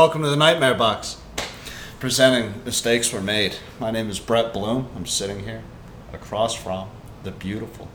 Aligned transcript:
Welcome 0.00 0.22
to 0.22 0.30
the 0.30 0.36
Nightmare 0.36 0.72
Box. 0.72 1.18
Presenting 1.98 2.64
Mistakes 2.64 3.12
Were 3.12 3.20
Made. 3.20 3.56
My 3.78 3.90
name 3.90 4.08
is 4.08 4.18
Brett 4.18 4.50
Bloom. 4.50 4.88
I'm 4.96 5.04
sitting 5.04 5.40
here 5.40 5.62
across 6.14 6.54
from 6.54 6.88
the 7.22 7.30
beautiful, 7.30 7.86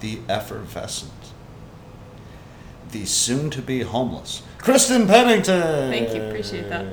the 0.00 0.18
effervescent, 0.28 1.12
the 2.90 3.04
soon 3.04 3.50
to 3.50 3.62
be 3.62 3.82
homeless, 3.82 4.42
Kristen 4.58 5.06
Pennington. 5.06 5.92
Thank 5.92 6.12
you, 6.12 6.22
appreciate 6.22 6.68
that. 6.70 6.84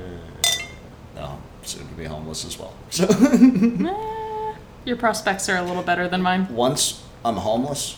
No, 1.16 1.42
soon 1.64 1.88
to 1.88 1.94
be 1.94 2.04
homeless 2.04 2.44
as 2.44 2.56
well. 2.56 2.74
So 2.90 3.08
Eh, 3.10 4.54
Your 4.84 4.96
prospects 4.96 5.48
are 5.48 5.56
a 5.56 5.64
little 5.64 5.82
better 5.82 6.06
than 6.06 6.22
mine. 6.22 6.46
once 6.54 7.02
I'm 7.24 7.38
homeless, 7.38 7.96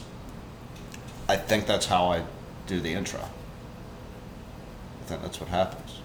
I 1.29 1.37
think 1.37 1.67
that's 1.67 1.85
how 1.85 2.07
I 2.11 2.23
do 2.67 2.81
the 2.81 2.95
intro. 2.95 3.21
I 5.05 5.07
think 5.07 5.23
that's 5.23 5.39
what 5.39 5.51
happens. 5.51 6.01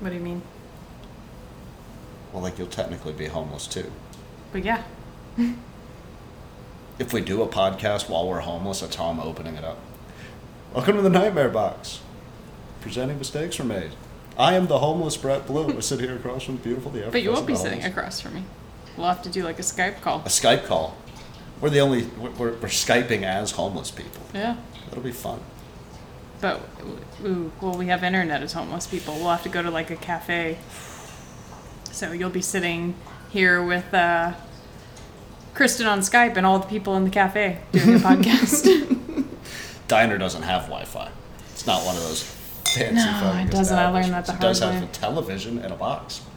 What 0.00 0.10
do 0.10 0.14
you 0.14 0.20
mean? 0.20 0.42
Well, 2.32 2.42
like 2.42 2.58
you'll 2.58 2.66
technically 2.66 3.14
be 3.14 3.26
homeless 3.26 3.66
too. 3.66 3.90
But 4.52 4.64
yeah, 4.64 4.82
If 6.98 7.12
we 7.12 7.20
do 7.20 7.42
a 7.42 7.48
podcast 7.48 8.08
while 8.08 8.26
we're 8.26 8.40
homeless, 8.40 8.80
that's 8.80 8.96
how 8.96 9.06
I'm 9.06 9.20
opening 9.20 9.54
it 9.56 9.64
up. 9.64 9.78
Welcome 10.74 10.96
to 10.96 11.02
the 11.02 11.10
Nightmare 11.10 11.50
Box. 11.50 12.00
Presenting 12.80 13.18
mistakes 13.18 13.58
were 13.58 13.66
made. 13.66 13.90
I 14.38 14.54
am 14.54 14.66
the 14.66 14.78
homeless 14.78 15.16
Brett 15.16 15.46
Bloom. 15.46 15.76
I 15.76 15.80
sit 15.80 16.00
here 16.00 16.16
across 16.16 16.44
from 16.44 16.56
the 16.56 16.62
beautiful 16.62 16.90
the 16.90 17.08
but 17.10 17.22
you 17.22 17.32
won't 17.32 17.46
be 17.46 17.54
sitting 17.54 17.82
across 17.84 18.20
from 18.20 18.34
me. 18.34 18.44
We'll 18.96 19.08
have 19.08 19.22
to 19.22 19.30
do 19.30 19.42
like 19.42 19.58
a 19.58 19.62
Skype 19.62 20.00
call. 20.00 20.20
A 20.20 20.28
Skype 20.28 20.64
call. 20.64 20.96
We're 21.60 21.70
the 21.70 21.80
only 21.80 22.04
we're, 22.18 22.30
we're, 22.30 22.52
we're 22.52 22.68
skyping 22.68 23.22
as 23.22 23.52
homeless 23.52 23.90
people. 23.90 24.22
Yeah. 24.34 24.56
That'll 24.88 25.02
be 25.02 25.12
fun. 25.12 25.40
But, 26.40 26.60
ooh, 27.24 27.50
well, 27.60 27.76
we 27.76 27.86
have 27.86 28.04
internet 28.04 28.42
as 28.42 28.52
homeless 28.52 28.86
people. 28.86 29.14
We'll 29.14 29.30
have 29.30 29.42
to 29.44 29.48
go 29.48 29.62
to 29.62 29.70
like 29.70 29.90
a 29.90 29.96
cafe. 29.96 30.58
So 31.92 32.12
you'll 32.12 32.28
be 32.30 32.42
sitting 32.42 32.94
here 33.30 33.62
with 33.64 33.92
uh, 33.94 34.34
Kristen 35.54 35.86
on 35.86 36.00
Skype 36.00 36.36
and 36.36 36.44
all 36.44 36.58
the 36.58 36.66
people 36.66 36.94
in 36.96 37.04
the 37.04 37.10
cafe 37.10 37.60
doing 37.72 37.94
a 37.96 37.98
podcast. 38.00 39.24
Diner 39.88 40.18
doesn't 40.18 40.42
have 40.42 40.62
Wi-Fi. 40.64 41.10
It's 41.52 41.66
not 41.66 41.84
one 41.86 41.96
of 41.96 42.02
those 42.02 42.22
fancy. 42.22 42.94
No, 43.04 43.32
it 43.42 43.50
doesn't. 43.50 43.78
I 43.78 43.88
learned 43.88 44.12
that 44.12 44.26
the 44.26 44.34
It 44.34 44.40
does 44.40 44.58
have 44.58 44.82
a 44.82 44.86
television 44.88 45.58
and 45.58 45.72
a 45.72 45.76
box. 45.76 46.18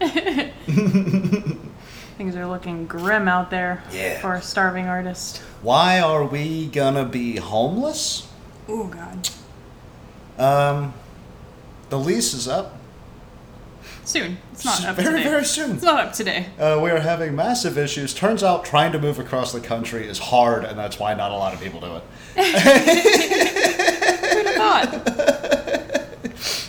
Things 2.16 2.36
are 2.36 2.46
looking 2.46 2.86
grim 2.86 3.28
out 3.28 3.50
there 3.50 3.82
Yeah. 3.92 4.20
for 4.20 4.34
a 4.34 4.42
starving 4.42 4.86
artist. 4.86 5.38
Why 5.62 6.00
are 6.00 6.24
we 6.24 6.66
gonna 6.66 7.04
be 7.04 7.36
homeless? 7.36 8.28
Oh, 8.68 8.86
God. 8.86 9.28
Um, 10.40 10.94
the 11.90 11.98
lease 11.98 12.32
is 12.34 12.48
up. 12.48 12.76
Soon. 14.04 14.38
It's 14.52 14.64
not 14.64 14.84
up 14.84 14.96
very, 14.96 15.18
today. 15.18 15.22
very 15.22 15.44
soon. 15.44 15.72
It's 15.72 15.82
not 15.84 16.00
up 16.06 16.12
today. 16.14 16.46
Uh, 16.58 16.80
we 16.82 16.90
are 16.90 16.98
having 17.00 17.36
massive 17.36 17.76
issues. 17.78 18.14
Turns 18.14 18.42
out 18.42 18.64
trying 18.64 18.92
to 18.92 18.98
move 18.98 19.18
across 19.18 19.52
the 19.52 19.60
country 19.60 20.06
is 20.08 20.18
hard, 20.18 20.64
and 20.64 20.78
that's 20.78 20.98
why 20.98 21.12
not 21.14 21.30
a 21.30 21.34
lot 21.34 21.52
of 21.52 21.60
people 21.60 21.80
do 21.80 21.96
it. 21.96 22.02
Who'd 24.34 24.46
have 24.46 24.54
thought? 24.56 25.06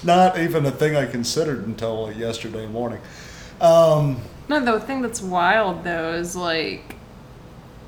Not 0.04 0.40
even 0.40 0.66
a 0.66 0.72
thing 0.72 0.96
I 0.96 1.06
considered 1.06 1.66
until 1.68 2.12
yesterday 2.12 2.66
morning. 2.66 3.00
Um, 3.62 4.20
No, 4.50 4.60
the 4.60 4.80
thing 4.80 5.02
that's 5.02 5.22
wild 5.22 5.84
though 5.84 6.14
is 6.14 6.36
like, 6.36 6.96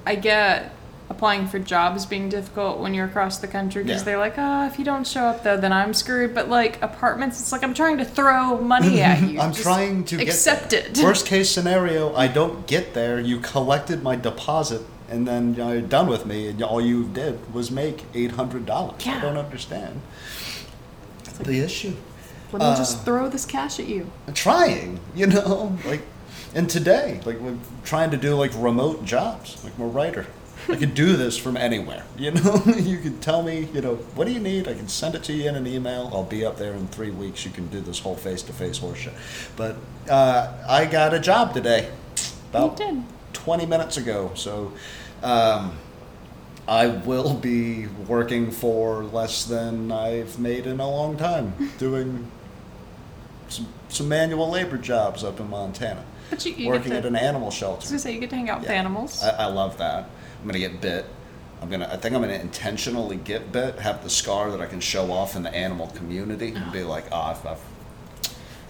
I 0.05 0.13
get 0.16 0.72
applying 1.09 1.47
for 1.47 1.59
jobs 1.59 2.06
being 2.06 2.30
difficult 2.30 2.80
when 2.80 2.94
you're 2.94 3.06
across 3.06 3.38
the 3.38 3.47
country 3.47 3.84
because 3.84 4.02
Yeah. 4.02 4.06
they're 4.06 4.18
like, 4.18 4.36
oh, 4.38 4.66
if 4.66 4.80
you 4.80 4.86
don't 4.86 5.06
show 5.06 5.25
up 5.25 5.44
though, 5.44 5.58
then 5.58 5.72
I'm 5.74 5.94
screwed. 5.94 6.34
But 6.34 6.50
like 6.50 6.81
apartments, 6.81 7.40
it's 7.40 7.52
like 7.52 7.64
I'm 7.64 7.74
trying 7.74 7.97
to 7.97 8.06
throw 8.06 8.59
money 8.59 9.02
at 9.09 9.22
you. 9.22 9.40
I'm 9.40 9.52
Just 9.52 9.64
trying 9.64 10.06
to 10.06 10.22
accept 10.22 10.72
get 10.72 10.97
it. 10.97 10.97
Worst 11.03 11.25
case 11.28 11.50
scenario, 11.52 12.16
I 12.16 12.28
don't 12.28 12.66
get 12.68 12.94
there. 12.94 13.19
You 13.19 13.40
collected 13.40 14.02
my 14.02 14.16
deposit, 14.16 14.81
and 15.09 15.28
then 15.28 15.53
you 15.53 15.59
know, 15.59 15.72
you're 15.74 15.81
done 15.81 16.08
with 16.08 16.25
me, 16.25 16.47
and 16.47 16.64
all 16.64 16.80
you 16.81 17.03
did 17.06 17.53
was 17.53 17.70
make 17.70 18.06
eight 18.14 18.31
hundred 18.31 18.66
dollars. 18.66 19.06
Yeah. 19.06 19.18
I 19.18 19.22
don't 19.22 19.38
understand 19.38 20.02
the 21.41 21.59
issue. 21.59 21.94
Let 22.52 22.59
me 22.62 22.66
uh, 22.68 22.75
just 22.78 23.03
throw 23.03 23.28
this 23.30 23.46
cash 23.46 23.80
at 23.80 23.88
you. 23.88 24.09
trying, 24.35 25.00
you 25.16 25.25
know, 25.35 25.78
like, 25.85 26.02
and 26.53 26.70
today, 26.70 27.20
like, 27.25 27.40
we're 27.40 27.58
trying 27.84 28.12
to 28.12 28.18
do 28.18 28.35
like 28.35 28.52
remote 28.56 29.03
jobs. 29.06 29.64
Like, 29.64 29.74
I'm 29.78 29.84
a 29.85 29.88
writer. 29.88 30.28
I 30.69 30.75
could 30.75 30.94
do 30.94 31.16
this 31.18 31.38
from 31.38 31.57
anywhere, 31.57 32.03
you 32.18 32.31
know. 32.31 32.62
you 32.78 32.97
could 33.00 33.22
tell 33.22 33.44
me, 33.44 33.68
you 33.74 33.81
know, 33.81 33.96
what 34.16 34.25
do 34.28 34.34
you 34.34 34.40
need? 34.40 34.68
I 34.68 34.74
can 34.74 34.88
send 34.88 35.16
it 35.16 35.24
to 35.24 35.34
you 35.34 35.50
in 35.50 35.56
an 35.56 35.68
email. 35.68 36.09
I'll 36.13 36.24
be 36.24 36.46
up 36.46 36.57
there 36.57 36.74
in 36.74 36.88
three 36.88 37.12
weeks. 37.12 37.46
You 37.46 37.51
can 37.51 37.68
do 37.68 37.81
this 37.81 38.00
whole 38.00 38.16
face-to-face 38.16 38.79
horseshit. 38.79 39.13
But 39.56 39.75
uh, 40.09 40.53
I 40.68 40.85
got 40.85 41.13
a 41.13 41.19
job 41.19 41.53
today, 41.53 41.90
about 42.50 42.79
You 42.79 42.85
did. 42.85 43.03
20 43.34 43.66
minutes 43.66 43.97
ago. 43.97 44.31
So. 44.35 44.73
Um, 45.22 45.78
I 46.68 46.88
will 46.88 47.34
be 47.34 47.88
working 48.07 48.50
for 48.52 49.03
less 49.03 49.44
than 49.44 49.91
I've 49.91 50.40
made 50.40 50.66
in 50.66 50.79
a 50.79 50.90
long 50.90 51.18
time, 51.18 51.53
doing 51.78 52.31
some, 53.50 53.68
some 53.90 54.07
manual 54.07 54.50
labor 54.50 54.78
jobs 54.78 55.25
up 55.25 55.41
in 55.41 55.50
Montana, 55.50 56.06
But 56.29 56.46
you, 56.46 56.53
you 56.53 56.69
working 56.69 56.91
get 56.91 57.00
at 57.00 57.06
an 57.06 57.18
animal 57.18 57.44
I 57.44 57.46
was 57.47 57.53
shelter. 57.53 57.88
gonna 57.88 58.00
say 58.00 58.13
you 58.13 58.19
get 58.22 58.29
to 58.29 58.38
hang 58.38 58.50
out 58.50 58.62
with 58.62 58.69
animals. 58.69 59.22
I, 59.22 59.29
I 59.31 59.46
love 59.47 59.78
that. 59.79 60.09
I'm 60.43 60.49
gonna 60.49 60.59
get 60.59 60.81
bit. 60.81 61.05
I'm 61.61 61.69
gonna. 61.69 61.87
I 61.89 61.95
think 61.95 62.13
I'm 62.13 62.21
gonna 62.21 62.33
intentionally 62.33 63.15
get 63.15 63.53
bit, 63.53 63.79
have 63.79 64.03
the 64.03 64.09
scar 64.09 64.51
that 64.51 64.59
I 64.59 64.65
can 64.65 64.81
show 64.81 65.09
off 65.09 65.37
in 65.37 65.43
the 65.43 65.55
animal 65.55 65.87
community, 65.87 66.49
and 66.53 66.69
be 66.73 66.83
like, 66.83 67.05
ah, 67.13 67.29
I've, 67.31 67.45
I've, 67.47 67.61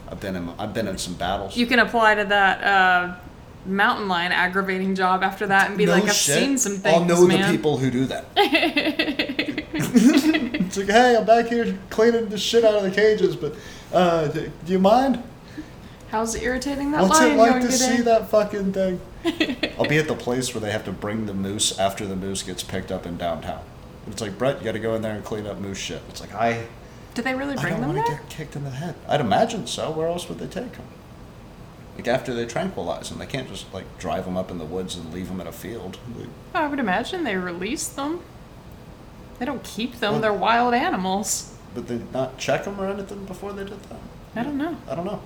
I've 0.10 0.20
been 0.20 0.36
in, 0.36 0.50
I've 0.60 0.76
been 0.76 0.88
in 0.88 1.00
some 1.00 1.16
battles. 1.16 1.58
you 1.58 1.66
can 1.66 1.80
apply 1.80 2.14
to 2.14 2.26
that 2.26 2.64
uh, 2.64 3.16
mountain 3.66 4.08
lion 4.08 4.32
aggravating 4.32 4.94
job 4.94 5.24
after 5.24 5.48
that 5.48 5.70
and 5.70 5.78
be 5.80 5.88
No 5.88 5.94
like, 5.94 6.04
I've 6.04 6.14
shit. 6.14 6.38
seen 6.38 6.58
some 6.60 6.74
things, 6.74 6.96
I'll 6.96 7.06
know 7.06 7.26
man. 7.26 7.42
the 7.42 7.58
people 7.58 7.78
who 7.80 7.90
do 7.90 8.06
that. 8.06 8.26
it's 9.74 10.78
like, 10.78 10.88
hey, 10.90 11.18
I'm 11.18 11.26
back 11.26 11.48
here 11.48 11.76
cleaning 11.90 12.30
the 12.30 12.38
shit 12.38 12.64
out 12.64 12.76
of 12.76 12.84
the 12.84 12.92
cages, 12.92 13.36
but 13.36 13.56
uh, 13.92 14.28
do 14.28 14.52
you 14.68 14.78
mind? 14.78 15.24
How's 16.10 16.36
it 16.36 16.44
irritating 16.44 16.92
that 16.92 17.02
What's 17.02 17.20
lion 17.20 17.32
it 17.34 17.38
like 17.38 17.62
to 17.62 17.68
today? 17.68 17.96
see 17.98 18.02
that 18.04 18.30
fucking 18.30 18.72
thing? 18.74 19.02
I'll 19.80 19.86
be 19.88 19.98
at 19.98 20.08
the 20.08 20.16
place 20.16 20.54
where 20.54 20.62
they 20.62 20.72
have 20.72 20.86
to 20.86 20.92
bring 20.92 21.26
the 21.26 21.34
moose 21.34 21.78
after 21.80 22.06
the 22.06 22.16
moose 22.16 22.44
gets 22.44 22.64
picked 22.64 22.92
up 22.92 23.06
in 23.06 23.18
downtown. 23.18 23.64
It's 24.08 24.22
like, 24.22 24.38
Brett, 24.38 24.60
you 24.60 24.66
got 24.66 24.74
to 24.74 24.80
go 24.80 24.96
in 24.96 25.02
there 25.02 25.16
and 25.16 25.24
clean 25.24 25.48
up 25.48 25.60
moose 25.60 25.78
shit. 25.78 26.02
It's 26.10 26.20
like, 26.22 26.34
I, 26.34 26.66
Do 27.14 27.22
they 27.22 27.34
really 27.34 27.56
bring 27.56 27.68
I 27.68 27.70
don't 27.72 27.82
them 27.82 27.94
want 27.96 28.06
to 28.06 28.12
there? 28.12 28.22
get 28.22 28.30
kicked 28.30 28.56
in 28.56 28.64
the 28.66 28.70
head. 28.72 28.96
I'd 29.08 29.22
imagine 29.22 29.66
so. 29.68 29.92
Where 29.92 30.08
else 30.08 30.28
would 30.28 30.40
they 30.40 30.48
take 30.48 30.74
them? 30.74 30.86
Like 31.96 32.08
after 32.08 32.34
they 32.34 32.46
tranquilize 32.46 33.10
them, 33.10 33.20
they 33.20 33.26
can't 33.28 33.48
just 33.48 33.72
like 33.74 33.86
drive 34.00 34.26
them 34.26 34.36
up 34.36 34.50
in 34.52 34.58
the 34.58 34.66
woods 34.66 34.96
and 34.96 35.14
leave 35.14 35.28
them 35.30 35.40
in 35.40 35.48
a 35.48 35.52
field. 35.52 35.98
I 36.54 36.68
would 36.68 36.80
imagine 36.80 37.24
they 37.24 37.36
release 37.38 37.88
them. 37.88 38.22
They 39.40 39.46
don't 39.46 39.64
keep 39.64 40.00
them. 40.00 40.14
Well- 40.14 40.22
They're 40.22 40.34
wild 40.34 40.74
animals. 40.74 41.56
But 41.76 41.88
they 41.88 42.02
not 42.12 42.38
check 42.38 42.66
them 42.66 42.80
or 42.80 42.88
anything 42.88 43.26
before 43.26 43.54
they 43.54 43.64
did 43.64 43.82
that. 43.84 44.00
I 44.36 44.44
don't 44.44 44.58
know. 44.58 44.78
I 44.90 44.96
don't 44.96 45.06
know. 45.06 45.22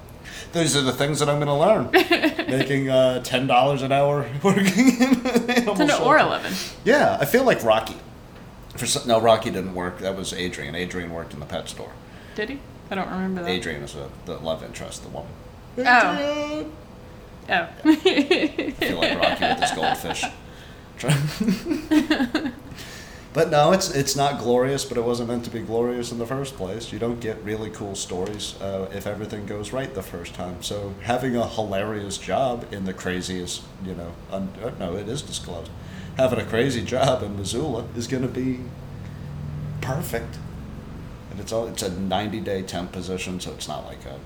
These 0.53 0.75
are 0.75 0.81
the 0.81 0.93
things 0.93 1.19
that 1.19 1.29
I'm 1.29 1.39
going 1.39 1.47
to 1.47 1.53
learn. 1.53 1.91
Making 2.49 2.89
uh, 2.89 3.21
ten 3.23 3.47
dollars 3.47 3.81
an 3.81 3.91
hour 3.91 4.29
working 4.43 5.01
in 5.01 5.21
Ten 5.21 5.91
or 5.91 6.17
eleven. 6.17 6.53
Yeah, 6.83 7.17
I 7.19 7.25
feel 7.25 7.43
like 7.43 7.63
Rocky. 7.63 7.97
For 8.75 8.85
some, 8.85 9.07
no, 9.07 9.19
Rocky 9.19 9.49
didn't 9.49 9.73
work. 9.73 9.99
That 9.99 10.15
was 10.15 10.33
Adrian. 10.33 10.75
Adrian 10.75 11.11
worked 11.11 11.33
in 11.33 11.39
the 11.39 11.45
pet 11.45 11.67
store. 11.67 11.91
Did 12.35 12.49
he? 12.49 12.59
I 12.89 12.95
don't 12.95 13.09
remember 13.09 13.43
that. 13.43 13.49
Adrian 13.49 13.83
is 13.83 13.95
a, 13.95 14.09
the 14.25 14.37
love 14.37 14.63
interest, 14.63 15.03
the 15.03 15.09
woman. 15.09 15.31
Oh. 15.79 16.13
Adrian! 16.13 16.71
Oh. 17.49 17.69
I 17.85 18.71
feel 18.71 18.97
like 18.97 19.19
Rocky 19.19 19.45
with 19.45 19.59
his 19.59 19.71
goldfish. 19.71 20.23
But 23.37 23.51
no, 23.51 23.71
it's 23.71 23.91
it's 23.91 24.15
not 24.15 24.39
glorious. 24.39 24.83
But 24.83 24.97
it 24.97 25.03
wasn't 25.03 25.29
meant 25.29 25.45
to 25.45 25.51
be 25.51 25.59
glorious 25.59 26.11
in 26.11 26.17
the 26.17 26.25
first 26.25 26.55
place. 26.55 26.91
You 26.91 26.97
don't 26.97 27.19
get 27.19 27.37
really 27.43 27.69
cool 27.69 27.93
stories 27.93 28.59
uh, 28.59 28.89
if 28.91 29.05
everything 29.05 29.45
goes 29.45 29.71
right 29.71 29.93
the 29.93 30.01
first 30.01 30.33
time. 30.33 30.63
So 30.63 30.95
having 31.03 31.35
a 31.35 31.47
hilarious 31.47 32.17
job 32.17 32.65
in 32.71 32.85
the 32.85 32.95
craziest, 32.95 33.61
you 33.85 33.93
know, 33.93 34.13
un, 34.31 34.49
uh, 34.63 34.71
no, 34.79 34.95
it 34.95 35.07
is 35.07 35.21
disclosed. 35.21 35.69
Having 36.17 36.39
a 36.39 36.45
crazy 36.45 36.83
job 36.83 37.21
in 37.21 37.37
Missoula 37.37 37.85
is 37.95 38.07
going 38.07 38.23
to 38.23 38.27
be 38.27 38.61
perfect. 39.81 40.39
And 41.29 41.39
it's 41.39 41.51
all 41.51 41.67
it's 41.67 41.83
a 41.83 41.91
ninety 41.91 42.39
day 42.39 42.63
temp 42.63 42.91
position, 42.91 43.39
so 43.39 43.51
it's 43.51 43.67
not 43.67 43.85
like 43.85 44.03
a 44.07 44.17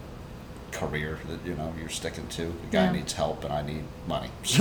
career 0.72 1.20
that 1.28 1.46
you 1.46 1.56
know 1.56 1.74
you're 1.80 1.90
sticking 1.90 2.28
to. 2.30 2.44
The 2.46 2.68
guy 2.72 2.86
Yeah. 2.86 2.92
needs 2.94 3.14
help, 3.14 3.44
and 3.44 3.54
I 3.54 3.62
need 3.62 3.84
money. 4.08 4.30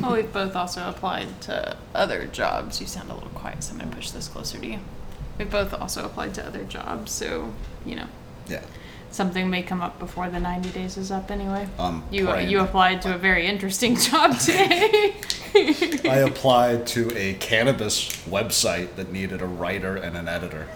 well, 0.00 0.12
we've 0.12 0.32
both 0.32 0.54
also 0.56 0.88
applied 0.88 1.40
to 1.42 1.76
other 1.94 2.26
jobs. 2.26 2.80
You 2.80 2.86
sound 2.86 3.10
a 3.10 3.14
little 3.14 3.30
quiet, 3.30 3.62
so 3.64 3.72
I'm 3.72 3.78
gonna 3.80 3.94
push 3.94 4.10
this 4.10 4.28
closer 4.28 4.58
to 4.58 4.66
you. 4.66 4.78
We've 5.38 5.50
both 5.50 5.74
also 5.74 6.04
applied 6.04 6.34
to 6.34 6.46
other 6.46 6.64
jobs, 6.64 7.12
so 7.12 7.52
you 7.84 7.96
know 7.96 8.06
yeah, 8.48 8.62
something 9.10 9.50
may 9.50 9.62
come 9.62 9.80
up 9.82 9.98
before 9.98 10.30
the 10.30 10.40
90 10.40 10.70
days 10.70 10.96
is 10.96 11.10
up. 11.10 11.30
Anyway, 11.30 11.68
I'm 11.78 12.02
you 12.10 12.26
praying. 12.26 12.48
you 12.50 12.60
applied 12.60 13.02
to 13.02 13.14
a 13.14 13.18
very 13.18 13.46
interesting 13.46 13.96
job 14.08 14.38
today. 14.38 15.14
I 15.54 16.16
applied 16.18 16.86
to 16.88 17.10
a 17.16 17.34
cannabis 17.34 18.08
website 18.26 18.96
that 18.96 19.10
needed 19.12 19.40
a 19.42 19.46
writer 19.46 19.96
and 19.96 20.16
an 20.16 20.28
editor, 20.28 20.68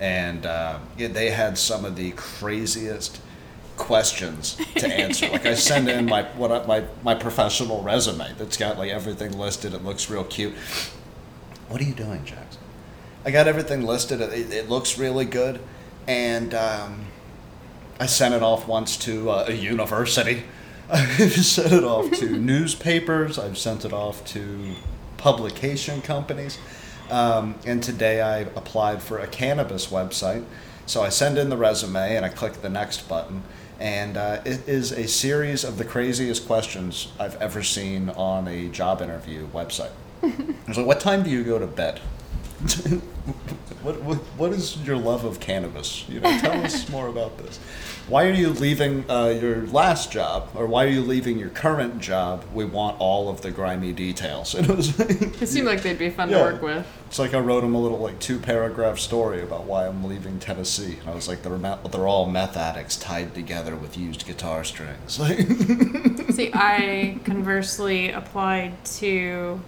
and 0.00 0.44
uh, 0.46 0.78
they 0.96 1.30
had 1.30 1.56
some 1.58 1.84
of 1.84 1.96
the 1.96 2.12
craziest 2.12 3.20
questions 3.76 4.56
to 4.76 4.86
answer. 4.86 5.28
like 5.30 5.46
I 5.46 5.54
send 5.54 5.88
in 5.88 6.06
my 6.06 6.24
what 6.36 6.52
I, 6.52 6.66
my 6.66 6.84
my 7.02 7.14
professional 7.14 7.82
resume 7.82 8.32
that's 8.38 8.56
got 8.56 8.78
like 8.78 8.90
everything 8.90 9.36
listed. 9.38 9.74
It 9.74 9.84
looks 9.84 10.10
real 10.10 10.24
cute. 10.24 10.54
What 11.68 11.80
are 11.80 11.84
you 11.84 11.94
doing, 11.94 12.24
Jackson? 12.24 12.60
I 13.24 13.30
got 13.30 13.46
everything 13.46 13.82
listed. 13.82 14.20
It, 14.20 14.52
it 14.52 14.68
looks 14.68 14.98
really 14.98 15.24
good, 15.24 15.60
and 16.06 16.54
um, 16.54 17.06
I 18.00 18.06
sent 18.06 18.34
it 18.34 18.42
off 18.42 18.66
once 18.66 18.96
to 18.98 19.30
uh, 19.30 19.44
a 19.48 19.52
university. 19.52 20.44
I've 20.92 21.32
sent 21.32 21.72
it 21.72 21.84
off 21.84 22.10
to 22.18 22.28
newspapers. 22.38 23.38
I've 23.38 23.56
sent 23.56 23.84
it 23.84 23.92
off 23.92 24.24
to 24.26 24.74
publication 25.16 26.02
companies. 26.02 26.58
Um, 27.10 27.54
and 27.64 27.82
today 27.82 28.20
I 28.20 28.40
applied 28.40 29.02
for 29.02 29.18
a 29.18 29.26
cannabis 29.26 29.86
website. 29.86 30.44
So 30.86 31.02
I 31.02 31.08
send 31.10 31.38
in 31.38 31.48
the 31.48 31.56
resume 31.56 32.16
and 32.16 32.24
I 32.24 32.28
click 32.28 32.54
the 32.54 32.68
next 32.68 33.08
button. 33.08 33.42
And 33.82 34.16
uh, 34.16 34.40
it 34.44 34.68
is 34.68 34.92
a 34.92 35.08
series 35.08 35.64
of 35.64 35.76
the 35.76 35.84
craziest 35.84 36.46
questions 36.46 37.08
I've 37.18 37.34
ever 37.42 37.64
seen 37.64 38.10
on 38.10 38.46
a 38.46 38.68
job 38.68 39.02
interview 39.02 39.48
website. 39.48 39.90
It's 40.68 40.78
like, 40.78 40.86
what 40.86 41.00
time 41.00 41.24
do 41.24 41.30
you 41.30 41.42
go 41.42 41.58
to 41.58 41.66
bed? 41.66 41.98
what, 43.82 44.00
what, 44.02 44.18
what 44.38 44.52
is 44.52 44.76
your 44.86 44.96
love 44.96 45.24
of 45.24 45.40
cannabis? 45.40 46.08
You 46.08 46.20
know, 46.20 46.38
tell 46.38 46.64
us 46.64 46.88
more 46.88 47.08
about 47.08 47.36
this. 47.38 47.58
Why 48.08 48.26
are 48.26 48.32
you 48.32 48.50
leaving 48.50 49.08
uh, 49.10 49.28
your 49.40 49.66
last 49.68 50.12
job, 50.12 50.48
or 50.54 50.66
why 50.66 50.84
are 50.84 50.88
you 50.88 51.00
leaving 51.02 51.38
your 51.38 51.48
current 51.50 52.00
job? 52.00 52.44
We 52.52 52.64
want 52.64 53.00
all 53.00 53.28
of 53.28 53.40
the 53.42 53.50
grimy 53.50 53.92
details. 53.92 54.54
And 54.54 54.68
it 54.70 54.76
was, 54.76 54.98
It 55.00 55.46
seemed 55.48 55.66
like 55.66 55.82
they'd 55.82 55.98
be 55.98 56.10
fun 56.10 56.28
Yeah. 56.28 56.38
to 56.38 56.44
work 56.44 56.62
with. 56.62 56.86
it's 57.06 57.18
like 57.18 57.32
I 57.32 57.38
wrote 57.38 57.62
him 57.64 57.74
a 57.74 57.80
little 57.80 57.98
like 58.00 58.18
two 58.18 58.38
paragraph 58.38 58.98
story 58.98 59.40
about 59.42 59.64
why 59.64 59.86
I'm 59.86 60.04
leaving 60.04 60.38
Tennessee, 60.40 60.96
and 61.00 61.08
I 61.08 61.14
was 61.14 61.28
like, 61.28 61.42
they're 61.42 61.56
they're 61.58 62.06
all 62.08 62.26
meth 62.26 62.56
addicts 62.56 62.96
tied 62.96 63.34
together 63.34 63.76
with 63.76 63.96
used 63.96 64.26
guitar 64.26 64.64
strings. 64.64 65.18
Like, 65.20 65.38
See, 66.32 66.50
I 66.54 67.18
conversely 67.24 68.10
applied 68.10 68.84
to 68.96 69.60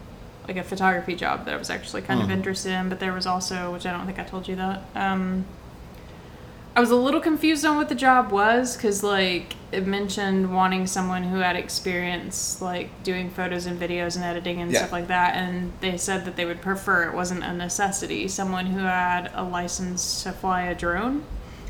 like 0.49 0.57
a 0.57 0.65
photography 0.65 1.15
job 1.15 1.45
that 1.47 1.55
I 1.55 1.57
was 1.57 1.71
actually 1.71 2.03
kind 2.03 2.21
of 2.21 2.29
Mhm. 2.29 2.33
interested 2.33 2.73
in, 2.73 2.89
but 2.91 3.01
there 3.01 3.13
was 3.15 3.27
also, 3.27 3.73
which 3.73 3.87
I 3.87 3.93
don't 3.93 4.05
think 4.07 4.19
I 4.19 4.25
told 4.25 4.47
you 4.49 4.57
that. 4.57 4.83
Um, 4.95 5.45
I 6.77 6.81
was 6.81 6.91
a 6.91 6.97
little 6.97 7.21
confused 7.21 7.65
on 7.65 7.77
what 7.77 7.89
the 7.89 7.95
job 7.95 8.33
was 8.33 8.77
because, 8.77 9.03
like, 9.05 9.55
it 9.71 9.87
mentioned 9.87 10.53
wanting 10.53 10.89
someone 10.89 11.23
who 11.23 11.39
had 11.39 11.55
experience, 11.55 12.61
like, 12.61 12.89
doing 13.05 13.31
photos 13.31 13.67
and 13.67 13.81
videos 13.81 14.17
and 14.17 14.25
editing 14.25 14.61
and 14.61 14.73
Yeah. 14.73 14.81
stuff 14.81 14.93
like 14.93 15.07
that. 15.07 15.37
And 15.37 15.73
they 15.81 15.97
said 15.97 16.25
that 16.25 16.35
they 16.35 16.45
would 16.45 16.61
prefer 16.61 17.05
it 17.05 17.15
wasn't 17.15 17.45
a 17.45 17.53
necessity, 17.53 18.27
someone 18.27 18.67
who 18.67 18.81
had 18.81 19.31
a 19.35 19.45
license 19.45 20.23
to 20.25 20.33
fly 20.33 20.63
a 20.63 20.75
drone, 20.75 21.23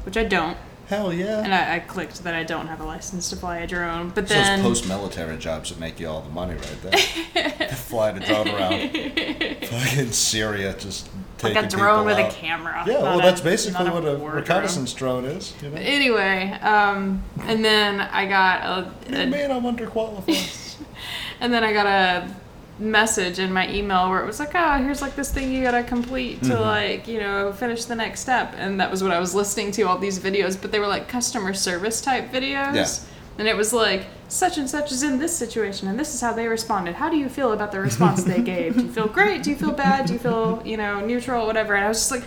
which 0.04 0.16
I 0.16 0.24
don't. 0.24 0.56
hell 0.88 1.12
yeah. 1.14 1.40
And 1.42 1.54
I, 1.54 1.76
I 1.76 1.78
clicked 1.80 2.24
that 2.24 2.34
I 2.34 2.42
don't 2.44 2.66
have 2.66 2.78
a 2.80 2.84
license 2.84 3.30
to 3.30 3.36
fly 3.36 3.56
a 3.58 3.66
drone. 3.66 4.10
But 4.14 4.24
It's 4.24 4.32
then. 4.34 4.62
those 4.62 4.80
post-military 4.82 5.38
jobs 5.38 5.70
that 5.70 5.78
make 5.80 5.98
you 5.98 6.08
all 6.08 6.20
the 6.20 6.28
money 6.30 6.54
right 6.54 6.82
there. 6.82 7.68
Fly 7.74 8.12
the 8.12 8.20
drone 8.20 8.48
around, 8.48 8.90
fucking 9.66 10.12
Syria, 10.12 10.74
just 10.78 11.08
like 11.44 11.64
a 11.64 11.68
drone 11.68 12.06
people 12.06 12.16
with 12.24 12.32
a 12.34 12.36
camera. 12.36 12.84
Yeah, 12.86 12.94
not 12.94 13.02
well, 13.02 13.18
a- 13.20 13.22
that's 13.22 13.40
basically 13.40 13.84
not 13.84 13.94
what 13.94 14.04
a 14.04 14.16
reconnaissance 14.16 14.92
drone 14.94 15.24
is. 15.24 15.54
You 15.62 15.70
know? 15.70 15.76
Anyway, 15.76 16.50
um, 16.62 17.22
and 17.42 17.64
then 17.64 18.00
I 18.00 18.26
got 18.26 18.62
a, 19.08 19.10
You 19.12 19.18
a 19.22 19.26
mean 19.26 19.50
I'm 19.50 19.62
underqualified? 19.62 20.76
and 21.40 21.52
then 21.52 21.62
I 21.64 21.72
got 21.72 21.86
a 21.86 22.28
message 22.78 23.38
in 23.38 23.52
my 23.52 23.72
email 23.72 24.10
where 24.10 24.20
it 24.20 24.26
was 24.26 24.40
like, 24.40 24.50
oh, 24.54 24.78
here's 24.78 25.00
like 25.00 25.14
this 25.14 25.30
thing 25.32 25.52
you 25.52 25.62
gotta 25.62 25.84
complete 25.84 26.42
to 26.42 26.50
Mhm. 26.54 26.60
like, 26.60 27.06
you 27.06 27.20
know, 27.20 27.52
finish 27.52 27.84
the 27.84 27.94
next 27.94 28.20
step. 28.20 28.52
And 28.58 28.80
that 28.80 28.90
was 28.90 29.00
what 29.02 29.12
I 29.12 29.20
was 29.20 29.32
listening 29.32 29.70
to 29.72 29.82
all 29.82 29.96
these 29.96 30.18
videos, 30.18 30.60
but 30.60 30.72
they 30.72 30.80
were 30.80 30.88
like 30.88 31.06
customer 31.08 31.54
service 31.54 32.00
type 32.00 32.32
videos. 32.32 32.74
Yeah. 32.74 32.88
And 33.38 33.48
it 33.48 33.56
was 33.56 33.72
like, 33.72 34.06
such 34.28 34.58
and 34.58 34.68
such 34.68 34.90
is 34.92 35.02
in 35.02 35.18
this 35.18 35.36
situation 35.36 35.86
and 35.88 35.98
this 35.98 36.14
is 36.14 36.20
how 36.20 36.32
they 36.32 36.46
responded. 36.48 36.94
How 36.94 37.08
do 37.10 37.16
you 37.16 37.28
feel 37.28 37.52
about 37.52 37.72
the 37.72 37.80
response 37.80 38.22
they 38.24 38.40
gave? 38.54 38.76
Do 38.76 38.82
you 38.84 38.92
feel 38.92 39.06
great? 39.08 39.42
Do 39.42 39.50
you 39.50 39.56
feel 39.56 39.72
bad? 39.72 40.06
Do 40.06 40.12
you 40.12 40.18
feel, 40.18 40.62
you 40.64 40.76
know, 40.76 41.04
neutral, 41.04 41.46
whatever? 41.46 41.74
And 41.74 41.84
I 41.84 41.88
was 41.88 41.98
just 41.98 42.10
like, 42.10 42.24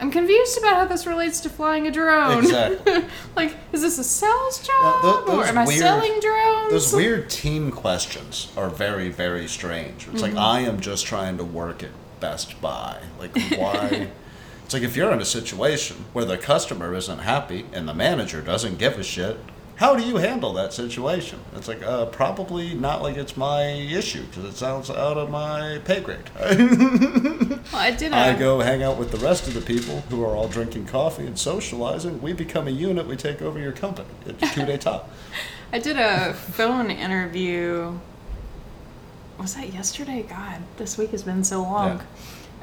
I'm 0.00 0.10
confused 0.10 0.58
about 0.58 0.74
how 0.74 0.84
this 0.86 1.06
relates 1.06 1.40
to 1.40 1.48
flying 1.50 1.86
a 1.86 1.90
drone. 1.90 2.38
Exactly. 2.38 3.04
like, 3.36 3.54
is 3.72 3.82
this 3.82 3.98
a 3.98 4.04
sales 4.04 4.58
tho- 4.60 4.66
job? 4.66 5.28
or 5.28 5.36
those 5.36 5.48
am 5.48 5.58
I 5.58 5.64
weird- 5.66 5.78
selling 5.78 6.20
drones? 6.20 6.70
Those 6.72 6.92
weird 6.92 7.30
team 7.30 7.70
questions 7.70 8.50
are 8.56 8.68
very, 8.68 9.08
very 9.10 9.46
strange. 9.46 10.08
It's 10.08 10.22
Mm-hmm. 10.22 10.34
like 10.36 10.36
I 10.36 10.60
am 10.60 10.80
just 10.80 11.06
trying 11.06 11.38
to 11.38 11.44
work 11.44 11.82
at 11.82 11.90
Best 12.20 12.60
Buy. 12.60 13.00
Like 13.18 13.36
why? 13.52 14.08
it's 14.64 14.74
like 14.74 14.82
if 14.82 14.96
you're 14.96 15.12
in 15.12 15.20
a 15.20 15.24
situation 15.24 16.04
where 16.12 16.24
the 16.24 16.36
customer 16.38 16.94
isn't 16.94 17.20
happy 17.20 17.66
and 17.72 17.86
the 17.88 17.94
manager 17.94 18.40
doesn't 18.40 18.78
give 18.78 18.98
a 18.98 19.02
shit. 19.04 19.38
How 19.82 19.96
do 19.96 20.04
you 20.04 20.18
handle 20.18 20.52
that 20.52 20.72
situation? 20.72 21.40
It's 21.56 21.66
like 21.66 21.82
uh, 21.82 22.06
probably 22.06 22.72
not 22.72 23.02
like 23.02 23.16
it's 23.16 23.36
my 23.36 23.64
issue 23.64 24.24
because 24.26 24.44
it 24.44 24.54
sounds 24.54 24.88
out 24.90 25.18
of 25.18 25.28
my 25.28 25.80
pay 25.84 25.98
grade. 25.98 26.30
Well, 26.38 27.58
I 27.74 27.90
did. 27.90 28.12
I 28.12 28.38
go 28.38 28.60
hang 28.60 28.84
out 28.84 28.96
with 28.96 29.10
the 29.10 29.18
rest 29.18 29.48
of 29.48 29.54
the 29.54 29.60
people 29.60 30.02
who 30.02 30.22
are 30.22 30.36
all 30.36 30.46
drinking 30.46 30.86
coffee 30.86 31.26
and 31.26 31.36
socializing. 31.36 32.22
We 32.22 32.32
become 32.32 32.68
a 32.68 32.70
unit. 32.70 33.08
We 33.08 33.16
take 33.16 33.42
over 33.42 33.58
your 33.58 33.72
company. 33.72 34.06
It's 34.24 34.54
coup 34.54 34.60
d'état. 34.66 35.02
I 35.72 35.80
did 35.80 35.96
a 35.98 36.32
phone 36.32 36.88
interview. 36.88 37.98
Was 39.36 39.56
that 39.56 39.74
yesterday? 39.74 40.22
God, 40.22 40.62
this 40.76 40.96
week 40.96 41.10
has 41.10 41.24
been 41.24 41.42
so 41.42 41.60
long. 41.60 42.02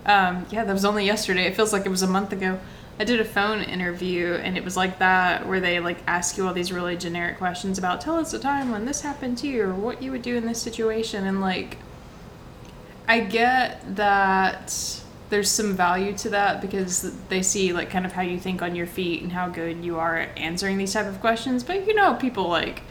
Um, 0.06 0.46
yeah, 0.52 0.64
that 0.64 0.72
was 0.72 0.86
only 0.86 1.06
yesterday. 1.06 1.48
It 1.48 1.58
feels 1.58 1.74
like 1.74 1.86
it 1.86 1.90
was 1.90 2.02
a 2.02 2.08
month 2.08 2.32
ago. 2.32 2.62
I 3.00 3.06
did 3.06 3.22
a 3.22 3.26
phone 3.26 3.62
interview, 3.62 4.34
and 4.34 4.58
it 4.58 4.66
was 4.66 4.76
like 4.76 5.00
that, 5.00 5.48
where 5.48 5.62
they 5.62 5.80
like 5.80 6.00
ask 6.06 6.38
you 6.38 6.46
all 6.46 6.54
these 6.54 6.72
really 6.72 6.98
generic 6.98 7.38
questions 7.38 7.78
about 7.78 8.02
tell 8.02 8.18
us 8.18 8.34
a 8.34 8.40
time 8.40 8.72
when 8.72 8.86
this 8.86 9.02
happened 9.02 9.38
to 9.40 9.48
you, 9.48 9.64
or 9.64 9.74
what 9.74 10.04
you 10.04 10.12
would 10.12 10.22
do 10.22 10.36
in 10.36 10.46
this 10.46 10.62
situation, 10.62 11.26
and 11.26 11.40
like, 11.40 11.78
I 13.08 13.22
get 13.22 13.96
that 13.96 15.02
there's 15.30 15.50
some 15.50 15.76
value 15.76 16.14
to 16.18 16.30
that 16.30 16.62
because 16.62 17.14
they 17.30 17.42
see 17.42 17.72
like 17.72 17.90
kind 17.90 18.06
of 18.06 18.12
how 18.12 18.22
you 18.22 18.40
think 18.40 18.62
on 18.62 18.76
your 18.76 18.88
feet 18.88 19.22
and 19.22 19.32
how 19.32 19.48
good 19.48 19.84
you 19.84 19.98
are 19.98 20.18
at 20.18 20.38
answering 20.38 20.78
these 20.78 20.94
type 20.94 21.06
of 21.06 21.22
questions. 21.22 21.64
But 21.64 21.88
you 21.88 21.96
know, 21.96 22.16
people 22.16 22.50
like 22.50 22.82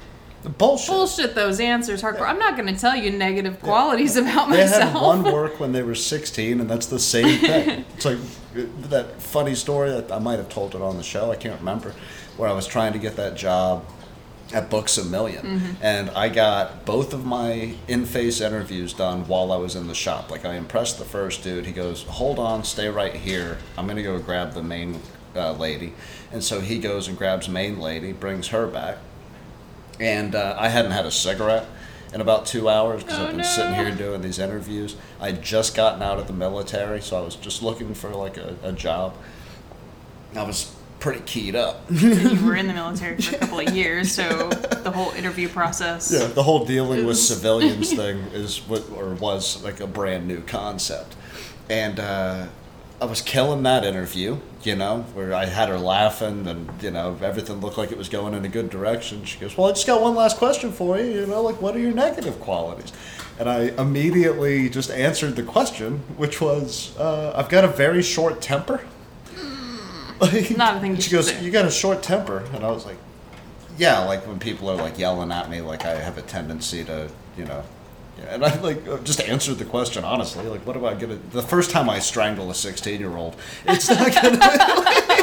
Bullshit. 0.56 0.88
bullshit 0.88 1.34
those 1.34 1.58
answers 1.58 2.00
hardcore. 2.00 2.28
I'm 2.28 2.38
not 2.38 2.56
going 2.56 2.72
to 2.72 2.80
tell 2.80 2.94
you 2.94 3.10
negative 3.10 3.60
qualities 3.60 4.16
about 4.16 4.48
They 4.48 4.58
myself. 4.58 4.92
They 4.92 4.98
had 4.98 5.02
one 5.02 5.24
work 5.24 5.58
when 5.58 5.72
they 5.72 5.82
were 5.82 5.96
16, 5.96 6.60
and 6.60 6.70
that's 6.70 6.86
the 6.86 6.98
same 6.98 7.40
thing. 7.40 7.84
it's 7.94 8.04
like 8.04 8.18
that 8.88 9.20
funny 9.20 9.54
story 9.54 9.90
that 9.90 10.10
I 10.12 10.18
might 10.18 10.36
have 10.38 10.48
told 10.48 10.74
it 10.74 10.82
on 10.82 10.96
the 10.96 11.02
show. 11.02 11.30
I 11.30 11.36
can't 11.36 11.58
remember 11.58 11.94
where 12.36 12.48
I 12.48 12.52
was 12.52 12.66
trying 12.66 12.92
to 12.92 12.98
get 12.98 13.16
that 13.16 13.36
job 13.36 13.84
at 14.54 14.70
Books-A-Million 14.70 15.44
Mm-hmm. 15.44 15.72
and 15.82 16.08
I 16.10 16.30
got 16.30 16.86
both 16.86 17.12
of 17.12 17.26
my 17.26 17.74
in-face 17.86 18.40
interviews 18.40 18.94
done 18.94 19.28
while 19.28 19.52
I 19.52 19.56
was 19.56 19.76
in 19.76 19.88
the 19.88 19.94
shop. 19.94 20.30
Like 20.30 20.44
I 20.46 20.54
impressed 20.54 20.98
the 20.98 21.04
first 21.04 21.42
dude. 21.42 21.66
He 21.66 21.72
goes, 21.72 22.04
"Hold 22.04 22.38
on, 22.38 22.64
stay 22.64 22.88
right 22.88 23.14
here. 23.14 23.58
I'm 23.76 23.86
gonna 23.86 24.02
go 24.02 24.18
grab 24.18 24.54
the 24.54 24.62
main 24.62 25.00
uh, 25.36 25.52
lady," 25.52 25.92
and 26.32 26.42
so 26.42 26.60
he 26.60 26.78
goes 26.78 27.08
and 27.08 27.18
grabs 27.18 27.48
main 27.48 27.78
lady, 27.78 28.12
brings 28.12 28.48
her 28.48 28.66
back 28.66 28.98
and 30.00 30.34
uh, 30.34 30.54
I 30.58 30.68
hadn't 30.68 30.92
had 30.92 31.06
a 31.06 31.10
cigarette 31.10 31.66
in 32.12 32.20
about 32.20 32.46
two 32.46 32.68
hours 32.68 33.02
because 33.02 33.18
Oh, 33.18 33.26
I've 33.26 33.36
been 33.36 33.44
sitting 33.44 33.74
here 33.74 33.94
doing 33.94 34.22
these 34.22 34.38
interviews. 34.38 34.96
I'd 35.20 35.42
just 35.42 35.74
gotten 35.76 36.02
out 36.02 36.18
of 36.18 36.26
the 36.26 36.32
military, 36.32 37.00
so 37.00 37.18
I 37.18 37.20
was 37.20 37.36
just 37.36 37.62
looking 37.62 37.94
for 37.94 38.10
like 38.10 38.36
a, 38.36 38.56
a 38.62 38.72
job. 38.72 39.14
I 40.34 40.42
was 40.42 40.74
pretty 41.00 41.20
keyed 41.20 41.54
up. 41.54 41.84
you 41.90 42.44
were 42.44 42.56
in 42.56 42.66
the 42.66 42.74
military 42.82 43.20
for 43.20 43.36
a 43.36 43.38
couple 43.38 43.60
of 43.60 43.70
years, 43.74 44.10
so 44.12 44.48
the 44.48 44.90
whole 44.90 45.12
interview 45.12 45.48
process. 45.48 46.10
Yeah, 46.12 46.26
the 46.26 46.42
whole 46.42 46.64
dealing 46.64 47.06
with 47.06 47.16
civilians 47.32 47.92
thing 47.92 48.18
is 48.32 48.58
what 48.68 48.88
or 48.90 49.14
was 49.14 49.62
like 49.62 49.80
a 49.80 49.86
brand 49.86 50.26
new 50.26 50.40
concept, 50.42 51.14
and 51.70 52.00
uh, 52.00 52.46
I 53.00 53.04
was 53.04 53.20
killing 53.22 53.62
that 53.62 53.84
interview. 53.84 54.38
You 54.64 54.74
know, 54.74 55.02
where 55.14 55.32
I 55.32 55.46
had 55.46 55.68
her 55.68 55.78
laughing, 55.78 56.46
and 56.48 56.68
you 56.82 56.90
know 56.90 57.16
everything 57.22 57.60
looked 57.60 57.78
like 57.78 57.92
it 57.92 57.98
was 57.98 58.08
going 58.08 58.34
in 58.34 58.44
a 58.44 58.48
good 58.48 58.70
direction. 58.70 59.24
She 59.24 59.38
goes, 59.38 59.56
"Well, 59.56 59.68
I 59.68 59.72
just 59.72 59.86
got 59.86 60.02
one 60.02 60.14
last 60.16 60.36
question 60.36 60.72
for 60.72 60.98
you. 60.98 61.04
You 61.04 61.26
know, 61.26 61.42
like 61.42 61.62
what 61.62 61.76
are 61.76 61.78
your 61.78 61.92
negative 61.92 62.40
qualities?" 62.40 62.92
And 63.38 63.48
I 63.48 63.72
immediately 63.78 64.68
just 64.68 64.90
answered 64.90 65.36
the 65.36 65.44
question, 65.44 66.00
which 66.16 66.40
was, 66.40 66.96
uh, 66.98 67.32
"I've 67.36 67.48
got 67.48 67.64
a 67.64 67.68
very 67.68 68.02
short 68.02 68.40
temper." 68.40 68.80
Like, 70.20 70.56
Not 70.56 70.78
a 70.78 70.80
thing 70.80 70.96
She 70.98 71.12
goes, 71.12 71.28
say. 71.28 71.44
"You 71.44 71.52
got 71.52 71.64
a 71.64 71.70
short 71.70 72.02
temper," 72.02 72.42
and 72.52 72.64
I 72.64 72.72
was 72.72 72.84
like, 72.84 72.96
yeah, 73.78 74.00
like 74.00 74.26
when 74.26 74.38
people 74.38 74.68
are 74.68 74.76
like 74.76 74.98
yelling 74.98 75.30
at 75.30 75.48
me, 75.48 75.60
like 75.60 75.84
I 75.84 75.94
have 75.94 76.18
a 76.18 76.22
tendency 76.22 76.84
to, 76.84 77.08
you 77.36 77.44
know, 77.44 77.62
and 78.28 78.44
I 78.44 78.58
like 78.60 78.86
uh, 78.88 78.98
just 78.98 79.20
answered 79.20 79.58
the 79.58 79.64
question 79.64 80.04
honestly. 80.04 80.46
Like, 80.46 80.66
what 80.66 80.76
am 80.76 80.84
I 80.84 80.94
gonna? 80.94 81.16
The 81.16 81.42
first 81.42 81.70
time 81.70 81.88
I 81.88 81.98
strangle 81.98 82.50
a 82.50 82.54
sixteen-year-old, 82.54 83.36
it's 83.66 83.88
not 83.88 84.12
gonna. 84.14 84.38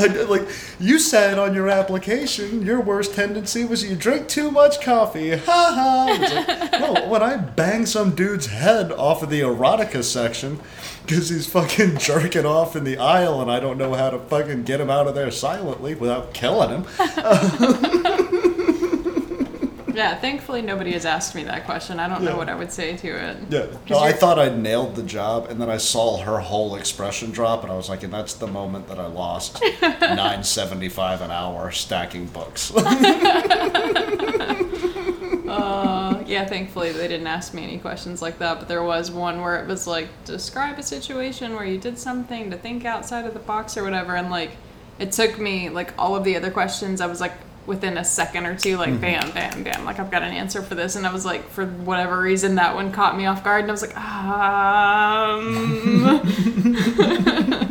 I, 0.00 0.06
like 0.28 0.48
you 0.78 0.98
said 0.98 1.38
on 1.38 1.54
your 1.54 1.68
application, 1.68 2.64
your 2.64 2.80
worst 2.80 3.14
tendency 3.14 3.64
was 3.64 3.84
you 3.84 3.94
drink 3.96 4.28
too 4.28 4.50
much 4.50 4.80
coffee. 4.80 5.38
Ha 5.50 5.72
ha. 5.74 6.68
Like, 6.70 6.80
no, 6.80 7.08
when 7.08 7.22
I 7.22 7.36
bang 7.36 7.84
some 7.86 8.14
dude's 8.14 8.46
head 8.46 8.92
off 8.92 9.22
of 9.22 9.30
the 9.30 9.40
erotica 9.40 10.04
section 10.04 10.60
because 11.04 11.28
he's 11.28 11.46
fucking 11.46 11.98
jerking 11.98 12.46
off 12.46 12.76
in 12.76 12.84
the 12.84 12.98
aisle 12.98 13.40
and 13.40 13.50
I 13.50 13.58
don't 13.58 13.78
know 13.78 13.94
how 13.94 14.10
to 14.10 14.18
fucking 14.18 14.62
get 14.64 14.80
him 14.80 14.90
out 14.90 15.08
of 15.08 15.14
there 15.14 15.30
silently 15.30 15.94
without 15.94 16.32
killing 16.34 16.70
him. 16.70 16.84
Yeah, 20.00 20.14
thankfully 20.14 20.62
nobody 20.62 20.92
has 20.92 21.04
asked 21.04 21.34
me 21.34 21.44
that 21.44 21.66
question. 21.66 22.00
I 22.00 22.08
don't 22.08 22.22
Yeah. 22.22 22.30
know 22.30 22.36
what 22.38 22.48
I 22.48 22.54
would 22.54 22.72
say 22.72 22.96
to 22.96 23.08
it. 23.08 23.36
Yeah. 23.50 23.66
No, 23.90 23.98
I 23.98 24.12
thought 24.12 24.38
I'd 24.38 24.58
nailed 24.58 24.96
the 24.96 25.02
job, 25.02 25.48
and 25.50 25.60
then 25.60 25.68
I 25.68 25.76
saw 25.76 26.16
her 26.22 26.38
whole 26.38 26.74
expression 26.74 27.32
drop, 27.32 27.62
and 27.64 27.70
I 27.70 27.76
was 27.76 27.90
like, 27.90 28.02
and 28.02 28.10
that's 28.10 28.32
the 28.32 28.46
moment 28.46 28.88
that 28.88 28.98
I 28.98 29.06
lost 29.08 29.62
nine 30.00 30.42
seventy 30.42 30.88
five 30.88 31.20
an 31.20 31.30
hour 31.30 31.70
stacking 31.70 32.26
books. 32.26 32.72
Uh, 35.50 36.22
yeah, 36.26 36.46
thankfully 36.46 36.92
they 36.92 37.08
didn't 37.08 37.26
ask 37.26 37.52
me 37.54 37.64
any 37.64 37.76
questions 37.76 38.22
like 38.22 38.38
that, 38.38 38.60
but 38.60 38.68
there 38.68 38.84
was 38.84 39.10
one 39.10 39.40
where 39.42 39.60
it 39.60 39.66
was 39.66 39.84
like, 39.84 40.06
describe 40.24 40.78
a 40.78 40.82
situation 40.82 41.56
where 41.56 41.64
you 41.64 41.76
did 41.76 41.98
something 41.98 42.52
to 42.52 42.56
think 42.56 42.84
outside 42.84 43.26
of 43.26 43.32
the 43.34 43.40
box 43.40 43.76
or 43.76 43.82
whatever, 43.82 44.14
and 44.14 44.30
like, 44.30 44.52
it 45.00 45.10
took 45.10 45.40
me, 45.40 45.68
like, 45.68 45.92
all 45.98 46.14
of 46.14 46.22
the 46.22 46.36
other 46.36 46.52
questions, 46.52 47.00
I 47.00 47.06
was 47.06 47.20
like, 47.20 47.32
within 47.66 47.98
a 47.98 48.04
second 48.04 48.46
or 48.46 48.56
two, 48.56 48.76
like, 48.76 49.00
bam, 49.00 49.30
bam, 49.32 49.62
bam, 49.62 49.84
like, 49.84 49.98
I've 50.00 50.10
got 50.10 50.22
an 50.22 50.32
answer 50.32 50.62
for 50.62 50.74
this, 50.74 50.96
and 50.96 51.06
I 51.06 51.12
was 51.12 51.24
like, 51.24 51.48
for 51.50 51.66
whatever 51.66 52.18
reason, 52.20 52.56
that 52.56 52.74
one 52.74 52.90
caught 52.92 53.16
me 53.16 53.26
off 53.26 53.44
guard, 53.44 53.62
and 53.62 53.70
I 53.70 53.72
was 53.72 53.82
like, 53.82 53.96
um, 53.96 55.60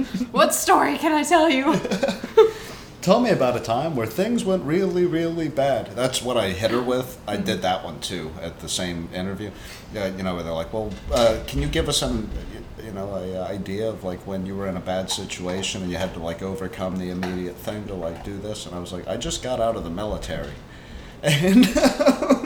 what 0.32 0.54
story 0.54 0.98
can 0.98 1.12
I 1.12 1.24
tell 1.24 1.50
you? 1.50 1.74
Tell 3.10 3.20
me 3.20 3.32
about 3.32 3.58
a 3.58 3.60
time 3.60 3.96
where 3.96 4.06
things 4.06 4.46
went 4.46 4.62
really, 4.66 5.04
really 5.04 5.50
bad. 5.50 5.96
That's 5.96 6.22
what 6.22 6.38
I 6.38 6.50
hit 6.50 6.70
her 6.70 6.80
with. 6.80 7.20
I 7.28 7.38
did 7.38 7.64
that 7.64 7.84
one 7.84 8.00
too 8.02 8.30
at 8.40 8.60
the 8.60 8.70
same 8.70 9.10
interview. 9.12 9.50
Uh, 9.96 10.12
you 10.16 10.22
know, 10.22 10.36
where 10.36 10.44
they're 10.44 10.54
like, 10.54 10.72
"Well, 10.72 10.94
uh, 11.12 11.40
can 11.48 11.60
you 11.60 11.68
give 11.68 11.90
us 11.90 11.98
some, 11.98 12.30
you 12.84 12.92
know, 12.92 13.16
a 13.16 13.42
uh, 13.42 13.48
idea 13.48 13.90
of 13.90 14.04
like 14.04 14.20
when 14.28 14.46
you 14.46 14.56
were 14.56 14.68
in 14.68 14.78
a 14.78 14.80
bad 14.80 15.10
situation 15.10 15.82
and 15.82 15.90
you 15.90 15.98
had 15.98 16.14
to 16.14 16.20
like 16.20 16.44
overcome 16.44 16.98
the 16.98 17.10
immediate 17.10 17.56
thing 17.56 17.88
to 17.88 17.96
like 17.96 18.24
do 18.24 18.38
this?" 18.38 18.68
And 18.68 18.76
I 18.76 18.80
was 18.80 18.94
like, 18.94 19.08
"I 19.08 19.18
just 19.18 19.42
got 19.42 19.60
out 19.60 19.76
of 19.76 19.84
the 19.84 19.90
military," 19.90 20.54
and 21.24 21.66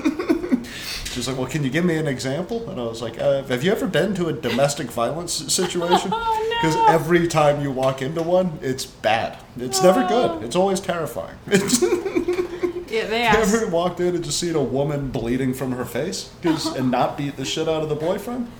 she's 1.13 1.27
like, 1.27 1.37
"Well, 1.37 1.47
can 1.47 1.63
you 1.63 1.69
give 1.69 1.85
me 1.85 1.95
an 1.97 2.07
example?" 2.07 2.69
And 2.69 2.79
I 2.79 2.83
was 2.83 3.01
like, 3.01 3.19
uh, 3.21 3.43
"Have 3.43 3.63
you 3.63 3.71
ever 3.71 3.87
been 3.87 4.13
to 4.15 4.27
a 4.27 4.33
domestic 4.33 4.87
violence 4.91 5.33
situation?" 5.53 6.11
Oh, 6.25 6.49
no. 6.49 6.69
Because 6.69 6.89
every 6.89 7.27
time 7.27 7.61
you 7.61 7.71
walk 7.71 8.01
into 8.01 8.21
one, 8.23 8.57
it's 8.61 8.85
bad. 8.85 9.37
It's 9.57 9.81
never 9.83 10.07
good. 10.07 10.43
It's 10.43 10.55
always 10.55 10.79
terrifying. 10.79 11.37
Yeah, 12.89 13.07
they 13.07 13.23
asked. 13.23 13.55
ever 13.55 13.65
walked 13.71 13.99
in 13.99 14.13
and 14.13 14.23
just 14.23 14.39
seen 14.39 14.53
a 14.55 14.61
woman 14.61 15.09
bleeding 15.09 15.55
from 15.55 15.71
her 15.71 15.83
face 15.83 16.29
and 16.43 16.91
not 16.91 17.17
beat 17.17 17.37
the 17.37 17.43
shit 17.45 17.67
out 17.67 17.81
of 17.81 17.89
the 17.89 17.95
boyfriend? 17.95 18.51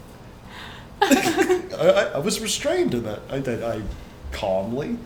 I, 1.03 1.71
I, 1.79 2.03
I 2.15 2.17
was 2.17 2.39
restrained 2.41 2.95
in 2.95 3.03
that. 3.03 3.19
I, 3.29 3.37
did- 3.39 3.61
I 3.63 3.83
calmly 4.31 4.97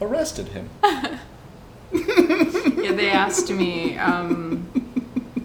arrested 0.00 0.48
him. 0.48 0.70
Yeah, 1.92 2.92
they 2.92 3.10
asked 3.10 3.50
me, 3.50 3.98
um, 3.98 4.68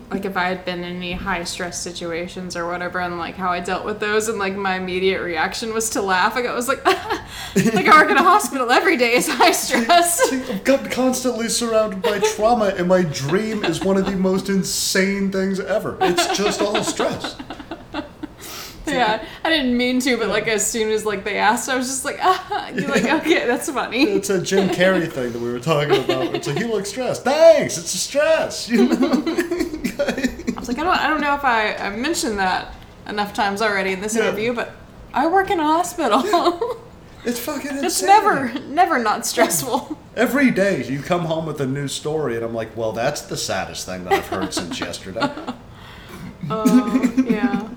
like, 0.09 0.23
if 0.23 0.37
I 0.37 0.45
had 0.45 0.63
been 0.63 0.85
in 0.85 0.95
any 0.97 1.11
high 1.11 1.43
stress 1.43 1.81
situations 1.81 2.55
or 2.55 2.65
whatever, 2.65 2.99
and 2.99 3.17
like 3.17 3.35
how 3.35 3.49
I 3.49 3.59
dealt 3.59 3.83
with 3.83 3.99
those, 3.99 4.29
and 4.29 4.39
like 4.39 4.55
my 4.55 4.75
immediate 4.75 5.21
reaction 5.21 5.73
was 5.73 5.89
to 5.91 6.01
laugh. 6.01 6.35
Like 6.35 6.45
I 6.45 6.53
was 6.53 6.69
like, 6.69 6.85
like 6.85 7.87
I 7.87 8.01
work 8.01 8.09
in 8.09 8.17
a 8.17 8.23
hospital 8.23 8.71
every 8.71 8.95
day 8.95 9.13
is 9.13 9.27
high 9.27 9.51
stress. 9.51 10.31
I'm 10.49 10.59
con- 10.61 10.89
constantly 10.89 11.49
surrounded 11.49 12.01
by 12.01 12.19
trauma, 12.19 12.73
and 12.77 12.87
my 12.87 13.03
dream 13.03 13.65
is 13.65 13.83
one 13.83 13.97
of 13.97 14.05
the 14.05 14.15
most 14.15 14.47
insane 14.47 15.29
things 15.31 15.59
ever. 15.59 15.97
It's 15.99 16.37
just 16.37 16.61
all 16.61 16.81
stress. 16.83 17.35
yeah, 18.87 19.25
I 19.43 19.49
didn't 19.49 19.75
mean 19.75 19.99
to, 20.01 20.17
but 20.17 20.29
like 20.29 20.47
as 20.47 20.65
soon 20.65 20.89
as 20.89 21.05
like 21.05 21.25
they 21.25 21.37
asked, 21.37 21.67
I 21.67 21.75
was 21.75 21.87
just 21.87 22.05
like, 22.05 22.19
ah, 22.21 22.69
you're 22.69 22.87
like, 22.87 23.03
okay, 23.03 23.45
that's 23.45 23.69
funny. 23.69 24.03
It's 24.03 24.29
a 24.29 24.41
Jim 24.41 24.69
Carrey 24.69 25.11
thing 25.11 25.33
that 25.33 25.41
we 25.41 25.51
were 25.51 25.59
talking 25.59 26.01
about. 26.01 26.33
It's 26.33 26.47
like, 26.47 26.59
you 26.59 26.67
look 26.67 26.85
stressed. 26.85 27.25
Thanks, 27.25 27.77
it's 27.77 27.93
a 27.93 27.97
stress. 27.97 28.69
You 28.69 28.87
know? 28.87 29.73
I 29.99 30.53
was 30.59 30.67
like, 30.67 30.77
I 30.79 30.83
don't, 30.83 30.97
I 30.97 31.07
don't 31.07 31.21
know 31.21 31.35
if 31.35 31.43
I, 31.43 31.73
I 31.75 31.89
mentioned 31.95 32.39
that 32.39 32.73
enough 33.07 33.33
times 33.33 33.61
already 33.61 33.91
in 33.93 34.01
this 34.01 34.15
Yeah. 34.15 34.23
interview, 34.27 34.53
but 34.53 34.71
I 35.13 35.27
work 35.27 35.49
in 35.51 35.59
a 35.59 35.63
hospital. 35.63 36.83
It's 37.25 37.39
fucking 37.39 37.71
insane. 37.71 37.83
it's 37.83 38.01
never, 38.03 38.53
never 38.69 38.99
not 38.99 39.25
stressful. 39.25 39.99
Every 40.15 40.49
day 40.49 40.85
you 40.85 41.01
come 41.01 41.25
home 41.25 41.45
with 41.45 41.59
a 41.59 41.65
new 41.67 41.89
story, 41.89 42.37
and 42.37 42.45
I'm 42.45 42.53
like, 42.53 42.77
well, 42.77 42.93
that's 42.93 43.21
the 43.23 43.35
saddest 43.35 43.85
thing 43.85 44.05
that 44.05 44.13
I've 44.13 44.27
heard 44.27 44.53
since 44.53 44.79
yesterday. 44.79 45.29
Oh, 46.49 47.13
yeah. 47.27 47.67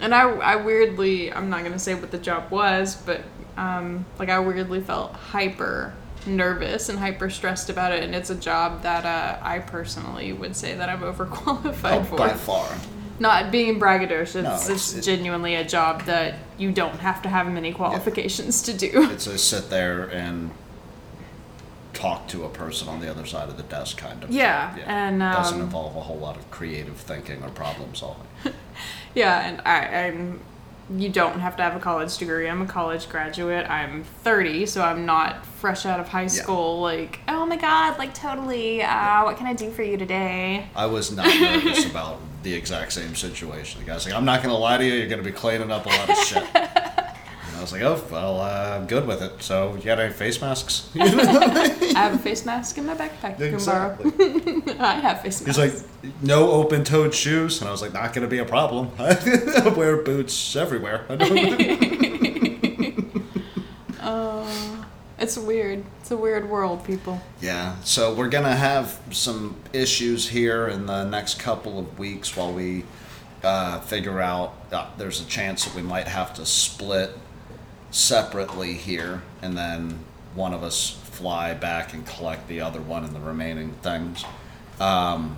And 0.00 0.14
I, 0.14 0.28
I 0.30 0.56
weirdly, 0.56 1.32
I'm 1.32 1.50
not 1.50 1.64
gonna 1.64 1.78
say 1.78 1.94
what 1.94 2.10
the 2.12 2.18
job 2.18 2.50
was, 2.52 2.94
but 2.96 3.22
um, 3.56 4.04
like 4.18 4.28
I 4.28 4.38
weirdly 4.38 4.80
felt 4.80 5.12
hyper 5.12 5.92
nervous 6.26 6.88
and 6.88 6.98
hyper 6.98 7.30
stressed 7.30 7.68
about 7.70 7.92
it, 7.92 8.02
and 8.02 8.14
it's 8.14 8.30
a 8.30 8.34
job 8.34 8.82
that 8.82 9.04
uh, 9.04 9.38
I 9.42 9.58
personally 9.58 10.32
would 10.32 10.56
say 10.56 10.74
that 10.74 10.88
I'm 10.88 11.00
overqualified 11.00 12.00
Oh, 12.00 12.04
for. 12.04 12.16
by 12.16 12.30
far. 12.30 12.68
Not 13.18 13.52
being 13.52 13.78
braggadocious, 13.78 14.42
No, 14.42 14.54
it's, 14.54 14.64
it's- 14.64 14.94
it's 14.96 15.06
genuinely 15.06 15.54
a 15.54 15.64
job 15.64 16.02
that 16.06 16.34
you 16.58 16.72
don't 16.72 16.98
have 16.98 17.22
to 17.22 17.28
have 17.28 17.46
many 17.46 17.72
qualifications 17.72 18.62
to 18.62 18.72
do. 18.72 19.08
It's 19.10 19.26
a 19.26 19.38
sit 19.38 19.70
there 19.70 20.04
and 20.10 20.50
talk 21.92 22.26
to 22.28 22.44
a 22.44 22.48
person 22.48 22.88
on 22.88 23.00
the 23.00 23.08
other 23.08 23.24
side 23.24 23.48
of 23.48 23.56
the 23.56 23.62
desk 23.62 23.96
kind 23.98 24.24
of. 24.24 24.30
Yeah, 24.30 24.76
and, 24.86 25.20
doesn't 25.20 25.58
um, 25.60 25.64
involve 25.64 25.94
a 25.96 26.00
whole 26.00 26.18
lot 26.18 26.36
of 26.36 26.50
creative 26.50 26.96
thinking 26.96 27.42
or 27.42 27.50
problem 27.50 27.94
solving. 27.94 28.26
Yeah, 29.14 29.46
and 29.48 29.60
I, 29.64 30.06
I'm. 30.08 30.40
You 30.90 31.08
don't 31.08 31.40
have 31.40 31.56
to 31.56 31.62
have 31.62 31.76
a 31.76 31.80
college 31.80 32.16
degree. 32.18 32.48
I'm 32.48 32.60
a 32.62 32.66
college 32.66 33.08
graduate. 33.08 33.68
I'm 33.70 34.04
30, 34.04 34.66
so 34.66 34.82
I'm 34.82 35.06
not 35.06 35.44
fresh 35.46 35.86
out 35.86 35.98
of 35.98 36.08
high 36.08 36.26
school. 36.26 36.80
Like, 36.80 37.20
oh 37.28 37.46
my 37.46 37.56
god, 37.56 37.98
like 37.98 38.14
totally. 38.14 38.82
Uh, 38.82 39.24
what 39.24 39.36
can 39.36 39.46
I 39.46 39.54
do 39.54 39.70
for 39.70 39.82
you 39.82 39.96
today? 39.96 40.66
I 40.76 40.86
was 40.86 41.10
not 41.10 41.26
nervous 41.26 41.86
about 41.90 42.20
the 42.42 42.52
exact 42.52 42.92
same 42.92 43.14
situation. 43.14 43.80
The 43.80 43.86
guy's 43.86 44.04
like, 44.04 44.14
I'm 44.14 44.26
not 44.26 44.42
going 44.42 44.54
to 44.54 44.58
lie 44.58 44.76
to 44.76 44.84
you, 44.84 44.92
you're 44.94 45.08
going 45.08 45.22
to 45.22 45.24
be 45.24 45.32
cleaning 45.32 45.70
up 45.70 45.86
a 45.86 45.88
lot 45.88 46.10
of 46.10 46.16
shit. 46.18 46.44
And 47.54 47.60
I 47.60 47.62
was 47.62 47.72
like, 47.72 47.82
oh, 47.82 48.02
well, 48.10 48.40
uh, 48.40 48.76
I'm 48.80 48.86
good 48.88 49.06
with 49.06 49.22
it. 49.22 49.40
So, 49.40 49.76
you 49.76 49.82
got 49.82 50.00
any 50.00 50.12
face 50.12 50.40
masks? 50.40 50.90
I 50.98 51.06
have 51.94 52.14
a 52.14 52.18
face 52.18 52.44
mask 52.44 52.78
in 52.78 52.86
my 52.86 52.94
backpack. 52.96 53.38
You 53.38 53.56
can 53.56 53.64
borrow. 53.64 53.96
exactly. 54.00 54.74
I 54.80 54.94
have 54.94 55.22
face 55.22 55.38
He's 55.38 55.56
masks. 55.56 55.84
like, 56.02 56.12
no 56.20 56.50
open 56.50 56.82
toed 56.82 57.14
shoes. 57.14 57.60
And 57.60 57.68
I 57.68 57.70
was 57.70 57.80
like, 57.80 57.92
not 57.92 58.12
going 58.12 58.22
to 58.22 58.28
be 58.28 58.38
a 58.38 58.44
problem. 58.44 58.90
I 58.98 59.72
wear 59.76 59.98
boots 59.98 60.56
everywhere. 60.56 61.06
I 61.08 61.14
don't 61.14 62.34
Uh, 64.00 64.84
it's 65.18 65.38
weird. 65.38 65.84
It's 66.00 66.10
a 66.10 66.16
weird 66.16 66.50
world, 66.50 66.84
people. 66.84 67.20
Yeah, 67.40 67.76
so 67.82 68.12
we're 68.12 68.28
gonna 68.28 68.54
have 68.54 69.00
some 69.12 69.56
issues 69.72 70.28
here 70.28 70.66
in 70.68 70.84
the 70.86 71.04
next 71.04 71.38
couple 71.38 71.78
of 71.78 71.98
weeks 71.98 72.36
while 72.36 72.52
we 72.52 72.84
uh, 73.42 73.80
figure 73.80 74.20
out. 74.20 74.52
Uh, 74.70 74.86
there's 74.98 75.22
a 75.22 75.24
chance 75.24 75.64
that 75.64 75.74
we 75.74 75.80
might 75.80 76.08
have 76.08 76.34
to 76.34 76.44
split 76.44 77.12
separately 77.94 78.74
here, 78.74 79.22
and 79.40 79.56
then 79.56 79.98
one 80.34 80.52
of 80.52 80.62
us 80.64 80.90
fly 80.90 81.54
back 81.54 81.94
and 81.94 82.04
collect 82.04 82.48
the 82.48 82.60
other 82.60 82.80
one 82.80 83.04
and 83.04 83.14
the 83.14 83.20
remaining 83.20 83.70
things. 83.82 84.24
Um, 84.80 85.36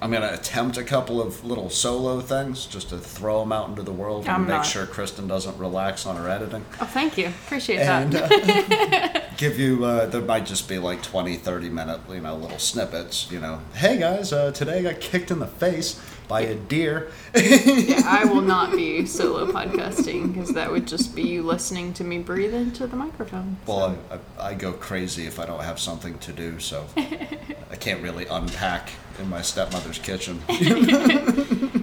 I'm 0.00 0.12
gonna 0.12 0.30
attempt 0.32 0.76
a 0.76 0.84
couple 0.84 1.20
of 1.20 1.44
little 1.44 1.70
solo 1.70 2.20
things 2.20 2.66
just 2.66 2.90
to 2.90 2.98
throw 2.98 3.40
them 3.40 3.50
out 3.50 3.68
into 3.68 3.82
the 3.82 3.90
world 3.90 4.26
and 4.26 4.30
I'm 4.32 4.40
make 4.42 4.48
not. 4.58 4.62
sure 4.66 4.86
Kristen 4.86 5.26
doesn't 5.26 5.58
relax 5.58 6.06
on 6.06 6.14
her 6.14 6.28
editing 6.28 6.64
Oh, 6.80 6.84
thank 6.84 7.18
you. 7.18 7.26
Appreciate 7.26 7.80
and 7.80 8.12
that. 8.12 9.16
uh, 9.16 9.20
give 9.36 9.58
you 9.58 9.84
uh, 9.84 10.06
there 10.06 10.20
might 10.20 10.46
just 10.46 10.68
be 10.68 10.78
like 10.78 11.02
20 11.02 11.34
30 11.38 11.68
minute 11.70 12.00
you 12.08 12.20
know 12.20 12.36
little 12.36 12.60
snippets 12.60 13.28
you 13.32 13.40
know 13.40 13.60
hey 13.74 13.98
guys 13.98 14.32
uh, 14.32 14.52
today 14.52 14.78
i 14.78 14.82
got 14.92 15.00
kicked 15.00 15.32
in 15.32 15.40
the 15.40 15.48
face 15.48 16.00
by 16.28 16.42
a 16.42 16.54
deer 16.54 17.10
yeah, 17.34 18.02
I 18.04 18.24
will 18.26 18.42
not 18.42 18.72
be 18.72 19.06
solo 19.18 19.50
podcasting 19.50 20.32
because 20.34 20.52
that 20.52 20.70
would 20.70 20.86
just 20.86 21.14
be 21.14 21.22
you 21.22 21.42
listening 21.42 21.92
to 21.94 22.04
me 22.04 22.18
breathe 22.18 22.54
into 22.54 22.86
the 22.86 22.96
microphone. 22.96 23.56
well 23.66 23.96
I, 24.10 24.14
I, 24.14 24.48
I 24.50 24.54
go 24.54 24.72
crazy 24.72 25.26
if 25.26 25.38
i 25.40 25.46
don't 25.46 25.62
have 25.64 25.78
something 25.78 26.18
to 26.18 26.32
do 26.32 26.58
so 26.58 26.86
i 26.96 27.76
can't 27.78 28.02
really 28.02 28.26
unpack 28.26 28.90
in 29.18 29.28
my 29.28 29.42
stepmother's 29.42 29.98
kitchen 29.98 30.40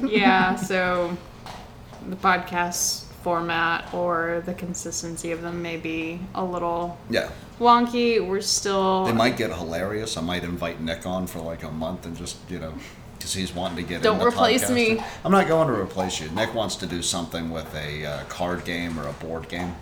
yeah, 0.08 0.56
so 0.56 1.18
the 2.08 2.16
podcast 2.16 3.04
format 3.24 3.92
or 3.94 4.44
the 4.46 4.54
consistency 4.54 5.32
of 5.32 5.42
them 5.42 5.60
may 5.62 5.78
be 5.78 6.20
a 6.36 6.44
little 6.46 6.96
yeah 7.10 7.30
wonky. 7.60 8.26
We're 8.26 8.42
still 8.42 9.06
they 9.06 9.14
might 9.14 9.36
get 9.36 9.52
hilarious 9.52 10.16
i 10.16 10.22
might 10.22 10.44
invite 10.44 10.80
nick 10.80 11.08
on 11.08 11.26
for 11.26 11.40
like 11.40 11.64
a 11.64 11.72
month 11.72 12.06
and 12.06 12.16
just 12.16 12.38
you 12.50 12.60
know 12.60 12.74
because 13.26 13.34
he's 13.34 13.54
wanting 13.54 13.78
to 13.78 13.84
get 13.84 14.02
Don't 14.02 14.16
into 14.16 14.28
replace 14.28 14.70
me. 14.70 15.02
i'm 15.24 15.32
not 15.32 15.48
going 15.48 15.68
to 15.68 15.74
replace 15.74 16.22
you 16.22 16.30
nick 16.30 16.54
wants 16.54 16.76
to 16.78 16.86
do 16.86 17.02
something 17.02 17.50
with 17.50 17.74
a 17.76 18.06
uh, 18.06 18.24
card 18.26 18.66
game 18.66 19.00
or 19.00 19.08
a 19.08 19.14
board 19.14 19.50
game 19.50 19.76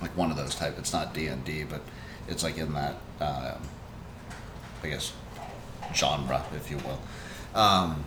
like 0.00 0.16
one 0.16 0.30
of 0.30 0.36
those 0.36 0.54
type 0.54 0.78
it's 0.78 0.92
not 0.92 1.12
d&d 1.12 1.64
but 1.64 1.80
it's 2.28 2.42
like 2.42 2.58
in 2.58 2.72
that, 2.74 2.94
um, 3.20 3.60
I 4.82 4.88
guess, 4.88 5.12
genre, 5.94 6.44
if 6.54 6.70
you 6.70 6.78
will, 6.78 7.00
um, 7.54 8.04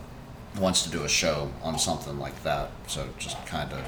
wants 0.60 0.84
to 0.84 0.90
do 0.90 1.04
a 1.04 1.10
show 1.10 1.52
on 1.64 1.80
something 1.80 2.20
like 2.20 2.44
that. 2.44 2.72
So 2.88 3.08
just 3.18 3.44
kind 3.46 3.72
of 3.72 3.82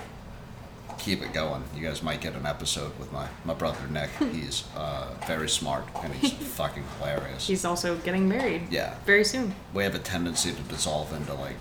keep 1.02 1.22
it 1.22 1.34
going. 1.34 1.64
You 1.76 1.82
guys 1.82 2.04
might 2.04 2.22
get 2.22 2.36
an 2.36 2.46
episode 2.46 2.98
with 3.00 3.12
my, 3.12 3.28
my 3.44 3.54
brother 3.54 3.80
Nick. 3.90 4.10
He's 4.32 4.64
uh, 4.76 5.08
very 5.28 5.50
smart 5.50 5.86
and 6.04 6.14
he's 6.14 6.32
fucking 6.60 6.84
hilarious. 7.00 7.48
He's 7.48 7.66
also 7.66 7.98
getting 7.98 8.30
married. 8.30 8.64
Yeah. 8.70 8.96
Very 9.06 9.24
soon. 9.24 9.54
we 9.74 9.84
have 9.84 9.96
a 9.96 10.00
tendency 10.00 10.52
to 10.52 10.62
dissolve 10.64 11.12
into 11.14 11.34
like 11.34 11.56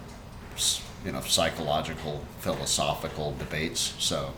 you 1.04 1.12
know 1.12 1.20
psychological 1.22 2.22
philosophical 2.40 3.34
debates 3.38 3.94
so 3.98 4.34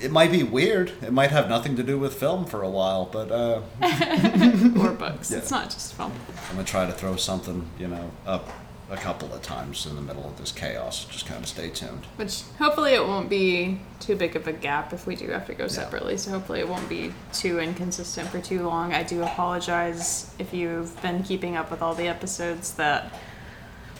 it 0.00 0.10
might 0.10 0.32
be 0.32 0.42
weird 0.42 0.92
it 1.02 1.12
might 1.12 1.30
have 1.30 1.46
nothing 1.50 1.76
to 1.76 1.82
do 1.82 1.98
with 1.98 2.14
film 2.14 2.46
for 2.46 2.62
a 2.62 2.70
while 2.70 3.04
but 3.04 3.30
uh, 3.30 3.60
or 4.80 4.92
books. 4.92 5.30
Yeah. 5.30 5.38
It's 5.38 5.50
not 5.50 5.68
just 5.68 5.92
film. 5.94 6.12
i'm 6.48 6.56
gonna 6.56 6.64
try 6.66 6.86
to 6.86 6.92
throw 6.92 7.16
something 7.16 7.68
you 7.78 7.88
know 7.88 8.10
up 8.26 8.48
a 8.90 8.96
couple 8.96 9.32
of 9.34 9.42
times 9.42 9.86
in 9.86 9.96
the 9.96 10.02
middle 10.02 10.26
of 10.26 10.38
this 10.38 10.50
chaos 10.50 11.04
just 11.04 11.26
kind 11.26 11.42
of 11.42 11.48
stay 11.48 11.68
tuned 11.68 12.06
Which 12.16 12.42
hopefully 12.58 12.92
it 12.92 13.06
won't 13.06 13.28
be 13.28 13.80
too 14.00 14.16
big 14.16 14.34
of 14.34 14.46
a 14.46 14.52
gap 14.52 14.92
if 14.92 15.06
we 15.06 15.14
do 15.14 15.28
have 15.28 15.46
to 15.46 15.54
go 15.54 15.68
separately. 15.68 16.16
So 16.16 16.30
hopefully 16.30 16.60
it 16.60 16.68
won't 16.68 16.88
be 16.88 17.12
too 17.32 17.60
inconsistent 17.60 18.28
for 18.28 18.40
too 18.40 18.62
long. 18.66 18.94
I 18.94 19.02
do 19.02 19.22
apologize 19.22 20.34
if 20.38 20.54
you've 20.54 21.00
been 21.02 21.22
keeping 21.22 21.56
up 21.56 21.70
with 21.70 21.82
all 21.82 21.94
the 21.94 22.08
episodes 22.08 22.74
that 22.74 23.12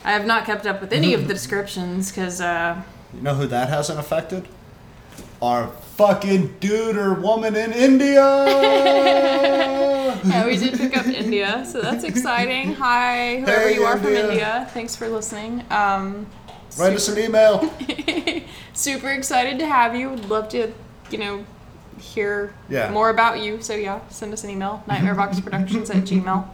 I 0.04 0.12
have 0.12 0.24
not 0.26 0.46
kept 0.46 0.66
up 0.66 0.80
with 0.80 0.92
any 0.92 1.12
of 1.12 1.28
the 1.28 1.34
descriptions 1.38 2.10
because 2.10 2.40
uh, 2.40 2.80
you 3.12 3.20
know 3.20 3.34
who 3.34 3.46
that 3.46 3.68
hasn't 3.68 3.98
affected 3.98 4.48
our 5.40 5.68
fucking 5.96 6.54
dude 6.60 6.96
or 6.96 7.14
woman 7.14 7.54
in 7.56 7.72
india 7.72 8.24
yeah, 10.24 10.46
we 10.46 10.56
did 10.56 10.74
pick 10.78 10.96
up 10.96 11.06
India, 11.06 11.64
so 11.64 11.80
that's 11.80 12.02
exciting. 12.04 12.74
Hi, 12.74 13.38
whoever 13.40 13.68
Hey, 13.68 13.74
you 13.74 13.84
are 13.84 13.96
from 13.96 14.08
India. 14.08 14.28
India. 14.30 14.70
Thanks 14.74 14.96
for 14.96 15.08
listening. 15.08 15.64
Um, 15.70 16.26
write 16.76 16.94
us 16.94 17.08
an 17.08 17.18
email 17.18 17.72
super 18.72 19.10
excited 19.10 19.58
to 19.60 19.66
have 19.66 19.94
you. 19.94 20.10
Would 20.10 20.28
love 20.28 20.48
to, 20.50 20.72
you 21.10 21.18
know, 21.18 21.44
hear 22.00 22.52
Yeah. 22.68 22.90
more 22.90 23.10
about 23.10 23.40
you. 23.40 23.62
So 23.62 23.74
yeah, 23.74 24.00
send 24.08 24.32
us 24.32 24.44
an 24.44 24.50
email, 24.50 24.82
nightmareboxproductions 24.88 25.90
at 25.94 26.04
gmail. 26.04 26.48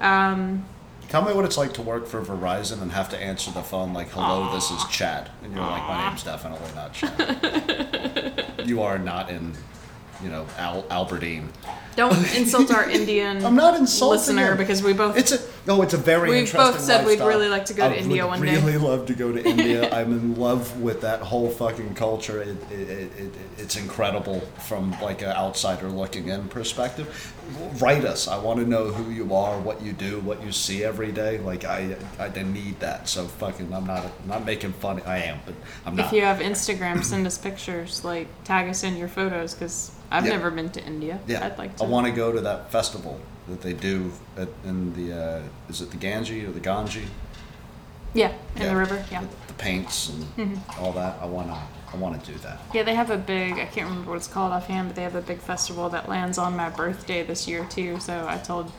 Um, 0.00 0.64
Tell 1.08 1.22
me 1.24 1.32
what 1.32 1.44
it's 1.44 1.56
like 1.56 1.72
to 1.74 1.82
work 1.82 2.06
for 2.06 2.20
Verizon 2.22 2.82
and 2.82 2.90
have 2.92 3.08
to 3.10 3.16
answer 3.18 3.50
the 3.50 3.62
phone 3.62 3.92
like, 3.92 4.08
"Hello, 4.10 4.52
this 4.52 4.70
is 4.70 4.84
Chad," 4.86 5.30
and 5.42 5.52
you're 5.54 5.62
like, 5.62 5.86
"My 5.86 6.08
name's 6.08 6.24
definitely 6.24 6.70
not 6.74 6.92
Chad. 6.92 8.44
you 8.64 8.82
are 8.82 8.98
not 8.98 9.30
in, 9.30 9.54
you 10.22 10.30
know, 10.30 10.46
Al- 10.58 10.86
Albertine." 10.90 11.48
don't 11.96 12.34
insult 12.36 12.70
our 12.72 12.88
Indian 12.88 13.44
I'm 13.44 13.54
not 13.56 13.76
insulting 13.78 14.18
listener 14.18 14.52
him. 14.52 14.58
because 14.58 14.82
we 14.82 14.92
both 14.92 15.16
It's 15.16 15.32
a 15.32 15.38
no. 15.66 15.80
It's 15.80 15.94
a 15.94 15.98
very 15.98 16.28
We 16.28 16.38
interesting. 16.40 16.72
both 16.72 16.80
said 16.80 17.06
we'd 17.06 17.20
really 17.20 17.48
like 17.48 17.64
to 17.66 17.74
go 17.74 17.88
to 17.88 17.98
India 17.98 18.26
one 18.26 18.42
day. 18.42 18.56
Really 18.56 18.76
love 18.76 19.06
to 19.06 19.14
go 19.14 19.32
to 19.32 19.42
India. 19.42 19.90
I'm 19.98 20.12
in 20.12 20.34
love 20.34 20.78
with 20.82 21.00
that 21.00 21.20
whole 21.20 21.48
fucking 21.48 21.94
culture. 21.94 22.42
It, 22.42 22.48
it, 22.70 22.88
it, 22.90 23.12
it, 23.16 23.32
it's 23.56 23.76
incredible 23.76 24.40
from 24.66 24.90
like 25.00 25.22
an 25.22 25.30
outsider 25.30 25.88
looking 25.88 26.28
in 26.28 26.48
perspective. 26.48 27.34
Write 27.80 28.04
us. 28.04 28.28
I 28.28 28.36
want 28.38 28.60
to 28.60 28.66
know 28.66 28.88
who 28.88 29.10
you 29.10 29.34
are, 29.34 29.58
what 29.58 29.80
you 29.80 29.94
do, 29.94 30.20
what 30.20 30.44
you 30.44 30.52
see 30.52 30.84
every 30.84 31.12
day. 31.12 31.38
Like 31.38 31.64
I, 31.64 31.96
I 32.18 32.28
need 32.42 32.80
that. 32.80 33.08
So 33.08 33.26
fucking, 33.26 33.72
I'm 33.72 33.86
not 33.86 34.04
I'm 34.04 34.28
not 34.28 34.44
making 34.44 34.74
fun. 34.74 35.00
I 35.06 35.18
am, 35.18 35.40
but 35.46 35.54
I'm 35.86 35.96
not. 35.96 36.06
if 36.06 36.12
you 36.12 36.20
have 36.20 36.40
Instagram, 36.40 37.02
send 37.02 37.26
us 37.26 37.38
pictures. 37.38 38.04
Like 38.04 38.28
tag 38.44 38.68
us 38.68 38.82
in 38.84 38.98
your 38.98 39.08
photos 39.08 39.54
because 39.54 39.92
I've 40.14 40.24
Yeah. 40.26 40.32
never 40.36 40.50
been 40.50 40.70
to 40.70 40.84
India. 40.84 41.18
Yeah, 41.26 41.44
I'd 41.44 41.58
like 41.58 41.76
to. 41.76 41.84
I 41.84 41.86
want 41.88 42.06
to 42.06 42.12
go 42.12 42.30
to 42.32 42.40
that 42.42 42.70
festival 42.70 43.18
that 43.48 43.60
they 43.62 43.72
do 43.72 44.12
at, 44.38 44.48
in 44.64 44.94
the 44.94 45.12
uh, 45.12 45.42
is 45.68 45.80
it 45.80 45.90
the 45.90 45.96
Ganges 45.96 46.48
or 46.48 46.52
the 46.52 46.60
Ganji? 46.60 47.06
yeah, 48.14 48.30
in 48.54 48.62
Yeah, 48.62 48.68
the 48.68 48.76
river. 48.76 49.04
Yeah. 49.10 49.22
with 49.22 49.46
the 49.48 49.54
paints 49.54 50.08
and 50.10 50.22
Mm-hmm. 50.36 50.84
all 50.84 50.92
that. 50.92 51.18
I 51.20 51.26
wanna 51.26 51.58
I 51.92 51.96
wanna 51.96 52.18
do 52.18 52.34
that. 52.46 52.58
Yeah, 52.72 52.84
they 52.84 52.94
have 52.94 53.10
a 53.10 53.16
big, 53.18 53.54
I 53.54 53.66
can't 53.66 53.88
remember 53.88 54.10
what 54.10 54.16
it's 54.16 54.28
called 54.28 54.52
offhand, 54.52 54.88
but 54.88 54.96
they 54.96 55.02
have 55.02 55.16
a 55.16 55.20
big 55.20 55.38
festival 55.38 55.88
that 55.90 56.08
lands 56.08 56.38
on 56.38 56.56
my 56.56 56.68
birthday 56.68 57.22
this 57.24 57.46
year 57.48 57.64
too. 57.68 57.98
So 58.00 58.26
I 58.28 58.38
told 58.38 58.70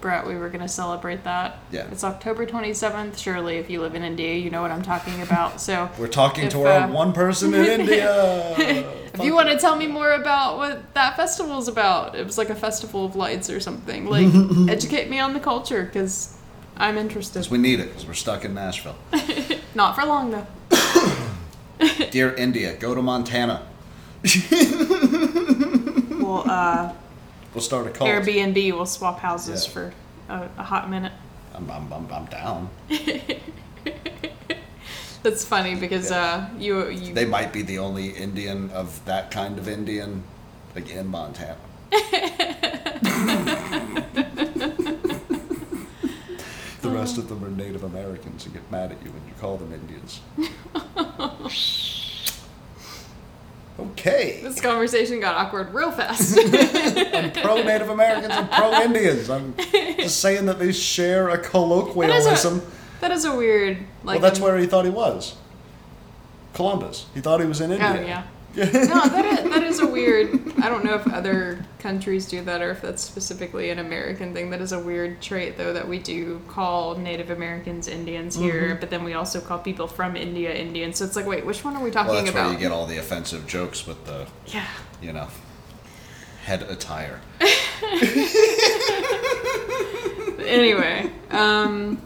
Brett 0.00 0.26
we 0.26 0.34
were 0.36 0.48
going 0.48 0.60
to 0.60 0.68
celebrate 0.68 1.24
that. 1.24 1.58
Yeah. 1.70 1.86
It's 1.90 2.04
October 2.04 2.46
27th. 2.46 3.18
Surely, 3.18 3.56
if 3.56 3.68
you 3.70 3.80
live 3.80 3.94
in 3.94 4.02
India, 4.02 4.34
you 4.34 4.50
know 4.50 4.62
what 4.62 4.70
I'm 4.70 4.82
talking 4.82 5.20
about. 5.22 5.60
So 5.60 5.88
We're 5.98 6.08
talking 6.08 6.44
If, 6.44 6.52
to 6.52 6.66
our 6.66 6.80
uh, 6.82 6.88
one 6.88 7.12
person 7.12 7.54
in 7.54 7.64
India. 7.80 8.54
if 8.58 9.20
you 9.24 9.34
want 9.34 9.48
to 9.48 9.58
tell 9.58 9.76
me 9.76 9.86
more 9.86 10.12
about 10.12 10.56
what 10.58 10.94
that 10.94 11.16
festival 11.16 11.58
is 11.58 11.68
about, 11.68 12.14
it 12.14 12.24
was 12.26 12.38
like 12.38 12.50
a 12.50 12.54
festival 12.54 13.04
of 13.04 13.16
lights 13.16 13.48
or 13.50 13.60
something. 13.60 14.06
Like, 14.06 14.28
educate 14.70 15.08
me 15.10 15.18
on 15.18 15.32
the 15.32 15.40
culture 15.40 15.84
because 15.84 16.36
I'm 16.76 16.98
interested. 16.98 17.38
'Cause 17.38 17.50
we 17.50 17.58
need 17.58 17.80
it 17.80 17.88
because 17.88 18.06
we're 18.06 18.14
stuck 18.14 18.44
in 18.44 18.54
Nashville. 18.54 18.96
Not 19.74 19.94
for 19.96 20.04
long 20.04 20.30
though. 20.30 20.46
Dear 22.10 22.34
India, 22.34 22.74
go 22.76 22.94
to 22.94 23.02
Montana. 23.02 23.66
We'll 26.18 26.42
uh, 26.50 26.92
We'll 27.56 27.62
start 27.62 27.86
a 27.86 27.90
cult. 27.90 28.10
Airbnb. 28.10 28.74
We'll 28.74 28.84
swap 28.84 29.18
houses 29.20 29.64
Yeah. 29.64 29.72
for 29.72 29.94
a, 30.28 30.50
a 30.58 30.62
hot 30.62 30.90
minute. 30.90 31.12
I'm, 31.54 31.70
I'm, 31.70 31.90
I'm, 31.90 32.12
I'm 32.12 32.26
down. 32.26 32.68
That's 35.22 35.42
funny 35.42 35.74
because 35.74 36.12
uh, 36.12 36.50
you 36.58 36.90
you 36.90 37.14
They 37.14 37.24
might 37.24 37.54
be 37.54 37.62
the 37.62 37.78
only 37.78 38.10
Indian 38.10 38.68
of 38.72 39.02
that 39.06 39.30
kind 39.30 39.58
of 39.58 39.68
Indian, 39.68 40.22
like 40.74 40.90
in 40.90 41.06
Montana. 41.06 41.56
the 46.82 46.90
rest 46.90 47.16
of 47.16 47.30
them 47.30 47.42
are 47.42 47.48
Native 47.48 47.84
Americans 47.84 48.44
and 48.44 48.52
get 48.52 48.70
mad 48.70 48.92
at 48.92 49.02
you 49.02 49.10
when 49.12 49.26
you 49.26 49.32
call 49.40 49.56
them 49.56 49.72
Indians. 49.72 50.20
okay. 53.78 54.40
this 54.42 54.60
conversation 54.60 55.20
got 55.20 55.34
awkward 55.34 55.72
real 55.74 55.90
fast. 55.92 56.38
I'm 56.42 57.32
pro 57.32 57.62
Native 57.62 57.88
Americans 57.88 58.34
and 58.34 58.50
pro 58.50 58.72
Indians. 58.82 59.30
I'm 59.30 59.54
just 59.56 60.20
saying 60.20 60.46
that 60.46 60.58
they 60.58 60.72
share 60.72 61.28
a 61.28 61.38
colloquialism. 61.38 62.62
that 63.00 63.10
is 63.10 63.24
a 63.24 63.34
weird 63.34 63.78
like. 64.04 64.20
well, 64.20 64.30
that's 64.30 64.40
where 64.40 64.58
he 64.58 64.66
thought 64.66 64.84
he 64.84 64.90
was. 64.90 65.36
Columbus. 66.54 67.06
He 67.12 67.20
thought 67.20 67.40
he 67.40 67.46
was 67.46 67.60
in 67.60 67.70
oh, 67.70 67.74
India. 67.74 67.92
Oh 67.98 68.06
yeah. 68.06 68.22
No, 68.56 68.64
that 69.08 69.24
is, 69.24 69.50
that 69.50 69.62
is 69.62 69.80
a 69.80 69.86
weird. 69.86 70.30
I 70.62 70.68
don't 70.68 70.84
know 70.84 70.94
if 70.94 71.06
other 71.12 71.64
countries 71.78 72.26
do 72.26 72.42
that 72.42 72.62
or 72.62 72.70
if 72.70 72.82
that's 72.82 73.02
specifically 73.02 73.70
an 73.70 73.78
American 73.78 74.32
thing. 74.34 74.50
That 74.50 74.60
is 74.60 74.72
a 74.72 74.78
weird 74.80 75.20
trait, 75.20 75.56
though, 75.56 75.72
that 75.72 75.86
we 75.86 75.98
do 75.98 76.40
call 76.48 76.96
Native 76.96 77.30
Americans 77.30 77.88
Indians 77.88 78.36
here, 78.36 78.70
Mm-hmm. 78.70 78.80
but 78.80 78.90
then 78.90 79.04
we 79.04 79.14
also 79.14 79.40
call 79.40 79.58
people 79.58 79.86
from 79.86 80.16
India 80.16 80.52
Indians. 80.54 80.98
So 80.98 81.04
it's 81.04 81.16
like, 81.16 81.26
wait, 81.26 81.44
which 81.46 81.64
one 81.64 81.76
are 81.76 81.82
we 81.82 81.90
talking 81.90 82.12
Well, 82.12 82.22
that's 82.22 82.30
about? 82.30 82.44
where 82.46 82.52
you 82.54 82.58
get 82.58 82.72
all 82.72 82.86
the 82.86 82.98
offensive 82.98 83.46
jokes 83.46 83.86
with 83.86 84.04
the, 84.06 84.26
yeah. 84.46 84.66
you 85.02 85.12
know, 85.12 85.28
head 86.44 86.62
attire. 86.62 87.20
Anyway, 90.46 91.10
um, 91.32 92.00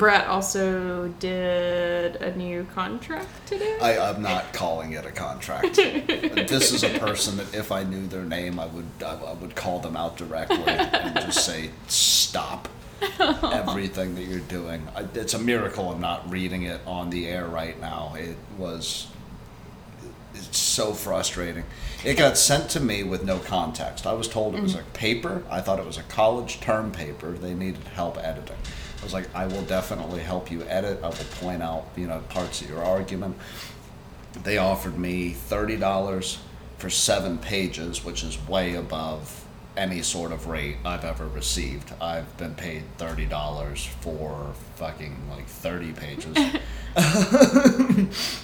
Brett 0.00 0.26
also 0.28 1.08
did 1.18 2.16
a 2.16 2.34
new 2.34 2.64
contract 2.72 3.28
today. 3.46 3.76
I, 3.82 3.98
I'm 3.98 4.22
not 4.22 4.50
calling 4.54 4.92
it 4.92 5.04
a 5.04 5.12
contract. 5.12 5.76
this 5.76 6.72
is 6.72 6.82
a 6.82 6.98
person 6.98 7.36
that 7.36 7.54
if 7.54 7.70
I 7.70 7.84
knew 7.84 8.06
their 8.06 8.24
name, 8.24 8.58
I 8.58 8.64
would 8.64 8.86
I, 9.04 9.12
I 9.12 9.34
would 9.34 9.54
call 9.54 9.78
them 9.78 9.98
out 9.98 10.16
directly 10.16 10.64
and 10.64 11.16
just 11.16 11.44
say, 11.44 11.68
"Stop 11.86 12.70
everything 13.20 14.14
that 14.14 14.24
you're 14.24 14.40
doing." 14.40 14.88
I, 14.96 15.04
it's 15.12 15.34
a 15.34 15.38
miracle 15.38 15.90
I'm 15.90 16.00
not 16.00 16.30
reading 16.30 16.62
it 16.62 16.80
on 16.86 17.10
the 17.10 17.28
air 17.28 17.46
right 17.46 17.78
now. 17.78 18.14
It 18.16 18.38
was 18.56 19.06
it's 20.34 20.58
so 20.58 20.94
frustrating. 20.94 21.64
It 22.06 22.16
got 22.16 22.38
sent 22.38 22.70
to 22.70 22.80
me 22.80 23.02
with 23.02 23.22
no 23.22 23.38
context. 23.38 24.06
I 24.06 24.14
was 24.14 24.28
told 24.28 24.54
it 24.54 24.62
was 24.62 24.76
mm. 24.76 24.80
a 24.80 24.84
paper. 24.92 25.42
I 25.50 25.60
thought 25.60 25.78
it 25.78 25.84
was 25.84 25.98
a 25.98 26.04
college 26.04 26.58
term 26.60 26.90
paper. 26.90 27.32
They 27.32 27.52
needed 27.52 27.84
help 27.88 28.16
editing. 28.16 28.56
I 29.00 29.04
was 29.04 29.12
like, 29.12 29.34
I 29.34 29.46
will 29.46 29.62
definitely 29.62 30.20
help 30.20 30.50
you 30.50 30.62
edit. 30.64 31.00
I 31.02 31.08
will 31.08 31.16
point 31.40 31.62
out, 31.62 31.86
you 31.96 32.06
know, 32.06 32.20
parts 32.28 32.60
of 32.60 32.68
your 32.68 32.82
argument. 32.84 33.36
They 34.42 34.58
offered 34.58 34.98
me 34.98 35.30
thirty 35.30 35.76
dollars 35.76 36.38
for 36.78 36.90
seven 36.90 37.38
pages, 37.38 38.04
which 38.04 38.22
is 38.22 38.38
way 38.48 38.74
above 38.74 39.44
any 39.76 40.02
sort 40.02 40.32
of 40.32 40.46
rate 40.46 40.76
I've 40.84 41.04
ever 41.04 41.26
received. 41.28 41.92
I've 42.00 42.36
been 42.36 42.54
paid 42.54 42.84
thirty 42.98 43.26
dollars 43.26 43.86
for 44.00 44.52
fucking 44.76 45.16
like 45.30 45.46
thirty 45.46 45.92
pages. 45.92 46.36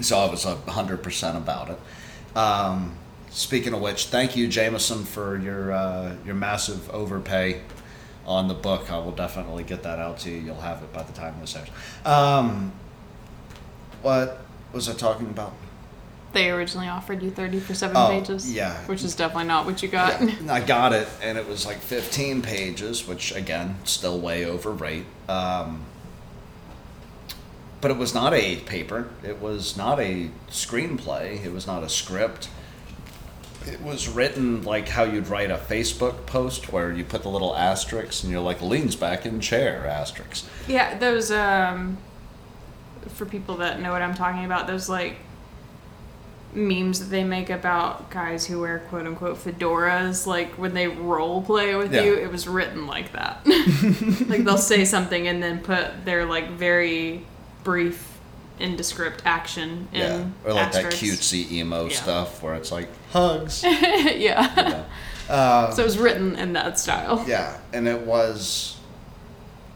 So 0.00 0.18
I 0.18 0.28
was 0.28 0.44
a 0.44 0.56
hundred 0.56 1.02
percent 1.02 1.36
about 1.36 1.70
it. 1.70 1.78
Um, 2.36 2.96
speaking 3.30 3.74
of 3.74 3.80
which, 3.80 4.06
thank 4.06 4.36
you, 4.36 4.48
Jameson, 4.48 5.04
for 5.04 5.38
your 5.38 5.72
uh, 5.72 6.16
your 6.26 6.34
massive 6.34 6.90
overpay 6.90 7.60
on 8.26 8.48
the 8.48 8.54
book. 8.54 8.90
I 8.90 8.98
will 8.98 9.12
definitely 9.12 9.64
get 9.64 9.82
that 9.82 9.98
out 9.98 10.18
to 10.20 10.30
you. 10.30 10.36
You'll 10.38 10.60
have 10.60 10.82
it 10.82 10.92
by 10.92 11.02
the 11.02 11.12
time 11.12 11.34
this 11.40 11.56
airs. 11.56 11.68
Um, 12.04 12.72
what 14.02 14.40
was 14.72 14.88
I 14.88 14.92
talking 14.94 15.26
about? 15.26 15.52
They 16.32 16.50
originally 16.50 16.88
offered 16.88 17.22
you 17.22 17.30
30 17.30 17.60
for 17.60 17.74
seven 17.74 17.96
Oh, 17.96 18.08
pages. 18.08 18.52
yeah. 18.52 18.74
Which 18.86 19.04
is 19.04 19.14
definitely 19.14 19.44
not 19.46 19.66
what 19.66 19.82
you 19.82 19.88
got. 19.88 20.20
I 20.48 20.60
got 20.60 20.92
it, 20.92 21.06
and 21.22 21.38
it 21.38 21.46
was 21.46 21.64
like 21.64 21.78
15 21.78 22.42
pages, 22.42 23.06
which 23.06 23.32
again, 23.34 23.76
still 23.84 24.18
way 24.18 24.44
overrate. 24.44 25.04
Um, 25.28 25.84
but 27.80 27.90
it 27.92 27.96
was 27.98 28.14
not 28.14 28.32
a 28.34 28.56
paper. 28.56 29.08
It 29.22 29.40
was 29.40 29.76
not 29.76 30.00
a 30.00 30.30
screenplay. 30.50 31.44
It 31.44 31.52
was 31.52 31.66
not 31.68 31.84
a 31.84 31.88
script. 31.88 32.48
It 33.66 33.80
was 33.80 34.08
written 34.08 34.62
like 34.62 34.88
how 34.88 35.04
you'd 35.04 35.28
write 35.28 35.50
a 35.50 35.56
Facebook 35.56 36.26
post, 36.26 36.72
where 36.72 36.92
you 36.92 37.04
put 37.04 37.22
the 37.22 37.30
little 37.30 37.56
asterisks 37.56 38.22
and 38.22 38.30
you're 38.32 38.42
like 38.42 38.60
leans 38.60 38.94
back 38.96 39.24
in 39.24 39.40
chair 39.40 39.86
asterisks. 39.86 40.48
Yeah, 40.68 40.98
those 40.98 41.30
um 41.30 41.96
for 43.08 43.26
people 43.26 43.56
that 43.56 43.80
know 43.80 43.92
what 43.92 44.02
I'm 44.02 44.14
talking 44.14 44.44
about, 44.44 44.66
those 44.66 44.88
like 44.88 45.16
memes 46.54 47.00
that 47.00 47.06
they 47.06 47.24
make 47.24 47.50
about 47.50 48.10
guys 48.10 48.46
who 48.46 48.60
wear 48.60 48.78
quote 48.90 49.06
unquote 49.06 49.38
fedoras, 49.38 50.26
like 50.26 50.52
when 50.58 50.72
they 50.74 50.86
role 50.86 51.42
play 51.42 51.74
with 51.74 51.92
Yeah. 51.92 52.02
you, 52.02 52.14
it 52.14 52.30
was 52.30 52.46
written 52.46 52.86
like 52.86 53.12
that. 53.12 53.40
like 54.28 54.44
they'll 54.44 54.56
say 54.58 54.84
something 54.84 55.26
and 55.26 55.42
then 55.42 55.60
put 55.60 56.04
their 56.04 56.24
like 56.26 56.50
very 56.50 57.24
brief 57.64 58.13
indescript 58.58 59.22
action 59.24 59.88
in 59.92 60.00
yeah, 60.00 60.26
or 60.44 60.52
like 60.52 60.68
asterisks. 60.74 61.00
that 61.00 61.06
cutesy 61.06 61.50
emo 61.52 61.86
Yeah. 61.86 61.96
stuff 61.96 62.42
where 62.42 62.54
it's 62.54 62.70
like 62.72 62.88
hugs. 63.10 63.62
yeah. 63.64 64.84
Uh, 65.28 65.70
so 65.70 65.82
it 65.82 65.86
was 65.86 65.98
written 65.98 66.36
in 66.36 66.52
that 66.52 66.78
style. 66.78 67.24
Yeah, 67.26 67.56
and 67.72 67.88
it 67.88 68.00
was. 68.02 68.78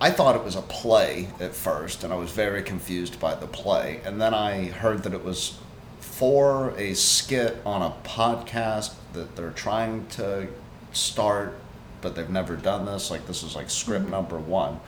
I 0.00 0.10
thought 0.10 0.36
it 0.36 0.44
was 0.44 0.54
a 0.54 0.62
play 0.62 1.28
at 1.40 1.54
first, 1.54 2.04
and 2.04 2.12
I 2.12 2.16
was 2.16 2.30
very 2.30 2.62
confused 2.62 3.18
by 3.18 3.34
the 3.34 3.48
play. 3.48 4.00
And 4.04 4.20
then 4.20 4.32
I 4.32 4.66
heard 4.66 5.02
that 5.02 5.12
it 5.12 5.24
was 5.24 5.58
for 6.00 6.72
a 6.76 6.94
skit 6.94 7.56
on 7.66 7.82
a 7.82 7.92
podcast 8.06 8.92
that 9.14 9.34
they're 9.34 9.50
trying 9.50 10.06
to 10.10 10.46
start, 10.92 11.54
but 12.00 12.14
they've 12.14 12.30
never 12.30 12.54
done 12.54 12.84
this. 12.86 13.10
Like, 13.10 13.26
this 13.26 13.42
is 13.42 13.56
like 13.56 13.70
script 13.70 14.08
number 14.08 14.38
one. 14.38 14.78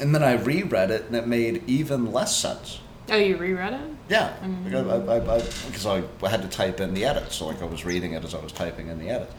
And 0.00 0.14
then 0.14 0.22
I 0.22 0.32
reread 0.32 0.90
it, 0.90 1.04
and 1.06 1.14
it 1.14 1.26
made 1.26 1.62
even 1.66 2.10
less 2.10 2.36
sense. 2.36 2.80
Oh, 3.10 3.16
you 3.16 3.36
reread 3.36 3.74
it? 3.74 3.80
Yeah, 4.08 4.32
mm. 4.42 4.64
because 4.64 4.86
I, 4.86 5.14
I, 5.14 5.36
I, 5.36 5.40
'cause 5.72 5.86
I 5.86 6.28
had 6.28 6.42
to 6.42 6.48
type 6.48 6.80
in 6.80 6.94
the 6.94 7.04
edits, 7.04 7.36
so 7.36 7.46
like 7.46 7.60
I 7.60 7.66
was 7.66 7.84
reading 7.84 8.12
it 8.12 8.24
as 8.24 8.34
I 8.34 8.40
was 8.40 8.52
typing 8.52 8.88
in 8.88 8.98
the 8.98 9.08
edits, 9.08 9.32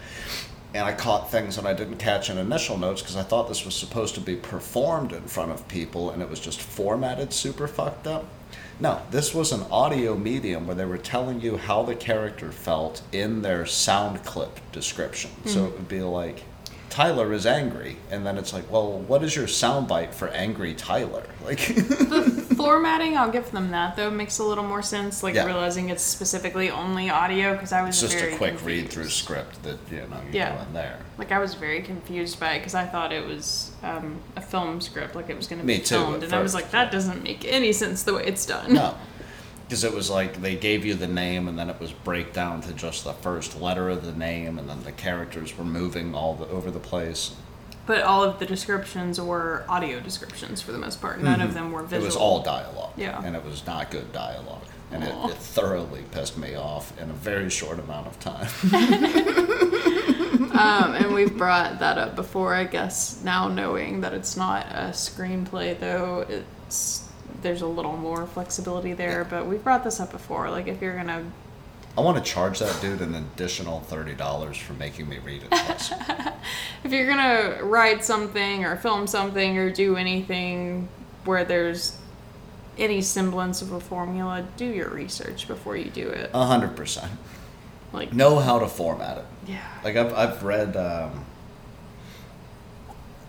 and 0.73 0.85
I 0.85 0.93
caught 0.93 1.31
things 1.31 1.55
that 1.55 1.65
I 1.65 1.73
didn't 1.73 1.97
catch 1.97 2.29
in 2.29 2.37
initial 2.37 2.77
notes 2.77 3.01
because 3.01 3.15
I 3.15 3.23
thought 3.23 3.47
this 3.47 3.65
was 3.65 3.75
supposed 3.75 4.15
to 4.15 4.21
be 4.21 4.35
performed 4.35 5.13
in 5.13 5.23
front 5.23 5.51
of 5.51 5.67
people, 5.67 6.11
and 6.11 6.21
it 6.21 6.29
was 6.29 6.39
just 6.39 6.61
formatted 6.61 7.33
super 7.33 7.67
fucked 7.67 8.07
up. 8.07 8.25
No, 8.79 9.01
this 9.11 9.33
was 9.33 9.51
an 9.51 9.63
audio 9.71 10.15
medium 10.17 10.65
where 10.65 10.75
they 10.75 10.85
were 10.85 10.97
telling 10.97 11.39
you 11.39 11.57
how 11.57 11.83
the 11.83 11.95
character 11.95 12.51
felt 12.51 13.01
in 13.11 13.41
their 13.41 13.65
sound 13.65 14.23
clip 14.25 14.59
description. 14.71 15.31
So 15.45 15.59
mm. 15.61 15.67
it 15.67 15.73
would 15.73 15.87
be 15.87 16.01
like, 16.01 16.43
Tyler 16.91 17.31
is 17.33 17.45
angry, 17.47 17.95
and 18.11 18.25
then 18.25 18.37
it's 18.37 18.51
like, 18.53 18.69
well, 18.69 18.99
what 18.99 19.23
is 19.23 19.35
your 19.35 19.47
soundbite 19.47 20.13
for 20.13 20.27
angry 20.29 20.73
Tyler? 20.75 21.23
Like. 21.43 21.59
The 22.11 22.55
formatting, 22.57 23.17
I'll 23.17 23.31
give 23.31 23.49
them 23.51 23.71
that 23.71 23.95
though. 23.95 24.11
Makes 24.11 24.37
a 24.39 24.43
little 24.43 24.63
more 24.65 24.81
sense, 24.83 25.23
like 25.23 25.33
Yeah. 25.33 25.45
realizing 25.45 25.89
it's 25.89 26.03
specifically 26.03 26.69
only 26.69 27.09
audio 27.09 27.53
because 27.53 27.71
I 27.71 27.81
was 27.81 27.91
It's 28.03 28.11
just 28.11 28.21
very 28.21 28.33
a 28.33 28.37
quick 28.37 28.57
confused. 28.57 28.83
read 28.83 28.89
through 28.91 29.09
script 29.09 29.63
that 29.63 29.77
you 29.89 29.97
know 29.99 30.17
you're 30.25 30.33
Yeah. 30.33 30.55
doing 30.57 30.73
there. 30.73 30.99
Like 31.17 31.31
I 31.31 31.39
was 31.39 31.55
very 31.55 31.81
confused 31.81 32.39
by 32.39 32.51
it 32.55 32.59
because 32.59 32.75
I 32.75 32.85
thought 32.85 33.11
it 33.13 33.25
was 33.25 33.71
um, 33.81 34.19
a 34.35 34.41
film 34.41 34.81
script, 34.81 35.15
like 35.15 35.29
it 35.29 35.37
was 35.37 35.47
going 35.47 35.59
to 35.61 35.65
Me 35.65 35.77
be 35.77 35.83
too, 35.83 35.95
filmed, 35.95 36.23
and 36.23 36.33
I 36.33 36.41
was 36.41 36.53
like, 36.53 36.69
that 36.71 36.91
doesn't 36.91 37.23
make 37.23 37.45
any 37.45 37.71
sense 37.73 38.03
the 38.03 38.13
way 38.13 38.25
it's 38.25 38.45
done. 38.45 38.73
No, 38.73 38.93
because 39.71 39.85
it 39.85 39.93
was 39.93 40.09
like 40.09 40.41
they 40.41 40.53
gave 40.53 40.83
you 40.83 40.93
the 40.95 41.07
name 41.07 41.47
and 41.47 41.57
then 41.57 41.69
it 41.69 41.79
was 41.79 41.93
break 41.93 42.33
down 42.33 42.59
to 42.59 42.73
just 42.73 43.05
the 43.05 43.13
first 43.13 43.61
letter 43.61 43.87
of 43.87 44.05
the 44.05 44.11
name, 44.11 44.59
and 44.59 44.67
then 44.67 44.83
the 44.83 44.91
characters 44.91 45.57
were 45.57 45.63
moving 45.63 46.13
all 46.13 46.35
the, 46.35 46.45
over 46.47 46.69
the 46.69 46.79
place. 46.79 47.33
But 47.85 48.01
all 48.01 48.21
of 48.21 48.37
the 48.37 48.45
descriptions 48.45 49.21
were 49.21 49.63
audio 49.69 50.01
descriptions 50.01 50.61
for 50.61 50.73
the 50.73 50.77
most 50.77 50.99
part. 50.99 51.21
None 51.21 51.39
of 51.39 51.53
them 51.53 51.71
were 51.71 51.83
visual. 51.83 51.99
Mm-hmm. 51.99 52.03
It 52.03 52.05
was 52.05 52.15
all 52.17 52.43
dialogue. 52.43 52.91
Yeah. 52.97 53.21
and 53.23 53.33
it 53.33 53.45
was 53.45 53.65
not 53.65 53.91
good 53.91 54.11
dialogue, 54.11 54.65
and 54.91 55.05
it, 55.05 55.15
it 55.31 55.37
thoroughly 55.37 56.03
pissed 56.11 56.37
me 56.37 56.53
off 56.55 56.91
in 56.99 57.09
a 57.09 57.13
very 57.13 57.49
short 57.49 57.79
amount 57.79 58.07
of 58.07 58.19
time. 58.19 58.49
um, 60.51 60.95
and 60.95 61.13
we've 61.13 61.37
brought 61.37 61.79
that 61.79 61.97
up 61.97 62.17
before, 62.17 62.53
I 62.53 62.65
guess. 62.65 63.23
Now 63.23 63.47
knowing 63.47 64.01
that 64.01 64.13
it's 64.13 64.35
not 64.35 64.65
a 64.65 64.89
screenplay, 64.89 65.79
though, 65.79 66.25
it's 66.27 67.07
there's 67.41 67.61
a 67.61 67.67
little 67.67 67.97
more 67.97 68.25
flexibility 68.25 68.93
there. 68.93 69.25
But 69.25 69.45
we've 69.47 69.63
brought 69.63 69.83
this 69.83 69.99
up 69.99 70.11
before. 70.11 70.49
Like 70.49 70.67
if 70.67 70.81
you're 70.81 70.95
gonna 70.95 71.25
I 71.97 72.01
want 72.01 72.17
to 72.17 72.23
charge 72.23 72.59
that 72.59 72.79
dude 72.81 73.01
an 73.01 73.15
additional 73.15 73.81
thirty 73.81 74.13
dollars 74.13 74.57
for 74.57 74.73
making 74.73 75.09
me 75.09 75.17
read 75.19 75.43
it 75.43 75.49
twice. 75.51 75.91
if 76.83 76.91
you're 76.91 77.07
gonna 77.07 77.63
write 77.63 78.03
something 78.05 78.63
or 78.65 78.77
film 78.77 79.07
something 79.07 79.57
or 79.57 79.69
do 79.71 79.95
anything 79.97 80.87
where 81.25 81.43
there's 81.43 81.97
any 82.77 83.01
semblance 83.01 83.61
of 83.61 83.73
a 83.73 83.79
formula, 83.81 84.47
do 84.55 84.65
your 84.65 84.89
research 84.89 85.47
before 85.47 85.75
you 85.75 85.89
do 85.89 86.07
it. 86.07 86.31
A 86.33 86.45
hundred 86.45 86.75
percent. 86.75 87.11
Like 87.93 88.13
Know 88.13 88.39
how 88.39 88.59
to 88.59 88.67
format 88.69 89.17
it. 89.17 89.25
yeah. 89.47 89.67
Like 89.83 89.97
I've 89.97 90.13
I've 90.13 90.43
read 90.43 90.77
um, 90.77 91.25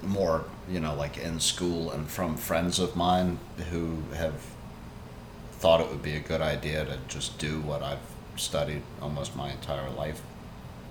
more, 0.03 0.44
you 0.68 0.81
know, 0.81 0.94
like 0.94 1.18
in 1.18 1.40
school 1.40 1.90
and 1.90 2.09
from 2.09 2.37
friends 2.37 2.79
of 2.79 2.96
mine 2.96 3.38
who 3.70 4.03
have 4.14 4.40
thought 5.53 5.81
it 5.81 5.88
would 5.90 6.03
be 6.03 6.14
a 6.14 6.20
good 6.20 6.40
idea 6.40 6.85
to 6.85 6.98
just 7.09 7.38
do 7.38 7.61
what 7.61 7.83
I've 7.83 7.98
studied 8.37 8.83
almost 9.01 9.37
my 9.37 9.51
entire 9.51 9.90
life 9.90 10.22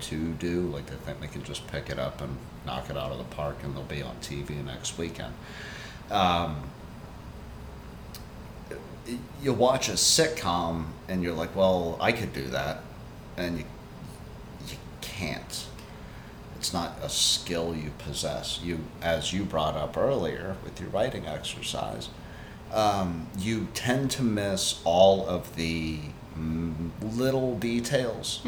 to 0.02 0.34
do. 0.34 0.62
Like 0.62 0.88
they 0.88 0.96
think 0.96 1.20
they 1.22 1.28
can 1.28 1.44
just 1.44 1.68
pick 1.68 1.90
it 1.90 2.00
up 2.00 2.22
and 2.22 2.38
knock 2.66 2.90
it 2.90 2.98
out 2.98 3.12
of 3.12 3.18
the 3.18 3.24
park 3.36 3.58
and 3.64 3.76
they'll 3.76 3.84
be 3.84 4.02
on 4.02 4.16
TV 4.18 4.64
next 4.64 4.98
weekend. 4.98 5.34
Um, 6.10 6.70
you 9.42 9.54
watch 9.54 9.90
a 9.90 9.94
sitcom 9.94 10.86
and 11.08 11.24
you're 11.24 11.34
like, 11.34 11.56
well, 11.56 11.98
I 12.00 12.12
could 12.12 12.34
do 12.34 12.48
that, 12.48 12.84
and 13.38 13.60
you 13.60 13.66
you 14.68 14.78
can't. 15.02 15.66
It's 16.62 16.74
not 16.74 16.96
a 17.02 17.10
skill 17.10 17.76
you 17.76 17.90
possess. 17.98 18.60
You, 18.64 18.82
as 19.02 19.34
you 19.34 19.46
brought 19.46 19.76
up 19.76 19.98
earlier 19.98 20.58
with 20.64 20.80
your 20.80 20.90
writing 20.92 21.26
exercise, 21.26 22.10
um, 22.72 23.26
you 23.36 23.70
tend 23.74 24.12
to 24.12 24.22
miss 24.22 24.80
all 24.84 25.28
of 25.28 25.56
the 25.56 25.98
little 27.02 27.58
details 27.58 28.42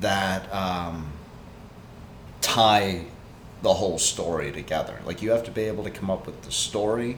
that 0.00 0.52
um, 0.54 1.14
tie 2.42 3.06
the 3.62 3.72
whole 3.72 3.98
story 3.98 4.52
together. 4.52 5.00
Like 5.06 5.22
you 5.22 5.30
have 5.30 5.44
to 5.44 5.50
be 5.50 5.62
able 5.62 5.84
to 5.84 5.90
come 5.90 6.10
up 6.10 6.26
with 6.26 6.42
the 6.42 6.52
story, 6.52 7.16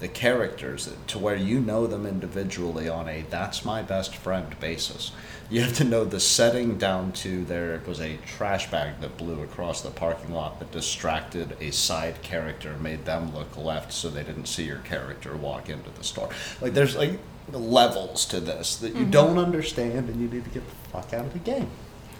the 0.00 0.08
characters, 0.08 0.94
to 1.06 1.18
where 1.18 1.34
you 1.34 1.60
know 1.60 1.86
them 1.86 2.04
individually 2.04 2.90
on 2.90 3.08
a 3.08 3.24
that's 3.30 3.64
my 3.64 3.80
best 3.80 4.14
friend 4.14 4.54
basis. 4.60 5.12
You 5.48 5.60
have 5.60 5.74
to 5.74 5.84
know 5.84 6.04
the 6.04 6.18
setting 6.18 6.76
down 6.76 7.12
to 7.12 7.44
there 7.44 7.80
was 7.86 8.00
a 8.00 8.16
trash 8.26 8.68
bag 8.70 9.00
that 9.00 9.16
blew 9.16 9.42
across 9.42 9.80
the 9.80 9.90
parking 9.90 10.32
lot 10.32 10.58
that 10.58 10.72
distracted 10.72 11.56
a 11.60 11.70
side 11.70 12.20
character, 12.22 12.76
made 12.78 13.04
them 13.04 13.32
look 13.34 13.56
left 13.56 13.92
so 13.92 14.08
they 14.08 14.24
didn't 14.24 14.46
see 14.46 14.64
your 14.64 14.78
character 14.78 15.36
walk 15.36 15.68
into 15.68 15.90
the 15.90 16.02
store. 16.02 16.30
Like 16.60 16.74
there's 16.74 16.96
like 16.96 17.18
levels 17.52 18.26
to 18.26 18.40
this 18.40 18.76
that 18.76 18.94
you 18.94 19.02
mm-hmm. 19.02 19.10
don't 19.10 19.38
understand 19.38 20.08
and 20.08 20.20
you 20.20 20.28
need 20.28 20.44
to 20.44 20.50
get 20.50 20.68
the 20.68 20.74
fuck 20.90 21.14
out 21.14 21.26
of 21.26 21.32
the 21.32 21.38
game. 21.38 21.70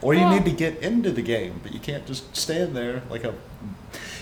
Or 0.02 0.14
you 0.14 0.20
Well- 0.20 0.34
need 0.34 0.44
to 0.44 0.52
get 0.52 0.78
into 0.78 1.10
the 1.10 1.22
game, 1.22 1.60
but 1.62 1.72
you 1.72 1.80
can't 1.80 2.06
just 2.06 2.36
stand 2.36 2.76
there 2.76 3.02
like 3.10 3.24
a. 3.24 3.34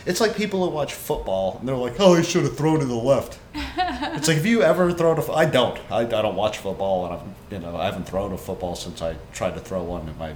It's 0.07 0.21
like 0.21 0.37
people 0.37 0.65
who 0.65 0.71
watch 0.71 0.93
football 0.93 1.57
and 1.59 1.69
they're 1.69 1.75
like, 1.77 1.95
"Oh, 1.99 2.15
he 2.15 2.23
should 2.23 2.45
have 2.45 2.57
thrown 2.57 2.81
to 2.81 2.85
the 2.85 2.95
left." 2.95 3.39
it's 3.55 4.29
like, 4.29 4.37
if 4.37 4.47
you 4.47 4.63
ever 4.63 4.93
thrown 4.93 5.17
a? 5.17 5.23
f- 5.23 5.31
I 5.31 5.47
don't. 5.47 5.79
I, 5.91 6.01
I 6.01 6.05
don't 6.05 6.37
watch 6.37 6.59
football, 6.59 7.07
and 7.07 7.15
I'm 7.15 7.35
you 7.51 7.59
know 7.59 7.77
I 7.77 7.87
haven't 7.87 8.07
thrown 8.07 8.33
a 8.33 8.39
football 8.39 8.77
since 8.77 9.01
I 9.01 9.17
tried 9.33 9.55
to 9.55 9.61
throw 9.61 9.83
one 9.83 10.09
at 10.09 10.19
my 10.19 10.35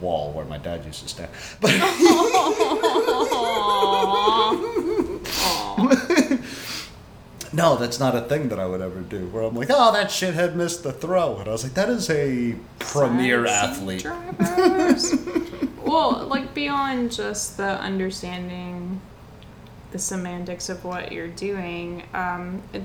wall 0.00 0.32
where 0.32 0.44
my 0.44 0.58
dad 0.58 0.84
used 0.84 1.02
to 1.02 1.08
stand. 1.08 1.30
But 1.60 1.70
no, 7.54 7.76
that's 7.76 7.98
not 7.98 8.14
a 8.14 8.20
thing 8.22 8.48
that 8.50 8.58
I 8.58 8.66
would 8.66 8.82
ever 8.82 9.00
do. 9.00 9.26
Where 9.28 9.44
I'm 9.44 9.54
like, 9.54 9.68
"Oh, 9.70 9.92
that 9.92 10.08
shithead 10.08 10.54
missed 10.54 10.82
the 10.82 10.92
throw," 10.92 11.38
and 11.38 11.48
I 11.48 11.52
was 11.52 11.64
like, 11.64 11.74
"That 11.74 11.88
is 11.88 12.10
a 12.10 12.56
premier 12.80 13.46
athlete." 13.46 14.06
well, 15.92 16.26
like 16.26 16.54
beyond 16.54 17.12
just 17.12 17.56
the 17.56 17.78
understanding 17.80 19.00
the 19.90 19.98
semantics 19.98 20.68
of 20.68 20.84
what 20.84 21.12
you're 21.12 21.28
doing, 21.28 22.02
um, 22.14 22.62
it, 22.72 22.82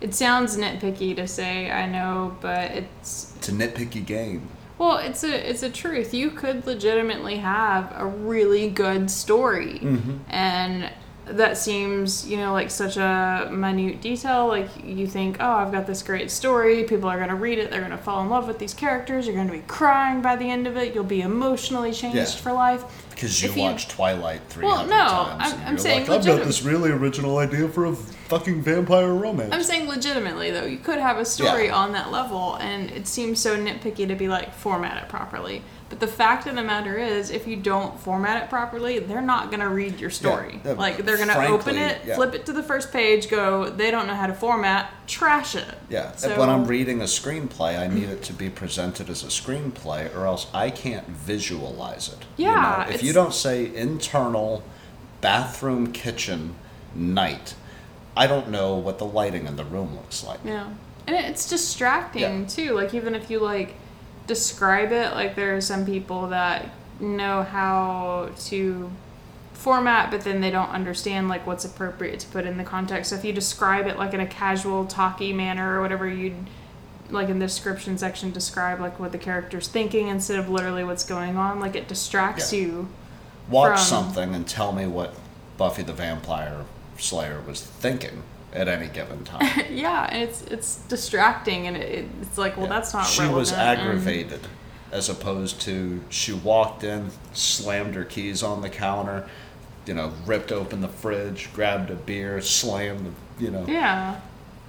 it 0.00 0.14
sounds 0.14 0.56
nitpicky 0.56 1.16
to 1.16 1.26
say, 1.26 1.70
I 1.70 1.86
know, 1.86 2.36
but 2.40 2.70
it's 2.72 3.34
It's 3.36 3.48
a 3.48 3.52
nitpicky 3.52 4.04
game. 4.06 4.48
well, 4.78 4.98
it's 4.98 5.24
a 5.24 5.50
it's 5.50 5.62
a 5.62 5.70
truth. 5.70 6.12
You 6.14 6.30
could 6.30 6.66
legitimately 6.66 7.36
have 7.38 7.92
a 7.96 8.06
really 8.06 8.68
good 8.70 9.10
story, 9.10 9.80
Mm-hmm. 9.82 10.16
and 10.28 10.90
that 11.36 11.56
seems, 11.56 12.26
you 12.26 12.36
know, 12.36 12.52
like 12.52 12.70
such 12.70 12.96
a 12.96 13.48
minute 13.52 14.00
detail. 14.00 14.46
Like 14.48 14.68
you 14.84 15.06
think, 15.06 15.36
oh, 15.40 15.50
I've 15.50 15.72
got 15.72 15.86
this 15.86 16.02
great 16.02 16.30
story. 16.30 16.84
People 16.84 17.08
are 17.08 17.16
going 17.16 17.28
to 17.28 17.34
read 17.34 17.58
it. 17.58 17.70
They're 17.70 17.80
going 17.80 17.90
to 17.92 17.98
fall 17.98 18.22
in 18.22 18.28
love 18.28 18.46
with 18.48 18.58
these 18.58 18.74
characters. 18.74 19.26
You're 19.26 19.34
going 19.36 19.46
to 19.48 19.52
be 19.52 19.62
crying 19.66 20.20
by 20.22 20.36
the 20.36 20.50
end 20.50 20.66
of 20.66 20.76
it. 20.76 20.94
You'll 20.94 21.04
be 21.04 21.20
emotionally 21.22 21.92
changed 21.92 22.16
Yeah. 22.16 22.24
for 22.26 22.52
life. 22.52 22.84
Because 23.10 23.42
you 23.42 23.48
If 23.50 23.56
you- 23.56 23.62
watched 23.62 23.90
Twilight 23.90 24.40
300 24.48 24.66
Well, 24.76 24.86
no, 24.86 24.96
times. 25.38 25.52
I'm- 25.52 25.62
I'm 25.66 25.78
saying 25.78 26.06
like, 26.06 26.20
I've 26.20 26.26
got 26.26 26.44
this 26.44 26.62
really 26.62 26.90
original 26.90 27.38
idea 27.38 27.68
for 27.68 27.86
a 27.86 27.94
fucking 27.94 28.62
vampire 28.62 29.12
romance. 29.12 29.52
I'm 29.52 29.62
saying 29.64 29.88
legitimately 29.88 30.50
though, 30.52 30.64
you 30.66 30.78
could 30.78 30.98
have 30.98 31.18
a 31.18 31.24
story 31.24 31.66
Yeah. 31.66 31.74
on 31.76 31.92
that 31.92 32.12
level, 32.12 32.56
and 32.60 32.90
it 32.90 33.08
seems 33.08 33.40
so 33.40 33.56
nitpicky 33.56 34.06
to 34.06 34.14
be 34.14 34.28
like 34.28 34.54
format 34.54 35.02
it 35.02 35.08
properly. 35.08 35.62
But 35.88 36.00
the 36.00 36.06
fact 36.06 36.46
of 36.46 36.54
the 36.54 36.62
matter 36.62 36.98
is, 36.98 37.30
if 37.30 37.46
you 37.46 37.56
don't 37.56 37.98
format 37.98 38.42
it 38.42 38.50
properly, 38.50 38.98
they're 38.98 39.22
not 39.22 39.50
gonna 39.50 39.68
read 39.70 39.98
your 40.00 40.10
story. 40.10 40.60
Yeah, 40.62 40.72
uh, 40.72 40.74
like 40.74 40.98
they're 40.98 41.16
gonna 41.16 41.46
open 41.46 41.78
it, 41.78 42.02
yeah. 42.04 42.14
flip 42.14 42.34
it 42.34 42.44
to 42.46 42.52
the 42.52 42.62
first 42.62 42.92
page, 42.92 43.30
go, 43.30 43.70
they 43.70 43.90
don't 43.90 44.06
know 44.06 44.14
how 44.14 44.26
to 44.26 44.34
format, 44.34 44.92
trash 45.06 45.54
it. 45.54 45.64
Yeah, 45.88 46.12
So, 46.14 46.38
when 46.38 46.50
I'm 46.50 46.66
reading 46.66 47.00
a 47.00 47.04
screenplay, 47.04 47.78
I 47.78 47.86
need 47.86 48.10
it 48.10 48.22
to 48.24 48.34
be 48.34 48.50
presented 48.50 49.08
as 49.08 49.22
a 49.22 49.28
screenplay, 49.28 50.14
or 50.14 50.26
else 50.26 50.46
I 50.52 50.68
can't 50.68 51.06
visualize 51.06 52.08
it. 52.08 52.18
you 52.36 52.46
Yeah, 52.50 52.84
know? 52.86 52.94
if 52.94 53.02
you 53.02 53.14
don't 53.14 53.32
say 53.32 53.74
internal 53.74 54.62
bathroom, 55.22 55.92
kitchen, 55.92 56.54
night, 56.94 57.54
I 58.16 58.26
don't 58.26 58.50
know 58.50 58.74
what 58.74 58.98
the 58.98 59.06
lighting 59.06 59.46
in 59.46 59.56
the 59.56 59.64
room 59.64 59.94
looks 59.94 60.22
like. 60.24 60.40
Yeah. 60.44 60.68
And 61.06 61.16
it's 61.16 61.48
distracting 61.48 62.40
Yeah. 62.42 62.46
too. 62.46 62.74
Like 62.74 62.92
even 62.92 63.14
if 63.14 63.30
you 63.30 63.38
like 63.38 63.74
describe 64.28 64.92
it, 64.92 65.12
like 65.14 65.34
there 65.34 65.56
are 65.56 65.60
some 65.60 65.84
people 65.84 66.28
that 66.28 66.70
know 67.00 67.42
how 67.42 68.30
to 68.38 68.90
format 69.54 70.08
but 70.10 70.20
then 70.20 70.40
they 70.40 70.50
don't 70.50 70.70
understand 70.70 71.28
like 71.28 71.44
what's 71.44 71.64
appropriate 71.64 72.20
to 72.20 72.28
put 72.28 72.44
in 72.46 72.56
the 72.58 72.64
context. 72.64 73.10
So 73.10 73.16
if 73.16 73.24
you 73.24 73.32
describe 73.32 73.88
it 73.88 73.98
like 73.98 74.14
in 74.14 74.20
a 74.20 74.26
casual 74.26 74.84
talky 74.86 75.32
manner 75.32 75.76
or 75.76 75.82
whatever 75.82 76.06
you'd 76.06 76.46
like 77.10 77.28
in 77.28 77.38
the 77.40 77.46
description 77.46 77.98
section 77.98 78.30
describe 78.30 78.80
like 78.80 79.00
what 79.00 79.10
the 79.12 79.18
character's 79.18 79.66
thinking 79.66 80.06
instead 80.08 80.38
of 80.38 80.48
literally 80.48 80.84
what's 80.84 81.02
going 81.04 81.36
on, 81.36 81.58
like 81.58 81.74
it 81.74 81.88
distracts 81.88 82.52
Yeah. 82.52 82.60
you. 82.60 82.88
Watch 83.50 83.78
From- 83.78 83.86
something 83.86 84.34
and 84.34 84.46
tell 84.46 84.70
me 84.72 84.86
what 84.86 85.14
Buffy 85.56 85.82
the 85.82 85.92
Vampire 85.94 86.64
Slayer 86.98 87.40
was 87.46 87.60
thinking 87.60 88.22
at 88.52 88.68
any 88.68 88.88
given 88.88 89.24
time. 89.24 89.64
yeah, 89.70 90.08
and 90.10 90.22
it's 90.22 90.42
it's 90.42 90.76
distracting 90.88 91.66
and 91.66 91.76
it, 91.76 92.06
it's 92.22 92.38
like, 92.38 92.56
well 92.56 92.66
Yeah. 92.66 92.72
that's 92.74 92.92
not 92.94 93.06
She 93.06 93.20
was 93.22 93.52
relevant, 93.52 93.52
and- 93.52 93.80
aggravated, 93.80 94.40
as 94.92 95.08
opposed 95.08 95.60
to 95.62 96.00
she 96.08 96.32
walked 96.32 96.82
in, 96.84 97.10
slammed 97.32 97.94
her 97.94 98.04
keys 98.04 98.42
on 98.42 98.62
the 98.62 98.70
counter, 98.70 99.28
you 99.86 99.94
know, 99.94 100.12
ripped 100.26 100.50
open 100.52 100.80
the 100.80 100.88
fridge, 100.88 101.50
grabbed 101.52 101.90
a 101.90 101.94
beer, 101.94 102.40
slammed, 102.40 103.14
you 103.38 103.50
know. 103.50 103.64
Yeah. 103.66 104.20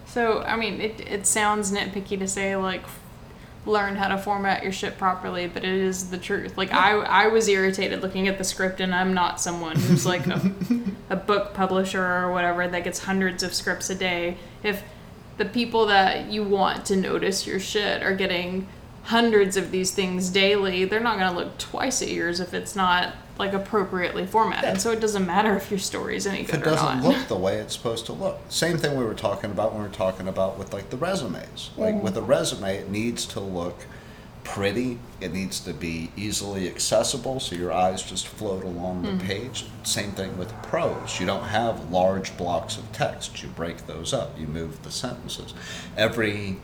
So 0.07 0.41
I 0.43 0.55
mean, 0.55 0.81
it 0.81 0.99
it 1.01 1.25
sounds 1.27 1.71
nitpicky 1.71 2.17
to 2.19 2.27
say 2.27 2.55
like 2.55 2.83
learn 3.65 3.95
how 3.95 4.07
to 4.07 4.17
format 4.17 4.63
your 4.63 4.71
shit 4.71 4.97
properly, 4.97 5.47
but 5.47 5.63
it 5.63 5.73
is 5.73 6.09
the 6.09 6.17
truth. 6.17 6.57
Like 6.57 6.73
I 6.73 6.93
I 6.93 7.27
was 7.27 7.47
irritated 7.47 8.01
looking 8.01 8.27
at 8.27 8.37
the 8.37 8.43
script, 8.43 8.79
and 8.79 8.93
I'm 8.93 9.13
not 9.13 9.41
someone 9.41 9.75
who's 9.75 10.05
like 10.05 10.27
a, 10.27 10.51
a 11.09 11.15
book 11.15 11.53
publisher 11.53 12.03
or 12.03 12.31
whatever 12.31 12.67
that 12.67 12.83
gets 12.83 12.99
hundreds 12.99 13.43
of 13.43 13.53
scripts 13.53 13.89
a 13.89 13.95
day. 13.95 14.37
If 14.63 14.83
the 15.37 15.45
people 15.45 15.85
that 15.87 16.29
you 16.29 16.43
want 16.43 16.85
to 16.85 16.95
notice 16.95 17.47
your 17.47 17.59
shit 17.59 18.03
are 18.03 18.15
getting 18.15 18.67
hundreds 19.09 19.57
of 19.57 19.71
these 19.71 19.89
things 19.89 20.29
daily, 20.29 20.85
they're 20.85 20.99
not 20.99 21.17
gonna 21.17 21.35
look 21.35 21.57
twice 21.57 21.99
at 22.03 22.09
yours 22.09 22.39
if 22.39 22.53
it's 22.53 22.75
not 22.75 23.15
like 23.39 23.53
appropriately 23.53 24.23
formatted. 24.23 24.75
Yeah. 24.75 24.77
So 24.77 24.91
it 24.91 24.99
doesn't 24.99 25.25
matter 25.25 25.55
if 25.55 25.71
your 25.71 25.79
story's 25.79 26.27
any 26.27 26.43
good. 26.43 26.55
If 26.55 26.61
it 26.61 26.63
doesn't 26.63 27.03
look 27.03 27.27
the 27.27 27.35
way 27.35 27.57
it's 27.57 27.73
supposed 27.73 28.05
to 28.05 28.13
look. 28.13 28.39
Same 28.49 28.77
thing 28.77 28.95
we 28.95 29.03
were 29.03 29.15
talking 29.15 29.49
about 29.49 29.71
when 29.71 29.81
we 29.81 29.87
were 29.87 29.93
talking 29.93 30.27
about 30.27 30.59
with 30.59 30.73
like 30.73 30.91
the 30.91 30.97
resumes. 30.97 31.71
Like 31.75 31.95
mm. 31.95 32.03
with 32.03 32.17
a 32.17 32.21
resume, 32.21 32.77
it 32.77 32.91
needs 32.91 33.25
to 33.27 33.39
look 33.39 33.87
pretty. 34.43 34.99
It 35.19 35.33
needs 35.33 35.59
to 35.61 35.73
be 35.73 36.11
easily 36.15 36.67
accessible 36.67 37.39
so 37.39 37.55
your 37.55 37.73
eyes 37.73 38.03
just 38.03 38.27
float 38.27 38.63
along 38.63 39.01
the 39.01 39.13
mm. 39.13 39.21
page. 39.21 39.65
Same 39.81 40.11
thing 40.11 40.37
with 40.37 40.53
prose. 40.61 41.19
You 41.19 41.25
don't 41.25 41.45
have 41.45 41.89
large 41.89 42.37
blocks 42.37 42.77
of 42.77 42.91
text. 42.91 43.41
You 43.41 43.49
break 43.49 43.87
those 43.87 44.13
up. 44.13 44.39
You 44.39 44.45
move 44.45 44.83
the 44.83 44.91
sentences. 44.91 45.55
Every 45.97 46.57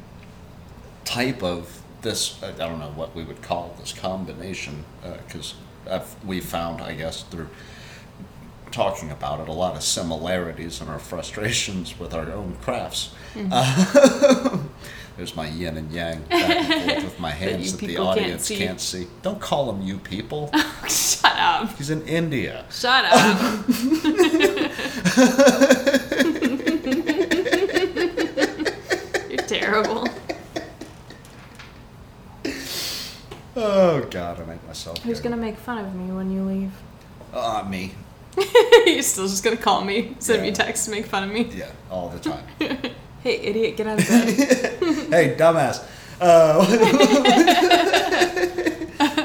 type 1.06 1.42
of 1.42 1.82
this, 2.06 2.42
I 2.42 2.52
don't 2.52 2.80
know 2.80 2.92
what 2.96 3.14
we 3.14 3.26
would 3.26 3.42
call 3.42 3.76
this 3.80 3.92
combination, 3.92 4.86
because 5.28 5.56
we 6.24 6.40
found, 6.40 6.82
I 6.82 6.94
guess, 6.94 7.24
through 7.24 7.50
talking 8.72 9.12
about 9.12 9.40
it, 9.40 9.48
a 9.48 9.54
lot 9.54 9.76
of 9.76 9.84
similarities 9.84 10.82
in 10.82 10.88
our 10.88 11.00
frustrations 11.00 12.00
with 12.00 12.14
our 12.14 12.32
own 12.32 12.58
crafts. 12.62 13.14
Uh, 13.52 14.60
there's 15.18 15.36
my 15.36 15.48
yin 15.48 15.78
and 15.78 15.92
yang 15.92 16.22
back 16.24 16.50
and 16.50 16.92
forth 16.92 17.04
with 17.12 17.20
my 17.20 17.32
hands 17.32 17.72
that, 17.72 17.80
the 17.80 17.88
people 17.88 18.06
can't 18.06 18.20
audience 18.20 18.46
see. 18.46 18.58
can't 18.58 18.82
see. 18.82 19.08
Don't 19.22 19.40
call 19.40 19.74
him 19.74 19.82
you 19.82 19.98
people. 19.98 20.52
Shut 20.90 21.24
up. 21.38 21.76
He's 21.78 21.90
in 21.90 22.06
India. 22.06 22.66
Shut 22.70 23.06
up. 23.06 23.66
You're 29.30 29.48
terrible. 29.48 30.05
Oh 33.68 34.06
God, 34.12 34.40
I 34.40 34.46
make 34.46 34.66
myself. 34.68 35.00
Who's 35.00 35.20
gonna 35.20 35.38
make 35.38 35.58
fun 35.58 35.84
of 35.84 35.96
me 35.96 36.12
when 36.12 36.30
you 36.32 36.44
leave? 36.44 36.72
Uh, 37.34 37.66
me. 37.68 37.94
You're 38.86 39.02
still 39.02 39.28
just 39.28 39.44
gonna 39.44 39.58
call 39.58 39.84
me, 39.84 40.16
send 40.20 40.44
me 40.44 40.52
texts, 40.52 40.88
make 40.88 41.08
fun 41.08 41.24
of 41.24 41.32
me. 41.32 41.46
Yeah, 41.54 41.72
all 41.90 42.10
the 42.10 42.20
time. 42.20 42.44
Hey, 43.26 43.38
idiot, 43.42 43.76
get 43.76 43.88
out 43.88 44.00
of 44.00 44.08
bed. 44.08 44.28
hey, 45.10 45.36
dumbass. 45.36 45.84
Uh, 46.22 46.64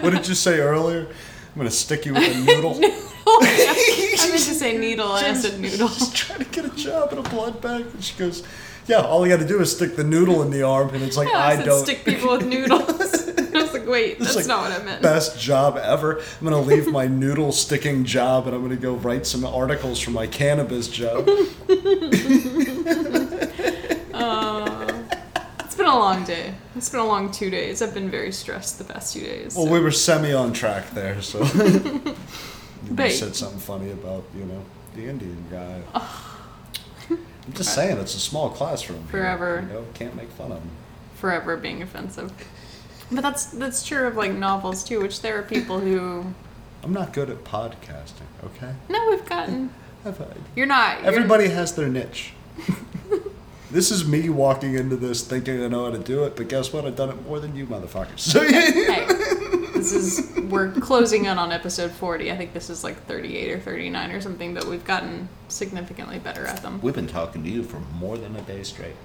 what 0.01 0.11
did 0.15 0.27
you 0.27 0.35
say 0.35 0.59
earlier? 0.59 1.07
I'm 1.09 1.57
gonna 1.59 1.71
stick 1.71 2.07
you 2.07 2.15
with 2.15 2.35
a 2.35 2.41
noodle. 2.41 2.81
I 2.83 4.27
meant 4.31 4.43
to 4.43 4.55
say 4.55 4.79
needle, 4.79 5.13
I 5.13 5.35
said 5.35 5.61
noodle. 5.61 5.89
She's 5.89 6.11
trying 6.15 6.39
to 6.39 6.47
get 6.47 6.65
a 6.65 6.71
job 6.71 7.11
at 7.13 7.19
a 7.19 7.23
blood 7.29 7.61
bank, 7.61 7.89
and 7.93 8.03
she 8.03 8.17
goes, 8.17 8.43
"Yeah, 8.87 9.01
all 9.03 9.27
you 9.27 9.31
got 9.37 9.43
to 9.43 9.47
do 9.47 9.61
is 9.61 9.77
stick 9.77 9.97
the 9.97 10.05
noodle 10.05 10.41
in 10.41 10.51
the 10.51 10.63
arm," 10.63 10.95
and 10.95 11.03
it's 11.03 11.19
like 11.19 11.29
Yeah, 11.29 11.37
I, 11.37 11.51
I 11.51 11.57
said 11.57 11.65
don't. 11.67 11.85
stick 11.85 12.03
people 12.07 12.31
with 12.39 12.47
noodles. 12.47 13.27
I 13.91 13.99
was 13.99 14.03
like, 14.03 14.19
wait, 14.19 14.19
that's 14.19 14.37
like 14.37 14.47
not 14.47 14.71
what 14.71 14.81
I 14.81 14.85
meant. 14.85 15.03
Best 15.03 15.39
job 15.41 15.77
ever. 15.77 16.19
I'm 16.21 16.45
gonna 16.45 16.61
leave 16.61 16.87
my 16.89 17.07
noodle 17.23 17.53
sticking 17.53 18.05
job, 18.05 18.47
and 18.47 18.55
I'm 18.55 18.63
gonna 18.63 18.77
go 18.77 18.95
write 18.95 19.27
some 19.27 19.45
articles 19.45 19.99
for 20.01 20.11
my 20.11 20.27
cannabis 20.27 20.89
job. 20.89 21.29
Uh, 24.13 24.93
it's 25.61 25.75
been 25.77 25.87
a 25.87 25.99
long 25.99 26.25
day. 26.25 26.53
It's 26.77 26.91
been 26.91 27.01
a 27.01 27.07
long 27.07 27.31
two 27.31 27.49
days. 27.49 27.81
I've 27.81 27.95
been 27.95 28.11
very 28.11 28.33
stressed 28.33 28.77
the 28.79 28.85
past 28.85 29.15
two 29.15 29.21
days. 29.21 29.55
Well, 29.57 29.65
so- 29.67 29.73
we 29.73 29.81
were 29.81 29.91
semi 29.91 30.33
on 30.33 30.53
track 30.53 30.91
there, 30.91 31.23
so. 31.23 31.43
you 31.55 32.15
But- 32.91 33.13
said 33.13 33.35
something 33.35 33.59
funny 33.61 33.91
about 33.93 34.25
you 34.37 34.45
know 34.45 34.63
the 34.95 35.07
Indian 35.09 35.43
guy. 35.51 35.81
I'm 37.09 37.53
just 37.55 37.75
saying, 37.75 37.97
it's 37.99 38.15
a 38.15 38.21
small 38.21 38.51
classroom. 38.51 38.99
here, 39.05 39.11
Forever. 39.11 39.65
you 39.67 39.73
know, 39.75 39.85
can't 39.95 40.15
make 40.15 40.29
fun 40.31 40.53
of 40.53 40.59
him. 40.59 40.71
forever 41.15 41.57
being 41.57 41.81
offensive. 41.83 42.31
But 43.13 43.23
that's 43.23 43.47
that's 43.47 43.85
true 43.85 44.07
of 44.07 44.17
like 44.17 44.33
novels 44.33 44.85
too, 44.85 45.01
which 45.01 45.21
there 45.21 45.39
are 45.39 45.43
people 45.43 45.81
who 45.81 46.33
I'm 46.83 46.93
not 46.93 47.13
good 47.13 47.31
at 47.31 47.45
podcasting. 47.45 48.29
Okay. 48.45 48.73
no, 48.89 49.11
we've 49.11 49.25
gotten. 49.27 49.71
I've, 50.05 50.17
heard. 50.17 50.37
You're 50.57 50.67
not. 50.67 51.01
You're, 51.01 51.09
Everybody 51.09 51.49
has 51.49 51.75
their 51.75 51.89
niche. 51.89 52.33
this 53.71 53.91
is 53.91 54.07
me 54.07 54.31
walking 54.31 54.75
into 54.75 54.97
this 54.97 55.23
thinking 55.27 55.63
I 55.63 55.69
know 55.69 55.85
how 55.85 55.91
to 55.91 55.99
do 55.99 56.25
it, 56.25 56.37
but 56.37 56.49
guess 56.49 56.73
what? 56.73 56.87
I've 56.87 56.97
done 56.97 57.11
it 57.11 57.23
more 57.27 57.39
than 57.39 57.55
you 57.55 57.67
motherfuckers. 57.67 58.21
So 58.21 58.41
Hey, 58.49 59.07
this 59.75 59.93
is 59.93 60.31
we're 60.49 60.73
closing 60.73 61.27
in 61.27 61.37
on 61.39 61.53
episode 61.53 61.91
40. 61.91 62.33
I 62.33 62.37
think 62.37 62.55
this 62.55 62.71
is 62.71 62.83
like 62.83 63.05
38 63.07 63.53
or 63.53 63.61
39 63.61 64.11
or 64.13 64.21
something, 64.23 64.55
but 64.55 64.65
we've 64.65 64.85
gotten 64.85 65.29
significantly 65.49 66.19
better 66.19 66.47
at 66.47 66.63
them. 66.63 66.81
we've 66.81 66.95
been 66.95 67.07
talking 67.07 67.43
to 67.45 67.51
you 67.51 67.63
for 67.63 67.81
more 67.81 68.17
than 68.17 68.35
a 68.37 68.43
day 68.43 68.63
straight. 68.63 68.97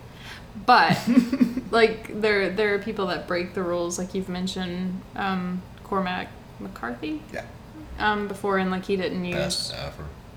But 0.66 0.98
like 1.72 2.22
there 2.22 2.50
there 2.50 2.74
are 2.76 2.80
people 2.80 3.08
that 3.08 3.28
break 3.28 3.54
the 3.54 3.64
rules, 3.64 3.98
like 4.00 4.14
you've 4.14 4.30
mentioned 4.30 5.02
um, 5.16 5.62
Cormac 5.84 6.28
McCarthy 6.60 7.22
Yeah. 7.34 7.46
um, 8.00 8.28
before, 8.28 8.58
and 8.58 8.72
like 8.72 8.86
he 8.86 8.96
didn't 8.96 9.26
use 9.26 9.74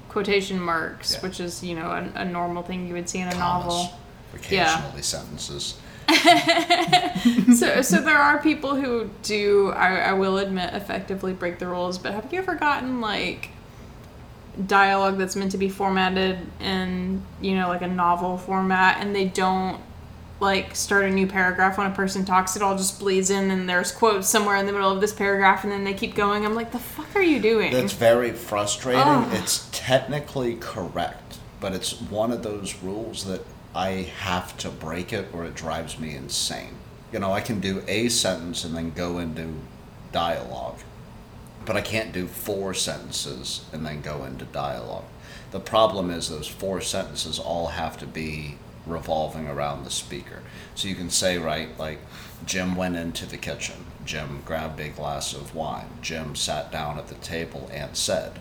quotation 0.08 0.58
marks, 0.60 1.14
Yeah. 1.14 1.20
which 1.20 1.40
is 1.40 1.62
you 1.62 1.74
know 1.76 1.90
a, 1.90 2.10
a 2.20 2.24
normal 2.24 2.62
thing 2.62 2.86
you 2.88 2.94
would 2.94 3.08
see 3.08 3.20
in 3.20 3.28
a 3.28 3.34
novel. 3.34 3.92
Occasionally 4.34 5.02
sentences. 5.02 5.78
so, 7.56 7.82
so 7.82 8.00
there 8.00 8.18
are 8.18 8.40
people 8.42 8.74
who 8.74 9.10
do, 9.22 9.70
I, 9.72 9.96
I 9.96 10.12
will 10.14 10.38
admit, 10.38 10.74
effectively 10.74 11.32
break 11.32 11.58
the 11.58 11.66
rules. 11.66 11.98
But 11.98 12.12
have 12.14 12.32
you 12.32 12.38
ever 12.38 12.54
gotten 12.54 13.00
like 13.00 13.50
dialogue 14.66 15.18
that's 15.18 15.36
meant 15.36 15.52
to 15.52 15.58
be 15.58 15.68
formatted 15.68 16.38
in, 16.60 17.22
you 17.40 17.54
know, 17.56 17.68
like 17.68 17.82
a 17.82 17.86
novel 17.88 18.38
format, 18.38 18.98
and 19.00 19.14
they 19.14 19.26
don't 19.26 19.80
like 20.40 20.76
start 20.76 21.04
a 21.04 21.10
new 21.10 21.26
paragraph 21.26 21.78
when 21.78 21.90
a 21.90 21.94
person 21.94 22.24
talks. 22.24 22.56
It 22.56 22.62
all 22.62 22.76
just 22.76 23.00
bleeds 23.00 23.30
in, 23.30 23.50
and 23.50 23.68
there's 23.68 23.92
quotes 23.92 24.28
somewhere 24.28 24.56
in 24.56 24.66
the 24.66 24.72
middle 24.72 24.90
of 24.90 25.00
this 25.00 25.12
paragraph, 25.12 25.64
and 25.64 25.72
then 25.72 25.84
they 25.84 25.94
keep 25.94 26.14
going. 26.14 26.44
I'm 26.44 26.54
like, 26.54 26.72
the 26.72 26.78
fuck 26.78 27.14
are 27.16 27.22
you 27.22 27.40
doing? 27.40 27.72
That's 27.72 27.92
very 27.92 28.32
frustrating. 28.32 29.02
Oh. 29.04 29.28
It's 29.32 29.68
technically 29.72 30.56
correct, 30.56 31.38
but 31.60 31.72
it's 31.72 32.00
one 32.00 32.30
of 32.32 32.42
those 32.42 32.76
rules 32.76 33.24
that 33.24 33.44
I 33.74 34.12
have 34.20 34.56
to 34.58 34.70
break 34.70 35.12
it 35.12 35.28
or 35.32 35.44
it 35.44 35.54
drives 35.54 35.98
me 35.98 36.14
insane. 36.14 36.74
You 37.12 37.18
know, 37.20 37.32
I 37.32 37.40
can 37.40 37.60
do 37.60 37.82
a 37.86 38.08
sentence 38.08 38.64
and 38.64 38.76
then 38.76 38.90
go 38.90 39.18
into 39.18 39.54
dialogue, 40.12 40.78
but 41.64 41.76
I 41.76 41.80
can't 41.80 42.12
do 42.12 42.26
four 42.26 42.74
sentences 42.74 43.64
and 43.72 43.84
then 43.84 44.02
go 44.02 44.24
into 44.24 44.44
dialogue. 44.46 45.04
The 45.50 45.60
problem 45.60 46.10
is 46.10 46.28
those 46.28 46.48
four 46.48 46.80
sentences 46.80 47.38
all 47.38 47.68
have 47.68 47.96
to 47.98 48.06
be 48.06 48.56
revolving 48.88 49.48
around 49.48 49.84
the 49.84 49.90
speaker. 49.90 50.42
So 50.74 50.88
you 50.88 50.94
can 50.94 51.10
say, 51.10 51.38
right, 51.38 51.76
like, 51.78 52.00
Jim 52.46 52.76
went 52.76 52.96
into 52.96 53.26
the 53.26 53.36
kitchen. 53.36 53.86
Jim 54.04 54.42
grabbed 54.44 54.80
a 54.80 54.88
glass 54.88 55.34
of 55.34 55.54
wine. 55.54 55.88
Jim 56.00 56.34
sat 56.34 56.72
down 56.72 56.98
at 56.98 57.08
the 57.08 57.14
table 57.16 57.68
and 57.72 57.96
said. 57.96 58.38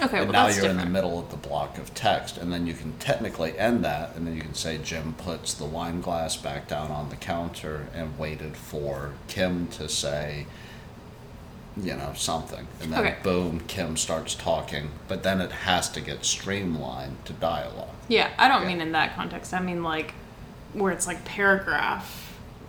okay, 0.00 0.18
and 0.18 0.30
well 0.30 0.48
now 0.48 0.54
you're 0.54 0.70
in 0.70 0.76
the 0.76 0.84
middle 0.86 1.18
of 1.18 1.30
the 1.30 1.36
block 1.36 1.78
of 1.78 1.94
text. 1.94 2.36
And 2.36 2.52
then 2.52 2.66
you 2.66 2.74
can 2.74 2.92
technically 2.98 3.58
end 3.58 3.84
that, 3.84 4.14
and 4.16 4.26
then 4.26 4.34
you 4.34 4.42
can 4.42 4.54
say 4.54 4.78
Jim 4.78 5.14
puts 5.14 5.54
the 5.54 5.64
wine 5.64 6.00
glass 6.00 6.36
back 6.36 6.68
down 6.68 6.90
on 6.90 7.08
the 7.08 7.16
counter 7.16 7.86
and 7.94 8.18
waited 8.18 8.56
for 8.56 9.12
Kim 9.28 9.68
to 9.68 9.88
say, 9.88 10.46
you 11.76 11.94
know, 11.94 12.12
something. 12.14 12.66
And 12.82 12.92
then 12.92 13.00
Okay. 13.00 13.16
boom, 13.22 13.60
Kim 13.66 13.96
starts 13.96 14.34
talking. 14.34 14.90
But 15.08 15.22
then 15.22 15.40
it 15.40 15.50
has 15.52 15.88
to 15.90 16.00
get 16.00 16.24
streamlined 16.24 17.24
to 17.26 17.32
dialogue. 17.32 17.88
Yeah, 18.08 18.28
I 18.38 18.48
don't 18.48 18.62
Yeah. 18.62 18.68
mean 18.68 18.80
in 18.80 18.92
that 18.92 19.14
context. 19.16 19.54
I 19.54 19.60
mean 19.60 19.82
like 19.82 20.14
where 20.74 20.92
it's 20.92 21.06
like 21.06 21.24
paragraph 21.24 22.21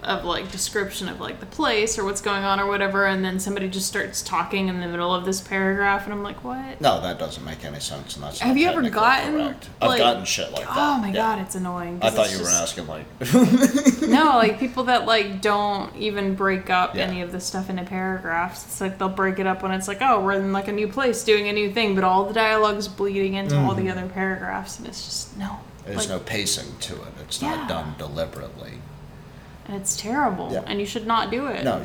of 0.03 0.25
like 0.25 0.51
description 0.51 1.09
of 1.09 1.19
like 1.19 1.39
the 1.39 1.45
place 1.45 1.97
or 1.97 2.03
what's 2.05 2.21
going 2.21 2.43
on 2.43 2.59
or 2.59 2.67
whatever, 2.67 3.05
and 3.05 3.23
then 3.23 3.39
somebody 3.39 3.67
just 3.69 3.87
starts 3.87 4.21
talking 4.21 4.67
in 4.67 4.79
the 4.79 4.87
middle 4.87 5.13
of 5.13 5.25
this 5.25 5.41
paragraph, 5.41 6.03
and 6.05 6.13
I'm 6.13 6.23
like, 6.23 6.43
what? 6.43 6.79
No, 6.81 7.01
that 7.01 7.19
doesn't 7.19 7.43
make 7.43 7.63
any 7.65 7.79
sense, 7.79 8.15
and 8.15 8.23
that's 8.23 8.39
Have 8.39 8.57
you 8.57 8.67
ever 8.67 8.87
gotten, 8.89 9.33
correct. 9.33 9.69
I've 9.81 9.89
like- 9.89 9.99
gotten 9.99 10.25
shit 10.25 10.51
like 10.51 10.65
that. 10.65 10.77
Oh 10.77 10.97
my 10.99 11.07
yeah. 11.07 11.13
god, 11.13 11.39
it's 11.39 11.55
annoying. 11.55 11.99
I 12.01 12.09
thought 12.09 12.31
you 12.31 12.39
were 12.39 12.49
asking 12.49 12.87
like, 12.87 13.05
no, 14.01 14.37
like 14.37 14.59
people 14.59 14.85
that 14.85 15.05
like 15.05 15.41
don't 15.41 15.95
even 15.95 16.35
break 16.35 16.69
up 16.69 16.95
Yeah. 16.95 17.03
any 17.03 17.21
of 17.21 17.31
the 17.31 17.39
stuff 17.39 17.69
into 17.69 17.83
paragraphs. 17.83 18.65
It's 18.65 18.81
like 18.81 18.97
they'll 18.97 19.09
break 19.09 19.39
it 19.39 19.47
up 19.47 19.63
when 19.63 19.71
it's 19.71 19.87
like, 19.87 20.01
oh, 20.01 20.21
we're 20.23 20.33
in 20.33 20.51
like 20.51 20.67
a 20.67 20.73
new 20.73 20.87
place 20.87 21.23
doing 21.23 21.47
a 21.47 21.53
new 21.53 21.71
thing, 21.71 21.95
but 21.95 22.03
all 22.03 22.25
the 22.25 22.33
dialogue's 22.33 22.87
bleeding 22.87 23.35
into 23.35 23.57
all 23.59 23.75
the 23.75 23.83
mm. 23.83 23.91
other 23.91 24.07
paragraphs, 24.07 24.77
and 24.77 24.87
it's 24.87 25.05
just 25.05 25.37
no. 25.37 25.59
There's 25.85 25.97
like, 25.97 26.09
no 26.09 26.19
pacing 26.19 26.77
to 26.81 26.93
it. 26.93 27.13
It's 27.21 27.41
Yeah. 27.41 27.55
not 27.55 27.69
done 27.69 27.95
deliberately. 27.97 28.79
It's 29.73 29.95
terrible, 29.97 30.51
Yeah. 30.51 30.63
and 30.65 30.79
you 30.79 30.85
should 30.85 31.07
not 31.07 31.31
do 31.31 31.47
it. 31.47 31.63
No, 31.63 31.83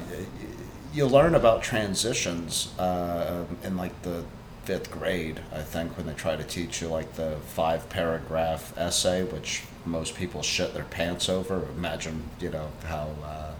you 0.92 1.06
learn 1.06 1.34
about 1.34 1.62
transitions 1.62 2.72
uh, 2.78 3.44
in 3.64 3.76
like 3.76 4.00
the 4.02 4.24
fifth 4.64 4.90
grade, 4.90 5.40
I 5.52 5.60
think, 5.62 5.96
when 5.96 6.06
they 6.06 6.12
try 6.14 6.36
to 6.36 6.44
teach 6.44 6.82
you 6.82 6.88
like 6.88 7.14
the 7.14 7.36
five 7.46 7.88
paragraph 7.88 8.72
essay, 8.76 9.24
which 9.24 9.62
most 9.86 10.14
people 10.14 10.42
shit 10.42 10.74
their 10.74 10.84
pants 10.84 11.28
over. 11.28 11.66
Imagine, 11.76 12.24
you 12.40 12.50
know, 12.50 12.68
how 12.86 13.08
uh, 13.24 13.52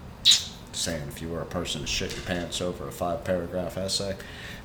saying 0.71 1.03
if 1.07 1.21
you 1.21 1.29
were 1.29 1.41
a 1.41 1.45
person 1.45 1.81
to 1.81 1.87
shit 1.87 2.13
your 2.15 2.25
pants 2.25 2.61
over 2.61 2.87
a 2.87 2.91
five 2.91 3.23
paragraph 3.23 3.77
essay, 3.77 4.15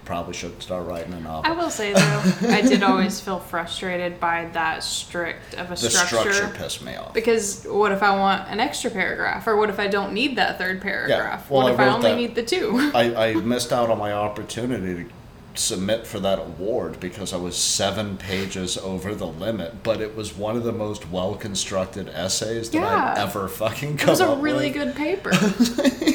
probably 0.04 0.34
should 0.34 0.62
start 0.62 0.86
writing 0.86 1.12
a 1.14 1.20
novel. 1.20 1.50
I 1.50 1.54
will 1.56 1.70
say 1.70 1.92
though, 1.92 2.22
I 2.48 2.60
did 2.60 2.82
always 2.82 3.20
feel 3.20 3.38
frustrated 3.40 4.20
by 4.20 4.48
that 4.52 4.82
strict 4.82 5.54
of 5.54 5.66
a 5.66 5.70
the 5.70 5.90
structure 5.90 6.48
pissed 6.54 6.82
me 6.84 6.94
off. 6.96 7.14
Because 7.14 7.64
what 7.64 7.92
if 7.92 8.02
I 8.02 8.16
want 8.18 8.48
an 8.50 8.60
extra 8.60 8.90
paragraph, 8.90 9.46
or 9.46 9.56
what 9.56 9.70
if 9.70 9.78
I 9.80 9.86
don't 9.86 10.12
need 10.12 10.36
that 10.36 10.58
third 10.58 10.80
paragraph? 10.80 11.50
well, 11.50 11.62
what 11.62 11.70
I 11.70 11.74
if 11.74 11.80
I 11.80 11.88
only 11.88 12.10
that- 12.10 12.16
need 12.16 12.34
the 12.34 12.42
two? 12.42 12.90
I, 12.94 13.30
I 13.30 13.34
missed 13.34 13.72
out 13.72 13.90
on 13.90 13.98
my 13.98 14.12
opportunity 14.12 15.04
to 15.04 15.10
submit 15.56 16.04
for 16.04 16.18
that 16.18 16.40
award 16.40 16.98
because 16.98 17.32
I 17.32 17.36
was 17.36 17.56
seven 17.56 18.16
pages 18.16 18.76
over 18.76 19.14
the 19.14 19.26
limit, 19.28 19.84
but 19.84 20.00
it 20.00 20.16
was 20.16 20.36
one 20.36 20.56
of 20.56 20.64
the 20.64 20.72
most 20.72 21.08
well 21.10 21.34
constructed 21.36 22.08
essays 22.08 22.70
that 22.70 22.82
I've 22.82 23.18
ever 23.18 23.46
fucking 23.48 24.00
It 24.00 24.06
was 24.06 24.18
a 24.20 24.34
really 24.36 24.72
with. 24.72 24.74
good 24.74 24.96
paper. 24.96 25.30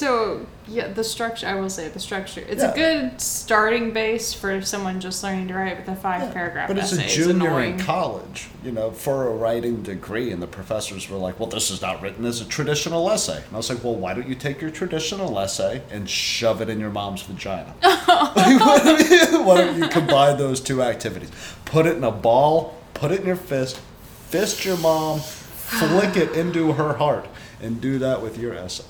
so 0.00 0.46
yeah, 0.66 0.88
the 0.88 1.04
structure. 1.04 1.46
I 1.46 1.56
will 1.56 1.68
say 1.68 1.88
the 1.88 2.00
structure. 2.00 2.42
It's 2.48 2.62
Yeah. 2.62 2.70
a 2.70 2.74
good 2.74 3.20
starting 3.20 3.92
base 3.92 4.32
for 4.32 4.62
someone 4.62 4.98
just 4.98 5.22
learning 5.22 5.48
to 5.48 5.54
write. 5.54 5.76
But 5.76 5.84
the 5.84 6.00
five 6.00 6.32
paragraph 6.32 6.68
But 6.68 6.78
it's 6.78 6.92
a 6.92 7.06
junior 7.06 7.60
in 7.60 7.78
college, 7.78 8.48
you 8.64 8.72
know, 8.72 8.92
for 8.92 9.28
a 9.28 9.30
writing 9.30 9.82
degree, 9.82 10.32
and 10.32 10.40
the 10.40 10.46
professors 10.46 11.10
were 11.10 11.18
like, 11.18 11.38
"Well, 11.38 11.50
this 11.50 11.70
is 11.70 11.82
not 11.82 12.00
written 12.00 12.24
as 12.24 12.40
a 12.40 12.46
traditional 12.46 13.10
essay." 13.10 13.36
And 13.36 13.52
I 13.52 13.56
was 13.58 13.68
like, 13.68 13.84
"Well, 13.84 13.94
why 13.94 14.14
don't 14.14 14.26
you 14.26 14.34
take 14.34 14.62
your 14.62 14.70
traditional 14.70 15.38
essay 15.38 15.82
and 15.90 16.08
shove 16.08 16.62
it 16.62 16.70
in 16.70 16.80
your 16.80 16.90
mom's 16.90 17.22
vagina? 17.22 17.74
why 17.82 19.56
don't 19.58 19.76
you 19.76 19.88
combine 19.88 20.38
those 20.38 20.60
two 20.60 20.82
activities? 20.82 21.30
Put 21.66 21.84
it 21.84 21.98
in 21.98 22.04
a 22.04 22.10
ball, 22.10 22.74
put 22.94 23.12
it 23.12 23.20
in 23.20 23.26
your 23.26 23.36
fist, 23.36 23.78
fist 24.28 24.64
your 24.64 24.78
mom, 24.78 25.20
flick 25.20 26.16
it 26.16 26.32
into 26.32 26.72
her 26.72 26.94
heart, 26.94 27.28
and 27.60 27.82
do 27.82 27.98
that 27.98 28.22
with 28.22 28.38
your 28.38 28.54
essay." 28.54 28.84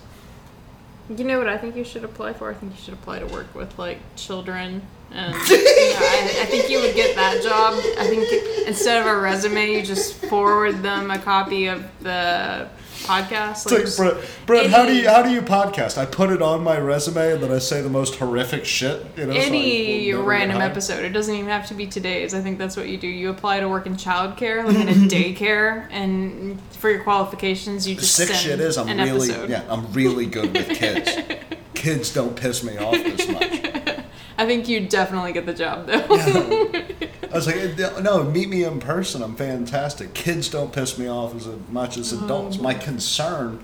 You 1.16 1.24
know 1.24 1.38
what 1.38 1.48
I 1.48 1.58
think 1.58 1.74
you 1.74 1.82
should 1.82 2.04
apply 2.04 2.34
for? 2.34 2.50
I 2.50 2.54
think 2.54 2.72
you 2.72 2.78
should 2.80 2.94
apply 2.94 3.18
to 3.18 3.26
work 3.26 3.52
with 3.52 3.76
like 3.78 3.98
children, 4.14 4.80
and 5.10 5.34
you 5.48 5.56
know, 5.56 5.98
I, 6.00 6.38
I 6.42 6.46
think 6.46 6.70
you 6.70 6.80
would 6.80 6.94
get 6.94 7.16
that 7.16 7.42
job. 7.42 7.74
I 7.98 8.06
think 8.06 8.28
instead 8.68 9.00
of 9.00 9.08
a 9.08 9.20
resume, 9.20 9.72
you 9.72 9.82
just 9.82 10.14
forward 10.26 10.82
them 10.82 11.10
a 11.10 11.18
copy 11.18 11.66
of 11.66 11.84
the 12.00 12.68
podcast. 13.02 13.70
It's 13.72 13.98
like, 13.98 14.14
Brett, 14.14 14.30
Brett 14.46 14.70
how 14.70 14.86
do 14.86 14.94
you 14.94 15.08
how 15.08 15.22
do 15.22 15.30
you 15.30 15.42
podcast? 15.42 15.98
I 15.98 16.06
put 16.06 16.30
it 16.30 16.42
on 16.42 16.62
my 16.62 16.78
resume 16.78 17.32
and 17.32 17.42
then 17.42 17.50
I 17.52 17.58
say 17.58 17.82
the 17.82 17.88
most 17.90 18.16
horrific 18.16 18.64
shit. 18.64 19.04
You 19.16 19.26
know, 19.26 19.32
any 19.32 20.10
never 20.10 20.22
random 20.22 20.60
episode. 20.60 21.04
It 21.04 21.10
doesn't 21.10 21.34
even 21.34 21.48
have 21.48 21.66
to 21.68 21.74
be 21.74 21.86
today's. 21.86 22.34
I 22.34 22.40
think 22.40 22.58
that's 22.58 22.76
what 22.76 22.88
you 22.88 22.96
do. 22.98 23.06
You 23.08 23.30
apply 23.30 23.60
to 23.60 23.68
work 23.68 23.86
in 23.86 23.94
childcare, 23.96 24.64
like 24.64 24.76
in 24.76 24.88
a 24.88 24.92
daycare, 25.08 25.88
and 25.90 26.60
for 26.72 26.90
your 26.90 27.02
qualifications, 27.02 27.88
you 27.88 27.94
The 27.94 28.00
just 28.02 28.16
sick 28.16 28.28
send 28.28 28.38
shit 28.38 28.60
is 28.60 28.76
I'm 28.78 28.86
really 28.88 29.30
episode. 29.30 29.50
yeah 29.50 29.64
I'm 29.68 29.92
really 29.92 30.26
good 30.26 30.52
with 30.52 30.68
kids. 30.68 31.10
kids 31.74 32.12
don't 32.12 32.36
piss 32.36 32.62
me 32.62 32.76
off 32.78 32.92
this 32.92 33.28
much. 33.28 33.79
I 34.40 34.46
think 34.46 34.70
you 34.70 34.88
definitely 34.88 35.34
get 35.34 35.44
the 35.44 35.52
job 35.52 35.86
though. 35.86 35.98
I 37.30 37.34
was 37.34 37.46
like, 37.46 37.56
"Eh, 37.56 38.00
no, 38.00 38.24
meet 38.24 38.48
me 38.48 38.64
in 38.64 38.80
person. 38.80 39.22
I'm 39.22 39.36
fantastic. 39.36 40.14
Kids 40.14 40.48
don't 40.48 40.72
piss 40.72 40.96
me 40.96 41.08
off 41.08 41.34
as 41.36 41.46
much 41.68 41.98
as 41.98 42.14
adults. 42.14 42.58
My 42.58 42.72
concern 42.72 43.62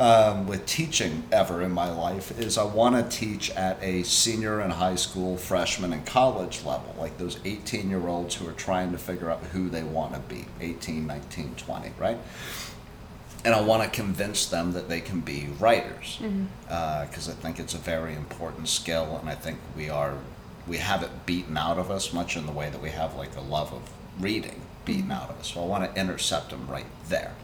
um, 0.00 0.48
with 0.48 0.66
teaching 0.66 1.22
ever 1.30 1.62
in 1.62 1.70
my 1.70 1.92
life 1.92 2.36
is 2.40 2.58
I 2.58 2.64
want 2.64 2.96
to 2.96 3.16
teach 3.16 3.50
at 3.50 3.80
a 3.80 4.02
senior 4.02 4.58
and 4.58 4.72
high 4.72 4.96
school, 4.96 5.36
freshman, 5.36 5.92
and 5.92 6.04
college 6.04 6.64
level, 6.64 6.92
like 6.98 7.18
those 7.18 7.38
18 7.44 7.88
year 7.88 8.08
olds 8.08 8.34
who 8.34 8.48
are 8.48 8.52
trying 8.54 8.90
to 8.90 8.98
figure 8.98 9.30
out 9.30 9.44
who 9.52 9.68
they 9.68 9.84
want 9.84 10.14
to 10.14 10.18
be 10.18 10.44
18, 10.60 11.06
19, 11.06 11.54
20, 11.56 11.92
right? 12.00 12.18
And 13.44 13.54
I 13.54 13.60
want 13.60 13.82
to 13.82 13.88
convince 13.88 14.46
them 14.46 14.72
that 14.72 14.88
they 14.88 15.00
can 15.00 15.20
be 15.20 15.48
writers 15.58 16.18
mm-hmm. 16.20 16.46
uh, 16.68 17.06
because 17.06 17.28
I 17.28 17.32
think 17.32 17.58
it's 17.58 17.74
a 17.74 17.78
very 17.78 18.14
important 18.14 18.68
skill, 18.68 19.18
and 19.20 19.28
I 19.28 19.34
think 19.34 19.58
we 19.76 19.88
are 19.88 20.14
we 20.66 20.78
have 20.78 21.02
it 21.02 21.10
beaten 21.26 21.56
out 21.56 21.78
of 21.78 21.90
us 21.90 22.12
much 22.12 22.36
in 22.36 22.44
the 22.46 22.52
way 22.52 22.70
that 22.70 22.82
we 22.82 22.90
have 22.90 23.14
like 23.14 23.36
a 23.36 23.40
love 23.40 23.72
of 23.72 23.82
reading 24.18 24.62
beaten 24.84 25.04
mm-hmm. 25.04 25.12
out 25.12 25.30
of 25.30 25.38
us. 25.38 25.52
So 25.52 25.62
I 25.62 25.66
want 25.66 25.94
to 25.94 26.00
intercept 26.00 26.50
them 26.50 26.66
right 26.68 26.86
there. 27.08 27.34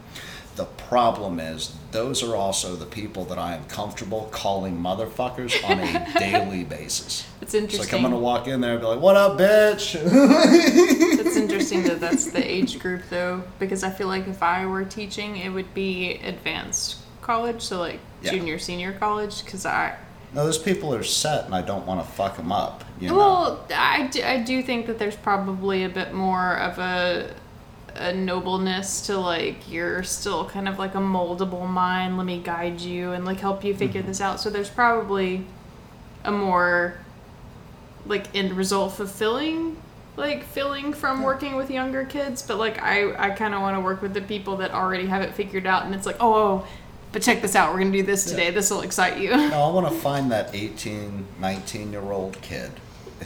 The 0.55 0.65
problem 0.65 1.39
is 1.39 1.75
those 1.91 2.21
are 2.21 2.35
also 2.35 2.75
the 2.75 2.85
people 2.85 3.25
that 3.25 3.39
I 3.39 3.55
am 3.55 3.65
comfortable 3.65 4.29
calling 4.31 4.77
motherfuckers 4.77 5.67
on 5.67 5.79
a 5.79 6.13
daily 6.19 6.63
basis. 6.63 7.25
It's 7.41 7.53
It's 7.53 7.53
interesting. 7.55 7.85
like 7.87 7.93
I'm 7.95 8.03
gonna 8.03 8.21
walk 8.21 8.47
in 8.47 8.61
there 8.61 8.73
and 8.73 8.81
be 8.81 8.85
like, 8.85 8.99
"What 8.99 9.15
up, 9.15 9.37
bitch?" 9.39 9.95
It's 11.25 11.35
interesting 11.37 11.83
that 11.85 11.99
that's 11.99 12.27
the 12.31 12.43
age 12.45 12.79
group 12.79 13.01
though, 13.09 13.43
because 13.59 13.83
I 13.83 13.89
feel 13.89 14.07
like 14.07 14.27
if 14.27 14.43
I 14.43 14.65
were 14.67 14.83
teaching, 14.85 15.37
it 15.37 15.49
would 15.49 15.73
be 15.73 16.15
advanced 16.23 16.97
college, 17.21 17.61
so 17.61 17.79
like 17.79 17.99
Yeah. 18.21 18.31
junior, 18.31 18.59
senior 18.59 18.93
college, 18.93 19.43
because 19.43 19.65
I. 19.65 19.95
no, 20.33 20.45
those 20.45 20.57
people 20.59 20.93
are 20.93 21.03
set, 21.03 21.45
and 21.45 21.55
I 21.55 21.61
don't 21.61 21.85
want 21.87 22.05
to 22.05 22.11
fuck 22.11 22.37
them 22.37 22.51
up. 22.51 22.83
You 22.99 23.09
know? 23.09 23.17
Well, 23.17 23.65
I 23.75 24.07
do, 24.07 24.21
I 24.23 24.37
do 24.43 24.61
think 24.61 24.85
that 24.87 24.99
there's 24.99 25.15
probably 25.15 25.83
a 25.83 25.89
bit 25.89 26.13
more 26.13 26.57
of 26.57 26.77
a 26.79 27.33
a 27.95 28.13
nobleness 28.13 29.05
to 29.07 29.17
like 29.17 29.69
you're 29.69 30.03
still 30.03 30.45
kind 30.49 30.67
of 30.67 30.79
like 30.79 30.95
a 30.95 30.99
moldable 30.99 31.67
mind. 31.67 32.17
Let 32.17 32.25
me 32.25 32.39
guide 32.39 32.81
you 32.81 33.11
and 33.11 33.25
like 33.25 33.39
help 33.39 33.63
you 33.63 33.75
figure 33.75 34.01
mm-hmm. 34.01 34.09
this 34.09 34.21
out. 34.21 34.39
So 34.39 34.49
there's 34.49 34.69
probably 34.69 35.45
a 36.23 36.31
more 36.31 36.97
like 38.05 38.33
end 38.35 38.53
result 38.53 38.93
fulfilling 38.93 39.77
like 40.15 40.43
feeling 40.43 40.93
from 40.93 41.23
working 41.23 41.55
with 41.55 41.71
younger 41.71 42.05
kids. 42.05 42.41
But 42.41 42.57
like 42.57 42.81
i 42.81 43.13
i 43.15 43.29
kind 43.29 43.53
of 43.53 43.61
want 43.61 43.75
to 43.77 43.81
work 43.81 44.01
with 44.01 44.13
the 44.13 44.21
people 44.21 44.57
that 44.57 44.71
already 44.71 45.07
have 45.07 45.21
it 45.21 45.33
figured 45.33 45.65
out. 45.65 45.85
And 45.85 45.93
it's 45.93 46.05
like 46.05 46.17
oh, 46.19 46.33
oh 46.33 46.67
but 47.11 47.21
check 47.21 47.41
this 47.41 47.55
out. 47.55 47.71
We're 47.71 47.79
gonna 47.79 47.91
do 47.91 48.03
this 48.03 48.25
today. 48.25 48.49
This 48.49 48.71
will 48.71 48.81
excite 48.81 49.19
you. 49.19 49.29
No, 49.29 49.63
I 49.63 49.71
want 49.73 49.87
to 49.87 49.93
find 49.93 50.31
that 50.31 50.53
18, 50.53 51.25
19 51.39 51.91
year 51.91 52.01
old 52.01 52.41
kid 52.41 52.71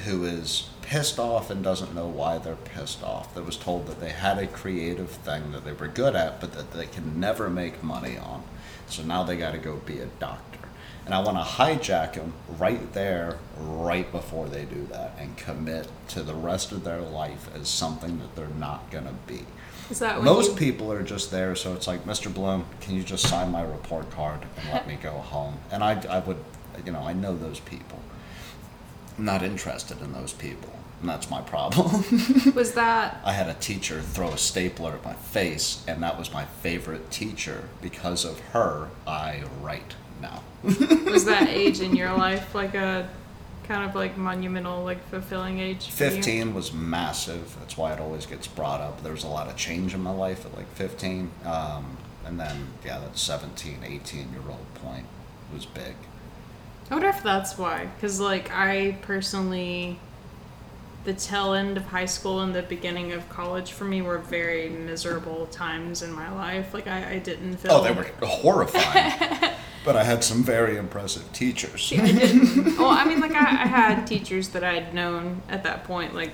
who 0.06 0.26
is 0.26 0.70
pissed 0.88 1.20
off 1.20 1.50
and 1.50 1.62
doesn't 1.62 1.94
know 1.94 2.08
why 2.08 2.38
they're 2.38 2.56
pissed 2.56 3.04
off. 3.04 3.36
That 3.36 3.46
was 3.46 3.58
told 3.58 3.88
that 3.88 4.00
they 4.00 4.10
had 4.10 4.38
a 4.38 4.48
creative 4.48 5.10
thing 5.10 5.52
that 5.52 5.66
they 5.66 5.74
were 5.74 5.88
good 5.88 6.16
at, 6.16 6.40
but 6.40 6.54
that 6.54 6.72
they 6.72 6.86
can 6.86 7.20
never 7.20 7.50
make 7.50 7.84
money 7.84 8.18
on. 8.18 8.42
So 8.88 9.04
now 9.04 9.24
they 9.24 9.36
got 9.36 9.52
to 9.52 9.58
go 9.58 9.76
be 9.76 10.00
a 10.00 10.06
doctor. 10.06 10.60
And 11.06 11.14
I 11.14 11.20
want 11.20 11.38
to 11.38 11.44
hijack 11.44 12.14
them 12.14 12.34
right 12.58 12.94
there, 12.94 13.38
right 13.58 14.10
before 14.12 14.48
they 14.48 14.64
do 14.64 14.88
that, 14.92 15.14
and 15.20 15.36
commit 15.36 15.90
to 16.10 16.24
the 16.24 16.34
rest 16.34 16.72
of 16.72 16.86
their 16.86 17.02
life 17.02 17.50
as 17.54 17.68
something 17.68 18.20
that 18.20 18.36
they're 18.36 18.48
not 18.48 18.90
going 18.90 19.06
to 19.06 19.14
be. 19.26 19.46
Is 19.90 20.00
that 20.00 20.22
Most 20.22 20.52
you, 20.52 20.58
people 20.58 20.92
are 20.92 21.04
just 21.04 21.32
there, 21.32 21.56
so 21.56 21.74
it's 21.74 21.88
like, 21.88 22.06
Mr. 22.06 22.34
Bloom, 22.34 22.66
can 22.80 22.96
you 22.96 23.04
just 23.04 23.28
sign 23.28 23.52
my 23.52 23.62
report 23.62 24.10
card 24.12 24.42
and 24.58 24.70
let 24.72 24.88
me 24.88 24.98
go 25.02 25.12
home? 25.12 25.60
And 25.70 25.84
I, 25.84 26.02
I 26.10 26.20
would, 26.20 26.38
you 26.86 26.92
know, 26.94 27.02
I 27.02 27.14
know 27.14 27.38
those 27.38 27.60
people. 27.60 28.00
I'm 29.18 29.26
not 29.26 29.42
interested 29.44 30.02
in 30.02 30.14
those 30.14 30.34
people, 30.34 30.74
and 31.02 31.10
that's 31.10 31.30
my 31.30 31.42
problem. 31.42 32.04
was 32.56 32.74
that 32.74 33.22
I 33.24 33.34
had 33.34 33.48
a 33.48 33.54
teacher 33.54 34.02
throw 34.02 34.30
a 34.30 34.38
stapler 34.38 34.94
at 34.94 35.06
my 35.06 35.14
face, 35.14 35.84
and 35.88 36.02
that 36.04 36.18
was 36.18 36.34
my 36.34 36.46
favorite 36.46 37.12
teacher. 37.12 37.70
Because 37.82 38.26
of 38.26 38.40
her, 38.52 38.90
I 39.06 39.44
write 39.62 39.96
now. 40.22 40.44
was 40.64 41.26
that 41.26 41.50
age 41.50 41.82
in 41.82 41.96
your 41.96 42.14
life 42.18 42.56
like 42.56 42.74
a 42.74 43.10
kind 43.68 43.88
of 43.88 43.96
like 43.96 44.18
monumental, 44.18 44.84
like 44.84 45.04
fulfilling 45.10 45.60
age? 45.60 45.90
for 45.90 46.06
you? 46.06 46.10
15 46.12 46.54
was 46.54 46.74
massive. 46.74 47.56
That's 47.60 47.78
why 47.78 47.94
it 47.94 48.00
always 48.00 48.26
gets 48.26 48.48
brought 48.48 48.82
up. 48.82 49.04
There 49.04 49.12
was 49.12 49.24
a 49.24 49.30
lot 49.30 49.48
of 49.48 49.56
change 49.56 49.94
in 49.94 50.02
my 50.02 50.12
life 50.12 50.46
at 50.46 50.56
like 50.56 50.72
15. 50.74 51.30
Um, 51.46 51.98
and 52.26 52.40
then, 52.40 52.68
yeah, 52.86 53.00
that 53.00 53.18
17, 53.18 53.80
18 53.86 54.32
year 54.32 54.42
old 54.50 54.74
point 54.76 55.06
was 55.54 55.66
big. 55.66 55.96
I 56.90 56.94
wonder 56.94 57.10
if 57.10 57.24
that's 57.24 57.58
why. 57.58 57.90
Because, 57.96 58.20
like, 58.20 58.52
I 58.52 58.98
personally, 59.02 60.00
the 61.08 61.14
tail 61.14 61.54
end 61.54 61.78
of 61.78 61.86
high 61.86 62.06
school 62.06 62.42
and 62.42 62.54
the 62.54 62.64
beginning 62.64 63.14
of 63.14 63.30
college 63.30 63.72
for 63.72 63.86
me 63.86 64.02
were 64.02 64.18
very 64.18 64.68
miserable 64.68 65.46
times 65.46 66.02
in 66.04 66.12
my 66.12 66.30
life. 66.30 66.74
Like, 66.74 66.86
I, 66.86 67.12
I 67.12 67.20
didn't 67.20 67.56
feel. 67.56 67.72
Oh, 67.72 67.82
they 67.82 67.94
were 67.94 68.06
horrifying. 68.22 69.54
but 69.86 69.96
I 69.96 70.04
had 70.04 70.22
some 70.22 70.44
very 70.44 70.76
impressive 70.76 71.32
teachers. 71.32 71.94
I 71.98 72.08
didn't. 72.12 72.78
well, 72.78 72.90
I 72.90 73.06
mean, 73.06 73.22
like, 73.22 73.32
I, 73.32 73.40
I 73.40 73.68
had 73.68 74.06
teachers 74.06 74.50
that 74.50 74.66
I'd 74.66 74.94
known 74.94 75.44
at 75.48 75.64
that 75.64 75.86
point, 75.86 76.14
like, 76.14 76.34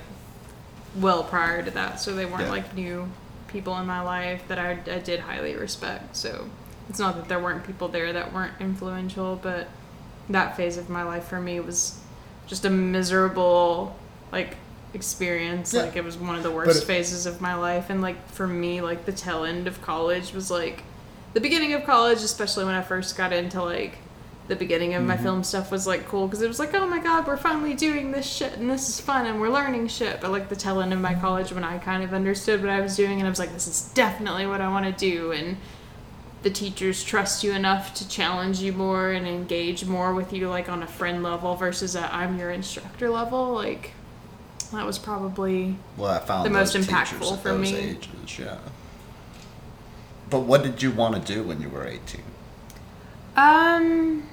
well 0.96 1.24
prior 1.24 1.62
to 1.62 1.70
that. 1.70 2.02
So 2.02 2.16
they 2.16 2.26
weren't, 2.26 2.46
Yeah. 2.46 2.50
like, 2.50 2.74
new 2.74 3.12
people 3.50 3.78
in 3.78 3.86
my 3.86 4.02
life 4.02 4.42
that 4.48 4.58
I, 4.58 4.72
I 4.92 4.98
did 4.98 5.20
highly 5.20 5.56
respect. 5.56 6.16
So 6.16 6.50
it's 6.90 6.98
not 6.98 7.16
that 7.18 7.30
there 7.30 7.38
weren't 7.40 7.64
people 7.64 7.90
there 7.90 8.12
that 8.12 8.34
weren't 8.34 8.56
influential, 8.60 9.36
but 9.36 9.68
that 10.30 10.58
phase 10.58 10.78
of 10.78 10.90
my 10.90 11.04
life 11.04 11.26
for 11.26 11.40
me 11.40 11.60
was 11.60 12.00
just 12.48 12.66
a 12.66 12.72
miserable, 12.72 13.96
like, 14.32 14.58
experience. 14.94 15.74
Yeah. 15.74 15.84
Like, 15.84 15.96
it 15.96 16.04
was 16.04 16.18
one 16.18 16.36
of 16.36 16.44
the 16.44 16.52
worst 16.52 16.84
it- 16.84 16.86
phases 16.86 17.26
of 17.26 17.42
my 17.42 17.56
life. 17.56 17.90
And, 17.90 18.02
like, 18.02 18.30
for 18.30 18.48
me, 18.48 18.82
like, 18.82 19.06
the 19.06 19.12
tail 19.12 19.44
end 19.44 19.68
of 19.68 19.82
college 19.82 20.34
was, 20.34 20.50
like, 20.52 20.84
the 21.34 21.42
beginning 21.42 21.74
of 21.74 21.84
college, 21.86 22.20
especially 22.20 22.66
when 22.66 22.76
I 22.76 22.82
first 22.82 23.18
got 23.18 23.34
into, 23.34 23.62
like, 23.64 23.98
the 24.50 24.56
beginning 24.58 24.94
of 24.94 25.04
my 25.04 25.14
Mm-hmm. 25.16 25.24
film 25.24 25.44
stuff 25.46 25.72
was 25.72 25.88
like 25.88 26.06
cool 26.10 26.28
because 26.28 26.42
it 26.42 26.50
was 26.50 26.60
like 26.60 26.74
oh 26.74 26.86
my 26.86 27.00
god 27.00 27.26
we're 27.26 27.38
finally 27.38 27.74
doing 27.74 28.12
this 28.12 28.26
shit 28.30 28.52
and 28.58 28.70
this 28.70 28.90
is 28.90 29.00
fun 29.00 29.26
and 29.26 29.40
we're 29.40 29.48
learning 29.50 29.88
shit 29.88 30.20
but 30.20 30.32
like 30.32 30.50
the 30.50 30.56
tail 30.56 30.82
end 30.82 30.92
of 30.92 31.00
my 31.00 31.14
college 31.14 31.54
when 31.54 31.64
i 31.64 31.78
kind 31.78 32.04
of 32.04 32.14
understood 32.14 32.60
what 32.60 32.70
i 32.70 32.82
was 32.82 32.98
doing 32.98 33.20
and 33.20 33.26
i 33.26 33.30
was 33.30 33.40
like 33.40 33.54
this 33.54 33.68
is 33.70 33.84
definitely 33.94 34.46
what 34.46 34.60
i 34.60 34.68
want 34.68 34.86
to 34.86 34.92
do 34.92 35.32
and 35.32 35.56
the 36.42 36.50
teachers 36.50 37.06
trust 37.06 37.42
you 37.46 37.54
enough 37.54 37.94
to 37.94 38.08
challenge 38.10 38.60
you 38.60 38.74
more 38.74 39.12
and 39.14 39.26
engage 39.26 39.86
more 39.86 40.14
with 40.14 40.34
you 40.34 40.50
like 40.50 40.68
on 40.68 40.84
a 40.84 40.88
friend 40.88 41.24
level 41.24 41.56
versus 41.56 41.96
a 41.96 42.14
i'm 42.14 42.38
your 42.38 42.52
instructor 42.52 43.10
level 43.10 43.54
like 43.54 43.92
that 44.74 44.86
was 44.86 45.00
probably 45.00 45.76
Well, 45.98 46.12
I 46.12 46.20
found 46.20 46.46
The 46.46 46.50
most 46.50 46.76
impactful 46.76 47.42
for 47.42 47.54
me. 47.58 47.76
ages, 47.76 48.40
yeah. 48.40 48.58
But 50.30 50.42
what 50.42 50.64
did 50.64 50.82
you 50.82 50.92
want 50.92 51.16
to 51.16 51.34
do 51.34 51.44
when 51.44 51.62
you 51.62 51.70
were 51.70 51.86
18? 51.86 52.22
Um, 53.36 54.24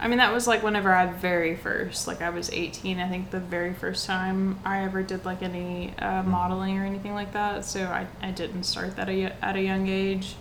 I 0.00 0.08
mean, 0.08 0.18
that 0.18 0.32
was 0.32 0.46
like 0.46 0.62
whenever 0.62 0.92
I 0.92 1.06
very 1.06 1.56
first, 1.56 2.06
like 2.06 2.20
I 2.20 2.30
was 2.30 2.50
18, 2.50 2.98
I 2.98 3.08
think 3.08 3.30
the 3.30 3.40
very 3.40 3.74
first 3.74 4.06
time 4.06 4.58
I 4.64 4.82
ever 4.84 5.02
did 5.02 5.24
like 5.24 5.42
any 5.42 5.94
uh, 5.98 6.22
modeling 6.22 6.78
or 6.78 6.84
anything 6.84 7.14
like 7.14 7.32
that. 7.32 7.64
So 7.64 7.84
I, 7.84 8.06
I 8.22 8.30
didn't 8.30 8.64
start 8.64 8.96
that 8.96 9.08
at 9.08 9.56
a 9.56 9.62
young 9.62 9.88
age. 9.88 10.36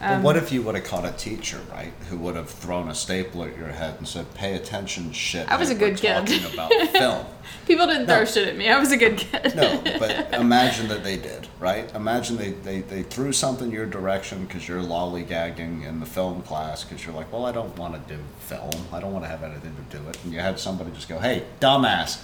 But 0.00 0.10
Um, 0.10 0.22
what 0.22 0.36
if 0.36 0.50
you 0.52 0.62
would 0.62 0.74
have 0.74 0.84
caught 0.84 1.04
a 1.04 1.12
teacher, 1.12 1.60
right, 1.70 1.92
who 2.08 2.16
would 2.18 2.36
have 2.36 2.48
thrown 2.50 2.88
a 2.88 2.94
staple 2.94 3.44
at 3.44 3.56
your 3.56 3.68
head 3.68 3.94
and 3.98 4.06
said, 4.08 4.32
"Pay 4.34 4.54
attention, 4.54 5.12
shit." 5.12 5.48
I 5.50 5.56
was 5.56 5.70
a 5.70 5.74
good 5.74 5.96
kid." 5.98 6.14
Talking 6.14 6.44
about 6.52 6.72
film. 6.92 7.26
People 7.66 7.86
didn't 7.86 8.06
No. 8.06 8.16
throw 8.16 8.24
shit 8.24 8.48
at 8.48 8.56
me. 8.56 8.68
I 8.68 8.78
was 8.78 8.92
a 8.92 8.96
good 8.96 9.16
kid. 9.18 9.54
No, 9.54 9.80
but 9.98 10.32
imagine 10.34 10.88
that 10.88 11.04
they 11.04 11.16
did, 11.16 11.46
right? 11.58 11.92
Imagine 11.94 12.36
they, 12.36 12.50
they, 12.50 12.80
they 12.80 13.02
threw 13.02 13.32
something 13.32 13.70
your 13.70 13.86
direction 13.86 14.44
because 14.46 14.66
you're 14.68 14.82
lollygagging 14.82 15.86
in 15.86 16.00
the 16.00 16.06
film 16.06 16.42
class 16.42 16.82
because 16.84 17.04
you're 17.04 17.14
like, 17.14 17.30
well, 17.32 17.44
I 17.46 17.52
don't 17.52 17.76
want 17.76 17.94
to 17.94 18.14
do 18.16 18.20
film. 18.40 18.70
I 18.92 19.00
don't 19.00 19.12
want 19.12 19.24
to 19.24 19.28
have 19.28 19.42
anything 19.42 19.74
to 19.76 19.96
do 19.98 20.08
it. 20.08 20.18
And 20.24 20.32
you 20.32 20.40
had 20.40 20.58
somebody 20.58 20.90
just 20.92 21.08
go, 21.08 21.18
hey, 21.18 21.44
dumbass, 21.60 22.22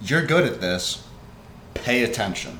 you're 0.00 0.24
good 0.26 0.44
at 0.44 0.60
this. 0.60 1.02
Pay 1.74 2.02
attention. 2.04 2.58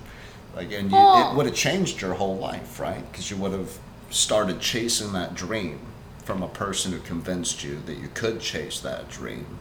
Like, 0.57 0.73
and 0.73 0.91
you, 0.91 0.97
Well- 0.97 1.31
it 1.33 1.37
would 1.37 1.47
have 1.47 1.55
changed 1.55 2.01
your 2.01 2.15
whole 2.15 2.37
life, 2.39 2.81
right? 2.81 3.05
Because 3.13 3.31
you 3.31 3.37
would 3.37 3.53
have 3.53 3.79
started 4.11 4.61
chasing 4.61 5.13
that 5.13 5.35
dream 5.35 5.79
from 6.25 6.43
a 6.43 6.49
person 6.49 6.93
who 6.93 6.99
convinced 7.01 7.63
you 7.63 7.81
that 7.87 7.99
you 7.99 8.09
could 8.15 8.41
chase 8.41 8.81
that 8.81 9.09
dream 9.09 9.59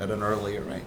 at 0.00 0.10
an 0.10 0.22
earlier 0.22 0.64
age. 0.70 0.82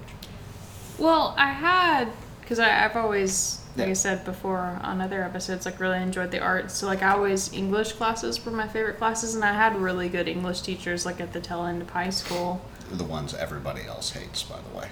Well, 0.97 1.33
I 1.37 1.51
had 1.51 2.09
because 2.41 2.59
I've 2.59 2.95
always, 2.95 3.59
like 3.75 3.85
Yeah. 3.87 3.91
I 3.91 3.93
said 3.93 4.23
before 4.23 4.79
on 4.83 5.01
other 5.01 5.23
episodes, 5.23 5.65
like 5.65 5.79
really 5.79 5.97
enjoyed 6.01 6.29
the 6.29 6.39
arts. 6.39 6.75
So 6.75 6.85
like 6.85 7.01
I 7.01 7.11
always 7.13 7.51
English 7.53 7.93
classes 7.93 8.43
were 8.45 8.51
my 8.51 8.67
favorite 8.67 8.97
classes, 8.99 9.33
and 9.35 9.43
I 9.43 9.53
had 9.53 9.75
really 9.77 10.09
good 10.09 10.27
English 10.27 10.61
teachers 10.61 11.05
like 11.07 11.19
at 11.19 11.33
the 11.33 11.39
tail 11.41 11.63
end 11.65 11.81
of 11.81 11.89
high 11.89 12.11
school. 12.11 12.61
the 12.91 13.03
ones 13.03 13.33
everybody 13.33 13.81
else 13.87 14.11
hates, 14.11 14.43
by 14.43 14.57
the 14.71 14.77
way. 14.77 14.87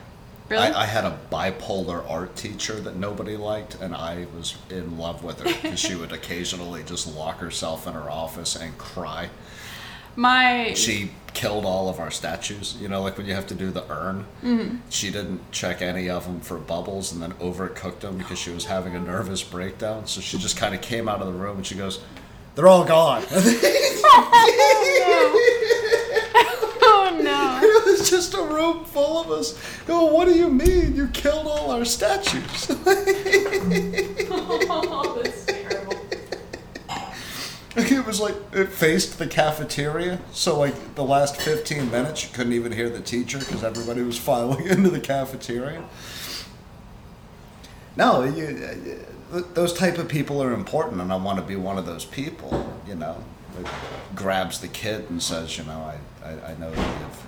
Really? 0.53 0.67
I, 0.67 0.83
I 0.83 0.85
had 0.85 1.03
a 1.03 1.17
bipolar 1.31 2.07
art 2.07 2.35
teacher 2.35 2.79
that 2.79 2.95
nobody 2.95 3.35
liked, 3.35 3.73
and 3.81 3.95
I 3.95 4.27
was 4.37 4.55
in 4.69 4.99
love 4.99 5.23
with 5.23 5.39
her 5.39 5.45
because 5.45 5.79
she 5.79 5.95
would 5.95 6.11
occasionally 6.11 6.83
just 6.83 7.11
lock 7.15 7.39
herself 7.39 7.87
in 7.87 7.95
her 7.95 8.07
office 8.07 8.55
and 8.55 8.77
cry. 8.77 9.31
My 10.15 10.75
She 10.75 11.09
killed 11.33 11.65
all 11.65 11.89
of 11.89 11.99
our 11.99 12.11
statues. 12.11 12.77
You 12.79 12.87
know, 12.87 13.01
like 13.01 13.17
when 13.17 13.25
you 13.25 13.33
have 13.33 13.47
to 13.47 13.55
do 13.55 13.71
the 13.71 13.91
urn. 13.91 14.27
Mm-hmm. 14.43 14.75
She 14.89 15.09
didn't 15.09 15.51
check 15.51 15.81
any 15.81 16.07
of 16.07 16.25
them 16.25 16.39
for 16.39 16.59
bubbles 16.59 17.11
and 17.11 17.19
then 17.19 17.31
overcooked 17.33 18.01
them 18.01 18.19
because 18.19 18.37
she 18.37 18.51
was 18.51 18.65
having 18.65 18.93
a 18.93 18.99
nervous 18.99 19.41
breakdown. 19.41 20.05
So 20.05 20.21
she 20.21 20.37
just 20.37 20.55
kind 20.55 20.75
of 20.75 20.81
came 20.81 21.09
out 21.09 21.19
of 21.19 21.25
the 21.25 21.33
room 21.33 21.57
and 21.57 21.65
she 21.65 21.73
goes, 21.73 21.99
"They're 22.53 22.67
all 22.67 22.85
gone." 22.85 23.23
oh 23.35 23.89
no. 27.85 27.91
It 27.91 27.99
was 27.99 28.09
just 28.09 28.33
a 28.33 28.41
room 28.41 28.85
full 28.85 29.21
of 29.21 29.31
us. 29.31 29.57
Go, 29.85 30.05
what 30.05 30.25
do 30.25 30.33
you 30.35 30.49
mean? 30.49 30.95
You 30.95 31.07
killed 31.07 31.47
all 31.47 31.71
our 31.71 31.85
statues. 31.85 32.67
oh, 34.29 35.19
that's 35.23 35.45
terrible. 35.45 35.95
it 37.75 38.05
was 38.05 38.19
like 38.19 38.35
it 38.53 38.69
faced 38.69 39.17
the 39.19 39.27
cafeteria, 39.27 40.19
so 40.31 40.59
like 40.59 40.95
the 40.95 41.03
last 41.03 41.41
15 41.41 41.89
minutes 41.89 42.23
you 42.23 42.29
couldn't 42.33 42.53
even 42.53 42.71
hear 42.71 42.89
the 42.89 43.01
teacher 43.01 43.39
because 43.39 43.63
everybody 43.63 44.01
was 44.01 44.17
filing 44.17 44.67
into 44.73 44.89
the 44.89 44.99
cafeteria. 44.99 45.83
No, 47.95 48.23
you, 48.23 48.45
uh, 49.31 49.41
those 49.53 49.73
type 49.73 49.97
of 49.97 50.07
people 50.07 50.41
are 50.41 50.53
important, 50.53 50.99
and 51.01 51.11
I 51.13 51.15
want 51.15 51.39
to 51.39 51.45
be 51.45 51.55
one 51.55 51.77
of 51.77 51.85
those 51.85 52.05
people. 52.05 52.73
You 52.87 52.95
know, 52.95 53.23
grabs 54.15 54.59
the 54.59 54.67
kid 54.67 55.09
and 55.09 55.21
says, 55.21 55.57
you 55.57 55.63
know, 55.63 55.93
I, 56.23 56.27
I, 56.27 56.51
I 56.51 56.55
know 56.57 56.71
that 56.71 56.99
you've 57.01 57.27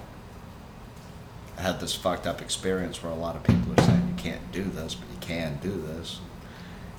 had 1.62 1.80
this 1.80 1.95
fucked 1.95 2.28
up 2.28 2.41
experience 2.41 3.01
where 3.01 3.12
a 3.12 3.16
lot 3.16 3.36
of 3.36 3.43
people 3.43 3.74
are 3.78 3.84
saying 3.84 4.08
you 4.08 4.22
can't 4.22 4.51
do 4.51 4.64
this, 4.64 4.95
but 4.95 5.08
you 5.10 5.18
can 5.20 5.58
do 5.62 5.72
this. 5.72 6.20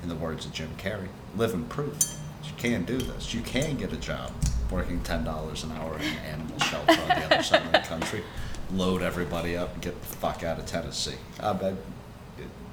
In 0.03 0.09
the 0.09 0.15
words 0.15 0.47
of 0.47 0.53
Jim 0.53 0.71
Carrey, 0.79 1.09
living 1.37 1.65
proof 1.65 1.99
you 2.47 2.53
can 2.57 2.85
do 2.85 2.99
this. 2.99 3.35
You 3.35 3.41
can 3.41 3.77
get 3.77 3.93
a 3.93 3.97
job 3.97 4.31
working 4.71 5.01
ten 5.01 5.25
dollars 5.25 5.65
an 5.65 5.73
hour 5.73 5.97
in 5.97 6.05
an 6.05 6.17
animal 6.19 6.59
shelter 6.61 6.93
on 6.93 7.09
the 7.09 7.25
other 7.27 7.43
side 7.43 7.67
of 7.67 7.73
the 7.73 7.79
country, 7.81 8.23
load 8.73 9.03
everybody 9.03 9.57
up, 9.57 9.75
and 9.75 9.83
get 9.83 10.01
the 10.01 10.07
fuck 10.07 10.43
out 10.43 10.59
of 10.59 10.67
Tennessee. 10.67 11.17
I, 11.41 11.51
I, 11.51 11.75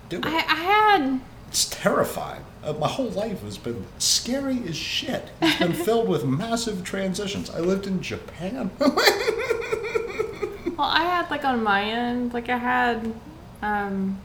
do 0.10 0.18
it. 0.18 0.26
I, 0.26 0.38
I 0.38 0.40
had 0.40 1.22
It's 1.50 1.66
terrifying. 1.70 2.44
Uh, 2.64 2.74
my 2.74 2.88
whole 2.88 3.10
life 3.10 3.42
has 3.42 3.58
been 3.58 3.86
scary 3.98 4.62
as 4.68 4.76
shit. 4.76 5.30
It's 5.42 5.60
been 5.60 5.74
filled 5.74 6.08
with 6.08 6.26
massive 6.26 6.84
transitions. 6.84 7.50
I 7.50 7.60
lived 7.60 7.88
in 7.88 8.02
Japan. 8.02 8.72
well, 10.84 10.92
I 10.92 11.04
had 11.04 11.32
like 11.32 11.46
on 11.46 11.64
my 11.64 11.84
end, 11.84 12.34
like 12.34 12.50
I 12.50 12.58
had 12.58 13.14
um 13.62 14.20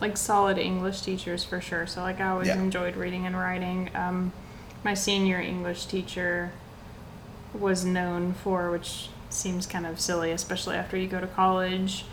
like 0.00 0.16
solid 0.16 0.56
English 0.58 1.02
teachers 1.02 1.44
for 1.44 1.60
sure. 1.60 1.86
So 1.86 2.00
like 2.00 2.20
I 2.20 2.30
always 2.30 2.48
Yeah. 2.48 2.54
enjoyed 2.58 2.96
reading 2.96 3.26
and 3.26 3.36
writing. 3.38 3.90
Um 3.94 4.32
my 4.82 4.94
senior 4.94 5.38
English 5.40 5.84
teacher 5.86 6.52
was 7.52 7.84
known 7.84 8.32
for 8.32 8.70
which 8.70 9.08
seems 9.30 9.66
kind 9.66 9.86
of 9.86 9.98
silly 10.00 10.30
especially 10.30 10.76
after 10.76 10.96
you 10.96 11.06
go 11.08 11.20
to 11.20 11.26
college 11.26 12.04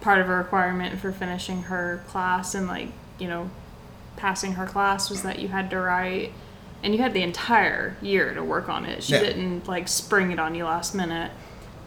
part 0.00 0.20
of 0.20 0.28
a 0.28 0.34
requirement 0.36 0.98
for 1.00 1.10
finishing 1.12 1.62
her 1.64 2.02
class 2.08 2.54
and 2.54 2.66
like 2.68 2.88
you 3.18 3.26
know 3.28 3.48
passing 4.16 4.52
her 4.54 4.66
class 4.66 5.08
was 5.10 5.22
that 5.22 5.38
you 5.38 5.48
had 5.48 5.70
to 5.70 5.78
write 5.78 6.32
and 6.82 6.94
you 6.94 7.00
had 7.02 7.12
the 7.14 7.22
entire 7.22 7.96
year 8.02 8.34
to 8.34 8.42
work 8.44 8.68
on 8.68 8.84
it 8.84 9.02
she 9.02 9.12
Yeah. 9.14 9.20
didn't 9.20 9.66
like 9.68 9.86
spring 9.88 10.30
it 10.32 10.38
on 10.38 10.54
you 10.54 10.64
last 10.64 10.94
minute 10.94 11.30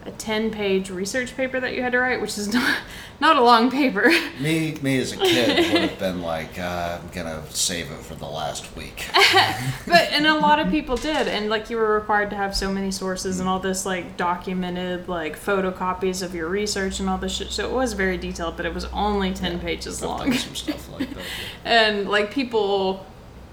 a 0.06 0.12
10 0.12 0.52
page 0.52 0.90
research 0.90 1.36
paper 1.36 1.60
that 1.60 1.74
you 1.76 1.82
had 1.82 1.92
to 1.92 2.00
write 2.00 2.22
which 2.22 2.38
is 2.38 2.54
not, 2.54 2.78
not 3.20 3.36
a 3.36 3.42
long 3.42 3.70
paper 3.70 4.10
Me, 4.40 4.78
me 4.82 4.98
as 5.00 5.12
a 5.12 5.18
kid 5.18 5.74
would 5.74 5.82
have 5.82 6.00
been 6.00 6.22
like, 6.22 6.58
uh, 6.58 7.00
I'm 7.02 7.10
gonna 7.10 7.44
save 7.50 7.92
it 7.92 8.00
for 8.00 8.16
the 8.16 8.26
last 8.26 8.76
week. 8.76 9.08
but 9.86 10.10
and 10.12 10.26
a 10.26 10.36
lot 10.36 10.60
of 10.60 10.70
people 10.70 10.96
did 10.96 11.28
and 11.28 11.50
like 11.50 11.70
you 11.70 11.78
were 11.78 11.94
required 11.96 12.30
to 12.30 12.36
have 12.36 12.56
so 12.56 12.72
many 12.72 12.92
sources 12.92 13.40
and 13.40 13.50
all 13.50 13.60
this 13.60 13.86
like 13.86 14.18
documented 14.18 15.08
like 15.08 15.38
photocopies 15.38 16.24
of 16.24 16.34
your 16.34 16.48
research 16.48 17.00
and 17.00 17.10
all 17.10 17.18
this 17.18 17.36
shit 17.36 17.52
so 17.52 17.68
it 17.68 17.74
was 17.74 17.94
very 17.94 18.18
detailed 18.18 18.56
but 18.56 18.66
it 18.66 18.74
was 18.74 18.86
only 18.86 19.34
10 19.34 19.60
pages 19.60 20.02
I've 20.02 20.10
long 20.10 20.30
done 20.30 20.34
some 20.34 20.56
stuff 20.56 20.92
like 20.92 21.10
that. 21.14 21.24
and 21.66 22.10
like 22.10 22.32
people 22.32 23.06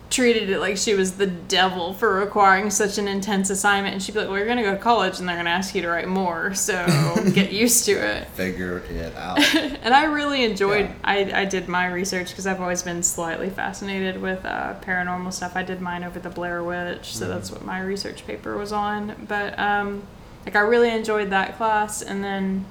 treated 0.09 0.49
it 0.51 0.61
like 0.61 0.77
she 0.77 0.95
was 0.95 1.17
the 1.17 1.27
devil 1.27 1.93
for 1.93 2.15
requiring 2.15 2.71
such 2.71 2.97
an 2.97 3.09
intense 3.09 3.51
assignment. 3.51 3.93
And 3.95 4.03
she'd 4.03 4.13
be 4.13 4.21
like 4.21 4.29
well 4.29 4.39
you're 4.39 4.47
gonna 4.47 4.63
go 4.63 4.73
to 4.75 4.81
college 4.81 5.19
and 5.19 5.29
they're 5.29 5.37
gonna 5.37 5.51
ask 5.51 5.75
you 5.75 5.83
to 5.83 5.89
write 5.89 6.07
more 6.09 6.55
so 6.55 6.85
get 7.35 7.53
used 7.53 7.85
to 7.87 7.93
it. 7.93 8.29
Figure 8.29 8.79
it 8.89 9.15
out. 9.17 9.39
and 9.57 9.93
i 9.93 10.05
really 10.05 10.45
enjoyed 10.45 10.87
Yeah. 10.87 10.95
I, 11.05 11.43
I 11.43 11.45
did 11.45 11.69
my 11.69 11.87
research 11.89 12.29
because 12.29 12.47
i've 12.47 12.61
always 12.61 12.83
been 12.83 13.03
slightly 13.03 13.51
fascinated 13.51 14.21
with 14.23 14.45
uh, 14.45 14.75
paranormal 14.81 15.33
stuff. 15.33 15.57
I 15.57 15.63
did 15.65 15.81
mine 15.81 16.05
over 16.05 16.19
the 16.21 16.31
blair 16.31 16.63
witch 16.63 17.17
so 17.17 17.27
that's 17.29 17.51
what 17.51 17.65
my 17.65 17.81
research 17.81 18.27
paper 18.27 18.57
was 18.57 18.73
on. 18.73 19.27
But 19.29 19.59
um, 19.59 20.05
like 20.45 20.55
i 20.55 20.61
really 20.61 20.91
enjoyed 20.91 21.31
that 21.31 21.57
class. 21.57 22.01
And 22.03 22.23
then 22.23 22.65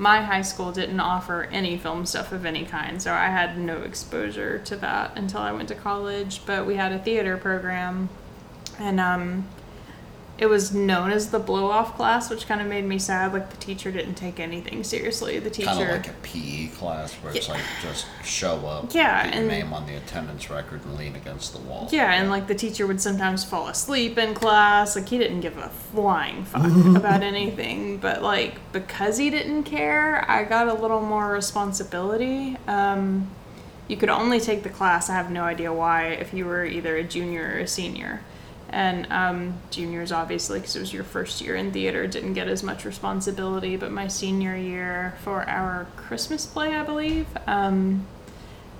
my 0.00 0.22
high 0.22 0.40
school 0.40 0.72
didn't 0.72 0.98
offer 0.98 1.46
any 1.52 1.76
film 1.76 2.06
stuff 2.06 2.32
of 2.32 2.46
any 2.46 2.64
kind, 2.64 3.02
so 3.02 3.12
I 3.12 3.26
had 3.26 3.58
no 3.58 3.82
exposure 3.82 4.58
to 4.60 4.76
that 4.76 5.12
until 5.14 5.42
I 5.42 5.52
went 5.52 5.68
to 5.68 5.74
college. 5.74 6.40
But 6.46 6.66
we 6.66 6.76
had 6.76 6.90
a 6.90 6.98
theater 6.98 7.36
program, 7.36 8.08
and 8.78 8.98
um, 8.98 9.46
it 10.40 10.46
was 10.48 10.72
known 10.74 11.10
as 11.12 11.30
the 11.30 11.38
blow 11.38 11.70
off 11.70 11.94
class, 11.96 12.30
which 12.30 12.46
kind 12.48 12.62
of 12.62 12.66
made 12.66 12.84
me 12.86 12.98
sad. 12.98 13.32
Like 13.34 13.50
the 13.50 13.58
teacher 13.58 13.92
didn't 13.92 14.14
take 14.14 14.40
anything 14.40 14.82
seriously. 14.82 15.38
The 15.38 15.50
teacher, 15.50 15.68
Kind 15.68 15.82
of 15.82 15.88
like 15.90 16.08
a 16.08 16.14
PE 16.22 16.68
class 16.68 17.12
where 17.16 17.34
it's 17.34 17.46
Yeah. 17.46 17.54
like 17.54 17.62
just 17.82 18.06
show 18.24 18.66
up, 18.66 18.94
Yeah, 18.94 19.26
and- 19.30 19.46
name 19.48 19.74
on 19.74 19.86
the 19.86 19.94
attendance 19.96 20.48
record, 20.48 20.82
and 20.86 20.96
lean 20.96 21.14
against 21.14 21.52
the 21.52 21.58
wall. 21.58 21.88
Yeah, 21.92 22.10
and 22.14 22.30
like 22.30 22.46
the 22.46 22.54
teacher 22.54 22.86
would 22.86 23.02
sometimes 23.02 23.44
fall 23.44 23.68
asleep 23.68 24.16
in 24.16 24.32
class. 24.32 24.96
Like 24.96 25.10
he 25.10 25.18
didn't 25.18 25.40
give 25.40 25.58
a 25.58 25.68
flying 25.68 26.44
fuck 26.46 26.64
about 26.96 27.22
anything, 27.22 27.98
but 27.98 28.22
like 28.22 28.54
because 28.72 29.18
he 29.18 29.28
didn't 29.28 29.64
care, 29.64 30.24
I 30.26 30.44
got 30.44 30.68
a 30.68 30.74
little 30.74 31.02
more 31.02 31.30
responsibility. 31.30 32.56
Um, 32.66 33.28
you 33.88 33.96
could 33.98 34.08
only 34.08 34.40
take 34.40 34.62
the 34.62 34.68
class. 34.70 35.10
I 35.10 35.14
have 35.14 35.30
no 35.30 35.42
idea 35.42 35.70
why 35.72 36.06
if 36.06 36.32
you 36.32 36.46
were 36.46 36.64
either 36.64 36.96
a 36.96 37.02
junior 37.04 37.52
or 37.56 37.58
a 37.58 37.66
senior. 37.66 38.22
And 38.72 39.10
um, 39.12 39.54
juniors, 39.70 40.12
obviously, 40.12 40.60
because 40.60 40.76
it 40.76 40.80
was 40.80 40.92
your 40.92 41.02
first 41.04 41.40
year 41.40 41.56
in 41.56 41.72
theater, 41.72 42.06
didn't 42.06 42.34
get 42.34 42.46
as 42.48 42.62
much 42.62 42.84
responsibility. 42.84 43.76
But 43.76 43.90
my 43.90 44.06
senior 44.06 44.56
year, 44.56 45.14
for 45.24 45.42
our 45.48 45.86
Christmas 45.96 46.46
play, 46.46 46.74
I 46.74 46.84
believe, 46.84 47.26
um, 47.48 48.06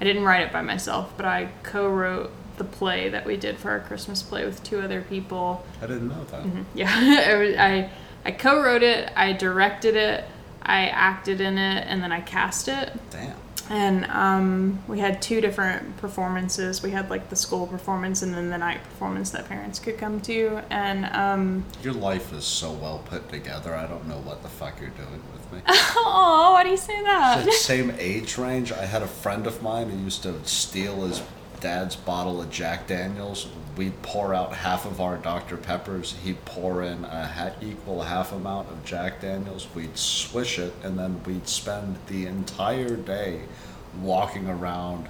I 0.01 0.05
didn't 0.05 0.22
write 0.24 0.43
it 0.43 0.53
by 0.53 0.62
myself, 0.62 1.12
but 1.16 1.26
I 1.26 1.51
co-wrote 1.64 2.30
the 2.57 2.64
play 2.64 3.09
that 3.09 3.26
we 3.26 3.36
did 3.36 3.59
for 3.59 3.70
our 3.70 3.80
Christmas 3.80 4.22
play 4.22 4.45
with 4.45 4.62
two 4.62 4.80
other 4.80 5.01
people. 5.03 5.64
I 5.82 5.86
didn't 5.86 6.09
know 6.09 6.24
that. 6.24 6.45
Yeah, 6.74 7.24
I, 7.28 7.34
was- 7.36 7.57
I 7.57 7.91
I 8.24 8.30
co-wrote 8.32 8.82
it, 8.82 9.11
I 9.16 9.32
directed 9.32 9.97
it, 9.97 10.24
I 10.62 10.86
acted 10.88 11.41
in 11.41 11.57
it, 11.59 11.86
and 11.88 12.03
then 12.03 12.12
I 12.12 12.20
cast 12.20 12.68
it. 12.68 12.93
Damn. 13.11 13.34
And 13.70 14.04
um, 14.06 14.82
we 14.88 14.98
had 14.98 15.22
two 15.22 15.40
different 15.40 15.96
performances. 15.98 16.82
We 16.82 16.90
had 16.90 17.08
like 17.08 17.30
the 17.30 17.36
school 17.36 17.68
performance 17.68 18.20
and 18.22 18.34
then 18.34 18.50
the 18.50 18.58
night 18.58 18.82
performance 18.82 19.30
that 19.30 19.48
parents 19.48 19.78
could 19.78 19.96
come 19.96 20.20
to. 20.22 20.60
And 20.70 21.06
um, 21.06 21.64
Your 21.82 21.94
life 21.94 22.32
is 22.32 22.44
so 22.44 22.72
well 22.72 22.98
put 23.06 23.28
together. 23.28 23.74
I 23.76 23.86
don't 23.86 24.08
know 24.08 24.18
what 24.18 24.42
the 24.42 24.48
fuck 24.48 24.80
you're 24.80 24.90
doing 24.90 25.22
with 25.32 25.52
me. 25.52 25.60
oh, 25.68 26.50
why 26.52 26.64
do 26.64 26.70
you 26.70 26.76
say 26.76 27.00
that? 27.02 27.46
It's 27.46 27.46
the 27.46 27.64
same 27.64 27.92
age 27.98 28.36
range. 28.36 28.72
I 28.72 28.86
had 28.86 29.02
a 29.02 29.06
friend 29.08 29.46
of 29.46 29.62
mine 29.62 29.88
who 29.88 29.98
used 29.98 30.24
to 30.24 30.34
steal 30.44 31.06
his 31.06 31.22
dad's 31.61 31.96
bottle 31.96 32.40
of 32.40 32.50
Jack 32.50 32.86
Daniels. 32.86 33.48
We'd 33.76 34.00
pour 34.02 34.34
out 34.34 34.52
half 34.52 34.86
of 34.86 35.00
our 35.00 35.16
Dr. 35.16 35.56
Peppers. 35.56 36.16
He'd 36.22 36.44
pour 36.44 36.82
in 36.82 37.04
a 37.04 37.54
equal 37.61 38.02
half 38.02 38.32
amount 38.32 38.68
of 38.70 38.84
Jack 38.84 39.20
Daniels. 39.20 39.66
We'd 39.74 39.96
swish 39.96 40.58
it, 40.58 40.74
and 40.82 40.98
then 40.98 41.22
we'd 41.24 41.48
spend 41.48 41.98
the 42.06 42.26
entire 42.26 42.96
day 42.96 43.42
walking 44.00 44.48
around 44.48 45.08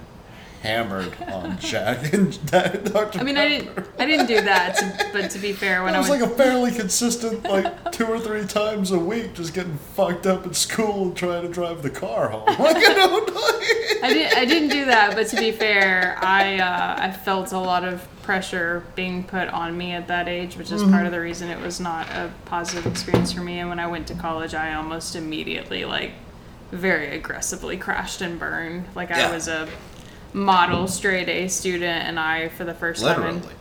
hammered 0.61 1.11
on 1.27 1.57
Jack 1.59 2.13
and 2.13 2.43
Dr. 2.51 3.19
I 3.19 3.23
mean, 3.23 3.37
I 3.37 3.47
didn't 3.47 3.87
I 3.99 4.05
didn't 4.05 4.27
do 4.27 4.41
that, 4.41 4.75
to, 4.77 5.09
but 5.11 5.31
to 5.31 5.39
be 5.39 5.53
fair, 5.53 5.83
when 5.83 5.93
It 5.93 5.97
I 5.97 5.99
was 5.99 6.09
like 6.09 6.21
a 6.21 6.29
fairly 6.29 6.71
consistent, 6.71 7.43
like 7.43 7.91
two 7.91 8.05
or 8.05 8.19
three 8.19 8.45
times 8.45 8.91
a 8.91 8.99
week, 8.99 9.33
just 9.33 9.53
getting 9.53 9.77
fucked 9.95 10.25
up 10.27 10.45
at 10.45 10.55
school 10.55 11.03
and 11.03 11.15
trying 11.17 11.41
to 11.43 11.49
drive 11.49 11.81
the 11.83 11.89
car 11.89 12.29
home. 12.29 12.41
Like 12.61 12.77
I 12.77 12.93
don't 12.93 13.27
know. 13.27 13.33
I 14.03 14.13
didn't. 14.13 14.37
I 14.37 14.45
didn't 14.45 14.69
do 14.69 14.85
that, 14.85 15.15
but 15.15 15.27
to 15.29 15.35
be 15.35 15.51
fair, 15.51 16.17
I 16.21 16.57
uh, 16.59 16.95
I 17.07 17.11
felt 17.11 17.51
a 17.51 17.57
lot 17.59 17.83
of 17.83 18.07
pressure 18.21 18.83
being 18.95 19.23
put 19.23 19.47
on 19.49 19.75
me 19.75 19.91
at 19.93 20.07
that 20.07 20.27
age, 20.27 20.55
which 20.57 20.71
is 20.71 20.83
part 20.83 21.05
of 21.07 21.11
the 21.11 21.19
reason 21.19 21.49
it 21.49 21.59
was 21.59 21.79
not 21.79 22.07
a 22.09 22.31
positive 22.45 22.85
experience 22.85 23.31
for 23.33 23.41
me. 23.41 23.59
And 23.59 23.67
when 23.69 23.79
I 23.79 23.87
went 23.87 24.07
to 24.07 24.13
college, 24.15 24.53
I 24.53 24.75
almost 24.75 25.15
immediately 25.15 25.85
like 25.85 26.11
very 26.71 27.15
aggressively 27.15 27.77
crashed 27.77 28.21
and 28.21 28.39
burned. 28.39 28.85
Like 28.95 29.09
Yeah. 29.09 29.29
I 29.29 29.31
was 29.33 29.47
a 29.47 29.67
model 30.33 30.87
straight 30.87 31.29
A 31.29 31.47
student, 31.47 32.07
and 32.07 32.19
I 32.19 32.49
for 32.49 32.63
the 32.63 32.73
first 32.73 33.03
time. 33.03 33.35
Literally. 33.35 33.55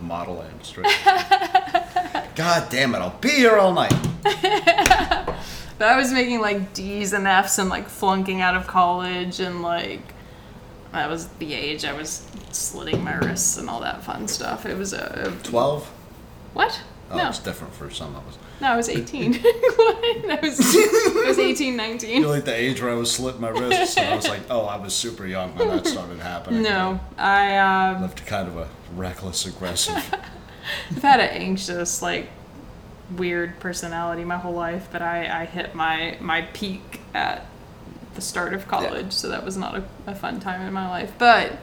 A 0.00 0.02
model 0.02 0.40
and 0.40 0.64
straight. 0.64 0.86
God 2.34 2.70
damn 2.70 2.94
it, 2.94 2.98
I'll 2.98 3.18
be 3.20 3.30
here 3.30 3.56
all 3.56 3.72
night. 3.72 3.94
but 4.22 5.88
I 5.88 5.96
was 5.96 6.12
making 6.12 6.40
like 6.40 6.72
D's 6.74 7.12
and 7.12 7.26
F's 7.26 7.58
and 7.58 7.68
like 7.68 7.88
flunking 7.88 8.40
out 8.40 8.56
of 8.56 8.66
college 8.66 9.40
and 9.40 9.62
like 9.62 10.14
that 10.92 11.08
was 11.08 11.28
the 11.38 11.54
age 11.54 11.84
I 11.84 11.94
was 11.94 12.26
slitting 12.50 13.02
my 13.02 13.14
wrists 13.14 13.56
and 13.56 13.68
all 13.68 13.80
that 13.80 14.02
fun 14.02 14.28
stuff. 14.28 14.66
It 14.66 14.76
was 14.76 14.92
a, 14.92 15.32
12? 15.42 15.90
What? 16.52 16.82
Oh, 17.10 17.16
no. 17.16 17.28
it's 17.28 17.38
different 17.38 17.74
for 17.74 17.90
some 17.90 18.14
of 18.14 18.28
us. 18.28 18.36
No, 18.62 18.68
I 18.68 18.76
was 18.76 18.88
18. 18.88 19.34
I 19.44 20.38
was, 20.40 20.60
I 20.60 21.24
was 21.26 21.38
18, 21.40 21.74
19. 21.74 22.22
You're 22.22 22.30
like 22.30 22.44
the 22.44 22.54
age 22.54 22.80
where 22.80 22.92
I 22.92 22.94
was 22.94 23.10
slitting 23.10 23.40
my 23.40 23.48
wrists, 23.48 23.96
and 23.96 24.08
I 24.08 24.14
was 24.14 24.28
like, 24.28 24.42
oh, 24.50 24.66
I 24.66 24.76
was 24.76 24.94
super 24.94 25.26
young 25.26 25.56
when 25.56 25.66
that 25.66 25.84
started 25.84 26.20
happening. 26.20 26.62
No, 26.62 27.00
I, 27.18 27.58
um, 27.58 28.02
lived 28.02 28.24
kind 28.24 28.46
of 28.46 28.56
a 28.56 28.68
reckless, 28.94 29.46
aggressive. 29.46 29.96
I've 30.90 31.02
had 31.02 31.18
an 31.18 31.30
anxious, 31.30 32.02
like, 32.02 32.28
weird 33.16 33.58
personality 33.58 34.22
my 34.22 34.36
whole 34.36 34.54
life, 34.54 34.86
but 34.92 35.02
I, 35.02 35.42
I 35.42 35.44
hit 35.44 35.74
my, 35.74 36.16
my 36.20 36.42
peak 36.52 37.00
at 37.14 37.44
the 38.14 38.20
start 38.20 38.54
of 38.54 38.68
college, 38.68 39.12
so 39.12 39.28
that 39.30 39.44
was 39.44 39.56
not 39.56 39.74
a, 39.74 39.84
a 40.06 40.14
fun 40.14 40.38
time 40.38 40.62
in 40.62 40.72
my 40.72 40.88
life. 40.88 41.12
But, 41.18 41.58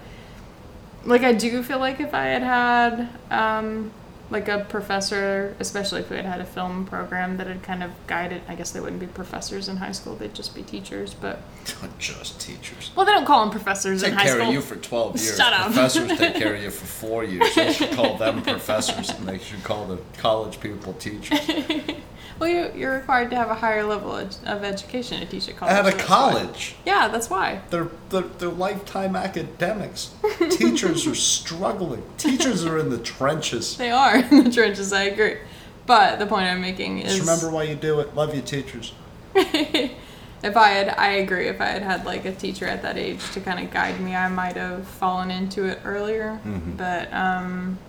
like, 1.06 1.22
I 1.22 1.32
do 1.32 1.64
feel 1.64 1.80
like 1.80 2.02
if 2.02 2.14
I 2.14 2.26
had 2.26 2.44
had, 2.44 3.10
um, 3.32 3.94
like 4.30 4.48
a 4.48 4.66
professor, 4.70 5.56
especially 5.60 6.02
if 6.02 6.10
we 6.10 6.16
had 6.16 6.26
had 6.26 6.40
a 6.40 6.46
film 6.46 6.86
program 6.86 7.38
that 7.38 7.48
had 7.48 7.64
kind 7.64 7.82
of 7.84 7.92
guided, 8.08 8.42
I 8.48 8.56
guess 8.56 8.72
they 8.72 8.80
wouldn't 8.80 9.00
be 9.00 9.08
professors 9.08 9.68
in 9.68 9.78
high 9.78 9.92
school, 9.92 10.16
they'd 10.16 10.34
just 10.36 10.54
be 10.54 10.62
teachers, 10.64 11.14
but, 11.14 11.42
Just 12.00 12.40
teachers. 12.40 12.92
well, 12.96 13.06
they 13.06 13.12
don't 13.12 13.26
call 13.26 13.42
them 13.42 13.50
professors 13.52 14.04
in 14.04 14.10
Take 14.12 14.20
high 14.20 14.26
care 14.26 14.36
school. 14.36 14.48
of 14.48 14.54
you 14.54 14.62
for 14.62 14.76
12 14.76 15.16
years. 15.18 15.38
Shut 15.38 15.54
up. 15.54 15.66
Professors 15.68 16.18
take 16.18 16.36
care 16.36 16.56
of 16.56 16.62
you 16.62 16.70
for 16.70 16.86
four 16.86 17.24
years. 17.24 17.54
They 17.56 17.74
should 17.74 17.92
call 17.92 18.18
them 18.18 18.42
professors, 18.44 19.10
and 19.10 19.28
they 19.28 19.40
should 19.40 19.64
call 19.64 19.86
the 19.88 19.98
college 20.18 20.60
people 20.60 20.94
teachers. 20.94 21.40
Well, 22.40 22.50
you, 22.50 22.72
you're 22.74 22.94
required 22.94 23.30
to 23.32 23.36
have 23.36 23.50
a 23.50 23.56
higher 23.56 23.84
level 23.84 24.16
of 24.16 24.64
education 24.64 25.20
to 25.20 25.26
teach 25.26 25.50
at 25.50 25.58
college. 25.58 25.74
At 25.74 25.82
a 25.82 25.84
that's 25.92 25.98
why. 25.98 26.06
college. 26.08 26.76
Yeah, 26.86 27.08
that's 27.10 27.30
why. 27.30 27.62
They're, 27.70 27.90
they're, 28.10 28.22
they're 28.22 28.50
lifetime 28.50 29.16
academics. 29.16 30.14
Teachers 30.50 31.06
are 31.06 31.16
struggling. 31.16 32.04
Teachers 32.18 32.66
are 32.66 32.78
in 32.78 32.90
the 32.90 32.98
trenches. 32.98 33.78
They 33.90 33.92
are 33.92 34.18
in 34.18 34.44
the 34.44 34.52
trenches, 34.52 34.94
I 34.94 35.04
agree. 35.04 35.38
But 35.86 36.20
the 36.20 36.28
point 36.28 36.46
I'm 36.46 36.62
making 36.62 37.00
is 37.00 37.18
Just 37.18 37.28
remember 37.28 37.50
why 37.50 37.64
you 37.64 37.76
do 37.76 38.00
it. 38.00 38.14
Love 38.14 38.36
you, 38.36 38.42
teachers. 38.42 38.94
if 39.36 40.56
I 40.58 40.70
had, 40.70 40.90
I 40.90 41.14
agree, 41.14 41.48
if 41.48 41.60
I 41.60 41.66
had 41.66 41.82
had 41.82 42.06
like 42.06 42.26
a 42.26 42.32
teacher 42.32 42.66
at 42.66 42.82
that 42.84 42.98
age 42.98 43.32
to 43.32 43.42
kind 43.42 43.60
of 43.60 43.72
guide 43.72 44.00
me, 44.00 44.16
I 44.16 44.30
might 44.30 44.56
have 44.56 44.88
fallen 44.88 45.32
into 45.32 45.66
it 45.66 45.80
earlier. 45.84 46.40
Mm-hmm. 46.46 46.76
But 46.76 47.12
um, 47.14 47.80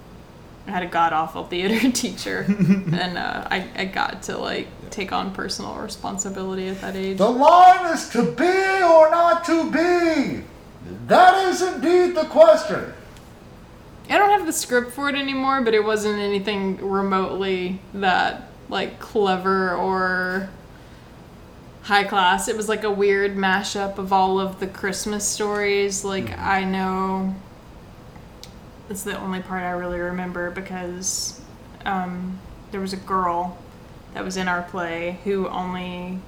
I 0.66 0.70
had 0.70 0.82
a 0.82 0.86
god 0.86 1.12
awful 1.12 1.44
theater 1.44 1.90
teacher, 1.92 2.44
and 2.48 3.18
uh, 3.18 3.46
I, 3.50 3.66
I 3.76 3.84
got 3.86 4.22
to 4.24 4.38
like 4.38 4.68
take 4.90 5.12
on 5.12 5.32
personal 5.32 5.74
responsibility 5.76 6.68
at 6.68 6.80
that 6.80 6.96
age. 6.96 7.18
The 7.18 7.30
line 7.30 7.92
is 7.92 8.08
to 8.10 8.22
be 8.32 8.82
or 8.82 9.10
not 9.10 9.44
to 9.46 9.70
be. 9.70 10.44
That 11.06 11.46
is 11.46 11.62
indeed 11.62 12.14
the 12.16 12.24
question. 12.24 12.92
I 14.08 14.18
don't 14.18 14.30
have 14.30 14.46
the 14.46 14.52
script 14.52 14.92
for 14.92 15.08
it 15.08 15.14
anymore, 15.14 15.60
but 15.62 15.72
it 15.72 15.84
wasn't 15.84 16.18
anything 16.18 16.78
remotely 16.78 17.80
that 17.94 18.48
like 18.68 18.98
clever 18.98 19.74
or 19.74 20.50
high 21.82 22.04
class. 22.04 22.48
It 22.48 22.56
was 22.56 22.68
like 22.68 22.82
a 22.82 22.90
weird 22.90 23.36
mashup 23.36 23.98
of 23.98 24.12
all 24.12 24.40
of 24.40 24.58
the 24.60 24.66
Christmas 24.66 25.26
stories. 25.26 26.04
Like 26.04 26.26
Mm-hmm. 26.26 26.48
I 26.48 26.64
know 26.64 27.34
it's 28.90 29.04
the 29.04 29.18
only 29.18 29.40
part 29.40 29.62
I 29.62 29.70
really 29.70 30.00
remember 30.00 30.50
because 30.50 31.40
um, 31.86 32.38
there 32.72 32.80
was 32.80 32.92
a 32.92 32.96
girl 32.98 33.56
that 34.14 34.24
was 34.24 34.36
in 34.36 34.48
our 34.48 34.62
play 34.62 35.18
who 35.24 35.48
only 35.48 36.18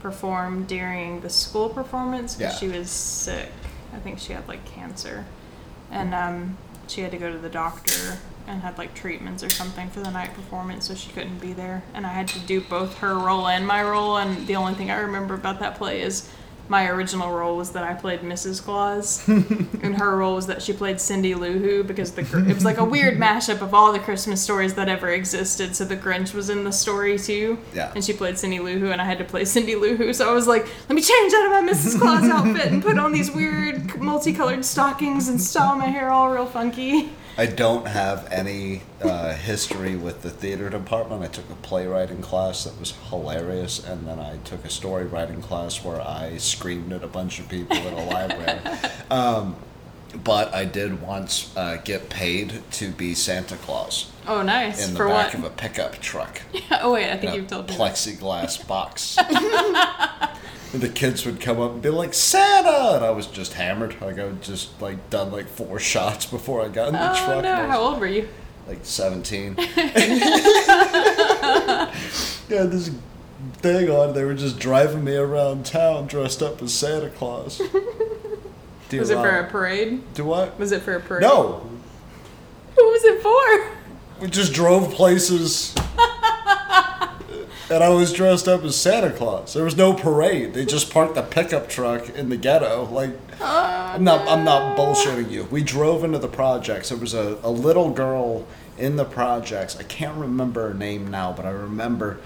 performed 0.00 0.66
during 0.66 1.20
the 1.20 1.30
school 1.30 1.68
performance 1.68 2.34
because 2.34 2.54
Yeah. 2.54 2.58
she 2.58 2.76
was 2.76 2.90
sick. 2.90 3.48
I 3.94 3.98
think 3.98 4.18
she 4.18 4.32
had 4.32 4.46
like 4.48 4.64
cancer, 4.66 5.24
and 5.90 6.12
um, 6.14 6.58
she 6.88 7.00
had 7.00 7.10
to 7.12 7.16
go 7.16 7.32
to 7.32 7.38
the 7.38 7.48
doctor 7.48 8.18
and 8.46 8.60
had 8.62 8.76
like 8.78 8.94
treatments 8.94 9.42
or 9.42 9.48
something 9.50 9.88
for 9.90 10.00
the 10.00 10.10
night 10.10 10.34
performance, 10.34 10.86
so 10.88 10.94
she 10.94 11.10
couldn't 11.12 11.38
be 11.38 11.52
there. 11.52 11.82
And 11.94 12.04
I 12.06 12.10
had 12.10 12.28
to 12.28 12.38
do 12.40 12.60
both 12.60 12.98
her 12.98 13.14
role 13.14 13.46
and 13.48 13.66
my 13.66 13.82
role. 13.82 14.16
And 14.18 14.46
the 14.46 14.56
only 14.56 14.74
thing 14.74 14.90
I 14.90 14.98
remember 15.00 15.34
about 15.34 15.60
that 15.60 15.76
play 15.76 16.00
is 16.02 16.28
my 16.68 16.86
original 16.88 17.32
role 17.32 17.56
was 17.56 17.70
that 17.72 17.84
I 17.84 17.94
played 17.94 18.20
Mrs. 18.20 18.62
Claus, 18.62 19.26
and 19.28 19.96
her 19.96 20.16
role 20.16 20.34
was 20.34 20.46
that 20.48 20.60
she 20.62 20.72
played 20.72 21.00
Cindy 21.00 21.34
Lou 21.34 21.58
Who 21.58 21.82
because 21.84 22.12
the 22.12 22.22
it 22.22 22.54
was 22.54 22.64
like 22.64 22.78
a 22.78 22.84
weird 22.84 23.16
mashup 23.18 23.60
of 23.62 23.72
all 23.74 23.92
the 23.92 23.98
Christmas 23.98 24.42
stories 24.42 24.74
that 24.74 24.88
ever 24.88 25.08
existed. 25.08 25.74
So 25.74 25.84
the 25.84 25.96
Grinch 25.96 26.34
was 26.34 26.50
in 26.50 26.64
the 26.64 26.72
story 26.72 27.18
too, 27.18 27.58
Yeah. 27.74 27.92
and 27.94 28.04
she 28.04 28.12
played 28.12 28.38
Cindy 28.38 28.60
Lou 28.60 28.78
Who, 28.78 28.90
and 28.90 29.00
I 29.00 29.04
had 29.04 29.18
to 29.18 29.24
play 29.24 29.44
Cindy 29.44 29.74
Lou 29.76 29.96
Who. 29.96 30.12
So 30.12 30.28
I 30.28 30.32
was 30.34 30.46
like, 30.46 30.66
let 30.88 30.94
me 30.94 31.02
change 31.02 31.32
out 31.34 31.46
of 31.46 31.52
my 31.64 31.72
Mrs. 31.72 31.98
Claus 31.98 32.24
outfit 32.28 32.70
and 32.72 32.82
put 32.82 32.98
on 32.98 33.12
these 33.12 33.30
weird 33.30 33.98
multicolored 34.00 34.64
stockings 34.64 35.28
and 35.28 35.40
style 35.40 35.76
my 35.76 35.86
hair 35.86 36.10
all 36.10 36.30
real 36.30 36.46
funky. 36.46 37.10
I 37.38 37.46
don't 37.46 37.86
have 37.86 38.26
any 38.32 38.82
uh, 39.00 39.32
history 39.32 39.94
with 39.94 40.22
the 40.22 40.30
theater 40.30 40.68
department. 40.68 41.22
I 41.22 41.28
took 41.28 41.48
a 41.50 41.54
playwriting 41.54 42.20
class 42.20 42.64
that 42.64 42.78
was 42.80 42.92
hilarious, 43.10 43.78
and 43.86 44.08
then 44.08 44.18
I 44.18 44.38
took 44.38 44.64
a 44.64 44.70
story 44.70 45.04
writing 45.04 45.40
class 45.40 45.84
where 45.84 46.00
I 46.00 46.36
screamed 46.38 46.92
at 46.92 47.04
a 47.04 47.06
bunch 47.06 47.38
of 47.38 47.48
people 47.48 47.76
in 47.76 47.94
a 47.94 48.04
library. 48.06 48.58
Um, 49.10 49.56
but 50.24 50.52
I 50.54 50.66
did 50.66 51.00
once 51.00 51.50
uh, 51.56 51.76
get 51.82 52.10
paid 52.10 52.60
to 52.72 52.90
be 52.90 53.14
Santa 53.14 53.56
Claus 53.56 54.10
Oh, 54.26 54.42
nice. 54.42 54.86
in 54.86 54.92
the 54.92 54.98
For 54.98 55.08
back 55.08 55.32
what? 55.32 55.34
of 55.34 55.44
a 55.44 55.50
pickup 55.50 55.98
truck. 56.00 56.42
oh 56.82 56.92
wait, 56.92 57.10
I 57.10 57.16
think 57.16 57.34
you've 57.34 57.46
told 57.46 57.68
me. 57.70 57.74
plexiglass 57.76 58.66
box. 58.66 59.16
and 60.72 60.82
the 60.82 60.88
kids 60.88 61.24
would 61.26 61.40
come 61.40 61.60
up 61.60 61.72
and 61.72 61.82
be 61.82 61.88
like, 61.90 62.12
Santa! 62.14 62.96
And 62.96 63.04
I 63.04 63.10
was 63.10 63.26
just 63.26 63.54
hammered. 63.54 63.96
Like, 64.00 64.18
I 64.18 64.24
would 64.26 64.42
just, 64.42 64.80
like, 64.80 65.10
done, 65.10 65.30
like, 65.32 65.46
four 65.48 65.78
shots 65.92 66.26
before 66.26 66.62
I 66.64 66.68
got 66.68 66.88
in 66.88 66.94
the 66.94 67.10
Oh 67.10 67.14
truck. 67.14 67.28
no! 67.28 67.38
and 67.38 67.46
I 67.46 67.62
was, 67.62 67.70
How 67.70 67.80
old 67.80 68.00
were 68.00 68.06
you? 68.06 68.28
Like, 68.66 68.80
17. 68.82 69.56
yeah, 72.48 72.64
this 72.64 72.90
thing 73.54 73.88
on. 73.90 74.14
They 74.14 74.24
were 74.24 74.34
just 74.34 74.58
driving 74.58 75.04
me 75.04 75.14
around 75.16 75.64
town 75.66 76.06
dressed 76.06 76.42
up 76.42 76.60
as 76.62 76.74
Santa 76.74 77.08
Claus. 77.10 77.60
Do 78.88 78.98
Was 78.98 79.10
it 79.10 79.16
for 79.16 79.28
a 79.28 79.46
parade? 79.46 80.02
Do 80.14 80.24
what? 80.24 80.58
Was 80.58 80.72
it 80.72 80.82
for 80.82 80.94
a 80.96 81.00
parade? 81.00 81.22
No! 81.22 81.60
Who 82.76 82.84
was 82.86 83.04
it 83.04 83.22
for? 83.22 83.72
We 84.22 84.28
just 84.28 84.52
drove 84.52 84.92
places. 84.94 85.74
And 87.70 87.84
I 87.84 87.88
was 87.90 88.12
dressed 88.12 88.48
up 88.48 88.62
as 88.64 88.76
Santa 88.76 89.10
Claus. 89.10 89.54
There 89.54 89.64
was 89.64 89.76
no 89.76 89.92
parade. 89.92 90.54
They 90.54 90.64
just 90.64 90.92
parked 90.92 91.14
the 91.14 91.22
pickup 91.22 91.68
truck 91.68 92.08
in 92.10 92.28
the 92.28 92.36
ghetto. 92.36 92.84
Like 92.90 93.10
I'm 93.40 94.04
not 94.04 94.26
I'm 94.28 94.44
not 94.44 94.76
bullshitting 94.76 95.30
you. 95.30 95.44
We 95.44 95.62
drove 95.62 96.04
into 96.04 96.18
the 96.18 96.28
projects. 96.28 96.88
There 96.88 96.98
was 96.98 97.14
a, 97.14 97.38
a 97.42 97.50
little 97.50 97.90
girl 97.90 98.46
in 98.76 98.96
the 98.96 99.04
projects. 99.04 99.76
I 99.76 99.82
can't 99.82 100.16
remember 100.16 100.68
her 100.68 100.74
name 100.74 101.10
now, 101.10 101.32
but 101.32 101.44
I 101.44 101.50
remember 101.50 102.20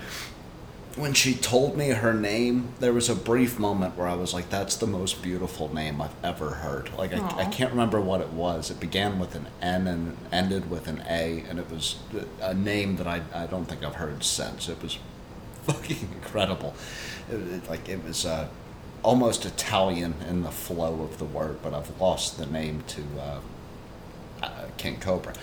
when 0.96 1.14
she 1.14 1.34
told 1.34 1.76
me 1.76 1.88
her 1.88 2.12
name, 2.12 2.68
there 2.78 2.92
was 2.92 3.08
a 3.08 3.14
brief 3.14 3.58
moment 3.58 3.96
where 3.96 4.06
I 4.06 4.14
was 4.14 4.34
like, 4.34 4.50
that's 4.50 4.76
the 4.76 4.86
most 4.86 5.22
beautiful 5.22 5.74
name 5.74 6.02
I've 6.02 6.14
ever 6.22 6.50
heard. 6.50 6.92
Like, 6.98 7.14
I, 7.14 7.44
I 7.44 7.44
can't 7.46 7.70
remember 7.70 7.98
what 7.98 8.20
it 8.20 8.28
was. 8.28 8.70
It 8.70 8.78
began 8.78 9.18
with 9.18 9.34
an 9.34 9.46
N 9.62 9.86
and 9.86 10.16
ended 10.30 10.70
with 10.70 10.88
an 10.88 11.02
A, 11.08 11.44
and 11.48 11.58
it 11.58 11.70
was 11.70 11.96
a 12.42 12.52
name 12.52 12.96
that 12.96 13.06
I, 13.06 13.22
I 13.34 13.46
don't 13.46 13.64
think 13.64 13.82
I've 13.82 13.94
heard 13.94 14.22
since. 14.22 14.68
It 14.68 14.82
was 14.82 14.98
fucking 15.66 16.08
incredible. 16.14 16.74
It, 17.30 17.34
it- 17.36 17.68
like, 17.70 17.88
it 17.88 18.02
was 18.04 18.24
uh, 18.26 18.48
almost 19.02 19.44
Italian 19.44 20.14
in 20.28 20.42
the 20.42 20.50
flow 20.50 21.02
of 21.02 21.18
the 21.18 21.24
word, 21.24 21.58
but 21.62 21.74
I've 21.74 22.00
lost 22.00 22.38
the 22.38 22.46
name 22.46 22.82
to 22.88 23.02
uh, 23.20 23.40
uh, 24.44 24.50
King 24.76 24.98
Cobra. 25.00 25.34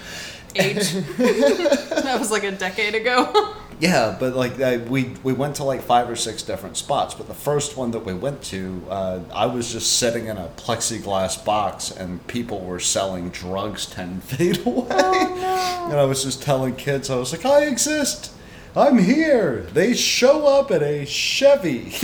Age. 0.56 0.92
that 1.18 2.16
was 2.20 2.32
like 2.32 2.44
a 2.44 2.52
decade 2.52 2.96
ago. 2.96 3.56
Yeah, 3.82 4.18
but 4.20 4.36
like 4.36 4.60
uh, 4.60 4.80
we 4.90 5.14
we 5.24 5.32
went 5.32 5.56
to 5.56 5.64
like 5.64 5.82
five 5.82 6.10
or 6.10 6.18
six 6.18 6.44
different 6.44 6.76
spots. 6.76 7.14
But 7.14 7.30
the 7.30 7.34
first 7.34 7.78
one 7.78 7.92
that 7.92 8.00
we 8.06 8.14
went 8.14 8.42
to, 8.52 8.84
uh, 8.90 9.20
I 9.34 9.46
was 9.46 9.72
just 9.72 9.98
sitting 10.00 10.26
in 10.26 10.36
a 10.36 10.50
plexiglass 10.58 11.46
box, 11.46 11.90
and 11.90 12.28
people 12.28 12.60
were 12.60 12.82
selling 12.82 13.30
drugs 13.30 13.86
ten 13.86 14.20
feet 14.20 14.66
away. 14.66 14.88
Oh, 14.90 15.88
And 15.92 15.98
I 15.98 16.04
was 16.04 16.26
just 16.26 16.42
telling 16.44 16.76
kids, 16.76 17.10
I 17.10 17.16
was 17.16 17.32
like, 17.32 17.46
I 17.46 17.68
exist. 17.68 18.34
I'm 18.76 18.98
here. 19.00 19.62
They 19.74 19.94
show 19.94 20.46
up 20.48 20.72
at 20.72 20.84
a 20.84 21.06
Chevy. 21.06 21.90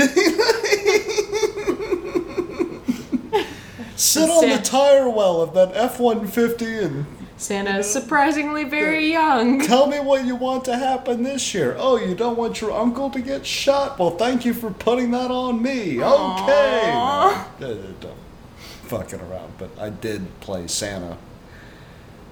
Sit 3.95 4.29
on 4.29 4.49
the 4.49 4.61
tire 4.63 5.09
well 5.09 5.41
of 5.41 5.53
that 5.53 5.71
F 5.73 5.99
one 5.99 6.27
fifty 6.27 6.79
and 6.79 7.05
Santa 7.37 7.79
is 7.79 7.89
surprisingly 7.91 8.63
very 8.63 9.11
young. 9.11 9.61
Tell 9.61 9.87
me 9.87 9.99
what 9.99 10.25
you 10.25 10.35
want 10.35 10.65
to 10.65 10.77
happen 10.77 11.23
this 11.23 11.53
year. 11.53 11.75
Oh, 11.77 11.97
you 11.97 12.15
don't 12.15 12.37
want 12.37 12.61
your 12.61 12.71
uncle 12.71 13.09
to 13.09 13.21
get 13.21 13.45
shot? 13.45 13.99
Well, 13.99 14.11
thank 14.11 14.45
you 14.45 14.53
for 14.53 14.71
putting 14.71 15.11
that 15.11 15.31
on 15.31 15.61
me. 15.61 16.01
Okay. 16.01 16.91
Aw. 16.93 17.47
No, 17.59 17.75
don't 17.99 18.17
fucking 18.83 19.19
around, 19.19 19.53
but 19.57 19.69
I 19.79 19.89
did 19.89 20.39
play 20.39 20.67
Santa 20.67 21.17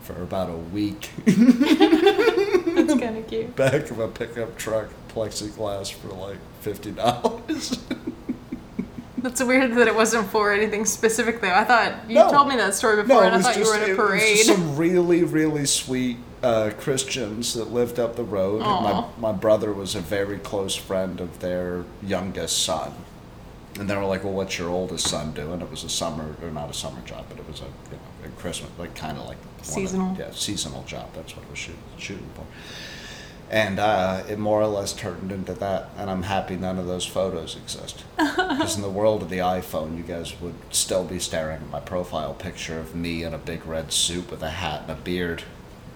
for 0.04 0.22
about 0.22 0.49
a 0.49 0.58
week. 0.58 1.10
That's 1.26 2.93
kind 2.99 3.18
of 3.18 3.28
cute. 3.28 3.56
Back 3.56 3.89
of 3.91 3.99
a 3.99 4.08
pickup 4.08 4.58
truck, 4.58 4.89
plexiglass 5.10 5.93
for 5.93 6.10
like 6.10 6.38
fifty 6.62 6.91
dollars. 6.91 7.80
That's 9.18 9.41
weird 9.41 9.76
that 9.76 9.88
it 9.88 9.95
wasn't 9.95 10.28
for 10.28 10.51
anything 10.51 10.84
specific 10.86 11.39
though. 11.39 11.54
I 11.54 11.64
thought 11.64 12.10
you 12.10 12.16
No. 12.16 12.30
told 12.30 12.49
me 12.49 12.58
that 12.58 12.76
story 12.76 13.01
before, 13.01 13.24
it 13.24 13.28
and 13.28 13.36
I 13.38 13.41
thought 13.41 13.56
just, 13.56 13.74
you 13.74 13.80
were 13.80 13.86
in 13.86 13.91
a 13.91 13.95
parade. 13.95 14.22
it 14.24 14.30
was 14.32 14.45
just 14.47 14.60
some 14.60 14.76
really, 14.76 15.24
really 15.24 15.66
sweet 15.66 16.18
uh, 16.43 16.72
Christians 16.78 17.54
that 17.54 17.72
lived 17.72 17.99
up 17.99 18.18
the 18.18 18.24
road. 18.26 18.60
My, 18.62 19.06
my 19.18 19.32
brother 19.32 19.72
was 19.72 19.95
a 19.95 20.01
very 20.01 20.39
close 20.39 20.76
friend 20.76 21.22
of 21.22 21.39
their 21.39 21.86
youngest 22.01 22.64
son. 22.64 22.91
And 23.80 23.89
they 23.89 23.95
were 23.95 24.04
like, 24.04 24.26
well, 24.26 24.34
what's 24.34 24.60
your 24.60 24.70
oldest 24.70 25.08
son 25.08 25.32
doing? 25.34 25.62
It 25.62 25.72
was 25.72 25.86
a 25.86 25.89
summer, 25.89 26.36
or 26.43 26.51
not 26.51 26.70
a 26.70 26.74
summer 26.74 26.99
job, 27.06 27.26
but 27.30 27.39
it 27.39 27.47
was 27.47 27.62
a, 27.62 27.66
a 27.66 27.97
Christmas, 28.44 28.70
like 28.78 28.94
kind 28.94 29.18
of 29.18 29.26
like 29.26 29.38
one 29.38 29.60
of- 29.60 29.66
Seasonal. 29.66 30.16
yeah, 30.20 30.32
seasonal 30.32 30.84
job. 30.84 31.08
That's 31.16 31.34
what 31.36 31.46
it 31.46 31.50
was 31.50 31.58
shoot, 31.60 31.78
shooting 31.98 32.30
for. 32.36 32.44
And 33.50 33.80
uh, 33.80 34.24
it 34.28 34.38
more 34.39 34.62
or 34.62 34.68
less 34.68 34.94
turned 34.94 35.32
into 35.32 35.54
that. 35.54 35.89
And 35.98 36.10
I'm 36.10 36.24
happy 36.24 36.56
none 36.58 36.78
of 36.80 36.86
those 36.88 37.06
photos 37.06 37.56
exist. 37.56 38.04
Because 38.18 38.76
in 38.76 38.82
the 38.82 38.89
world 38.89 39.22
of 39.24 39.30
the 39.30 39.38
iPhone, 39.39 39.96
you 39.98 40.04
guys 40.04 40.39
would 40.41 40.56
still 40.72 41.04
be 41.06 41.20
staring 41.20 41.58
at 41.62 41.70
my 41.70 41.80
profile 41.80 42.34
picture 42.34 42.80
of 42.80 42.94
me 42.96 43.24
in 43.24 43.34
a 43.34 43.38
big 43.38 43.66
red 43.66 43.91
suit 43.94 44.30
with 44.32 44.41
a 44.44 44.50
hat 44.50 44.82
and 44.82 44.91
a 44.91 44.96
beard. 44.96 45.44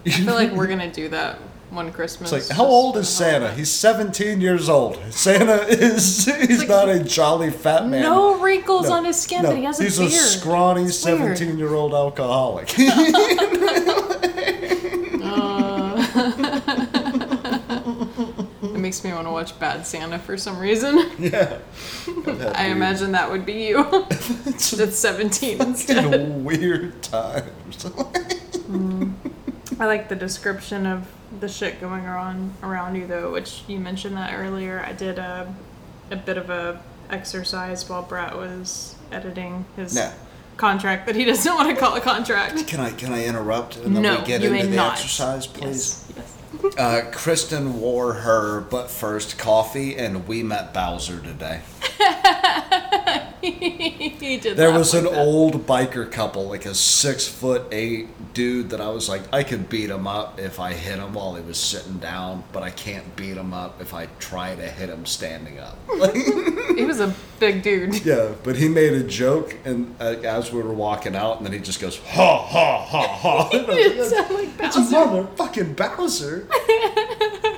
I 0.06 0.10
feel 0.10 0.34
like 0.34 0.52
we're 0.52 0.66
gonna 0.74 0.92
do 0.92 1.08
that 1.10 1.38
one 1.70 1.92
Christmas. 1.92 2.32
It's 2.32 2.48
like, 2.48 2.56
how 2.56 2.64
old 2.64 2.96
is 2.96 3.08
Santa? 3.08 3.52
He's 3.52 3.70
17 3.70 4.40
years 4.40 4.68
old. 4.68 4.98
Santa 5.10 5.62
is, 5.68 6.24
he's 6.24 6.60
like- 6.60 6.68
not 6.68 6.88
a 6.88 7.02
jolly 7.04 7.50
fat 7.50 7.86
man. 7.86 8.02
no 8.02 8.38
wrinkles 8.40 8.88
No, 8.88 8.94
on 8.96 9.04
his 9.04 9.20
skin, 9.20 9.42
no, 9.42 9.50
but 9.50 9.58
he 9.58 9.64
has 9.64 9.78
a 9.80 9.84
he's 9.84 9.98
beard. 9.98 10.10
a 10.10 10.14
scrawny 10.14 10.82
It's 10.84 11.04
weird. 11.04 11.36
17 11.36 11.58
year 11.58 11.74
old 11.74 11.94
alcoholic. 11.94 12.74
Uh. 15.20 15.94
It 18.62 18.78
makes 18.80 19.02
me 19.04 19.12
want 19.12 19.26
to 19.26 19.30
watch 19.30 19.58
Bad 19.58 19.86
Santa 19.86 20.18
for 20.18 20.36
some 20.36 20.58
reason. 20.58 20.98
yeah. 21.18 21.58
Weird- 22.06 22.56
imagine 22.56 23.12
that 23.12 23.30
would 23.30 23.44
be 23.44 23.68
you. 23.68 23.84
That's 24.10 24.96
17 24.96 25.60
instead. 25.60 26.14
in 26.14 26.44
weird 26.44 27.02
times. 27.02 27.84
Mm. 28.68 29.12
I 29.80 29.86
like 29.86 30.08
the 30.08 30.16
description 30.16 30.86
of 30.86 31.06
the 31.40 31.48
shit 31.48 31.80
going 31.80 32.06
on 32.06 32.54
around 32.62 32.96
you 32.96 33.06
though, 33.06 33.30
which 33.32 33.62
you 33.68 33.78
mentioned 33.78 34.16
that 34.16 34.34
earlier. 34.34 34.84
I 34.84 34.92
did 34.92 35.18
a 35.18 35.54
a 36.10 36.16
bit 36.16 36.36
of 36.38 36.48
a 36.50 36.80
exercise 37.10 37.88
while 37.88 38.02
Brett 38.02 38.34
was 38.36 38.94
editing 39.12 39.64
his 39.76 39.94
Yeah. 39.96 40.12
contract 40.56 41.06
that 41.06 41.16
he 41.16 41.24
doesn't 41.24 41.54
want 41.54 41.68
to 41.70 41.76
call 41.76 41.94
a 41.96 42.00
contract. 42.00 42.66
Can 42.66 42.80
I 42.80 42.90
can 42.90 43.12
I 43.12 43.24
interrupt 43.24 43.76
and 43.76 43.94
then 43.94 44.02
no, 44.02 44.18
we 44.20 44.26
get 44.26 44.42
into 44.42 44.66
the 44.66 44.76
not. 44.76 44.94
exercise, 44.94 45.46
please? 45.46 46.04
Yes. 46.16 46.34
yes. 46.62 46.76
Uh, 46.78 47.02
Kristen 47.12 47.78
wore 47.80 48.14
her 48.14 48.60
but 48.62 48.90
first 48.90 49.38
coffee, 49.38 49.96
and 49.96 50.26
we 50.26 50.42
met 50.42 50.72
Bowser 50.72 51.20
today. 51.20 51.60
He 53.40 54.38
did. 54.38 54.56
There 54.56 54.72
was 54.72 54.94
like 54.94 55.04
an 55.04 55.12
that. 55.12 55.18
old 55.24 55.66
biker 55.66 56.10
couple, 56.10 56.48
like 56.48 56.66
a 56.66 56.74
six 56.74 57.26
foot 57.26 57.62
eight 57.72 58.08
dude, 58.34 58.70
that 58.70 58.80
I 58.80 58.88
was 58.88 59.08
like, 59.08 59.22
I 59.32 59.42
could 59.42 59.68
beat 59.68 59.90
him 59.90 60.06
up 60.06 60.38
if 60.38 60.60
I 60.60 60.72
hit 60.72 60.98
him 60.98 61.14
while 61.14 61.34
he 61.34 61.42
was 61.42 61.58
sitting 61.58 61.98
down, 61.98 62.44
but 62.52 62.62
I 62.62 62.70
can't 62.70 63.16
beat 63.16 63.36
him 63.36 63.52
up 63.52 63.80
if 63.80 63.94
I 63.94 64.06
try 64.18 64.54
to 64.54 64.62
hit 64.62 64.88
him 64.88 65.06
standing 65.06 65.58
up. 65.58 65.76
He 66.76 66.84
was 66.84 67.00
a 67.00 67.14
big 67.40 67.62
dude. 67.62 68.04
yeah, 68.06 68.32
but 68.44 68.56
he 68.56 68.68
made 68.68 68.92
a 68.92 69.02
joke, 69.02 69.56
and 69.64 69.94
uh, 70.00 70.16
as 70.24 70.52
we 70.52 70.62
were 70.62 70.72
walking 70.72 71.16
out, 71.16 71.38
and 71.38 71.46
then 71.46 71.52
he 71.52 71.58
just 71.58 71.80
goes, 71.80 71.98
ha 71.98 72.36
ha 72.46 72.84
ha 72.84 73.06
ha. 73.08 73.50
And 73.52 73.66
I 73.66 74.28
like, 74.28 74.30
like 74.30 74.48
It's 74.60 74.76
a 74.76 74.80
Bowser. 74.80 74.96
motherfucking 74.96 75.76
Bowser. 75.76 76.48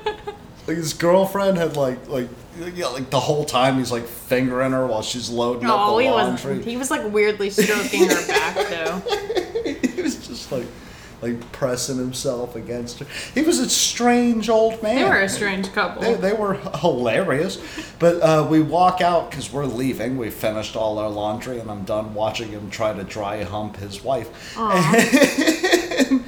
like 0.71 0.77
his 0.79 0.95
girlfriend 0.95 1.59
had 1.59 1.77
like 1.77 2.07
like 2.07 2.29
yeah, 2.77 2.87
like 2.87 3.11
the 3.11 3.19
whole 3.19 3.45
time 3.45 3.79
he's 3.79 3.91
like 3.91 4.07
fingering 4.07 4.71
her 4.71 4.87
while 4.87 5.03
she's 5.03 5.29
loading 5.29 5.67
up 5.67 5.75
Oh, 5.81 5.97
the 5.97 6.05
he 6.05 6.11
laundry. 6.11 6.59
was. 6.59 6.65
He 6.65 6.77
was 6.77 6.93
like 6.93 7.13
weirdly 7.13 7.51
stroking 7.51 8.09
her 8.09 8.27
back 8.29 8.55
though. 8.69 9.01
he 9.95 10.01
was 10.01 10.25
just 10.29 10.53
like 10.53 10.67
like 11.23 11.51
pressing 11.51 11.97
himself 11.99 12.55
against 12.55 13.01
her. 13.01 13.07
He 13.35 13.43
was 13.43 13.59
a 13.59 13.69
strange 13.69 14.49
old 14.49 14.81
man. 14.81 14.95
They 14.95 15.05
were 15.05 15.21
a 15.21 15.29
strange 15.29 15.73
couple. 15.73 16.03
They, 16.03 16.15
they 16.15 16.33
were 16.35 16.55
hilarious, 16.79 17.59
but 17.99 18.23
uh, 18.23 18.47
we 18.49 18.61
walk 18.63 19.01
out 19.01 19.29
because 19.31 19.53
we're 19.53 19.67
leaving. 19.67 20.17
We 20.19 20.31
finished 20.31 20.77
all 20.77 21.01
our 21.01 21.11
laundry, 21.11 21.59
and 21.59 21.69
I'm 21.69 21.83
done 21.83 22.15
watching 22.15 22.51
him 22.51 22.71
try 22.71 22.93
to 22.93 23.03
dry 23.03 23.43
hump 23.43 23.77
his 23.79 24.05
wife. 24.05 24.57
and 24.57 26.23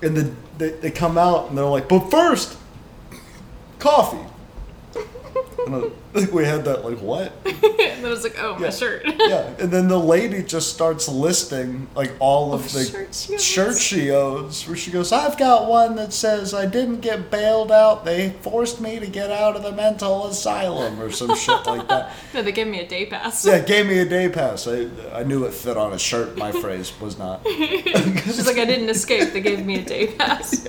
the, 0.00 0.32
they, 0.58 0.70
they 0.70 0.90
come 0.92 1.18
out 1.18 1.48
and 1.48 1.58
they're 1.58 1.64
like, 1.64 1.88
"But 1.88 2.08
first, 2.10 2.56
coffee." 3.84 4.26
And 5.66 5.74
I 5.76 5.88
think 6.20 6.32
we 6.38 6.44
had 6.44 6.64
that 6.66 6.84
like 6.84 6.98
what? 6.98 7.32
and 7.46 7.56
then 7.62 8.04
I 8.04 8.08
was 8.10 8.22
like, 8.22 8.36
oh, 8.38 8.54
my 8.56 8.66
Yeah. 8.66 8.70
shirt. 8.70 9.02
Yeah, 9.18 9.48
and 9.58 9.70
then 9.70 9.88
the 9.88 9.98
lady 9.98 10.42
just 10.42 10.72
starts 10.74 11.08
listing 11.08 11.88
like 11.96 12.12
all 12.20 12.52
of 12.52 12.70
the 12.72 12.84
Shirt 13.10 13.14
she 13.14 13.60
owns. 13.60 13.80
she 13.80 14.10
owns. 14.12 14.66
Where 14.68 14.76
she 14.76 14.90
goes, 14.90 15.10
"I've 15.12 15.38
got 15.38 15.68
one 15.68 15.96
that 15.96 16.12
says 16.12 16.52
I 16.54 16.66
didn't 16.66 17.00
get 17.00 17.30
bailed 17.30 17.72
out. 17.72 18.04
They 18.04 18.30
forced 18.42 18.80
me 18.80 18.98
to 19.00 19.06
get 19.06 19.30
out 19.32 19.56
of 19.56 19.62
the 19.62 19.72
mental 19.72 20.26
asylum 20.26 21.00
or 21.00 21.10
some 21.10 21.34
shit 21.34 21.64
like 21.66 21.88
that." 21.88 22.12
no, 22.34 22.42
they 22.42 22.52
gave 22.52 22.66
me 22.68 22.80
a 22.80 22.86
day 22.86 23.06
pass. 23.06 23.44
Yeah, 23.46 23.60
gave 23.60 23.86
me 23.86 23.98
a 23.98 24.04
day 24.04 24.28
pass. 24.28 24.68
I 24.68 24.88
I 25.14 25.24
knew 25.24 25.44
it 25.46 25.54
fit 25.54 25.76
on 25.78 25.92
a 25.94 25.98
shirt. 25.98 26.36
My 26.36 26.52
phrase 26.52 26.92
was 27.00 27.18
not. 27.18 27.40
She's 27.48 28.46
like, 28.46 28.58
I 28.58 28.66
didn't 28.66 28.90
escape. 28.90 29.32
They 29.32 29.40
gave 29.40 29.64
me 29.64 29.76
a 29.80 29.84
day 29.84 30.08
pass. 30.08 30.68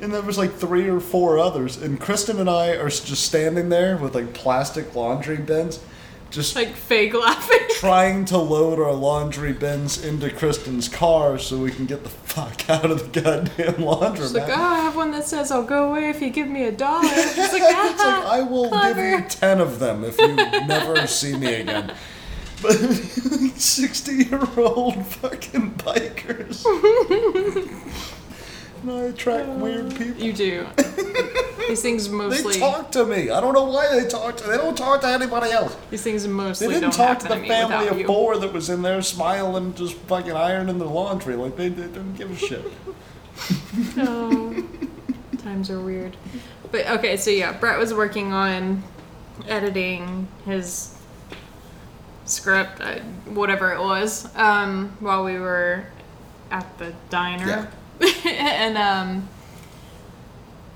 And 0.00 0.12
there 0.12 0.22
was 0.22 0.36
like 0.36 0.52
three 0.52 0.88
or 0.88 1.00
four 1.00 1.38
others, 1.38 1.80
and 1.80 1.98
Kristen 1.98 2.38
and 2.38 2.50
I 2.50 2.70
are 2.72 2.90
just 2.90 3.24
standing 3.24 3.70
there 3.70 3.96
with 3.96 4.14
like 4.14 4.34
plastic 4.34 4.94
laundry 4.94 5.38
bins, 5.38 5.80
just 6.30 6.54
Like 6.54 6.74
fake 6.74 7.14
laughing. 7.14 7.60
trying 7.76 8.24
to 8.26 8.36
load 8.36 8.78
our 8.78 8.92
laundry 8.92 9.52
bins 9.52 10.02
into 10.04 10.28
Kristen's 10.30 10.88
car 10.88 11.38
so 11.38 11.58
we 11.58 11.70
can 11.70 11.86
get 11.86 12.02
the 12.02 12.10
fuck 12.10 12.68
out 12.70 12.90
of 12.90 13.12
the 13.12 13.20
goddamn 13.22 13.74
laundromat. 13.74 14.16
She's 14.16 14.34
like, 14.34 14.48
oh, 14.50 14.52
I 14.54 14.80
have 14.80 14.96
one 14.96 15.12
that 15.12 15.24
says 15.24 15.50
I'll 15.50 15.62
go 15.62 15.90
away 15.90 16.10
if 16.10 16.20
you 16.20 16.28
give 16.30 16.48
me 16.48 16.64
a 16.64 16.72
dollar. 16.72 17.08
She's 17.08 17.38
like, 17.38 17.62
it's 17.62 17.62
like 17.62 18.24
ah, 18.24 18.30
I 18.32 18.42
will 18.42 18.64
give 18.70 18.96
you 18.98 19.18
clever. 19.18 19.28
ten 19.28 19.60
of 19.60 19.78
them 19.78 20.04
if 20.04 20.18
you 20.18 20.34
never 20.34 21.06
see 21.06 21.36
me 21.36 21.54
again. 21.54 21.94
But 22.60 22.74
sixty-year-old 23.56 25.06
fucking 25.06 25.72
bikers. 25.74 26.64
I 28.88 28.92
attract 29.04 29.48
weird 29.48 29.94
people. 29.96 30.22
You 30.22 30.32
do. 30.32 30.66
These 31.68 31.82
things 31.82 32.08
mostly. 32.08 32.54
They 32.54 32.60
talk 32.60 32.92
to 32.92 33.04
me. 33.04 33.30
I 33.30 33.40
don't 33.40 33.52
know 33.52 33.64
why 33.64 33.88
they 34.00 34.08
talk 34.08 34.36
to. 34.38 34.44
They 34.44 34.56
don't 34.56 34.76
talk 34.76 35.00
to 35.00 35.08
anybody 35.08 35.50
else. 35.50 35.76
These 35.90 36.02
things 36.02 36.26
mostly. 36.28 36.68
They 36.68 36.74
didn't 36.74 36.92
talk 36.92 37.18
to 37.20 37.28
the 37.28 37.34
to 37.36 37.46
family 37.48 37.88
of 37.88 37.98
you. 37.98 38.06
four 38.06 38.36
that 38.38 38.52
was 38.52 38.70
in 38.70 38.82
there 38.82 39.02
smiling, 39.02 39.74
just 39.74 39.94
fucking 39.94 40.32
ironing 40.32 40.78
the 40.78 40.84
laundry. 40.84 41.34
Like 41.34 41.56
they, 41.56 41.68
they 41.68 41.82
didn't 41.82 42.14
give 42.14 42.30
a 42.30 42.36
shit. 42.36 42.64
No. 43.96 44.66
Times 45.38 45.68
are 45.70 45.80
weird. 45.80 46.16
But 46.72 46.86
okay, 46.86 47.16
so 47.18 47.30
yeah, 47.30 47.52
Brett 47.52 47.78
was 47.78 47.92
working 47.92 48.32
on 48.32 48.82
editing 49.46 50.26
his 50.46 50.96
script, 52.24 52.80
uh, 52.80 53.00
whatever 53.26 53.72
it 53.72 53.80
was, 53.80 54.34
um, 54.36 54.96
while 55.00 55.24
we 55.24 55.38
were 55.38 55.86
at 56.50 56.78
the 56.78 56.94
diner. 57.10 57.68
and 58.26 58.76
um, 58.76 59.28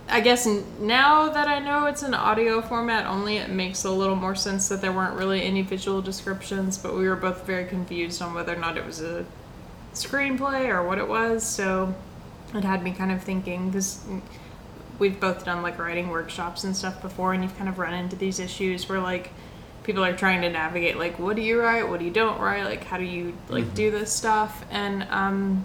I 0.08 0.20
guess 0.20 0.46
now 0.80 1.28
that 1.28 1.46
I 1.46 1.60
know 1.60 1.86
it's 1.86 2.02
an 2.02 2.14
audio 2.14 2.60
format 2.60 3.06
only, 3.06 3.36
it 3.36 3.50
makes 3.50 3.84
a 3.84 3.90
little 3.90 4.16
more 4.16 4.34
sense 4.34 4.68
that 4.68 4.80
there 4.80 4.92
weren't 4.92 5.16
really 5.16 5.42
any 5.42 5.62
visual 5.62 6.02
descriptions, 6.02 6.78
but 6.78 6.96
we 6.96 7.08
were 7.08 7.16
both 7.16 7.46
very 7.46 7.64
confused 7.66 8.20
on 8.20 8.34
whether 8.34 8.52
or 8.54 8.58
not 8.58 8.76
it 8.76 8.84
was 8.84 9.00
a 9.00 9.24
screenplay 9.94 10.68
or 10.68 10.86
what 10.86 10.98
it 10.98 11.08
was. 11.08 11.44
So 11.44 11.94
it 12.54 12.64
had 12.64 12.82
me 12.82 12.92
kind 12.92 13.12
of 13.12 13.22
thinking 13.22 13.70
because 13.70 14.04
we've 14.98 15.20
both 15.20 15.44
done 15.44 15.62
like 15.62 15.78
writing 15.78 16.08
workshops 16.08 16.64
and 16.64 16.76
stuff 16.76 17.00
before, 17.00 17.32
and 17.32 17.44
you've 17.44 17.56
kind 17.56 17.68
of 17.68 17.78
run 17.78 17.94
into 17.94 18.16
these 18.16 18.40
issues 18.40 18.88
where 18.88 19.00
like 19.00 19.30
people 19.84 20.04
are 20.04 20.16
trying 20.16 20.42
to 20.42 20.50
navigate 20.50 20.98
like 20.98 21.18
what 21.18 21.36
do 21.36 21.42
you 21.42 21.60
write, 21.60 21.88
what 21.88 22.00
do 22.00 22.04
you 22.04 22.10
don't 22.10 22.40
write, 22.40 22.64
like 22.64 22.84
how 22.84 22.98
do 22.98 23.04
you 23.04 23.36
like 23.48 23.74
do 23.74 23.90
this 23.92 24.12
stuff, 24.12 24.64
and 24.70 25.04
um, 25.04 25.64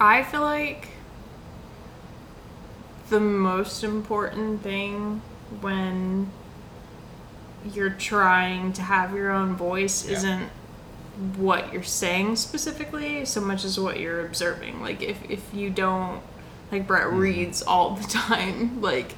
I 0.00 0.22
feel 0.22 0.42
like 0.42 0.88
the 3.10 3.20
most 3.20 3.82
important 3.82 4.62
thing 4.62 5.22
when 5.60 6.30
you're 7.72 7.90
trying 7.90 8.72
to 8.74 8.82
have 8.82 9.14
your 9.14 9.30
own 9.30 9.56
voice 9.56 10.06
Yeah. 10.06 10.16
isn't 10.16 10.50
what 11.36 11.72
you're 11.72 11.82
saying 11.82 12.36
specifically 12.36 13.24
so 13.24 13.40
much 13.40 13.64
as 13.64 13.78
what 13.78 13.98
you're 13.98 14.24
observing 14.24 14.80
like 14.80 15.02
if, 15.02 15.18
if 15.28 15.52
you 15.52 15.68
don't 15.68 16.22
like 16.70 16.86
brett 16.86 17.08
mm-hmm. 17.08 17.18
reads 17.18 17.60
all 17.62 17.96
the 17.96 18.06
time 18.06 18.80
like 18.80 19.14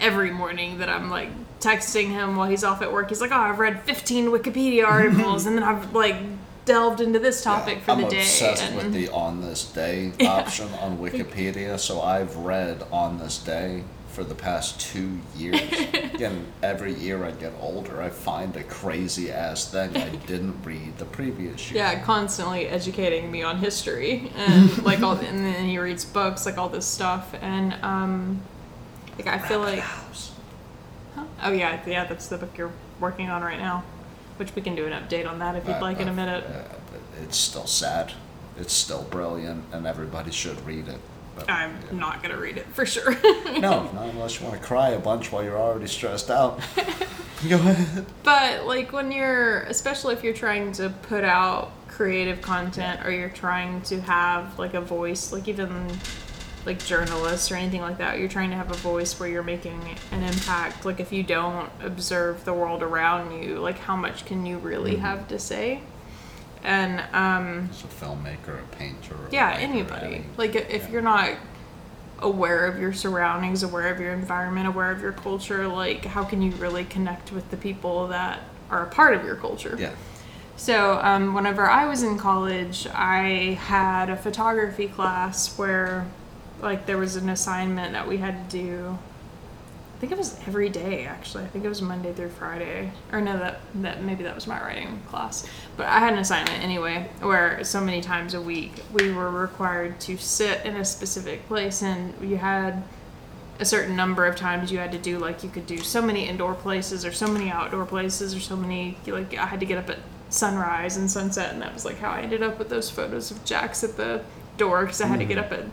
every 0.00 0.30
morning 0.30 0.78
that 0.78 0.88
i'm 0.88 1.10
like 1.10 1.28
texting 1.60 2.08
him 2.08 2.36
while 2.36 2.48
he's 2.48 2.64
off 2.64 2.80
at 2.80 2.90
work 2.90 3.10
he's 3.10 3.20
like 3.20 3.32
oh 3.32 3.40
i've 3.40 3.58
read 3.58 3.82
15 3.82 4.26
wikipedia 4.28 4.84
articles 4.86 5.44
and 5.44 5.56
then 5.56 5.62
i've 5.62 5.94
like 5.94 6.16
delved 6.66 7.00
into 7.00 7.18
this 7.18 7.42
topic 7.42 7.80
for 7.80 7.92
I'm 7.92 8.02
the 8.02 8.08
day 8.08 8.16
I'm 8.18 8.22
obsessed 8.24 8.72
with 8.74 8.92
the 8.92 9.08
on 9.08 9.40
this 9.40 9.64
day 9.72 10.12
option 10.26 10.68
on 10.74 10.98
Wikipedia, 10.98 11.78
so 11.78 12.02
I've 12.02 12.36
read 12.36 12.84
on 12.92 13.18
this 13.18 13.38
day 13.38 13.84
for 14.08 14.24
the 14.24 14.34
past 14.34 14.80
two 14.80 15.18
years. 15.36 15.60
Again, 16.14 16.46
every 16.62 16.94
year 16.94 17.24
I 17.24 17.30
get 17.32 17.52
older, 17.60 18.00
I 18.02 18.08
find 18.08 18.56
a 18.56 18.64
crazy 18.64 19.30
ass 19.30 19.70
thing 19.70 19.96
I 19.96 20.08
didn't 20.26 20.62
read 20.64 20.98
the 20.98 21.04
previous 21.04 21.70
year. 21.70 21.84
yeah 21.84 22.02
constantly 22.02 22.66
educating 22.66 23.30
me 23.30 23.42
on 23.42 23.58
history 23.58 24.32
and 24.36 24.82
like 24.84 25.02
all 25.02 25.12
and 25.12 25.44
then 25.44 25.64
he 25.66 25.78
reads 25.78 26.04
books 26.04 26.46
like 26.46 26.56
all 26.58 26.68
this 26.68 26.86
stuff 26.86 27.34
and 27.42 27.74
um 27.82 28.40
like 29.18 29.26
i 29.26 29.38
feel 29.38 29.60
like 29.60 29.80
House. 29.80 30.32
oh 31.42 31.52
yeah 31.52 31.80
yeah 31.86 32.04
that's 32.06 32.26
the 32.28 32.38
book 32.38 32.56
you're 32.56 32.72
working 33.00 33.28
on 33.28 33.42
right 33.42 33.58
now 33.58 33.84
which 34.38 34.54
we 34.54 34.62
can 34.62 34.74
do 34.74 34.86
an 34.86 34.92
update 34.92 35.28
on 35.28 35.38
that 35.38 35.56
if 35.56 35.66
you'd 35.66 35.74
Uh, 35.74 35.80
like 35.80 36.00
in 36.00 36.08
a 36.08 36.12
uh, 36.12 36.14
minute 36.14 36.44
uh, 36.44 36.62
it's 37.22 37.36
still 37.36 37.66
sad. 37.66 38.12
It's 38.58 38.72
still 38.72 39.02
brilliant, 39.02 39.64
and 39.72 39.86
everybody 39.86 40.30
should 40.30 40.64
read 40.66 40.88
it. 40.88 41.00
But, 41.34 41.50
i'm 41.50 41.76
yeah. 41.90 41.98
not 41.98 42.22
gonna 42.22 42.38
read 42.38 42.56
it 42.56 42.64
for 42.68 42.86
sure 42.86 43.12
No, 43.60 43.90
not 43.92 44.08
unless 44.08 44.40
you 44.40 44.46
want 44.46 44.58
to 44.58 44.66
cry 44.66 44.90
a 44.90 44.98
bunch 44.98 45.30
while 45.30 45.44
you're 45.44 45.58
already 45.58 45.86
stressed 45.86 46.30
out. 46.30 46.60
Go 47.48 47.56
ahead. 47.56 48.06
But 48.22 48.66
like 48.66 48.92
when 48.92 49.12
you're, 49.12 49.60
especially 49.64 50.14
if 50.14 50.24
you're 50.24 50.32
trying 50.34 50.72
to 50.72 50.88
put 50.88 51.24
out 51.24 51.72
creative 51.88 52.40
content 52.40 53.04
or 53.04 53.10
you're 53.10 53.28
trying 53.28 53.82
to 53.82 54.00
have 54.00 54.58
like 54.58 54.72
a 54.74 54.80
voice, 54.80 55.32
like 55.32 55.46
even 55.46 55.90
like 56.66 56.84
journalists 56.84 57.50
or 57.50 57.54
anything 57.54 57.80
like 57.80 57.98
that, 57.98 58.18
you're 58.18 58.28
trying 58.28 58.50
to 58.50 58.56
have 58.56 58.70
a 58.70 58.74
voice 58.76 59.18
where 59.18 59.28
you're 59.28 59.42
making 59.42 59.80
an 60.10 60.22
impact. 60.22 60.84
Like 60.84 61.00
if 61.00 61.12
you 61.12 61.22
don't 61.22 61.70
observe 61.80 62.44
the 62.44 62.52
world 62.52 62.82
around 62.82 63.40
you, 63.42 63.58
like 63.60 63.78
how 63.78 63.96
much 63.96 64.26
can 64.26 64.44
you 64.44 64.58
really 64.58 64.96
have 64.96 65.28
to 65.28 65.38
say? 65.38 65.80
And 66.64 67.00
um, 67.14 67.70
As 67.70 67.84
a 67.84 67.86
filmmaker, 67.86 68.58
a 68.60 68.76
painter, 68.76 69.14
a 69.14 69.30
yeah, 69.32 69.56
anybody. 69.58 70.06
any- 70.16 70.24
Like 70.36 70.56
if 70.56 70.68
yeah. 70.84 70.90
you're 70.90 71.02
not 71.02 71.30
aware 72.18 72.66
of 72.66 72.80
your 72.80 72.92
surroundings, 72.92 73.62
aware 73.62 73.92
of 73.92 74.00
your 74.00 74.12
environment, 74.12 74.66
aware 74.66 74.90
of 74.90 75.00
your 75.00 75.12
culture, 75.12 75.68
like 75.68 76.04
how 76.04 76.24
can 76.24 76.42
you 76.42 76.50
really 76.52 76.84
connect 76.84 77.30
with 77.30 77.48
the 77.50 77.56
people 77.56 78.08
that 78.08 78.40
are 78.70 78.82
a 78.82 78.86
part 78.88 79.14
of 79.14 79.24
your 79.24 79.36
culture? 79.36 79.76
Yeah. 79.78 79.92
So, 80.56 80.98
um, 81.02 81.34
whenever 81.34 81.68
I 81.68 81.84
was 81.84 82.02
in 82.02 82.16
college, 82.16 82.86
I 82.94 83.58
had 83.60 84.08
a 84.08 84.16
photography 84.16 84.88
class 84.88 85.56
where, 85.58 86.06
like, 86.60 86.86
there 86.86 86.98
was 86.98 87.16
an 87.16 87.28
assignment 87.28 87.92
that 87.92 88.06
we 88.06 88.18
had 88.18 88.50
to 88.50 88.58
do. 88.58 88.98
I 89.96 89.98
think 89.98 90.12
it 90.12 90.18
was 90.18 90.38
every 90.46 90.68
day, 90.68 91.06
actually. 91.06 91.44
I 91.44 91.46
think 91.46 91.64
it 91.64 91.68
was 91.68 91.80
Monday 91.80 92.12
through 92.12 92.28
Friday. 92.28 92.92
Or 93.12 93.20
no, 93.22 93.38
that 93.38 93.60
that 93.76 94.02
maybe 94.02 94.24
that 94.24 94.34
was 94.34 94.46
my 94.46 94.60
writing 94.60 95.00
class. 95.08 95.48
But 95.78 95.86
I 95.86 96.00
had 96.00 96.12
an 96.12 96.18
assignment 96.18 96.62
anyway, 96.62 97.08
where 97.20 97.64
so 97.64 97.80
many 97.80 98.02
times 98.02 98.34
a 98.34 98.40
week 98.40 98.84
we 98.92 99.10
were 99.10 99.30
required 99.30 99.98
to 100.00 100.18
sit 100.18 100.66
in 100.66 100.76
a 100.76 100.84
specific 100.84 101.46
place, 101.48 101.82
and 101.82 102.12
you 102.20 102.36
had 102.36 102.82
a 103.58 103.64
certain 103.64 103.96
number 103.96 104.26
of 104.26 104.36
times 104.36 104.70
you 104.70 104.78
had 104.78 104.92
to 104.92 104.98
do 104.98 105.18
like 105.18 105.42
you 105.42 105.48
could 105.48 105.66
do 105.66 105.78
so 105.78 106.02
many 106.02 106.28
indoor 106.28 106.54
places 106.54 107.04
or 107.04 107.12
so 107.12 107.26
many 107.26 107.50
outdoor 107.50 107.86
places 107.86 108.34
or 108.34 108.40
so 108.40 108.56
many 108.56 108.98
like 109.06 109.34
I 109.36 109.46
had 109.46 109.60
to 109.60 109.66
get 109.66 109.78
up 109.78 109.88
at 109.88 109.98
sunrise 110.28 110.96
and 110.96 111.10
sunset 111.10 111.52
and 111.52 111.62
that 111.62 111.72
was 111.72 111.84
like 111.84 111.98
how 111.98 112.10
I 112.10 112.20
ended 112.20 112.42
up 112.42 112.58
with 112.58 112.68
those 112.68 112.90
photos 112.90 113.30
of 113.30 113.44
Jack's 113.44 113.84
at 113.84 113.96
the 113.96 114.22
door 114.56 114.82
because 114.82 115.00
I 115.00 115.06
had 115.06 115.20
to 115.20 115.24
get 115.24 115.38
mm-hmm. 115.38 115.54
up 115.54 115.60
at 115.60 115.64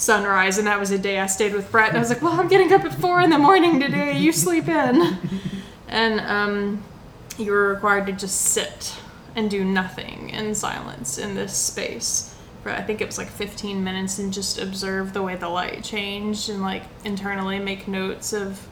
sunrise 0.00 0.58
and 0.58 0.66
that 0.66 0.80
was 0.80 0.90
a 0.90 0.98
day 0.98 1.18
I 1.18 1.26
stayed 1.26 1.52
with 1.52 1.70
Brett 1.70 1.88
and 1.88 1.98
I 1.98 2.00
was 2.00 2.08
like 2.08 2.22
well 2.22 2.38
I'm 2.38 2.48
getting 2.48 2.72
up 2.72 2.84
at 2.84 2.94
four 2.94 3.20
in 3.20 3.30
the 3.30 3.38
morning 3.38 3.78
today 3.78 4.18
you 4.18 4.32
sleep 4.32 4.68
in 4.68 5.18
and 5.88 6.20
um, 6.20 6.82
you 7.38 7.52
were 7.52 7.68
required 7.68 8.06
to 8.06 8.12
just 8.12 8.40
sit 8.40 8.96
and 9.36 9.50
do 9.50 9.64
nothing 9.64 10.30
in 10.30 10.54
silence 10.54 11.18
in 11.18 11.34
this 11.34 11.54
space 11.54 12.34
for 12.62 12.70
I 12.70 12.82
think 12.82 13.00
it 13.00 13.06
was 13.06 13.18
like 13.18 13.28
15 13.28 13.82
minutes 13.82 14.18
and 14.18 14.32
just 14.32 14.58
observe 14.58 15.12
the 15.12 15.22
way 15.22 15.36
the 15.36 15.48
light 15.48 15.82
changed 15.82 16.50
and 16.50 16.60
like 16.60 16.82
internally 17.04 17.58
make 17.58 17.88
notes 17.88 18.32
of 18.32 18.66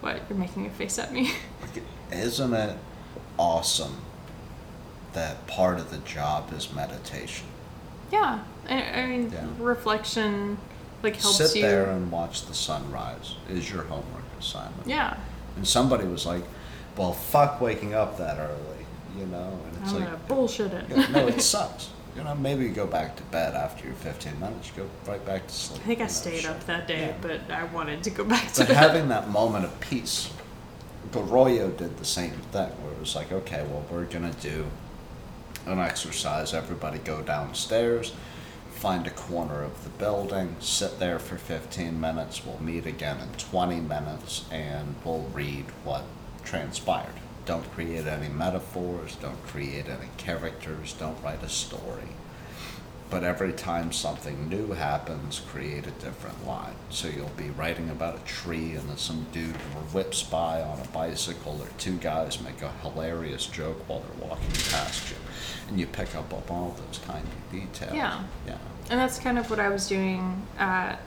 what 0.00 0.22
you're 0.28 0.38
making 0.38 0.66
a 0.66 0.70
face 0.70 0.98
at 0.98 1.12
me. 1.12 1.32
Isn't 2.12 2.54
it 2.54 2.76
awesome 3.38 3.96
that 5.12 5.46
part 5.46 5.78
of 5.78 5.90
the 5.90 5.98
job 5.98 6.52
is 6.52 6.72
meditation? 6.72 7.46
Yeah, 8.10 8.40
I, 8.68 8.82
I 8.82 9.06
mean 9.06 9.30
Yeah. 9.32 9.46
reflection 9.58 10.58
like 11.02 11.16
helps 11.16 11.40
you. 11.40 11.46
Sit 11.46 11.56
you. 11.56 11.62
there 11.62 11.90
and 11.90 12.10
watch 12.10 12.44
the 12.46 12.54
sunrise 12.54 13.36
is 13.48 13.70
your 13.70 13.82
homework 13.84 14.24
assignment. 14.38 14.86
yeah, 14.86 15.16
And 15.56 15.66
somebody 15.66 16.06
was 16.06 16.26
like, 16.26 16.42
"Well, 16.96 17.12
fuck 17.12 17.60
waking 17.60 17.94
up 17.94 18.18
that 18.18 18.38
early," 18.38 18.84
you 19.18 19.26
know, 19.26 19.58
and 19.66 19.82
it's 19.82 19.92
I'm 19.92 20.00
like, 20.00 20.04
gonna 20.10 20.20
bullshit 20.28 20.72
it. 20.72 20.84
yeah, 20.90 21.06
no, 21.10 21.26
it 21.28 21.40
sucks. 21.54 21.88
You 22.16 22.24
know, 22.24 22.34
maybe 22.34 22.64
you 22.64 22.70
go 22.70 22.86
back 22.88 23.14
to 23.16 23.22
bed 23.24 23.54
after 23.54 23.86
your 23.86 23.94
15 23.94 24.38
minutes. 24.40 24.68
You 24.76 24.82
go 24.82 24.90
right 25.10 25.24
back 25.24 25.46
to 25.46 25.54
sleep. 25.54 25.80
I 25.80 25.86
think 25.86 25.98
you 26.00 26.04
I 26.04 26.08
know, 26.08 26.12
stayed 26.12 26.44
up 26.46 26.66
that 26.66 26.88
day, 26.88 27.06
yeah. 27.06 27.14
but 27.22 27.40
I 27.50 27.64
wanted 27.72 28.02
to 28.02 28.10
go 28.10 28.24
back 28.34 28.48
to 28.48 28.54
sleep. 28.56 28.68
But 28.68 28.74
bed. 28.74 28.82
having 28.90 29.08
that 29.08 29.30
moment 29.30 29.64
of 29.64 29.78
peace, 29.80 30.30
Goroyo 31.12 31.74
did 31.76 31.96
the 31.98 32.04
same 32.04 32.32
thing, 32.52 32.68
where 32.82 32.92
it 32.92 33.00
was 33.00 33.14
like, 33.16 33.32
okay, 33.32 33.62
well, 33.70 33.84
we're 33.90 34.04
gonna 34.04 34.32
do 34.40 34.66
an 35.66 35.78
exercise. 35.78 36.54
Everybody 36.54 36.98
go 36.98 37.22
downstairs, 37.22 38.12
find 38.72 39.06
a 39.06 39.10
corner 39.10 39.62
of 39.62 39.84
the 39.84 39.90
building, 39.90 40.56
sit 40.60 40.98
there 40.98 41.18
for 41.18 41.36
15 41.36 42.00
minutes. 42.00 42.44
We'll 42.44 42.62
meet 42.62 42.86
again 42.86 43.18
in 43.20 43.28
20 43.38 43.80
minutes, 43.80 44.44
and 44.50 44.94
we'll 45.04 45.28
read 45.32 45.66
what 45.84 46.04
transpired. 46.44 47.14
Don't 47.46 47.70
create 47.72 48.06
any 48.06 48.28
metaphors. 48.28 49.16
Don't 49.16 49.42
create 49.46 49.88
any 49.88 50.08
characters. 50.16 50.92
Don't 50.92 51.22
write 51.22 51.42
a 51.42 51.48
story. 51.48 52.08
But 53.10 53.24
every 53.24 53.52
time 53.52 53.90
something 53.90 54.48
new 54.48 54.68
happens, 54.72 55.40
create 55.40 55.84
a 55.86 55.90
different 55.90 56.46
line. 56.46 56.74
So 56.90 57.08
you'll 57.08 57.28
be 57.36 57.50
writing 57.50 57.90
about 57.90 58.16
a 58.16 58.24
tree, 58.24 58.74
and 58.76 58.88
then 58.88 58.96
some 58.98 59.26
dude 59.32 59.56
whips 59.92 60.22
by 60.22 60.62
on 60.62 60.78
a 60.78 60.86
bicycle, 60.88 61.58
or 61.60 61.66
two 61.78 61.96
guys 61.96 62.40
make 62.40 62.62
a 62.62 62.70
hilarious 62.82 63.46
joke 63.46 63.82
while 63.88 64.00
they're 64.00 64.28
walking 64.28 64.50
past 64.70 65.10
you, 65.10 65.16
and 65.68 65.80
you 65.80 65.86
pick 65.86 66.14
up 66.14 66.32
on 66.32 66.42
all 66.48 66.76
those 66.86 66.98
tiny 66.98 67.26
details. 67.50 67.94
Yeah. 67.94 68.22
yeah. 68.46 68.58
and 68.90 69.00
that's 69.00 69.18
kind 69.18 69.38
of 69.38 69.50
what 69.50 69.58
I 69.58 69.70
was 69.70 69.88
doing 69.88 70.40
at 70.56 71.00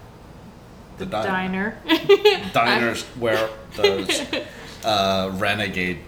The, 0.97 1.05
the 1.05 1.11
diner. 1.23 1.77
diner. 1.87 2.49
diners 2.53 3.03
where 3.19 3.49
those 3.77 4.21
uh, 4.83 5.31
renegade 5.35 5.99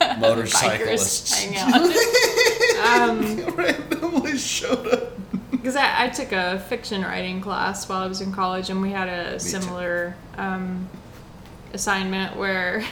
motorcyclists 0.18 1.42
hang 1.42 1.56
out. 1.56 1.74
um, 3.10 3.44
randomly 3.54 4.36
showed 4.38 4.86
up. 4.86 5.12
Because 5.50 5.76
I, 5.76 6.04
I 6.04 6.08
took 6.08 6.32
a 6.32 6.60
fiction 6.68 7.02
writing 7.02 7.40
class 7.40 7.88
while 7.88 8.02
I 8.02 8.06
was 8.06 8.20
in 8.20 8.32
college, 8.32 8.70
and 8.70 8.80
we 8.80 8.90
had 8.90 9.08
a 9.08 9.32
too. 9.34 9.38
similar 9.40 10.14
um, 10.36 10.88
assignment 11.74 12.36
where 12.36 12.82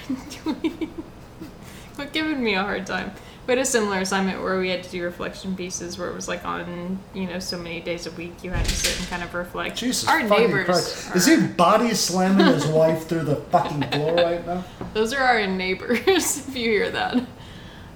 but 1.97 2.13
giving 2.13 2.43
me 2.43 2.55
a 2.55 2.63
hard 2.63 2.87
time. 2.87 3.13
We 3.49 3.53
had 3.53 3.61
a 3.61 3.65
similar 3.65 4.01
assignment 4.01 4.43
where 4.43 4.59
we 4.61 4.69
had 4.69 4.83
to 4.83 4.91
do 4.91 5.03
reflection 5.03 5.57
pieces, 5.57 5.97
where 5.99 6.11
it 6.11 6.15
was 6.15 6.29
like 6.29 6.45
on 6.45 6.99
you 7.15 7.27
know 7.27 7.39
so 7.39 7.57
many 7.57 7.81
days 7.81 8.07
a 8.07 8.11
week 8.11 8.45
you 8.45 8.51
had 8.51 8.63
to 8.67 8.75
sit 8.75 8.99
and 9.01 9.09
kind 9.09 9.23
of 9.23 9.33
reflect. 9.33 9.75
Jesus 9.79 10.07
Our 10.07 10.23
neighbors, 10.23 10.67
Christ. 10.67 11.11
are- 11.11 11.17
Is 11.17 11.25
he 11.25 11.47
body 11.47 11.95
slamming 11.95 12.45
his 12.45 12.67
wife 12.67 13.09
through 13.09 13.23
the 13.25 13.37
fucking 13.37 13.85
floor 13.91 14.17
right 14.17 14.47
now? 14.47 14.65
Those 14.93 15.15
are 15.15 15.23
our 15.23 15.47
neighbors, 15.47 15.99
if 16.47 16.55
you 16.55 16.71
hear 16.71 16.91
that. 16.91 17.25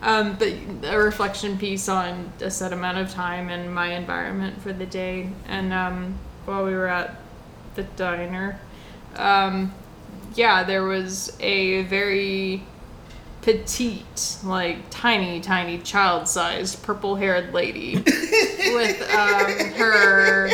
Um, 0.01 0.37
but 0.39 0.55
a 0.91 0.97
reflection 0.97 1.59
piece 1.59 1.87
on 1.87 2.33
a 2.41 2.51
set 2.51 2.73
amount 2.73 2.97
of 2.97 3.11
time 3.11 3.51
and 3.51 3.75
my 3.75 3.89
environment 3.95 4.59
for 4.63 4.73
the 4.73 4.87
day. 4.87 5.29
And 5.49 5.71
um, 5.75 6.19
while 6.47 6.65
we 6.65 6.73
were 6.73 6.89
at 6.89 7.21
the 7.75 7.83
diner, 7.83 8.59
um, 9.17 9.75
yeah, 10.35 10.65
there 10.65 10.85
was 10.85 11.37
a 11.41 11.83
very 11.83 12.63
petite, 13.43 14.39
like 14.45 14.79
tiny, 14.91 15.41
tiny, 15.41 15.79
child 15.79 16.27
sized 16.29 16.83
purple 16.83 17.17
haired 17.17 17.53
lady 17.53 17.97
with 17.97 19.03
um, 19.15 19.51
her 19.75 20.49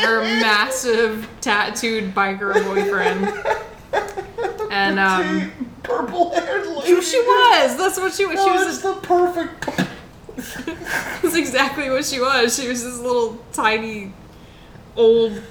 her 0.00 0.22
massive 0.22 1.28
tattooed 1.40 2.14
biker 2.14 2.52
boyfriend. 2.64 3.32
And 4.70 4.98
um 5.00 5.52
Purple 5.82 6.32
haired 6.34 6.66
lady. 6.66 6.86
she, 6.86 7.02
she 7.02 7.18
was. 7.20 7.76
That's 7.76 7.98
what 7.98 8.12
she 8.12 8.26
was. 8.26 8.36
No, 8.36 8.44
she 8.44 8.64
was. 8.64 8.82
the 8.82 8.94
perfect. 8.94 9.66
That's 11.22 11.34
exactly 11.34 11.90
what 11.90 12.04
she 12.04 12.20
was. 12.20 12.56
She 12.58 12.68
was 12.68 12.82
this 12.84 12.98
little 12.98 13.38
tiny, 13.52 14.12
old, 14.96 15.42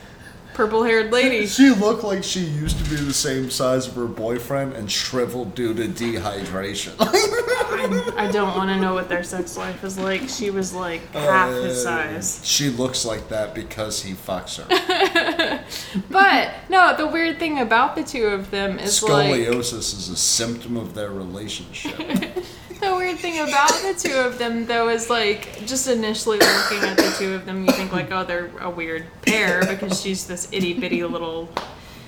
purple-haired 0.60 1.10
lady. 1.10 1.48
She 1.48 1.70
looked 1.70 2.04
like 2.04 2.22
she 2.22 2.42
used 2.42 2.78
to 2.84 2.90
be 2.90 2.98
the 2.98 3.14
same 3.14 3.50
size 3.50 3.88
of 3.88 3.96
her 3.96 4.08
boyfriend 4.08 4.74
and 4.74 4.92
shriveled 4.92 5.56
due 5.56 5.74
to 5.74 5.88
dehydration. 5.88 6.96
I, 7.00 8.26
I 8.26 8.30
don't 8.30 8.58
want 8.58 8.70
to 8.70 8.76
know 8.76 8.94
what 8.94 9.08
their 9.08 9.24
sex 9.24 9.56
life 9.56 9.86
is 9.86 9.98
like. 9.98 10.28
She 10.28 10.50
was 10.50 10.74
like 10.74 11.02
uh, 11.14 11.20
half 11.20 11.54
his 11.54 11.82
size. 11.82 12.42
She 12.44 12.68
looks 12.68 13.06
like 13.06 13.30
that 13.30 13.56
because 13.56 14.04
he 14.04 14.14
fucks 14.14 14.58
her. 14.58 15.64
But 16.10 16.52
no, 16.68 16.96
the 16.98 17.08
weird 17.08 17.40
thing 17.40 17.60
about 17.60 17.96
the 17.96 18.04
two 18.04 18.26
of 18.26 18.52
them 18.52 18.80
is 18.80 19.02
like 19.02 19.32
Scoliosis 19.32 19.98
is 19.98 20.10
a 20.10 20.18
symptom 20.18 20.76
of 20.76 20.94
their 20.94 21.10
relationship. 21.10 21.96
the 22.80 22.96
weird 22.96 23.20
thing 23.20 23.40
about 23.40 23.72
the 23.82 23.94
two 23.98 24.16
of 24.16 24.38
them 24.38 24.66
though 24.66 24.90
is 24.90 25.10
like 25.10 25.66
just 25.66 25.88
initially 25.88 26.40
looking 26.40 26.80
at 26.80 26.98
the 26.98 27.16
two 27.18 27.34
of 27.34 27.46
them, 27.46 27.66
you 27.66 27.72
think 27.72 27.92
like, 27.92 28.12
oh, 28.12 28.24
they're 28.24 28.52
a 28.60 28.70
weird 28.70 29.06
pair 29.22 29.66
because 29.66 30.02
she's 30.02 30.28
this 30.28 30.48
itty 30.52 30.74
bitty 30.74 31.04
little 31.04 31.50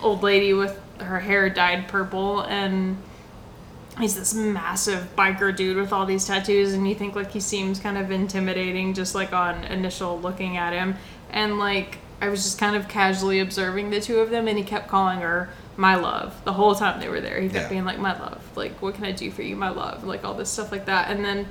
old 0.02 0.24
lady 0.24 0.54
with 0.54 0.80
her 1.00 1.20
hair 1.20 1.50
dyed 1.50 1.88
purple 1.88 2.42
and 2.42 2.98
he's 4.00 4.16
this 4.16 4.34
massive 4.34 5.16
biker 5.16 5.56
dude 5.56 5.78
with 5.78 5.92
all 5.92 6.06
these 6.06 6.26
tattoos 6.26 6.74
and 6.74 6.88
you 6.88 6.96
think 6.96 7.16
like 7.16 7.32
he 7.32 7.40
seems 7.40 7.80
kind 7.80 7.98
of 7.98 8.10
intimidating 8.10 8.94
just 8.94 9.14
like 9.14 9.34
on 9.34 9.64
initial 9.66 10.20
looking 10.20 10.58
at 10.58 10.74
him. 10.74 10.96
And 11.30 11.60
like 11.60 11.98
i 12.22 12.30
was 12.30 12.44
just 12.44 12.60
kind 12.60 12.76
of 12.76 12.88
casually 12.88 13.40
observing 13.40 13.90
the 13.90 14.00
two 14.00 14.20
of 14.20 14.30
them 14.30 14.48
and 14.48 14.58
he 14.58 14.64
kept 14.64 14.88
calling 14.88 15.20
her 15.20 15.50
my 15.78 15.96
love 15.96 16.34
the 16.46 16.54
whole 16.54 16.76
time 16.76 17.00
they 17.00 17.08
were 17.10 17.22
there 17.22 17.40
he 17.42 17.48
kept 17.50 17.64
Yeah. 17.64 17.70
being 17.70 17.86
like 17.86 17.98
my 18.00 18.18
love 18.20 18.42
like 18.56 18.74
what 18.82 18.96
can 18.96 19.06
i 19.06 19.12
do 19.12 19.32
for 19.32 19.42
you 19.42 19.56
my 19.56 19.70
love 19.70 20.04
like 20.04 20.24
all 20.24 20.34
this 20.34 20.50
stuff 20.50 20.72
like 20.72 20.86
that 20.86 21.10
and 21.10 21.24
then 21.24 21.48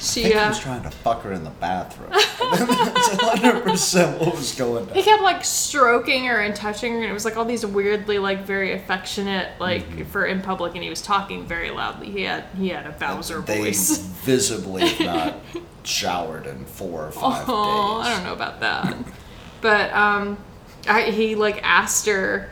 she 0.00 0.32
uh, 0.32 0.48
was 0.50 0.60
trying 0.60 0.82
to 0.84 0.90
fuck 0.92 1.22
her 1.22 1.32
in 1.32 1.42
the 1.42 1.50
bathroom. 1.50 2.10
That's 2.12 3.08
100% 3.08 4.18
what 4.20 4.36
was 4.36 4.54
going 4.54 4.88
on. 4.88 4.94
he 4.94 5.02
kept 5.02 5.22
like 5.24 5.44
stroking 5.44 6.24
her 6.26 6.36
and 6.40 6.54
touching 6.54 6.92
her 6.92 7.00
and 7.00 7.10
it 7.10 7.12
was 7.12 7.24
like 7.24 7.36
all 7.36 7.44
these 7.44 7.66
weirdly 7.66 8.18
like 8.20 8.44
very 8.44 8.72
affectionate 8.74 9.48
like 9.60 9.82
Mm-hmm. 9.88 10.04
for 10.04 10.24
in 10.26 10.40
public 10.40 10.74
and 10.74 10.84
he 10.84 10.88
was 10.90 11.02
talking 11.02 11.44
very 11.46 11.70
loudly 11.70 12.10
he 12.12 12.22
had 12.22 12.44
he 12.56 12.68
had 12.68 12.86
a 12.86 12.92
bowser 12.92 13.40
They 13.40 13.58
voice 13.58 13.96
visibly 14.24 14.84
not 15.00 15.34
showered 15.82 16.46
in 16.46 16.64
four 16.64 17.06
or 17.06 17.10
five 17.10 17.44
Oh, 17.48 17.98
days. 17.98 18.06
I 18.08 18.14
don't 18.14 18.24
know 18.24 18.32
about 18.34 18.60
that. 18.60 18.96
but 19.60 19.92
um, 19.92 20.38
I, 20.86 21.10
he 21.10 21.34
like 21.34 21.60
asked 21.64 22.06
her. 22.06 22.50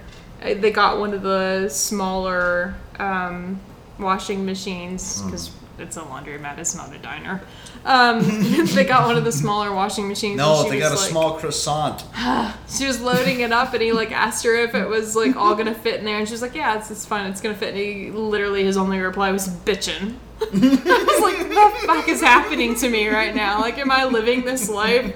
They 0.55 0.71
got 0.71 0.99
one 0.99 1.13
of 1.15 1.23
the 1.23 1.69
smaller 1.69 2.75
um, 2.99 3.61
washing 3.99 4.45
machines 4.47 5.21
Hmm. 5.21 5.27
because 5.27 5.51
it's 5.79 5.97
a 5.97 6.01
laundromat. 6.01 6.59
It's 6.59 6.75
not 6.75 6.95
a 6.95 6.99
diner. 6.99 7.43
Um, 7.85 8.21
they 8.75 8.85
got 8.85 9.07
one 9.07 9.17
of 9.17 9.25
the 9.25 9.33
smaller 9.33 9.73
washing 9.73 10.09
machines. 10.09 10.33
and 10.41 10.49
No, 10.49 10.65
she 10.65 10.71
they 10.71 10.79
got 10.79 10.93
a 10.93 10.97
like- 10.97 11.11
small 11.11 11.35
croissant. 11.39 12.05
She 12.69 12.87
was 12.87 13.01
loading 13.01 13.41
it 13.41 13.53
up, 13.53 13.73
and 13.75 13.83
he 13.83 13.93
like 13.93 14.11
asked 14.13 14.45
her 14.45 14.55
if 14.57 14.75
it 14.75 14.89
was 14.89 15.15
like 15.15 15.37
all 15.37 15.55
gonna 15.55 15.75
fit 15.75 16.01
in 16.01 16.05
there, 16.05 16.19
and 16.19 16.27
she 16.27 16.33
was 16.33 16.43
like, 16.43 16.55
"Yeah, 16.55 16.77
it's, 16.79 16.91
it's 16.91 17.07
fine. 17.07 17.31
It's 17.31 17.41
gonna 17.41 17.55
fit." 17.55 17.71
And 17.75 17.79
he 17.79 18.11
literally 18.11 18.65
his 18.65 18.77
only 18.77 18.99
reply 18.99 19.31
was 19.33 19.49
"bitchin." 19.49 20.15
I 20.41 20.47
was 20.49 21.23
like, 21.23 21.49
"What 21.49 21.81
the 21.81 21.87
fuck 21.87 22.09
is 22.09 22.21
happening 22.21 22.75
to 22.77 22.91
me 22.91 23.09
right 23.09 23.35
now? 23.35 23.61
Like, 23.61 23.79
am 23.79 23.91
I 23.91 24.05
living 24.05 24.45
this 24.45 24.69
life 24.69 25.15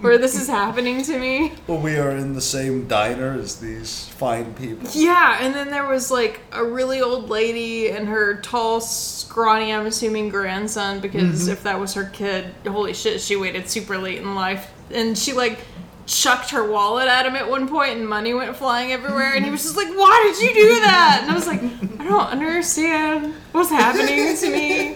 where 0.00 0.18
this 0.18 0.40
is 0.40 0.48
happening 0.48 1.02
to 1.04 1.18
me?" 1.18 1.52
Well, 1.66 1.78
we 1.78 1.96
are 1.96 2.10
in 2.10 2.32
the 2.32 2.40
same 2.40 2.86
diner 2.88 3.38
as 3.38 3.56
these 3.56 4.08
fine 4.08 4.54
people. 4.54 4.88
Yeah, 4.92 5.38
and 5.40 5.54
then 5.54 5.70
there 5.70 5.86
was 5.86 6.10
like 6.10 6.40
a 6.52 6.64
really 6.64 7.00
old 7.02 7.28
lady 7.28 7.90
and 7.90 8.08
her 8.08 8.36
tall, 8.36 8.80
scrawny, 8.80 9.72
I'm 9.72 9.86
assuming 9.86 10.30
grandson, 10.30 11.00
because 11.00 11.42
mm-hmm. 11.42 11.52
if 11.52 11.62
that 11.64 11.78
was 11.78 11.94
her 11.94 12.04
kid, 12.04 12.54
holy 12.66 12.94
shit, 12.94 13.20
she 13.20 13.36
waited 13.36 13.68
super 13.68 13.98
late 13.98 14.18
in 14.18 14.34
life. 14.34 14.72
And 14.90 15.16
she 15.16 15.32
like 15.32 15.58
chucked 16.06 16.50
her 16.50 16.68
wallet 16.68 17.06
at 17.06 17.26
him 17.26 17.36
at 17.36 17.48
one 17.48 17.68
point 17.68 17.92
and 17.92 18.08
money 18.08 18.34
went 18.34 18.56
flying 18.56 18.92
everywhere. 18.92 19.34
And 19.34 19.44
he 19.44 19.50
was 19.50 19.62
just 19.62 19.76
like 19.76 19.88
why 19.88 20.32
did 20.32 20.42
you 20.42 20.54
do 20.54 20.80
that? 20.80 21.20
And 21.22 21.30
i 21.30 21.34
was 21.34 21.46
like 21.46 21.62
i 21.62 22.04
don't 22.04 22.26
understand 22.26 23.34
what's 23.52 23.70
happening 23.70 24.36
to 24.36 24.50
me. 24.50 24.94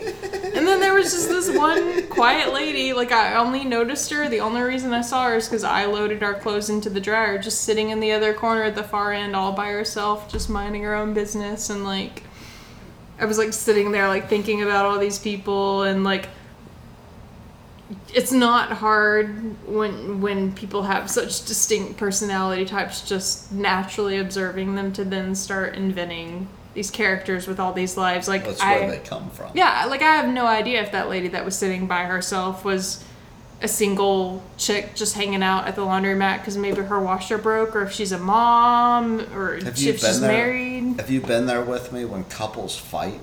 And 0.56 0.66
then 0.66 0.80
there 0.80 0.94
was 0.94 1.12
just 1.12 1.28
this 1.28 1.50
one 1.56 2.06
quiet 2.08 2.52
lady 2.52 2.92
like 2.92 3.12
i 3.12 3.36
only 3.36 3.64
noticed 3.64 4.10
her. 4.10 4.28
The 4.28 4.40
only 4.40 4.62
reason 4.62 4.92
i 4.92 5.00
saw 5.00 5.28
her 5.28 5.36
is 5.36 5.46
because 5.46 5.64
i 5.64 5.84
loaded 5.84 6.22
our 6.22 6.34
clothes 6.34 6.70
into 6.70 6.90
the 6.90 7.00
dryer 7.00 7.38
just 7.38 7.62
sitting 7.62 7.90
in 7.90 8.00
the 8.00 8.12
other 8.12 8.34
corner 8.34 8.64
at 8.64 8.74
the 8.74 8.84
far 8.84 9.12
end 9.12 9.36
all 9.36 9.52
by 9.52 9.68
herself 9.68 10.30
just 10.30 10.50
minding 10.50 10.82
her 10.82 10.94
own 10.94 11.14
business. 11.14 11.70
And 11.70 11.84
like 11.84 12.24
i 13.18 13.24
was 13.24 13.38
like 13.38 13.52
sitting 13.52 13.92
there 13.92 14.08
like 14.08 14.28
thinking 14.28 14.62
about 14.62 14.84
all 14.86 14.98
these 14.98 15.18
people 15.18 15.82
and 15.82 16.02
like 16.04 16.28
it's 18.12 18.32
not 18.32 18.72
hard 18.72 19.28
when 19.68 20.20
when 20.20 20.52
people 20.54 20.82
have 20.82 21.08
such 21.10 21.44
distinct 21.44 21.96
personality 21.96 22.64
types 22.64 23.00
just 23.08 23.52
naturally 23.52 24.18
observing 24.18 24.74
them 24.74 24.92
to 24.92 25.04
then 25.04 25.34
start 25.34 25.74
inventing 25.76 26.48
these 26.74 26.90
characters 26.90 27.46
with 27.46 27.60
all 27.60 27.72
these 27.72 27.96
lives 27.96 28.26
like 28.26 28.44
That's 28.44 28.60
I 28.60 28.86
they 28.88 28.98
come 28.98 29.30
from. 29.30 29.52
yeah 29.54 29.86
like 29.86 30.02
I 30.02 30.16
have 30.16 30.28
no 30.28 30.46
idea 30.46 30.82
if 30.82 30.90
that 30.92 31.08
lady 31.08 31.28
that 31.28 31.44
was 31.44 31.56
sitting 31.56 31.86
by 31.86 32.04
herself 32.04 32.64
was 32.64 33.04
a 33.62 33.68
single 33.68 34.42
chick 34.58 34.94
just 34.94 35.14
hanging 35.14 35.42
out 35.42 35.66
at 35.68 35.76
the 35.76 35.82
laundromat 35.82 36.38
because 36.40 36.56
maybe 36.58 36.82
her 36.82 37.00
washer 37.00 37.38
broke 37.38 37.74
or 37.76 37.82
if 37.84 37.92
she's 37.92 38.12
a 38.12 38.18
mom 38.18 39.20
or 39.34 39.54
Have 39.54 39.68
if 39.68 39.76
she's 39.78 40.20
there? 40.20 40.30
married 40.30 41.00
Have 41.00 41.08
you 41.10 41.20
been 41.20 41.46
there 41.46 41.62
with 41.62 41.92
me 41.92 42.04
when 42.04 42.24
couples 42.24 42.76
fight? 42.76 43.20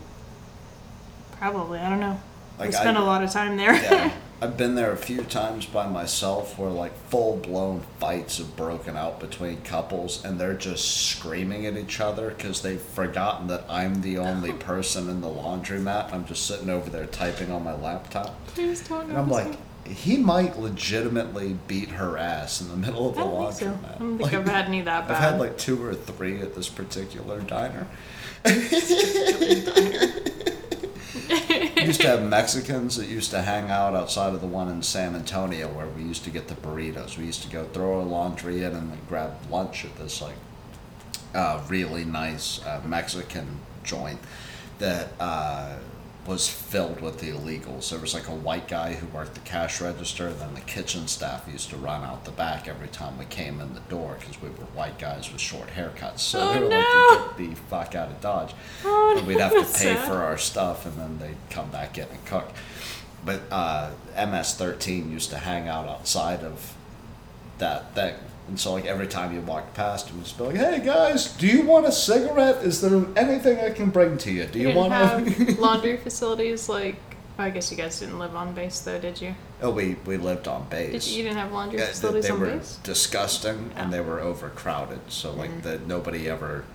probably 1.34 1.80
I 1.80 1.90
don't 1.90 2.00
know 2.00 2.20
we 2.60 2.66
Like, 2.66 2.74
spent 2.74 2.98
I- 2.98 3.02
a 3.02 3.04
lot 3.04 3.24
of 3.24 3.30
time 3.32 3.58
there 3.58 3.74
Yeah. 3.74 4.12
I've 4.44 4.58
been 4.58 4.76
there 4.76 4.92
a 4.92 4.98
few 4.98 5.24
times 5.24 5.66
by 5.66 5.88
myself 5.88 6.60
where 6.60 6.70
like 6.70 6.94
full 7.08 7.38
blown 7.38 7.80
fights 8.02 8.40
have 8.40 8.58
broken 8.58 8.98
out 8.98 9.22
between 9.22 9.62
couples 9.62 10.22
and 10.26 10.38
they're 10.38 10.54
just 10.54 11.08
screaming 11.08 11.66
at 11.66 11.78
each 11.78 12.02
other 12.02 12.28
because 12.28 12.62
they've 12.62 12.82
forgotten 12.82 13.48
that 13.48 13.64
I'm 13.70 14.02
the 14.02 14.18
only 14.18 14.52
person 14.70 15.10
in 15.10 15.22
the 15.22 15.30
laundromat. 15.30 16.12
I'm 16.12 16.26
just 16.26 16.46
sitting 16.46 16.70
over 16.70 16.90
there 16.90 17.06
typing 17.06 17.54
on 17.54 17.64
my 17.64 17.74
laptop. 17.74 18.36
Please 18.48 18.86
don't 18.86 19.08
And 19.08 19.18
I'm 19.18 19.30
like, 19.30 19.54
he 19.88 20.18
might 20.18 20.60
legitimately 20.60 21.56
beat 21.70 21.92
her 21.92 22.18
ass 22.18 22.60
in 22.60 22.68
the 22.68 22.76
middle 22.76 23.08
of 23.08 23.16
the 23.16 23.22
so. 23.22 23.30
laundromat. 23.30 23.96
I 23.96 23.98
don't 23.98 24.18
think 24.18 24.22
Like, 24.24 24.34
I've 24.34 24.46
had 24.46 24.66
any 24.66 24.82
that 24.82 25.08
bad. 25.08 25.16
I've 25.16 25.32
had 25.32 25.40
like 25.40 25.58
two 25.58 25.82
or 25.82 25.94
three 25.94 26.42
at 26.42 26.54
this 26.54 26.68
particular 26.68 27.40
diner. 27.40 27.88
Used 31.86 32.02
to 32.02 32.08
have 32.08 32.24
Mexicans 32.30 32.98
that 32.98 33.08
used 33.08 33.32
to 33.32 33.42
hang 33.42 33.70
out 33.70 33.96
outside 33.96 34.34
of 34.34 34.42
the 34.42 34.48
one 34.48 34.70
in 34.70 34.82
San 34.82 35.16
Antonio 35.16 35.68
where 35.68 35.88
we 35.88 36.04
used 36.04 36.24
to 36.24 36.30
get 36.30 36.48
the 36.48 36.56
burritos. 36.56 37.18
We 37.18 37.26
used 37.26 37.44
to 37.44 37.50
go 37.50 37.66
throw 37.66 38.00
our 38.00 38.06
laundry 38.06 38.64
in 38.64 38.74
and 38.74 38.92
then 38.92 39.00
grab 39.08 39.34
lunch 39.50 39.86
at 39.86 39.96
this 39.98 40.22
like 40.22 40.36
uh, 41.34 41.62
really 41.68 42.06
nice 42.06 42.64
uh, 42.66 42.82
Mexican 42.86 43.60
joint 43.84 44.20
that 44.80 45.10
uh, 45.20 45.76
was 46.26 46.48
filled 46.48 47.02
with 47.02 47.20
the 47.20 47.32
illegals. 47.32 47.90
There 47.90 48.00
was 48.00 48.14
like 48.14 48.28
a 48.30 48.34
white 48.36 48.68
guy 48.70 48.94
who 48.94 49.08
worked 49.08 49.34
the 49.34 49.42
cash 49.42 49.82
register, 49.82 50.28
and 50.28 50.40
then 50.40 50.54
the 50.54 50.62
kitchen 50.62 51.08
staff 51.08 51.46
used 51.52 51.70
to 51.72 51.76
run 51.78 52.04
out 52.04 52.24
the 52.24 52.32
back 52.32 52.68
every 52.68 52.88
time 52.88 53.18
we 53.18 53.26
came 53.26 53.60
in 53.60 53.74
the 53.74 53.82
door 53.82 54.16
because 54.20 54.42
we 54.42 54.48
were 54.50 54.66
white 54.74 54.98
guys 54.98 55.32
with 55.32 55.42
short 55.42 55.68
haircuts. 55.76 56.20
So 56.20 56.40
Oh, 56.40 56.54
they 56.54 56.60
were 56.62 56.70
no. 56.70 56.78
like, 57.28 57.38
"Get 57.38 57.50
the 57.50 57.56
fuck 57.70 57.96
out 57.96 58.08
of 58.10 58.22
Dodge." 58.22 58.54
Oh, 58.86 59.16
and 59.18 59.28
we'd 59.28 59.40
have 59.40 59.52
to 59.52 59.60
pay 59.64 59.96
sad. 59.96 60.08
for 60.08 60.24
our 60.24 60.38
stuff, 60.38 60.86
and 60.86 60.98
then 60.98 61.20
they'd 61.20 61.38
come 61.50 61.70
back 61.70 61.98
in 61.98 62.08
and 62.08 62.26
cook. 62.26 62.50
But 63.26 63.42
uh, 63.52 63.92
MS13 64.16 65.12
used 65.12 65.30
to 65.32 65.38
hang 65.38 65.68
out 65.68 65.88
outside 65.88 66.42
of 66.44 66.74
that 67.58 67.94
thing. 67.96 68.16
And 68.48 68.60
so, 68.60 68.74
like, 68.74 68.86
every 68.86 69.08
time 69.08 69.34
you 69.34 69.40
walked 69.42 69.74
past, 69.74 70.10
it 70.10 70.16
would 70.16 70.26
just 70.26 70.38
be 70.38 70.44
like, 70.44 70.56
hey, 70.56 70.82
guys, 70.84 71.32
do 71.38 71.48
you 71.48 71.64
want 71.64 71.86
a 71.86 71.92
cigarette? 71.92 72.64
Is 72.64 72.82
there 72.82 73.06
anything 73.16 73.60
I 73.60 73.70
can 73.70 73.90
bring 73.90 74.18
to 74.20 74.32
you? 74.32 74.46
Do 74.46 74.60
you, 74.60 74.70
You 74.70 74.76
want 74.76 74.92
have 74.92 75.60
laundry 75.60 75.98
facilities 75.98 76.68
like. 76.70 76.98
I 77.36 77.50
guess 77.50 77.72
you 77.72 77.78
guys 77.78 78.00
didn't 78.00 78.20
live 78.20 78.36
on 78.36 78.54
base 78.54 78.82
though, 78.82 79.00
did 79.00 79.20
you? 79.20 79.34
oh, 79.64 79.72
we, 79.72 79.96
we 80.06 80.18
lived 80.18 80.48
on 80.48 80.68
base. 80.70 80.92
Did 80.92 81.08
you, 81.08 81.18
you 81.18 81.24
didn't 81.24 81.40
have 81.40 81.52
laundry 81.52 81.80
Yeah, 81.80 81.86
they, 81.86 81.92
facilities 81.92 82.26
they 82.26 82.32
on 82.32 82.40
were 82.40 82.46
base? 82.46 82.80
disgusting 82.84 83.72
Oh. 83.76 83.80
and 83.82 83.92
they 83.92 84.00
oh. 84.00 84.04
were 84.04 84.20
overcrowded. 84.20 85.00
So, 85.10 85.32
like, 85.34 85.50
mm-hmm. 85.50 85.62
the, 85.62 85.80
nobody 85.80 86.30
ever 86.30 86.66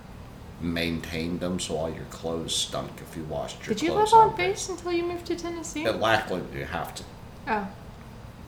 maintained 0.59 1.39
them, 1.39 1.59
so 1.59 1.77
all 1.77 1.89
your 1.89 2.03
clothes 2.05 2.53
stunk 2.53 2.91
if 2.99 3.15
you 3.15 3.23
washed 3.23 3.65
your 3.65 3.73
Did 3.75 3.83
you 3.83 3.93
live 3.93 4.11
on 4.13 4.31
on 4.31 4.35
base 4.35 4.67
until 4.67 4.91
you 4.91 5.03
moved 5.03 5.27
to 5.27 5.35
Tennessee? 5.35 5.85
At 5.85 5.99
Lackland, 6.01 6.53
you 6.53 6.65
have 6.65 6.93
to. 6.95 7.03
Oh, 7.47 7.67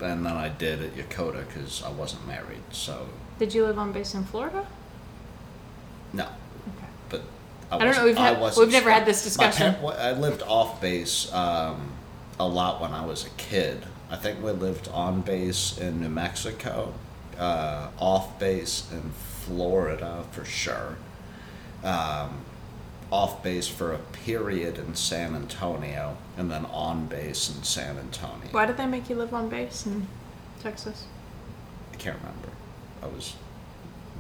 And 0.02 0.26
then 0.26 0.34
I 0.36 0.50
did 0.50 0.82
at 0.82 0.96
Yokota 0.96 1.46
because 1.48 1.84
I 1.84 1.90
wasn't 1.90 2.28
married. 2.28 2.62
So, 2.72 3.08
did 3.40 3.54
you 3.54 3.66
live 3.66 3.78
on 3.78 3.92
base 3.92 4.14
in 4.14 4.24
Florida? 4.24 4.66
no. 6.14 6.24
Okay. 6.24 6.88
But 7.10 7.22
I 7.72 7.78
don't 7.78 7.96
know, 7.96 8.04
we've 8.06 8.18
had- 8.18 8.40
we've 8.58 8.72
never 8.72 8.92
had 8.92 9.06
this 9.06 9.24
discussion. 9.24 9.76
par- 9.76 9.96
I 9.98 10.12
lived 10.12 10.42
off 10.44 10.82
base 10.82 11.32
um, 11.34 11.92
a 12.40 12.46
lot 12.48 12.82
when 12.82 12.92
I 12.92 13.06
was 13.06 13.26
a 13.26 13.30
kid. 13.32 13.86
I 14.10 14.18
think 14.18 14.44
we 14.44 14.52
lived 14.52 14.90
on 14.90 15.22
base 15.22 15.78
in 15.78 16.02
New 16.02 16.10
Mexico, 16.10 16.94
uh, 17.40 17.88
off 17.98 18.38
base 18.40 18.84
in 18.92 19.12
Florida 19.46 20.24
for 20.32 20.44
sure, 20.44 20.98
um, 21.84 22.42
off 23.12 23.44
base 23.44 23.68
for 23.68 23.92
a 23.92 23.98
period 23.98 24.78
in 24.78 24.96
San 24.96 25.36
Antonio, 25.36 26.18
and 26.38 26.50
then 26.50 26.66
on 26.66 27.08
base 27.08 27.54
in 27.54 27.62
San 27.64 27.98
Antonio. 27.98 28.48
Why 28.52 28.66
did 28.66 28.78
they 28.78 28.86
make 28.86 29.10
you 29.10 29.16
live 29.16 29.34
on 29.34 29.50
base 29.50 29.86
in 29.86 30.08
Texas? 30.62 31.06
I 31.92 31.98
can't 31.98 32.18
remember. 32.18 32.50
I 33.04 33.08
was 33.08 33.36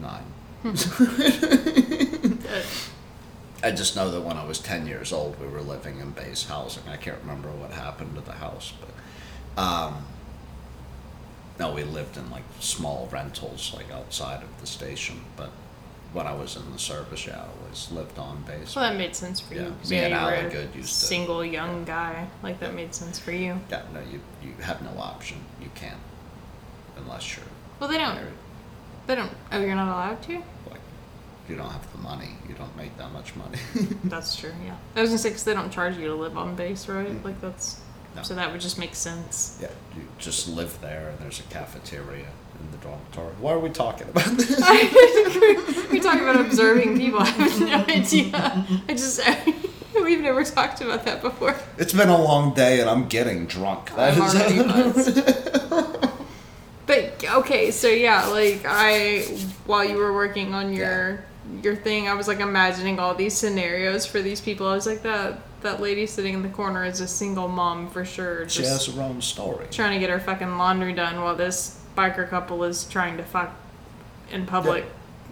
nine. 0.01 0.25
Uh, 0.63 0.71
I 3.63 3.71
just 3.71 3.95
know 3.95 4.09
that 4.11 4.21
when 4.21 4.37
I 4.37 4.43
was 4.43 4.59
10 4.59 4.87
years 4.87 5.13
old, 5.13 5.39
we 5.39 5.47
were 5.47 5.61
living 5.61 5.99
in 5.99 6.11
base 6.11 6.45
housing. 6.45 6.83
I 6.89 6.97
can't 6.97 7.19
remember 7.21 7.49
what 7.49 7.71
happened 7.71 8.15
to 8.15 8.21
the 8.21 8.33
house, 8.33 8.73
but 8.79 9.61
um, 9.61 10.05
no, 11.59 11.71
we 11.71 11.83
lived 11.83 12.17
in 12.17 12.29
like 12.31 12.43
small 12.59 13.07
rentals, 13.11 13.71
like 13.75 13.91
outside 13.91 14.41
of 14.41 14.49
the 14.59 14.67
station. 14.67 15.21
But 15.37 15.51
when 16.11 16.25
I 16.25 16.33
was 16.33 16.55
in 16.55 16.71
the 16.71 16.79
service, 16.79 17.27
yeah, 17.27 17.45
Always 17.71 17.91
lived 17.91 18.19
on 18.19 18.41
base. 18.43 18.75
well, 18.75 18.89
that 18.89 18.97
made 18.97 19.15
sense 19.15 19.39
for 19.39 19.53
Yeah, 19.53 19.61
you. 19.61 19.67
me 19.89 19.97
and 19.99 20.13
you 20.13 20.19
were 20.19 20.33
Alan 20.35 20.49
Good 20.49 20.75
used 20.75 20.89
to- 20.99 21.05
single 21.05 21.45
young 21.45 21.85
guy. 21.85 22.27
Like 22.43 22.59
that 22.59 22.73
made 22.75 22.93
sense 22.93 23.17
for 23.17 23.31
you. 23.31 23.59
yeah, 23.69 23.83
no, 23.93 24.01
you 24.01 24.19
you 24.43 24.53
have 24.61 24.81
no 24.81 24.99
option. 25.01 25.37
You 25.61 25.69
can't 25.73 25.99
unless 26.97 27.37
you're 27.37 27.45
Well, 27.79 27.89
they 27.89 27.97
don't. 27.97 28.15
married. 28.15 28.33
They 29.07 29.15
don't. 29.15 29.31
Oh, 29.53 29.59
you're 29.61 29.75
not 29.75 29.87
allowed 29.87 30.21
to. 30.23 30.33
Like, 30.69 30.81
you 31.47 31.55
don't 31.55 31.69
have 31.69 31.89
the 31.93 31.97
money. 31.99 32.31
You 32.49 32.55
don't 32.55 32.75
make 32.75 32.97
that 32.97 33.11
much 33.13 33.35
money. 33.37 33.57
That's 34.03 34.35
true. 34.35 34.51
Yeah. 34.65 34.75
I 34.97 35.01
was 35.01 35.09
gonna 35.11 35.17
say 35.17 35.29
because 35.29 35.45
they 35.45 35.53
don't 35.53 35.71
charge 35.71 35.95
you 35.97 36.07
to 36.09 36.15
live 36.15 36.37
on 36.37 36.55
base, 36.55 36.89
right? 36.89 37.07
Mm. 37.07 37.23
Like 37.23 37.39
that's. 37.39 37.79
No. 38.17 38.23
So 38.23 38.35
that 38.35 38.51
would 38.51 38.59
just 38.59 38.77
make 38.77 38.95
sense. 38.95 39.57
yeah, 39.61 39.69
you 39.95 40.01
just 40.17 40.49
live 40.49 40.81
there, 40.81 41.07
and 41.11 41.19
there's 41.19 41.39
a 41.39 41.43
cafeteria 41.43 42.25
in 42.61 42.71
the 42.71 42.77
dormitory. 42.77 43.33
Why 43.39 43.51
are 43.53 43.59
we 43.59 43.69
talking 43.69 44.07
about 44.09 44.25
this? 44.37 44.59
We're 45.91 45.99
talking 46.01 46.21
about 46.21 46.39
observing 46.41 46.97
people. 46.97 47.19
I 47.21 47.25
have 47.25 47.59
no 47.59 47.93
idea. 47.93 48.65
I 48.87 48.93
just 48.93 49.19
we've 49.95 50.21
never 50.21 50.43
talked 50.43 50.81
about 50.81 51.05
that 51.05 51.21
before. 51.21 51.55
It's 51.77 51.93
been 51.93 52.09
a 52.09 52.21
long 52.21 52.53
day 52.53 52.79
and 52.81 52.89
I'm 52.89 53.07
getting 53.07 53.45
drunk. 53.45 53.93
That 53.95 54.17
I'm 54.17 54.95
is- 54.97 56.01
But 56.87 57.23
okay, 57.23 57.71
so 57.71 57.87
yeah, 57.87 58.25
like 58.27 58.61
I 58.67 59.21
while 59.65 59.83
you 59.85 59.95
were 59.97 60.13
working 60.13 60.53
on 60.53 60.73
your 60.73 61.23
your 61.63 61.75
thing, 61.75 62.07
I 62.07 62.13
was 62.15 62.27
like 62.27 62.39
imagining 62.39 62.99
all 62.99 63.15
these 63.15 63.33
scenarios 63.37 64.05
for 64.05 64.21
these 64.21 64.41
people. 64.41 64.67
I 64.67 64.73
was 64.75 64.85
like 64.87 65.01
that 65.03 65.39
that 65.61 65.79
lady 65.79 66.05
sitting 66.07 66.33
in 66.33 66.41
the 66.41 66.49
corner 66.49 66.83
is 66.83 66.99
a 67.01 67.07
single 67.07 67.47
mom 67.47 67.87
for 67.89 68.03
sure, 68.03 68.49
she 68.49 68.63
has 68.63 68.87
her 68.87 68.99
own 69.01 69.21
story. 69.21 69.67
trying 69.69 69.93
to 69.93 69.99
get 69.99 70.09
her 70.09 70.19
fucking 70.19 70.57
laundry 70.57 70.91
done 70.91 71.21
while 71.21 71.35
this 71.35 71.79
biker 71.95 72.27
couple 72.29 72.63
is 72.63 72.85
trying 72.85 73.17
to 73.17 73.23
fuck 73.23 73.53
in 74.31 74.45
public 74.45 74.85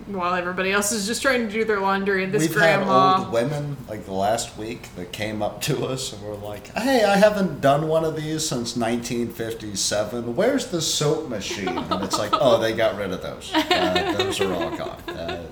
while 0.08 0.34
everybody 0.34 0.72
else 0.72 0.92
is 0.92 1.06
just 1.06 1.22
trying 1.22 1.46
to 1.46 1.52
do 1.54 1.64
their 1.66 1.80
laundry 1.80 2.24
and 2.24 2.34
this 2.34 2.44
We've 2.44 2.54
grandma 2.54 3.18
had 3.18 3.24
old 3.26 3.34
women 3.34 3.78
like 3.88 4.06
the 4.06 4.14
last 4.14 4.58
week 4.58 4.94
that 4.96 5.12
came 5.12 5.42
up 5.42 5.62
to 5.64 5.86
us 5.86 6.14
and 6.14 6.24
were 6.24 6.36
like, 6.36 6.68
"Hey, 6.76 7.04
I 7.04 7.18
haven't 7.18 7.62
done 7.62 7.88
one 7.88 8.06
of 8.06 8.16
these 8.16 8.48
since 8.48 8.76
1957. 8.76 10.36
Where's 10.36 10.68
the 10.68 10.82
soap 10.82 11.30
machine?" 11.30 11.68
And 11.68 12.04
it's 12.04 12.18
like, 12.18 12.32
"Oh, 12.34 12.60
they 12.60 12.74
got 12.74 12.98
rid 12.98 13.12
of 13.12 13.22
those. 13.22 13.52
Uh, 13.54 14.16
those 14.18 14.40
are 14.42 14.54
all 14.54 14.76
gone. 14.76 15.02
Uh, 15.08 15.46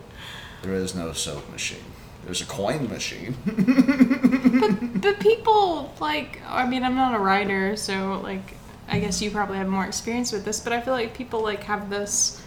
there 0.64 0.74
is 0.74 0.96
no 0.96 1.12
soap 1.14 1.50
machine. 1.52 1.84
There's 2.26 2.42
a 2.42 2.46
coin 2.46 2.90
machine." 2.90 3.36
But 4.98 5.20
people 5.20 5.94
like 6.00 6.42
I 6.48 6.68
mean 6.68 6.84
I'm 6.84 6.96
not 6.96 7.16
a 7.16 7.20
writer, 7.20 7.76
so 7.76 8.20
like 8.24 8.56
I 8.90 9.00
guess 9.00 9.22
you 9.22 9.32
probably 9.32 9.58
have 9.58 9.68
more 9.68 9.86
experience 9.86 10.32
with 10.32 10.46
this, 10.46 10.60
but 10.60 10.72
I 10.74 10.82
feel 10.82 10.94
like 10.94 11.14
people 11.14 11.42
like 11.42 11.64
have 11.64 11.90
this 11.90 12.42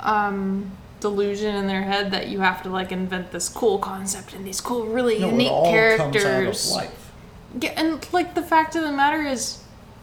um 0.00 0.70
delusion 1.00 1.54
in 1.56 1.66
their 1.66 1.82
head 1.82 2.10
that 2.12 2.28
you 2.28 2.40
have 2.40 2.62
to 2.62 2.68
like 2.70 2.92
invent 2.92 3.32
this 3.32 3.48
cool 3.48 3.78
concept 3.78 4.34
and 4.34 4.46
these 4.46 4.60
cool 4.60 4.86
really 4.86 5.18
no, 5.18 5.30
unique 5.30 5.48
it 5.48 5.50
all 5.52 5.70
characters. 5.70 6.22
comes 6.22 6.26
out 6.26 6.46
of 6.46 6.76
life. 6.88 7.12
Yeah, 7.60 7.72
and 7.76 8.12
like 8.12 8.34
the 8.34 8.42
fact 8.42 8.76
of 8.76 8.82
the 8.82 8.92
matter 8.92 9.22
is 9.22 9.62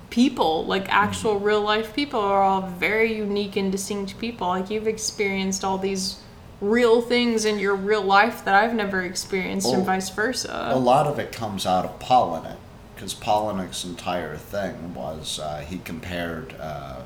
people, 0.09 0.65
like 0.65 0.87
actual 0.89 1.39
real 1.39 1.61
life 1.61 1.93
people, 1.95 2.19
are 2.19 2.43
all 2.43 2.61
very 2.61 3.15
unique 3.15 3.55
and 3.55 3.71
distinct 3.71 4.19
people. 4.19 4.47
Like 4.49 4.69
you've 4.69 4.87
experienced 4.87 5.63
all 5.63 5.77
these 5.77 6.17
real 6.61 7.01
things 7.01 7.45
in 7.45 7.57
your 7.57 7.75
real 7.75 8.01
life 8.01 8.43
that 8.43 8.53
I've 8.53 8.73
never 8.75 9.01
experienced, 9.01 9.67
Oh. 9.67 9.75
and 9.75 9.85
vice 9.85 10.09
versa. 10.09 10.67
A 10.71 10.77
lot 10.77 11.07
of 11.07 11.17
it 11.17 11.31
comes 11.31 11.65
out 11.65 11.85
of 11.85 11.97
Palahniuk, 11.99 12.57
because 12.99 13.15
Palahniuk's 13.15 13.85
entire 13.85 14.35
thing 14.35 14.93
was 14.93 15.39
uh, 15.39 15.59
he 15.65 15.77
compared 15.77 16.53
uh, 16.59 17.03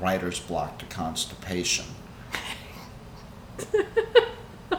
writer's 0.00 0.40
block 0.40 0.80
to 0.80 0.84
constipation. 0.86 1.84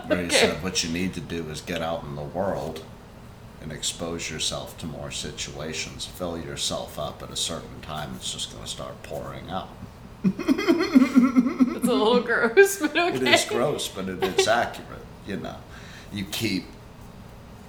Where 0.07 0.25
he 0.25 0.29
said, 0.29 0.61
what 0.61 0.83
you 0.83 0.91
need 0.91 1.13
to 1.13 1.21
do 1.21 1.49
is 1.49 1.61
get 1.61 1.81
out 1.81 2.03
in 2.03 2.17
the 2.17 2.23
world 2.23 2.83
and 3.61 3.71
expose 3.71 4.29
yourself 4.29 4.77
to 4.79 4.85
more 4.85 5.11
situations. 5.11 6.05
Fill 6.05 6.37
yourself 6.37 6.99
up 6.99 7.23
at 7.23 7.29
a 7.29 7.37
certain 7.37 7.79
time, 7.81 8.11
it's 8.17 8.33
just 8.33 8.51
going 8.51 8.65
to 8.65 8.69
start 8.69 9.01
pouring 9.01 9.49
out. 9.49 9.69
It's 10.25 11.87
a 11.87 11.93
little 11.93 12.19
gross, 12.19 12.81
but 12.81 12.97
okay. 12.97 13.15
It 13.15 13.23
is 13.23 13.45
gross, 13.45 13.87
but 13.87 14.09
it 14.09 14.21
is 14.21 14.45
accurate. 14.45 15.05
You 15.25 15.37
know, 15.37 15.55
you 16.11 16.25
keep 16.25 16.65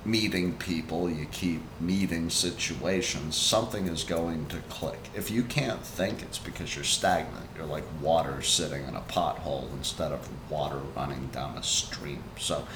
meeting 0.05 0.55
people, 0.55 1.11
you 1.11 1.27
keep 1.27 1.61
meeting 1.81 2.31
situations, 2.31 3.37
something 3.37 3.87
is 3.87 4.05
going 4.05 4.47
to 4.47 4.59
click. 4.69 4.99
If 5.15 5.31
you 5.31 5.43
can't 5.43 5.83
think, 5.83 6.23
it's 6.23 6.39
because 6.39 6.75
you're 6.75 6.85
stagnant. 6.85 7.49
You're 7.57 7.67
like 7.67 7.85
water 8.01 8.41
sitting 8.43 8.87
in 8.87 8.97
a 8.97 9.03
pothole 9.03 9.71
instead 9.73 10.13
of 10.13 10.29
water 10.51 10.81
running 10.97 11.29
down 11.29 11.57
a 11.57 11.63
stream. 11.63 12.23
So, 12.39 12.67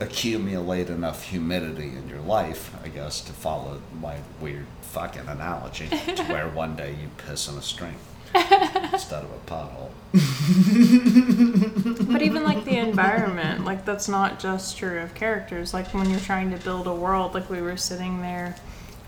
accumulate 0.00 0.90
enough 0.90 1.22
humidity 1.24 1.88
in 1.96 2.08
your 2.08 2.20
life, 2.20 2.74
I 2.84 2.88
guess, 2.88 3.20
to 3.22 3.32
follow 3.32 3.80
my 4.00 4.16
weird 4.40 4.66
fucking 4.82 5.28
analogy, 5.28 5.88
to 5.88 6.24
where 6.24 6.48
one 6.54 6.76
day 6.76 6.90
you 6.90 7.08
piss 7.16 7.48
in 7.48 7.56
a 7.56 7.62
stream 7.62 7.96
instead 8.92 9.24
of 9.24 9.30
a 9.30 9.38
pothole. 9.46 9.90
But 12.12 12.22
even 12.22 12.44
like 12.44 12.64
the 12.64 12.76
environment, 12.78 13.64
like 13.64 13.84
that's 13.84 14.08
not 14.08 14.38
just 14.38 14.76
true 14.76 15.00
of 15.00 15.14
characters. 15.14 15.74
Like 15.74 15.88
when 15.94 16.08
you're 16.10 16.20
trying 16.20 16.50
to 16.50 16.56
build 16.58 16.86
a 16.86 16.94
world, 16.94 17.34
like 17.34 17.50
we 17.50 17.60
were 17.60 17.76
sitting 17.76 18.22
there 18.22 18.56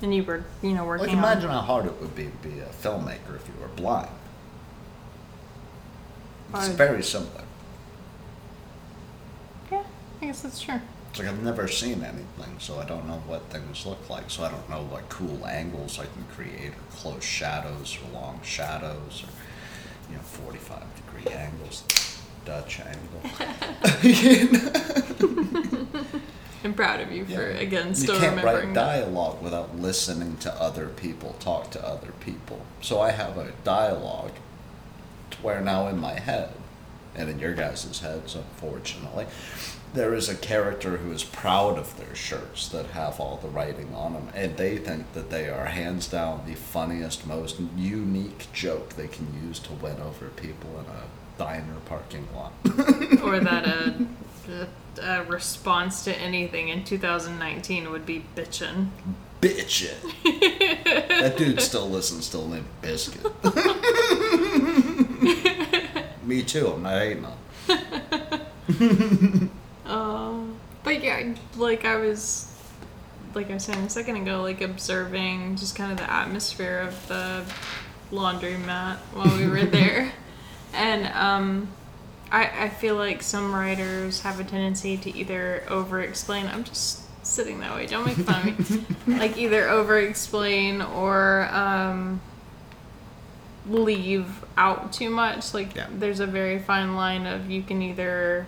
and 0.02 0.14
you 0.14 0.22
were, 0.24 0.44
you 0.62 0.70
know, 0.72 0.86
Like, 0.86 1.00
working 1.00 1.18
imagine 1.18 1.50
on. 1.50 1.54
how 1.54 1.60
hard 1.62 1.86
it 1.86 2.00
would 2.00 2.14
be 2.14 2.24
to 2.24 2.48
be 2.48 2.60
a 2.60 2.66
filmmaker 2.66 3.36
if 3.36 3.46
you 3.48 3.54
were 3.60 3.68
blind. 3.68 4.08
It's 6.54 6.68
very 6.68 7.02
similar. 7.02 7.42
Yeah, 9.70 9.84
I 10.22 10.26
guess 10.26 10.42
that's 10.42 10.60
true. 10.60 10.80
It's 11.16 11.22
like 11.24 11.32
I've 11.32 11.42
never 11.42 11.66
seen 11.66 12.04
anything, 12.04 12.56
so 12.58 12.78
I 12.78 12.84
don't 12.84 13.06
know 13.08 13.22
what 13.26 13.40
things 13.48 13.86
look 13.86 14.10
like. 14.10 14.28
So 14.28 14.44
I 14.44 14.50
don't 14.50 14.68
know 14.68 14.82
what 14.82 15.08
cool 15.08 15.46
angles 15.46 15.98
I 15.98 16.02
can 16.04 16.24
create, 16.34 16.72
or 16.72 16.94
close 16.94 17.24
shadows, 17.24 17.96
or 18.04 18.10
long 18.12 18.38
shadows, 18.44 19.24
or 19.24 19.30
you 20.10 20.16
know, 20.16 20.22
forty-five 20.22 20.84
degree 20.94 21.32
angles, 21.34 21.84
Dutch 22.44 22.80
angle. 22.80 23.22
I'm 26.62 26.74
proud 26.74 27.00
of 27.00 27.10
you 27.10 27.24
for 27.24 27.32
Yeah. 27.32 27.38
again 27.60 27.94
still 27.94 28.16
you 28.16 28.20
can't 28.20 28.36
remembering 28.36 28.66
write 28.68 28.74
that. 28.74 29.00
dialogue 29.00 29.40
without 29.40 29.74
listening 29.78 30.36
to 30.38 30.52
other 30.60 30.88
people 30.88 31.34
talk 31.40 31.70
to 31.70 31.82
other 31.82 32.12
people. 32.20 32.60
So 32.82 33.00
I 33.00 33.12
have 33.12 33.38
a 33.38 33.52
dialogue 33.64 34.32
to 35.30 35.38
where 35.38 35.62
now 35.62 35.88
in 35.88 35.98
my 35.98 36.20
head, 36.20 36.50
and 37.14 37.30
in 37.30 37.38
your 37.38 37.54
guys' 37.54 38.00
heads, 38.00 38.34
unfortunately, 38.34 39.24
there 39.96 40.14
is 40.14 40.28
a 40.28 40.36
character 40.36 40.98
who 40.98 41.10
is 41.10 41.24
proud 41.24 41.78
of 41.78 41.96
their 41.96 42.14
shirts 42.14 42.68
that 42.68 42.84
have 42.88 43.18
all 43.18 43.38
the 43.38 43.48
writing 43.48 43.92
on 43.94 44.12
them, 44.12 44.28
and 44.34 44.54
they 44.58 44.76
think 44.76 45.10
that 45.14 45.30
they 45.30 45.48
are 45.48 45.64
hands 45.64 46.06
down 46.06 46.42
the 46.46 46.54
funniest, 46.54 47.26
most 47.26 47.58
unique 47.76 48.46
joke 48.52 48.90
they 48.90 49.08
can 49.08 49.26
use 49.46 49.58
to 49.58 49.72
win 49.72 49.98
over 50.00 50.28
people 50.28 50.78
in 50.78 50.84
a 50.84 51.04
diner 51.38 51.76
parking 51.86 52.28
lot. 52.34 52.52
or 53.24 53.40
that 53.40 53.66
a, 53.66 54.06
a, 54.50 54.68
a 55.02 55.24
response 55.24 56.04
to 56.04 56.14
anything 56.18 56.68
in 56.68 56.84
2019 56.84 57.90
would 57.90 58.04
be 58.04 58.22
bitchin'. 58.36 58.88
bitchin'. 59.40 60.12
that 61.08 61.38
dude 61.38 61.62
still 61.62 61.88
listens 61.88 62.28
to 62.28 62.36
Limp 62.38 62.66
Bizkit. 62.82 63.32
Me 66.26 66.42
too. 66.42 66.68
I'm 66.68 66.82
not 66.82 67.00
hating 67.00 67.24
on. 67.24 67.32
Uh, 69.86 70.34
but 70.82 71.02
yeah, 71.02 71.34
like 71.56 71.84
I 71.84 71.96
was, 71.96 72.52
like 73.34 73.50
I 73.50 73.54
was 73.54 73.64
saying 73.64 73.78
a 73.84 73.90
second 73.90 74.16
ago, 74.16 74.42
like 74.42 74.60
observing 74.60 75.56
just 75.56 75.76
kind 75.76 75.92
of 75.92 75.98
the 75.98 76.10
atmosphere 76.10 76.78
of 76.78 77.08
the 77.08 77.44
laundromat 78.12 78.96
while 79.14 79.36
we 79.36 79.46
were 79.46 79.64
there, 79.64 80.12
and 80.74 81.06
um, 81.14 81.68
I 82.30 82.64
I 82.64 82.68
feel 82.68 82.96
like 82.96 83.22
some 83.22 83.54
writers 83.54 84.20
have 84.22 84.40
a 84.40 84.44
tendency 84.44 84.96
to 84.98 85.16
either 85.16 85.62
over-explain. 85.68 86.46
I'm 86.46 86.64
just 86.64 87.02
sitting 87.26 87.58
that 87.60 87.74
way. 87.74 87.86
Don't 87.86 88.06
make 88.06 88.16
fun 88.16 88.48
of 88.50 89.06
me. 89.08 89.18
like 89.18 89.36
either 89.36 89.68
over-explain 89.68 90.80
or 90.82 91.48
um, 91.52 92.20
leave 93.68 94.44
out 94.56 94.92
too 94.92 95.10
much. 95.10 95.52
Like 95.52 95.74
Yeah. 95.74 95.88
there's 95.92 96.20
a 96.20 96.26
very 96.26 96.58
fine 96.58 96.94
line 96.94 97.26
of 97.26 97.50
you 97.50 97.62
can 97.62 97.82
either 97.82 98.46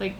like 0.00 0.14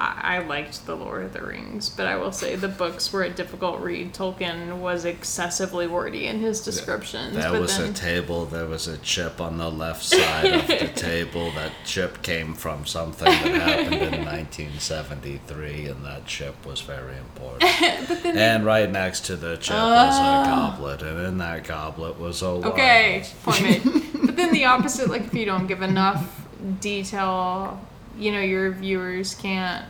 I, 0.00 0.38
liked 0.38 0.86
the 0.86 0.94
Lord 0.94 1.24
of 1.24 1.32
the 1.32 1.42
Rings, 1.42 1.88
but 1.88 2.06
I 2.06 2.16
will 2.16 2.30
say 2.30 2.54
the 2.54 2.68
books 2.68 3.12
were 3.12 3.24
a 3.24 3.30
difficult 3.30 3.80
read. 3.80 4.14
Tolkien 4.14 4.78
was 4.78 5.04
excessively 5.04 5.88
wordy 5.88 6.26
in 6.26 6.38
his 6.38 6.60
descriptions. 6.60 7.34
That 7.34 7.50
but 7.50 7.60
was 7.60 7.78
then, 7.78 7.90
a 7.90 7.92
table. 7.92 8.46
There 8.46 8.66
was 8.66 8.86
a 8.86 8.96
chip 8.98 9.40
on 9.40 9.58
the 9.58 9.68
left 9.68 10.04
side 10.04 10.52
of 10.52 10.66
the 10.68 10.88
table. 10.94 11.50
That 11.52 11.72
chip 11.84 12.22
came 12.22 12.54
from 12.54 12.86
something 12.86 13.26
that 13.26 13.54
happened 13.54 14.14
in 14.14 14.24
1973, 14.24 15.86
and 15.88 16.04
that 16.04 16.26
chip 16.26 16.64
was 16.64 16.80
very 16.80 17.16
important. 17.16 17.64
and 18.24 18.64
right 18.64 18.88
next 18.88 19.22
to 19.26 19.36
the 19.36 19.56
chip 19.56 19.74
was 19.74 20.16
a 20.16 20.20
ah. 20.20 20.70
goblet, 20.76 21.02
and 21.02 21.26
in 21.26 21.38
that 21.38 21.64
goblet 21.64 22.20
was 22.20 22.42
a. 22.42 22.46
Okay, 22.46 23.24
point 23.42 23.62
made. 23.62 23.82
but 24.24 24.36
then 24.36 24.52
the 24.52 24.64
opposite, 24.64 25.10
like 25.10 25.22
if 25.22 25.34
you 25.34 25.44
don't 25.44 25.66
give 25.66 25.82
enough 25.82 26.46
detail, 26.80 27.80
you 28.18 28.32
know, 28.32 28.40
your 28.40 28.70
viewers 28.72 29.34
can't 29.34 29.84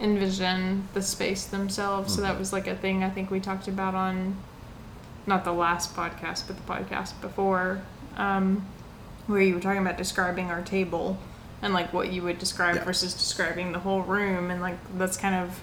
envision 0.00 0.86
the 0.94 1.02
space 1.02 1.44
themselves. 1.46 2.14
So 2.14 2.20
that 2.20 2.38
was 2.38 2.52
like 2.52 2.66
a 2.66 2.76
thing 2.76 3.02
I 3.02 3.10
think 3.10 3.30
we 3.30 3.40
talked 3.40 3.68
about 3.68 3.94
on 3.94 4.36
not 5.26 5.44
the 5.44 5.52
last 5.52 5.94
podcast, 5.96 6.44
but 6.46 6.56
the 6.56 6.62
podcast 6.62 7.20
before, 7.20 7.82
um, 8.16 8.64
where 9.26 9.40
you 9.42 9.54
were 9.54 9.60
talking 9.60 9.80
about 9.82 9.96
describing 9.98 10.50
our 10.50 10.62
table 10.62 11.18
and 11.60 11.74
like 11.74 11.92
what 11.92 12.12
you 12.12 12.22
would 12.22 12.38
describe 12.38 12.76
Yeah. 12.76 12.84
versus 12.84 13.12
describing 13.14 13.72
the 13.72 13.80
whole 13.80 14.02
room, 14.02 14.50
and 14.50 14.62
like 14.62 14.78
that's 14.96 15.16
kind 15.16 15.34
of 15.34 15.60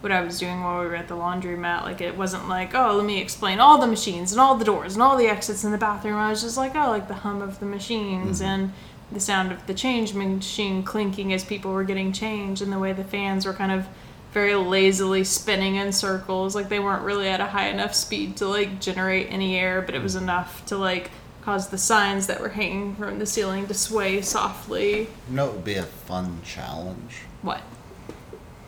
what 0.00 0.12
I 0.12 0.20
was 0.20 0.38
doing 0.38 0.62
while 0.62 0.80
we 0.82 0.86
were 0.88 0.96
at 0.96 1.08
the 1.08 1.14
laundromat. 1.14 1.82
Like 1.82 2.00
it 2.00 2.16
wasn't 2.16 2.48
like, 2.48 2.74
oh, 2.74 2.96
let 2.96 3.06
me 3.06 3.20
explain 3.20 3.60
all 3.60 3.78
the 3.78 3.86
machines 3.86 4.32
and 4.32 4.40
all 4.40 4.56
the 4.56 4.64
doors 4.64 4.94
and 4.94 5.02
all 5.02 5.16
the 5.16 5.26
exits 5.28 5.64
in 5.64 5.70
the 5.70 5.78
bathroom. 5.78 6.16
I 6.16 6.30
was 6.30 6.42
just 6.42 6.56
like, 6.56 6.74
oh, 6.74 6.88
like 6.88 7.08
the 7.08 7.14
hum 7.14 7.40
of 7.40 7.60
the 7.60 7.66
machines 7.66 8.42
and 8.42 8.72
the 9.12 9.20
sound 9.20 9.52
of 9.52 9.66
the 9.66 9.74
change 9.74 10.14
machine 10.14 10.82
clinking 10.82 11.32
as 11.32 11.44
people 11.44 11.72
were 11.72 11.84
getting 11.84 12.12
changed 12.12 12.60
and 12.60 12.72
the 12.72 12.78
way 12.78 12.92
the 12.92 13.04
fans 13.04 13.46
were 13.46 13.52
kind 13.52 13.72
of 13.72 13.86
very 14.32 14.54
lazily 14.54 15.24
spinning 15.24 15.76
in 15.76 15.92
circles. 15.92 16.54
Like 16.54 16.68
they 16.68 16.80
weren't 16.80 17.04
really 17.04 17.28
at 17.28 17.40
a 17.40 17.46
high 17.46 17.68
enough 17.68 17.94
speed 17.94 18.36
to 18.38 18.48
like 18.48 18.80
generate 18.80 19.30
any 19.30 19.56
air, 19.56 19.80
but 19.80 19.94
it 19.94 20.02
was 20.02 20.16
enough 20.16 20.64
to 20.66 20.76
like 20.76 21.10
cause 21.42 21.68
the 21.68 21.78
signs 21.78 22.26
that 22.26 22.40
were 22.40 22.48
hanging 22.48 22.96
from 22.96 23.20
the 23.20 23.26
ceiling 23.26 23.68
to 23.68 23.74
sway 23.74 24.20
softly. 24.20 25.02
You 25.02 25.08
know, 25.30 25.48
it 25.48 25.52
would 25.52 25.64
be 25.64 25.76
a 25.76 25.84
fun 25.84 26.40
challenge. 26.44 27.20
What? 27.42 27.62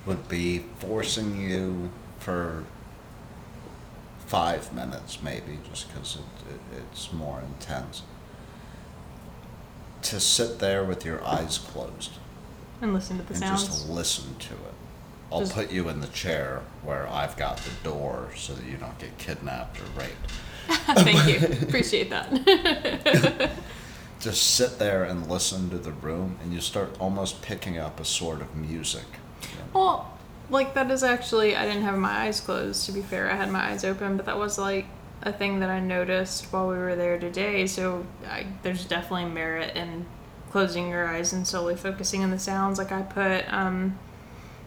Would 0.07 0.29
be 0.29 0.61
forcing 0.79 1.39
you 1.41 1.91
for 2.21 2.65
five 4.27 4.73
minutes, 4.73 5.23
maybe, 5.23 5.59
just 5.69 5.89
because 5.89 6.17
it, 6.17 6.53
it, 6.55 6.83
it's 6.91 7.13
more 7.13 7.41
intense. 7.41 8.03
To 10.03 10.21
sit 10.21 10.59
there 10.59 10.85
with 10.85 11.05
your 11.05 11.23
eyes 11.25 11.59
closed 11.59 12.13
And 12.81 12.95
listen 12.95 13.19
to 13.19 13.23
the 13.25 13.35
and 13.35 13.39
sounds. 13.39 13.65
just 13.67 13.89
listen 13.89 14.37
to 14.39 14.55
it. 14.55 14.75
I'll 15.31 15.41
Just- 15.41 15.55
put 15.55 15.71
you 15.73 15.89
in 15.89 16.01
the 16.01 16.07
chair 16.09 16.63
where 16.83 17.07
I've 17.09 17.37
got 17.37 17.59
the 17.59 17.71
door 17.83 18.29
so 18.37 18.55
that 18.55 18.65
you 18.65 18.77
don't 18.77 18.99
get 18.99 19.19
kidnapped 19.19 19.79
or 19.81 19.85
raped. 20.01 20.31
Thank 20.69 21.27
you. 21.29 21.67
Appreciate 21.67 22.11
that. 22.11 23.51
Just 24.21 24.55
sit 24.57 24.79
there 24.81 25.05
and 25.05 25.29
listen 25.31 25.71
to 25.71 25.79
the 25.79 25.93
room, 25.93 26.39
and 26.43 26.53
you 26.53 26.61
start 26.61 26.97
almost 26.99 27.41
picking 27.41 27.79
up 27.79 28.01
a 28.01 28.05
sort 28.05 28.41
of 28.41 28.55
music. 28.57 29.05
well, 29.73 30.13
like 30.51 30.75
that 30.75 30.91
is 30.91 31.03
actually 31.05 31.55
I 31.55 31.65
didn't 31.67 31.83
have 31.83 31.97
my 31.99 32.11
eyes 32.25 32.41
closed 32.41 32.85
to 32.87 32.93
be 32.93 33.01
fair. 33.03 33.31
I 33.31 33.35
had 33.37 33.51
my 33.51 33.71
eyes 33.71 33.85
open, 33.85 34.17
but 34.17 34.27
that 34.27 34.37
was 34.39 34.59
like 34.59 34.87
a 35.23 35.33
thing 35.33 35.61
that 35.61 35.71
I 35.71 35.81
noticed 35.81 36.47
while 36.53 36.69
we 36.69 36.77
were 36.77 36.97
there 36.97 37.19
today. 37.19 37.67
So 37.67 38.07
I, 38.29 38.47
there's 38.63 38.85
definitely 38.85 39.31
merit 39.31 39.77
in 39.77 40.07
closing 40.51 40.89
your 40.89 41.07
eyes 41.07 41.33
and 41.33 41.47
solely 41.47 41.77
focusing 41.77 42.23
on 42.23 42.31
the 42.31 42.39
sounds. 42.39 42.79
Like 42.79 42.93
I 42.93 43.03
put 43.03 43.53
um 43.53 43.99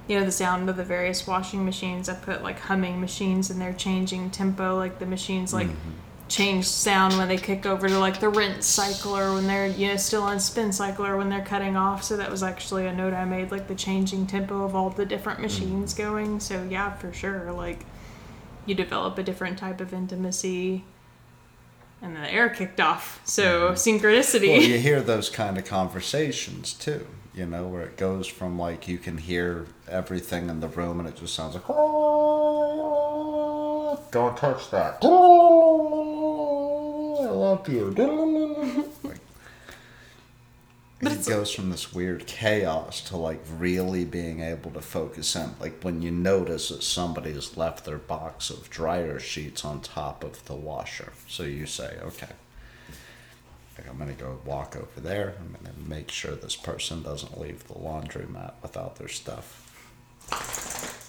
you 0.08 0.20
know 0.20 0.26
the 0.26 0.32
sound 0.32 0.70
of 0.70 0.78
the 0.78 0.84
various 0.84 1.26
washing 1.26 1.64
machines. 1.64 2.10
I 2.10 2.16
put 2.16 2.44
like 2.44 2.60
humming 2.60 3.00
machines 3.00 3.50
and 3.50 3.62
they're 3.62 3.74
changing 3.74 4.30
tempo 4.32 4.76
like 4.78 5.00
the 5.00 5.06
machines 5.06 5.54
like 5.54 5.70
change 6.28 6.66
sound 6.66 7.18
when 7.18 7.28
they 7.28 7.38
kick 7.38 7.66
over 7.66 7.90
to 7.90 8.00
like 8.00 8.20
the 8.22 8.30
rinse 8.30 8.66
cycle 8.66 9.18
or 9.18 9.34
when 9.34 9.48
they're 9.48 9.68
you 9.68 9.90
know 9.90 9.98
still 9.98 10.24
on 10.24 10.40
spin 10.40 10.72
cycle 10.72 11.06
or 11.06 11.18
when 11.18 11.30
they're 11.30 11.46
cutting 11.46 11.76
off. 11.76 12.04
So 12.04 12.18
that 12.18 12.32
was 12.32 12.42
actually 12.42 12.88
a 12.88 12.94
note 12.94 13.14
I 13.14 13.26
made, 13.26 13.52
like 13.52 13.68
the 13.68 13.76
changing 13.76 14.28
tempo 14.28 14.64
of 14.64 14.76
all 14.76 14.90
the 14.90 15.06
different 15.06 15.40
machines 15.40 15.94
going. 15.94 16.40
So 16.40 16.64
yeah, 16.70 16.94
for 16.94 17.14
sure, 17.14 17.52
like 17.52 17.86
you 18.66 18.76
develop 18.76 19.18
a 19.18 19.24
different 19.24 19.58
type 19.58 19.82
of 19.82 19.94
intimacy. 19.94 20.84
And 22.02 22.16
the 22.16 22.32
air 22.32 22.50
kicked 22.50 22.80
off. 22.80 23.22
So 23.26 23.74
synchronicity. 23.74 24.50
Well, 24.58 24.62
you 24.62 24.80
hear 24.80 25.02
those 25.02 25.30
kind 25.30 25.58
of 25.58 25.66
conversations 25.66 26.74
too, 26.74 27.06
you 27.34 27.46
know, 27.46 27.68
where 27.68 27.84
it 27.84 27.96
goes 27.98 28.26
from 28.28 28.58
like 28.58 28.88
you 28.88 28.98
can 28.98 29.18
hear 29.20 29.68
everything 29.88 30.50
in 30.50 30.62
the 30.62 30.68
room 30.68 31.00
and 31.00 31.08
it 31.08 31.16
just 31.18 31.36
sounds 31.36 31.54
like, 31.54 31.70
oh, 31.70 32.92
don't 34.12 34.36
touch 34.36 34.72
that. 34.72 34.98
I 35.04 35.08
love 37.30 37.70
you. 37.70 37.94
But 41.02 41.14
it 41.14 41.26
goes 41.26 41.52
from 41.52 41.72
this 41.72 41.94
weird 41.94 42.28
chaos 42.28 43.02
to 43.10 43.18
like 43.18 43.42
really 43.58 44.06
being 44.06 44.42
able 44.42 44.70
to 44.72 44.82
focus 44.82 45.36
in. 45.36 45.56
Like 45.60 45.82
when 45.82 46.02
you 46.02 46.12
notice 46.12 46.70
that 46.70 46.84
somebody 46.84 47.34
has 47.34 47.58
left 47.58 47.86
their 47.86 47.98
box 47.98 48.50
of 48.52 48.70
dryer 48.70 49.20
sheets 49.20 49.66
on 49.66 49.82
top 49.82 50.24
of 50.24 50.46
the 50.46 50.54
washer. 50.54 51.14
So 51.28 51.44
you 51.44 51.66
say, 51.66 51.98
okay, 52.04 52.30
like, 53.78 53.90
I'm 53.90 53.98
gonna 53.98 54.14
go 54.14 54.40
walk 54.46 54.76
over 54.76 55.00
there. 55.02 55.36
I'm 55.40 55.54
gonna 55.54 55.76
make 55.88 56.12
sure 56.12 56.36
this 56.36 56.56
person 56.56 57.02
doesn't 57.02 57.40
leave 57.40 57.68
the 57.68 57.74
laundromat 57.74 58.54
without 58.62 58.98
their 58.98 59.08
stuff. 59.08 59.68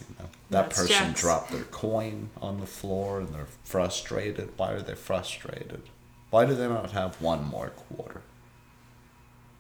You 0.09 0.17
know, 0.19 0.31
that 0.51 0.71
That's 0.71 0.81
person 0.81 1.07
Jack's. 1.09 1.21
dropped 1.21 1.51
their 1.53 1.65
coin 1.65 2.31
on 2.41 2.61
the 2.61 2.67
floor 2.67 3.21
and 3.21 3.29
they're 3.35 3.47
frustrated. 3.65 4.51
Why 4.57 4.73
are 4.73 4.81
they 4.81 4.95
frustrated? 4.95 5.83
Why 6.31 6.47
do 6.47 6.55
they 6.55 6.67
not 6.67 6.93
have 6.93 7.21
one 7.21 7.45
more 7.45 7.69
quarter? 7.71 8.23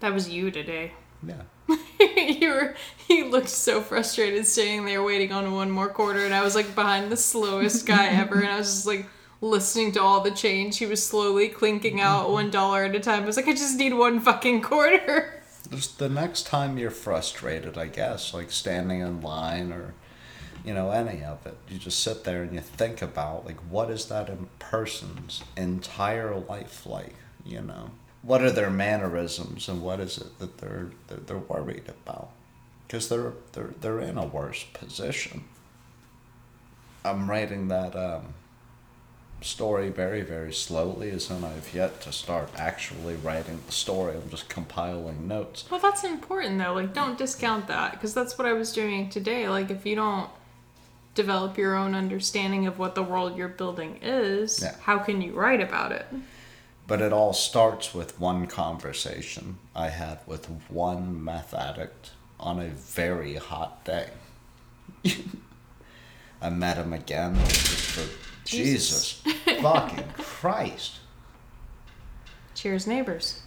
That 0.02 0.12
was 0.12 0.28
you 0.28 0.50
today. 0.50 0.92
Yeah. 1.26 1.42
you 2.16 2.48
were 2.50 2.74
you 3.08 3.28
looked 3.28 3.48
so 3.48 3.80
frustrated 3.80 4.46
standing 4.46 4.84
there 4.84 5.02
waiting 5.02 5.32
on 5.32 5.52
one 5.52 5.70
more 5.70 5.88
quarter 5.88 6.24
and 6.24 6.34
I 6.34 6.42
was 6.42 6.54
like 6.54 6.74
behind 6.74 7.10
the 7.10 7.16
slowest 7.16 7.86
guy 7.86 8.06
ever 8.08 8.40
and 8.40 8.48
I 8.48 8.58
was 8.58 8.66
just 8.66 8.86
like 8.86 9.06
listening 9.40 9.92
to 9.92 10.02
all 10.02 10.20
the 10.20 10.30
change. 10.30 10.78
He 10.78 10.86
was 10.86 11.04
slowly 11.04 11.48
clinking 11.48 12.00
out 12.00 12.24
mm-hmm. 12.24 12.32
one 12.32 12.50
dollar 12.50 12.84
at 12.84 12.94
a 12.94 13.00
time. 13.00 13.22
I 13.22 13.26
was 13.26 13.36
like, 13.36 13.48
I 13.48 13.52
just 13.52 13.76
need 13.76 13.94
one 13.94 14.20
fucking 14.20 14.62
quarter. 14.62 15.42
Just 15.70 15.98
the 15.98 16.08
next 16.08 16.46
time 16.46 16.78
you're 16.78 16.90
frustrated, 16.90 17.78
I 17.78 17.86
guess, 17.86 18.34
like 18.34 18.50
standing 18.50 19.00
in 19.00 19.20
line 19.20 19.72
or, 19.72 19.94
you 20.64 20.74
know, 20.74 20.90
any 20.90 21.24
of 21.24 21.46
it, 21.46 21.56
you 21.68 21.78
just 21.78 22.02
sit 22.02 22.24
there 22.24 22.42
and 22.42 22.54
you 22.54 22.60
think 22.60 23.00
about, 23.00 23.46
like, 23.46 23.58
what 23.70 23.90
is 23.90 24.06
that 24.06 24.28
in 24.28 24.48
person's 24.58 25.42
entire 25.56 26.36
life 26.36 26.84
like, 26.84 27.14
you 27.44 27.62
know? 27.62 27.90
What 28.22 28.42
are 28.42 28.50
their 28.52 28.70
mannerisms 28.70 29.68
and 29.68 29.82
what 29.82 29.98
is 30.00 30.18
it 30.18 30.38
that 30.38 30.58
they're, 30.58 30.90
they're, 31.08 31.18
they're 31.18 31.38
worried 31.38 31.88
about? 31.88 32.30
Because 32.86 33.08
they're, 33.08 33.32
they're, 33.52 33.70
they're 33.80 34.00
in 34.00 34.16
a 34.18 34.26
worse 34.26 34.64
position. 34.74 35.44
I'm 37.04 37.28
writing 37.28 37.66
that 37.68 37.96
um, 37.96 38.34
story 39.40 39.88
very, 39.88 40.22
very 40.22 40.52
slowly, 40.52 41.10
as 41.10 41.30
in 41.30 41.42
I've 41.42 41.74
yet 41.74 42.00
to 42.02 42.12
start 42.12 42.48
actually 42.56 43.16
writing 43.16 43.58
the 43.66 43.72
story. 43.72 44.16
I'm 44.16 44.30
just 44.30 44.48
compiling 44.48 45.26
notes. 45.26 45.64
Well, 45.68 45.80
that's 45.80 46.04
important 46.04 46.58
though. 46.58 46.74
Like, 46.74 46.94
don't 46.94 47.18
discount 47.18 47.66
that 47.68 47.92
because 47.92 48.14
that's 48.14 48.38
what 48.38 48.46
I 48.46 48.52
was 48.52 48.72
doing 48.72 49.08
today. 49.10 49.48
Like, 49.48 49.70
if 49.70 49.84
you 49.84 49.96
don't 49.96 50.30
develop 51.16 51.58
your 51.58 51.74
own 51.74 51.94
understanding 51.96 52.66
of 52.68 52.78
what 52.78 52.94
the 52.94 53.02
world 53.02 53.36
you're 53.36 53.48
building 53.48 53.98
is, 54.00 54.62
Yeah. 54.62 54.76
how 54.82 54.98
can 54.98 55.20
you 55.20 55.32
write 55.32 55.60
about 55.60 55.90
it? 55.92 56.06
But 56.86 57.00
it 57.00 57.12
all 57.12 57.32
starts 57.32 57.94
with 57.94 58.18
one 58.20 58.46
conversation 58.46 59.58
I 59.74 59.88
had 59.88 60.18
with 60.26 60.46
one 60.68 61.22
meth 61.22 61.54
addict 61.54 62.10
on 62.40 62.60
a 62.60 62.68
very 62.68 63.36
hot 63.36 63.84
day. 63.84 64.10
I 66.42 66.50
met 66.50 66.76
him 66.76 66.92
again. 66.92 67.36
For 67.36 68.06
Jesus, 68.44 69.22
Jesus. 69.22 69.60
fucking 69.62 70.04
Christ. 70.18 70.98
Cheers, 72.54 72.86
neighbors. 72.86 73.42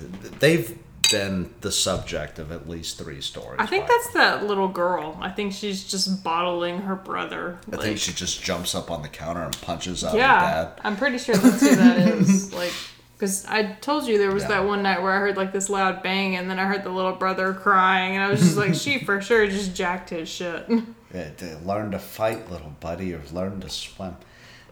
They've 0.00 0.78
been 1.10 1.52
the 1.60 1.72
subject 1.72 2.38
of 2.38 2.52
at 2.52 2.68
least 2.68 2.98
three 2.98 3.20
stories. 3.20 3.56
I 3.58 3.66
think 3.66 3.86
that's 3.88 4.12
that 4.14 4.44
little 4.46 4.68
girl. 4.68 5.16
I 5.20 5.30
think 5.30 5.52
she's 5.52 5.84
just 5.84 6.22
bottling 6.22 6.78
her 6.82 6.94
brother. 6.96 7.58
I 7.72 7.76
think 7.78 7.98
she 7.98 8.12
just 8.12 8.42
jumps 8.42 8.74
up 8.74 8.90
on 8.90 9.02
the 9.02 9.08
counter 9.08 9.42
and 9.42 9.58
punches 9.62 10.04
out 10.04 10.14
yeah, 10.14 10.38
her 10.40 10.64
dad. 10.74 10.80
I'm 10.84 10.96
pretty 10.96 11.18
sure 11.18 11.36
that's 11.36 11.60
who 11.60 11.76
that 11.76 11.98
is. 12.08 12.52
Like, 12.52 12.72
because 13.16 13.44
I 13.46 13.72
told 13.80 14.06
you 14.06 14.16
there 14.18 14.32
was 14.32 14.44
Yeah. 14.44 14.48
that 14.50 14.66
one 14.66 14.82
night 14.82 15.02
where 15.02 15.12
I 15.12 15.18
heard 15.18 15.36
like 15.36 15.52
this 15.52 15.68
loud 15.68 16.02
bang, 16.02 16.36
and 16.36 16.48
then 16.48 16.58
I 16.58 16.66
heard 16.66 16.84
the 16.84 16.90
little 16.90 17.12
brother 17.16 17.52
crying, 17.52 18.14
and 18.14 18.22
I 18.22 18.30
was 18.30 18.40
just 18.40 18.56
like, 18.56 18.74
she 18.74 18.98
for 19.04 19.20
sure 19.20 19.46
just 19.48 19.74
jacked 19.74 20.10
his 20.10 20.28
shit. 20.28 20.66
Yeah, 21.14 21.30
to 21.30 21.56
learn 21.64 21.92
to 21.92 21.98
fight, 21.98 22.50
little 22.50 22.74
buddy, 22.80 23.14
or 23.14 23.22
learn 23.32 23.60
to 23.62 23.70
swim. 23.70 24.14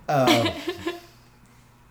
Um, 0.06 0.50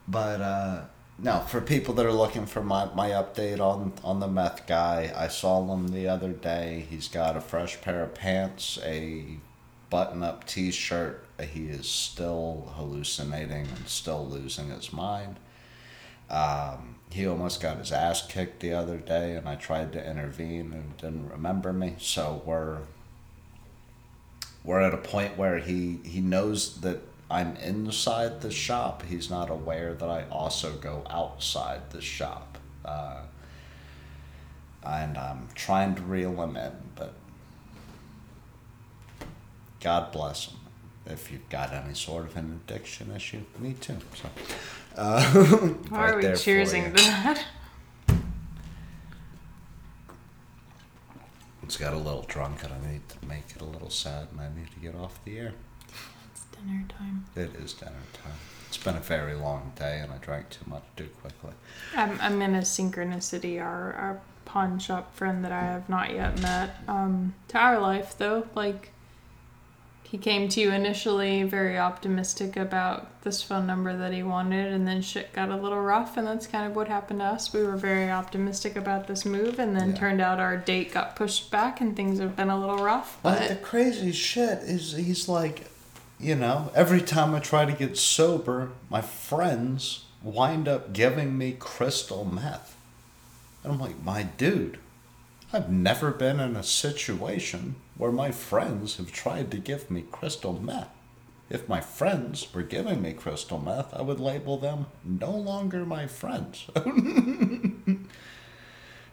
but 0.08 0.40
uh, 0.40 0.82
no, 1.18 1.40
for 1.42 1.62
people 1.62 1.94
that 1.96 2.06
are 2.06 2.12
looking 2.12 2.46
for 2.46 2.62
my, 2.62 2.86
my 2.94 3.12
update 3.12 3.60
on, 3.60 3.94
on 4.04 4.20
the 4.20 4.28
meth 4.28 4.68
guy, 4.68 5.14
I 5.16 5.30
saw 5.30 5.66
him 5.74 5.88
the 5.88 6.08
other 6.10 6.34
day. 6.34 6.86
He's 6.90 7.08
got 7.08 7.38
a 7.38 7.42
fresh 7.42 7.80
pair 7.82 8.04
of 8.04 8.14
pants, 8.14 8.78
a 8.84 9.38
button 9.90 10.24
up 10.24 10.46
t 10.46 10.72
shirt. 10.72 11.26
He 11.40 11.68
is 11.68 11.88
still 11.88 12.74
hallucinating 12.76 13.68
and 13.76 13.88
still 13.88 14.28
losing 14.28 14.70
his 14.70 14.92
mind. 14.92 15.38
Um, 16.30 16.96
he 17.12 17.26
almost 17.26 17.62
got 17.62 17.78
his 17.78 17.94
ass 17.94 18.26
kicked 18.28 18.60
the 18.60 18.74
other 18.74 18.98
day, 18.98 19.36
and 19.36 19.48
I 19.48 19.56
tried 19.56 19.94
to 19.94 20.10
intervene 20.10 20.74
and 20.74 20.98
didn't 20.98 21.30
remember 21.30 21.72
me. 21.72 21.96
So 21.98 22.42
we're 22.46 22.80
we're 24.66 24.82
at 24.82 24.94
a 24.94 24.98
point 24.98 25.38
where 25.38 25.60
he 25.60 26.00
he 26.04 26.20
knows 26.20 26.82
that 26.82 27.02
I'm 27.30 27.56
inside 27.58 28.42
the 28.42 28.52
shop. 28.52 29.04
He's 29.04 29.30
not 29.30 29.50
aware 29.50 29.94
that 29.94 30.10
I 30.10 30.26
also 30.30 30.74
go 30.74 31.04
outside 31.10 31.90
the 31.90 32.02
shop. 32.02 32.58
Uh, 32.84 33.22
and 34.86 35.18
I'm 35.18 35.48
trying 35.56 35.96
to 35.96 36.02
reel 36.04 36.42
him 36.44 36.56
in, 36.56 36.72
but 36.96 37.14
God 39.80 40.12
bless 40.12 40.48
him. 40.48 40.58
If 41.08 41.32
you've 41.32 41.50
got 41.50 41.74
any 41.74 41.94
sort 41.94 42.26
of 42.26 42.38
an 42.38 42.62
addiction 42.68 43.12
issue, 43.12 43.42
me 43.60 43.74
too. 43.74 43.98
So, 44.16 44.30
uh, 44.96 45.24
Why 45.90 46.12
right 46.12 46.14
are 46.14 46.18
we 46.18 46.24
cheersing 46.24 46.96
to 46.96 47.04
that? 47.04 47.44
It's 51.64 51.78
got 51.78 51.94
a 51.94 51.98
little 51.98 52.26
drunk, 52.28 52.64
and 52.64 52.74
I 52.74 52.92
need 52.92 53.10
to 53.10 53.26
make 53.26 53.46
it 53.56 53.62
a 53.62 53.66
little 53.66 53.90
sad, 53.90 54.28
and 54.32 54.40
I 54.40 54.50
need 54.56 54.70
to 54.72 54.80
get 54.80 54.96
off 54.96 55.24
the 55.26 55.40
air. 55.40 55.54
Dinner 56.66 56.86
time. 56.90 57.26
It 57.36 57.54
is 57.56 57.74
dinner 57.74 57.92
time. 58.14 58.34
It's 58.68 58.78
been 58.78 58.96
a 58.96 59.00
very 59.00 59.36
long 59.36 59.72
day, 59.78 60.00
and 60.02 60.12
I 60.12 60.18
drank 60.18 60.50
too 60.50 60.66
much 60.68 60.84
too 60.98 61.10
quickly. 61.22 61.52
I'm, 61.96 62.18
I'm 62.20 62.42
in 62.42 62.56
a 62.56 62.62
synchronicity, 62.62 63.62
our, 63.62 63.94
our 63.94 64.22
pawn 64.46 64.80
shop 64.80 65.16
friend 65.16 65.46
that 65.46 65.52
I 65.52 65.62
have 65.62 65.88
not 65.88 66.12
yet 66.12 66.42
met. 66.42 66.76
Um, 66.88 67.36
to 67.50 67.58
our 67.58 67.80
life, 67.80 68.18
though, 68.18 68.48
like, 68.56 68.92
he 70.04 70.18
came 70.18 70.50
to 70.50 70.60
you 70.62 70.72
initially 70.72 71.44
very 71.44 71.78
optimistic 71.78 72.56
about 72.58 73.22
this 73.24 73.42
phone 73.42 73.66
number 73.68 73.96
that 73.96 74.12
he 74.14 74.24
wanted, 74.24 74.74
and 74.74 74.88
then 74.88 75.02
shit 75.02 75.34
got 75.34 75.50
a 75.50 75.56
little 75.56 75.82
rough, 75.82 76.18
and 76.18 76.26
that's 76.28 76.48
kind 76.48 76.66
of 76.70 76.76
what 76.76 76.88
happened 76.88 77.20
to 77.20 77.26
us. 77.26 77.54
We 77.54 77.64
were 77.64 77.78
very 77.78 78.10
optimistic 78.10 78.76
about 78.76 79.08
this 79.08 79.26
move, 79.26 79.58
and 79.60 79.76
then 79.76 79.90
Yeah. 79.92 79.96
turned 79.98 80.22
out 80.22 80.40
our 80.40 80.58
date 80.58 80.94
got 80.94 81.16
pushed 81.16 81.50
back, 81.52 81.80
and 81.80 81.96
things 81.96 82.20
have 82.20 82.36
been 82.36 82.50
a 82.50 82.60
little 82.60 82.78
rough. 82.84 83.20
But 83.24 83.48
the 83.50 83.56
crazy 83.56 84.12
shit 84.12 84.60
is 84.60 84.94
he's 84.94 85.28
like, 85.30 85.68
you 86.20 86.36
know, 86.36 86.72
every 86.74 87.02
time 87.02 87.36
I 87.36 87.40
try 87.40 87.66
to 87.66 87.74
get 87.74 87.98
sober, 87.98 88.72
my 88.90 89.02
friends 89.02 90.06
wind 90.24 90.68
up 90.68 90.94
giving 90.94 91.38
me 91.38 91.56
crystal 91.58 92.26
meth. 92.26 92.76
And 93.64 93.74
I'm 93.74 93.80
like, 93.80 94.02
my 94.04 94.24
dude, 94.24 94.80
I've 95.52 95.70
never 95.70 96.12
been 96.12 96.40
in 96.40 96.56
a 96.56 96.64
situation 96.64 97.76
where 97.98 98.12
my 98.12 98.32
friends 98.32 98.98
have 98.98 99.12
tried 99.12 99.52
to 99.52 99.58
give 99.58 99.92
me 99.92 100.04
crystal 100.12 100.60
meth. 100.60 100.90
If 101.50 101.70
my 101.70 101.80
friends 101.80 102.52
were 102.54 102.64
giving 102.64 103.02
me 103.02 103.14
crystal 103.14 103.60
meth, 103.60 103.94
I 103.94 104.02
would 104.02 104.20
label 104.20 104.58
them 104.58 104.88
no 105.04 105.32
longer 105.32 105.86
my 105.86 106.08
friends. 106.08 106.66
like, 106.76 106.86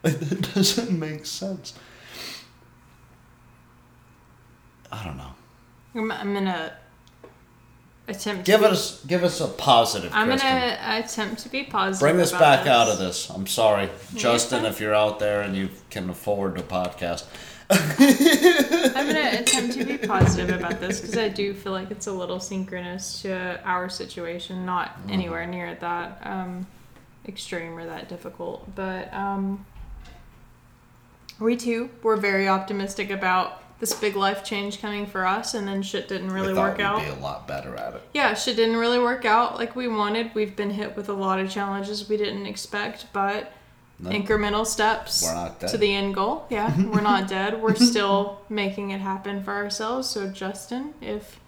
that 0.03 0.53
doesn't 0.55 0.99
make 0.99 1.27
sense. 1.27 1.75
I 4.91 5.05
don't 5.05 5.19
know. 5.19 5.35
I'm, 5.95 6.11
I'm 6.11 6.35
gonna 6.35 6.73
attempt. 8.09 8.45
Give 8.45 8.61
to 8.61 8.67
be, 8.67 8.73
us 8.73 9.05
give 9.05 9.25
us 9.25 9.41
a 9.41 9.49
positive. 9.49 10.11
I'm 10.15 10.29
Kristen. 10.29 10.49
gonna 10.51 11.01
attempt 11.05 11.43
to 11.43 11.49
be 11.49 11.65
positive. 11.65 12.01
bring 12.01 12.21
us 12.21 12.31
about 12.31 12.41
back 12.41 12.67
out 12.67 12.89
of 12.89 12.99
this. 12.99 13.31
I'm 13.31 13.47
sorry, 13.47 13.89
Justin, 14.15 14.65
if 14.65 14.81
you're 14.81 14.95
out 14.95 15.19
there 15.19 15.43
and 15.43 15.57
you 15.57 15.69
can 15.91 16.11
afford 16.11 16.59
a 16.59 16.63
podcast. 16.63 17.25
I'm 17.71 19.07
gonna 19.07 19.41
attempt 19.41 19.75
to 19.75 19.85
be 19.85 19.97
positive 19.97 20.55
about 20.59 20.81
this 20.81 21.01
because 21.01 21.17
I 21.17 21.29
do 21.29 21.55
feel 21.55 21.73
like 21.73 21.91
it's 21.91 22.07
a 22.07 22.13
little 22.13 22.39
synchronous 22.41 23.23
to 23.23 23.61
our 23.65 23.89
situation, 23.89 24.67
not 24.67 24.99
anywhere 25.09 25.47
near 25.47 25.75
that 25.77 26.19
um, 26.23 26.67
extreme 27.27 27.79
or 27.79 27.87
that 27.87 28.09
difficult. 28.09 28.75
But 28.75 29.13
um, 29.15 29.65
we 31.39 31.57
too 31.57 31.91
were 32.03 32.17
very 32.17 32.47
optimistic 32.47 33.11
about 33.11 33.62
this 33.83 33.93
big 33.95 34.15
life 34.15 34.45
change 34.45 34.81
coming 34.81 35.07
for 35.07 35.27
us, 35.27 35.55
and 35.55 35.67
then 35.67 35.83
shit 35.83 36.07
didn't 36.07 36.31
really 36.31 36.55
work 36.55 36.79
we'd 36.79 36.85
out. 36.85 37.01
be 37.01 37.09
a 37.09 37.15
lot 37.17 37.49
better 37.49 37.75
at 37.75 37.95
it. 37.95 38.03
Yeah, 38.15 38.33
shit 38.35 38.55
didn't 38.55 38.77
really 38.77 39.01
work 39.01 39.25
out 39.25 39.57
like 39.59 39.75
we 39.75 39.89
wanted. 39.89 40.33
We've 40.37 40.55
been 40.55 40.71
hit 40.71 40.97
with 40.97 41.09
a 41.09 41.13
lot 41.13 41.41
of 41.41 41.51
challenges 41.51 42.09
we 42.09 42.17
didn't 42.17 42.47
expect, 42.47 43.07
but 43.13 43.53
No. 43.99 44.11
incremental 44.11 44.65
steps 44.65 45.25
We're 45.25 45.35
not 45.35 45.59
dead. 45.59 45.71
to 45.71 45.79
the 45.79 45.93
end 45.93 46.15
goal. 46.15 46.47
Yeah, 46.49 46.81
we're 46.93 47.01
not 47.01 47.27
dead. 47.27 47.61
We're 47.61 47.75
still 47.75 48.43
making 48.49 48.93
it 48.93 49.01
happen 49.01 49.43
for 49.43 49.53
ourselves. 49.53 50.09
So, 50.09 50.29
Justin, 50.29 50.95
if 51.01 51.41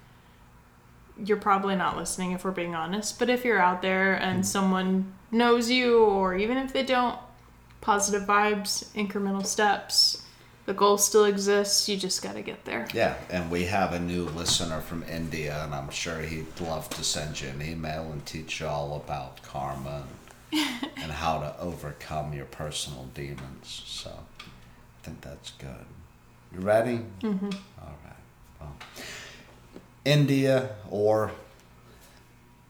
you're 1.16 1.36
probably 1.36 1.76
not 1.76 1.96
listening, 1.96 2.32
if 2.32 2.44
we're 2.44 2.50
being 2.50 2.74
honest, 2.74 3.16
but 3.20 3.30
if 3.30 3.44
you're 3.44 3.60
out 3.60 3.80
there 3.80 4.14
and 4.14 4.38
mm-hmm. 4.38 4.42
someone 4.42 5.12
knows 5.30 5.70
you, 5.70 6.02
or 6.02 6.34
even 6.34 6.56
if 6.58 6.72
they 6.72 6.82
don't, 6.82 7.16
positive 7.80 8.26
vibes, 8.26 8.92
incremental 8.96 9.46
steps. 9.46 10.23
The 10.66 10.72
goal 10.72 10.96
still 10.96 11.26
exists. 11.26 11.88
You 11.88 11.96
just 11.96 12.22
got 12.22 12.34
to 12.34 12.42
get 12.42 12.64
there. 12.64 12.86
Yeah, 12.94 13.16
and 13.30 13.50
we 13.50 13.64
have 13.64 13.92
a 13.92 13.98
new 13.98 14.24
listener 14.24 14.80
from 14.80 15.02
India, 15.02 15.62
and 15.62 15.74
I'm 15.74 15.90
sure 15.90 16.20
he'd 16.20 16.58
love 16.60 16.88
to 16.90 17.04
send 17.04 17.40
you 17.40 17.48
an 17.48 17.60
email 17.60 18.10
and 18.10 18.24
teach 18.24 18.60
you 18.60 18.66
all 18.66 18.96
about 18.96 19.42
karma 19.42 20.04
and, 20.52 20.90
and 20.96 21.12
how 21.12 21.40
to 21.40 21.54
overcome 21.60 22.32
your 22.32 22.46
personal 22.46 23.08
demons. 23.14 23.82
So 23.84 24.10
I 24.10 24.44
think 25.02 25.20
that's 25.20 25.50
good. 25.52 25.84
You 26.54 26.60
ready? 26.60 27.00
Mm-hmm. 27.20 27.50
All 27.82 27.98
right. 28.04 28.60
Well, 28.60 28.76
India 30.04 30.76
or 30.88 31.30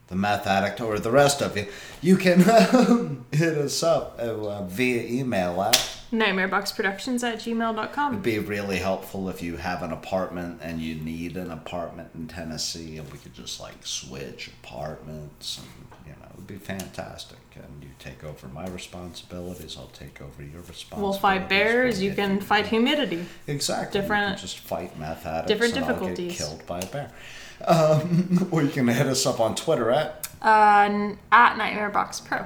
the 0.09 0.17
math 0.17 0.47
addict 0.47 0.81
or 0.81 0.99
the 0.99 1.11
rest 1.11 1.43
of 1.43 1.57
you, 1.57 1.67
you 2.03 2.17
can 2.17 2.41
hit 3.33 3.57
us 3.57 3.83
up 3.83 4.19
uh, 4.19 4.63
via 4.65 5.03
email 5.03 5.63
at 5.63 5.77
Nightmareboxproductions 6.21 7.23
at 7.23 7.39
gmail.com. 7.39 8.13
It'd 8.13 8.23
be 8.23 8.39
really 8.39 8.79
helpful 8.79 9.29
if 9.29 9.43
you 9.43 9.57
have 9.57 9.83
an 9.83 9.93
apartment 9.93 10.61
and 10.63 10.81
you 10.81 10.95
need 10.97 11.37
an 11.37 11.51
apartment 11.51 12.11
in 12.15 12.29
Tennessee, 12.29 12.97
and 12.99 13.11
we 13.13 13.19
could 13.19 13.35
just 13.35 13.61
like 13.61 13.85
switch 13.87 14.51
apartments, 14.63 15.59
and 15.59 15.69
you 16.07 16.13
know, 16.21 16.27
it 16.31 16.37
would 16.37 16.47
be 16.47 16.57
fantastic. 16.57 17.39
And 17.57 17.83
you 17.83 17.91
take 17.99 18.25
over 18.25 18.49
my 18.49 18.67
responsibilities, 18.69 19.77
I'll 19.79 19.87
take 19.89 20.21
over 20.21 20.43
your 20.43 20.61
responsibilities. 20.63 21.01
We'll 21.03 21.13
fight 21.13 21.49
bears. 21.49 22.03
You 22.03 22.13
can 22.15 22.41
fight 22.41 22.67
humidity. 22.67 23.25
Exactly. 23.47 24.01
different- 24.01 24.39
just 24.39 24.59
fight 24.59 24.99
meth 24.99 25.25
addicts. 25.25 25.49
different 25.49 25.77
and 25.77 25.85
I'll 25.85 25.91
get 25.93 26.17
difficulties. 26.17 26.37
killed 26.39 26.67
by 26.67 26.81
a 26.81 26.87
bear. 26.87 27.11
Um, 27.67 28.49
or 28.51 28.63
you 28.63 28.69
can 28.71 28.89
hit 28.89 29.07
us 29.07 29.25
up 29.27 29.39
on 29.41 29.55
Twitter 29.55 29.91
at 29.91 30.29
Uh, 30.43 31.15
at 31.31 31.57
Nightmare 31.57 31.91
Box 31.91 32.21
Pro. 32.21 32.45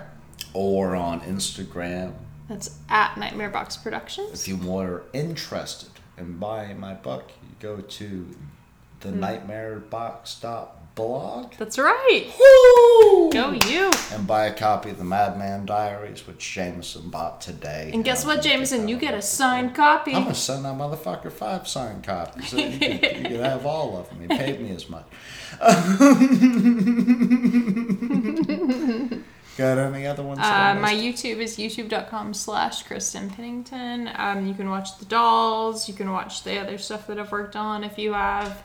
or 0.53 0.95
on 0.95 1.21
Instagram 1.23 2.13
That's 2.49 2.79
at 2.89 3.19
Nightmare 3.19 3.51
Box 3.51 3.77
Productions. 3.77 4.41
If 4.41 4.49
you 4.49 4.57
were 4.57 5.03
interested 5.13 5.91
in 6.17 6.39
buying 6.39 6.81
my 6.81 6.95
book, 6.95 7.31
you 7.43 7.51
go 7.61 7.83
to 7.83 8.27
the 9.01 9.11
hmm. 9.11 9.23
nightmarebox.blog 9.23 11.53
That's 11.59 11.79
right. 11.79 12.33
Woo! 12.39 13.31
Go 13.31 13.53
you. 13.53 13.91
and 14.13 14.27
buy 14.27 14.47
a 14.47 14.55
copy 14.55 14.89
of 14.91 14.99
the 14.99 15.05
Madman 15.05 15.65
Diaries, 15.67 16.27
which 16.27 16.39
Jameson 16.39 17.11
bought 17.11 17.41
today. 17.41 17.93
And 17.93 18.05
guess 18.05 18.25
what, 18.25 18.43
Jameson? 18.43 18.89
You 18.89 18.97
get 18.97 19.15
a 19.15 19.23
signed 19.23 19.77
copy. 19.77 20.13
I'm 20.15 20.25
gonna 20.25 20.35
send 20.35 20.65
that 20.65 20.75
motherfucker 20.75 21.31
five 21.31 21.69
signed 21.69 22.03
copies. 22.03 22.49
So 22.49 22.57
you, 22.57 22.77
can, 22.79 22.93
you 22.93 22.99
can 22.99 23.45
have 23.45 23.65
all 23.67 23.97
of 23.97 24.09
them. 24.09 24.23
He 24.23 24.29
paid 24.29 24.61
me 24.61 24.73
as 24.73 24.89
much. 24.89 25.05
Got 29.59 29.77
any 29.79 30.07
other 30.07 30.23
ones? 30.23 30.39
Uh, 30.39 30.79
my? 30.81 30.95
YouTube 30.95 31.39
is 31.39 31.57
youtube.com 31.57 32.33
slash 32.33 32.85
Kristen 32.85 33.29
Pennington. 33.29 34.09
Um, 34.15 34.47
you 34.47 34.55
can 34.55 34.71
watch 34.71 34.97
the 35.01 35.05
dolls. 35.05 35.89
You 35.89 35.95
can 35.95 36.13
watch 36.13 36.45
the 36.45 36.61
other 36.61 36.79
stuff 36.79 37.09
that 37.09 37.19
I've 37.19 37.33
worked 37.33 37.57
on. 37.57 37.83
If 37.83 37.99
you 37.99 38.13
have 38.13 38.63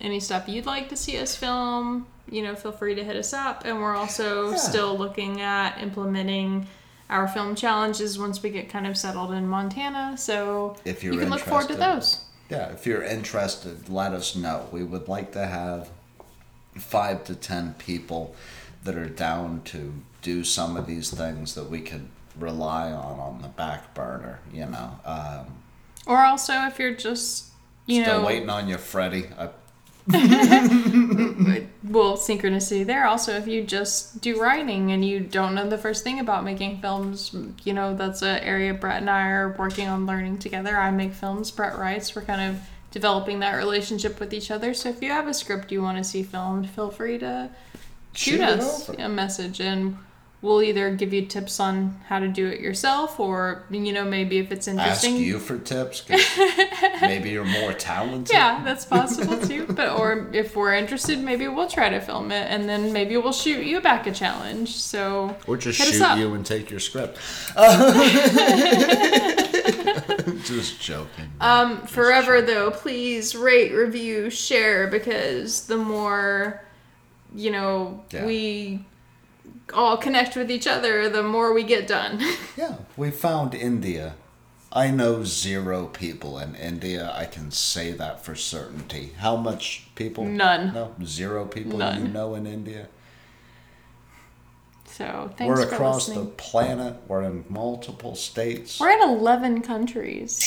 any 0.00 0.20
stuff 0.20 0.48
you'd 0.48 0.64
like 0.64 0.90
to 0.90 0.96
see 0.96 1.18
us 1.18 1.34
film, 1.34 2.06
you 2.30 2.40
know, 2.40 2.54
feel 2.54 2.70
free 2.70 2.94
to 2.94 3.02
hit 3.02 3.16
us 3.16 3.32
up. 3.32 3.64
And 3.64 3.80
we're 3.80 3.96
also 3.96 4.50
Yeah. 4.52 4.56
still 4.58 4.96
looking 4.96 5.40
at 5.40 5.76
implementing 5.82 6.68
our 7.10 7.26
film 7.26 7.56
challenges 7.56 8.16
once 8.16 8.40
we 8.44 8.50
get 8.50 8.68
kind 8.68 8.86
of 8.86 8.96
settled 8.96 9.32
in 9.32 9.48
Montana. 9.48 10.16
So 10.16 10.76
If 10.84 11.02
you're 11.02 11.14
you 11.14 11.18
can 11.18 11.30
look 11.30 11.40
forward 11.40 11.66
to 11.66 11.74
interested. 11.74 12.00
those. 12.00 12.24
Yeah, 12.48 12.68
if 12.72 12.86
you're 12.86 13.02
interested, 13.02 13.88
let 13.88 14.12
us 14.12 14.36
know. 14.36 14.68
We 14.70 14.84
would 14.84 15.08
like 15.08 15.32
to 15.32 15.44
have 15.48 15.90
five 16.78 17.24
to 17.24 17.34
ten 17.34 17.74
people 17.74 18.36
that 18.84 18.96
are 18.96 19.08
down 19.08 19.62
to 19.66 19.92
do 20.22 20.44
some 20.44 20.76
of 20.76 20.86
these 20.86 21.10
things 21.10 21.54
that 21.54 21.70
we 21.70 21.80
could 21.80 22.08
rely 22.38 22.92
on 22.92 23.18
on 23.20 23.42
the 23.42 23.48
back 23.48 23.94
burner. 23.94 24.40
You 24.52 24.66
know, 24.66 24.98
um, 25.04 25.46
Or 26.06 26.18
also, 26.18 26.52
if 26.66 26.78
you're 26.78 26.94
just, 26.94 27.46
you 27.86 28.02
still 28.02 28.20
know, 28.20 28.26
waiting 28.26 28.50
on 28.50 28.68
you, 28.68 28.78
Freddie. 28.78 29.26
I, 29.38 29.50
well, 30.10 30.18
synchronicity 32.16 32.84
there. 32.84 33.06
Also, 33.06 33.36
if 33.36 33.46
you 33.46 33.62
just 33.62 34.20
do 34.20 34.40
writing 34.40 34.90
and 34.90 35.04
you 35.04 35.20
don't 35.20 35.54
know 35.54 35.68
the 35.68 35.78
first 35.78 36.02
thing 36.02 36.18
about 36.18 36.42
making 36.42 36.80
films, 36.80 37.34
you 37.62 37.72
know, 37.72 37.94
that's 37.94 38.22
an 38.22 38.38
area 38.38 38.74
Brett 38.74 39.02
and 39.02 39.10
I 39.10 39.28
are 39.28 39.54
working 39.56 39.88
on 39.88 40.06
learning 40.06 40.38
together. 40.38 40.76
I 40.76 40.90
make 40.90 41.12
films, 41.12 41.50
Brett 41.50 41.78
writes. 41.78 42.16
We're 42.16 42.22
kind 42.22 42.54
of 42.54 42.60
developing 42.90 43.38
that 43.40 43.54
relationship 43.54 44.18
with 44.18 44.34
each 44.34 44.50
other. 44.50 44.74
So 44.74 44.88
if 44.88 45.00
you 45.02 45.10
have 45.10 45.28
a 45.28 45.34
script 45.34 45.70
you 45.70 45.82
want 45.82 45.98
to 45.98 46.04
see 46.04 46.22
filmed, 46.24 46.68
feel 46.70 46.90
free 46.90 47.18
to 47.18 47.50
shoot, 48.12 48.32
Shoot 48.32 48.40
us 48.40 48.88
a 48.88 49.08
message 49.08 49.60
and 49.60 49.96
we'll 50.42 50.62
either 50.62 50.94
give 50.94 51.12
you 51.12 51.26
tips 51.26 51.60
on 51.60 52.00
how 52.08 52.18
to 52.18 52.26
do 52.26 52.46
it 52.46 52.60
yourself 52.60 53.20
or, 53.20 53.64
you 53.70 53.92
know, 53.92 54.04
maybe 54.04 54.38
if 54.38 54.50
it's 54.50 54.66
interesting. 54.66 55.14
ask 55.14 55.22
you 55.22 55.38
for 55.38 55.58
tips 55.58 56.02
maybe 57.02 57.30
you're 57.30 57.44
more 57.44 57.74
talented. 57.74 58.32
Yeah, 58.34 58.62
that's 58.64 58.84
possible 58.96 59.38
too. 59.46 59.66
But 59.66 59.90
or 59.98 60.30
if 60.32 60.56
we're 60.56 60.74
interested, 60.74 61.18
maybe 61.18 61.46
we'll 61.48 61.68
try 61.68 61.90
to 61.90 62.00
film 62.00 62.32
it, 62.32 62.50
and 62.50 62.68
then 62.68 62.92
maybe 62.92 63.16
we'll 63.16 63.32
shoot 63.32 63.64
you 63.64 63.80
back 63.80 64.06
a 64.06 64.12
challenge. 64.12 64.76
So 64.76 65.36
Or 65.46 65.56
just 65.56 65.78
shoot 65.78 66.18
you 66.18 66.34
and 66.34 66.44
take 66.44 66.70
your 66.70 66.80
script. 66.80 67.18
just 70.44 70.80
joking. 70.80 71.30
Um, 71.40 71.82
forever 71.86 72.40
though, 72.40 72.70
please 72.70 73.36
rate, 73.36 73.72
review, 73.72 74.30
share 74.30 74.86
because 74.86 75.66
the 75.66 75.76
more 75.76 76.62
you 77.34 77.50
know 77.50 78.02
Yeah. 78.10 78.26
we 78.26 78.84
all 79.72 79.96
connect 79.96 80.36
with 80.36 80.50
each 80.50 80.66
other, 80.66 81.08
the 81.08 81.22
more 81.22 81.52
we 81.52 81.62
get 81.62 81.86
done. 81.86 82.20
Yeah, 82.56 82.76
we 82.96 83.10
found 83.10 83.54
India. 83.54 84.14
I 84.72 84.90
know 84.90 85.24
zero 85.24 85.86
people 85.86 86.38
in 86.38 86.54
India. 86.54 87.12
I 87.16 87.24
can 87.24 87.50
say 87.50 87.90
that 87.92 88.24
for 88.24 88.34
certainty. 88.34 89.12
How 89.18 89.36
much 89.36 89.86
people? 89.94 90.24
None. 90.24 90.74
No, 90.74 90.94
zero 91.04 91.46
people 91.46 91.78
you 91.94 92.06
know 92.08 92.34
in 92.34 92.46
India. 92.46 92.88
So 94.84 95.30
thanks 95.36 95.48
We're 95.58 95.66
across 95.66 96.06
the 96.06 96.26
planet. 96.26 96.96
We're 97.08 97.22
in 97.22 97.44
multiple 97.48 98.14
states. 98.14 98.78
We're 98.78 98.90
in 98.90 99.02
eleven 99.02 99.62
countries. 99.62 100.38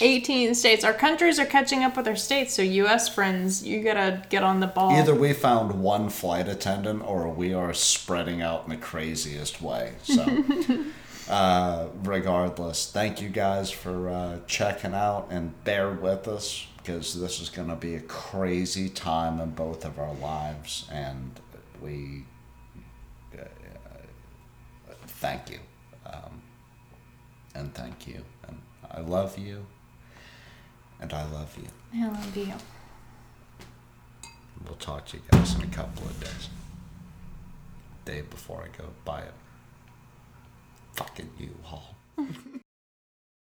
18 0.00 0.54
states. 0.54 0.84
Our 0.84 0.92
countries 0.92 1.38
are 1.38 1.46
catching 1.46 1.84
up 1.84 1.96
with 1.96 2.08
our 2.08 2.16
states, 2.16 2.54
so 2.54 2.62
US 2.62 3.08
friends, 3.08 3.64
you 3.64 3.82
gotta 3.82 4.22
get 4.28 4.42
on 4.42 4.60
the 4.60 4.66
ball. 4.66 4.92
Either 4.92 5.14
we 5.14 5.32
found 5.32 5.82
one 5.82 6.08
flight 6.08 6.48
attendant 6.48 7.02
or 7.04 7.28
we 7.28 7.54
are 7.54 7.72
spreading 7.74 8.42
out 8.42 8.64
in 8.64 8.70
the 8.70 8.76
craziest 8.76 9.62
way. 9.62 9.94
So, 10.02 10.44
uh, 11.28 11.88
regardless, 12.02 12.90
thank 12.90 13.20
you 13.20 13.28
guys 13.28 13.70
for 13.70 14.08
uh, 14.08 14.38
checking 14.46 14.94
out 14.94 15.28
and 15.30 15.62
bear 15.64 15.90
with 15.90 16.28
us 16.28 16.66
because 16.78 17.18
this 17.18 17.40
is 17.40 17.48
going 17.48 17.68
to 17.68 17.76
be 17.76 17.94
a 17.94 18.00
crazy 18.00 18.88
time 18.90 19.40
in 19.40 19.50
both 19.50 19.84
of 19.86 19.98
our 19.98 20.12
lives. 20.14 20.86
And 20.92 21.40
we 21.80 22.24
uh, 23.38 23.44
thank 25.06 25.50
you. 25.50 25.58
Um, 26.04 26.42
and 27.54 27.74
thank 27.74 28.06
you. 28.06 28.22
And 28.46 28.60
I 28.90 29.00
love 29.00 29.38
you. 29.38 29.66
And 31.04 31.12
I 31.12 31.24
love 31.32 31.54
you. 31.58 31.68
I 32.00 32.06
love 32.08 32.34
you. 32.34 32.54
We'll 34.64 34.76
talk 34.76 35.04
to 35.08 35.18
you 35.18 35.22
guys 35.30 35.54
in 35.54 35.60
a 35.60 35.66
couple 35.66 36.06
of 36.06 36.18
days. 36.18 36.48
Day 38.06 38.22
before 38.22 38.62
I 38.62 38.68
go 38.78 38.88
buy 39.04 39.20
a 39.20 40.96
fucking 40.96 41.28
U-Haul. 41.38 41.94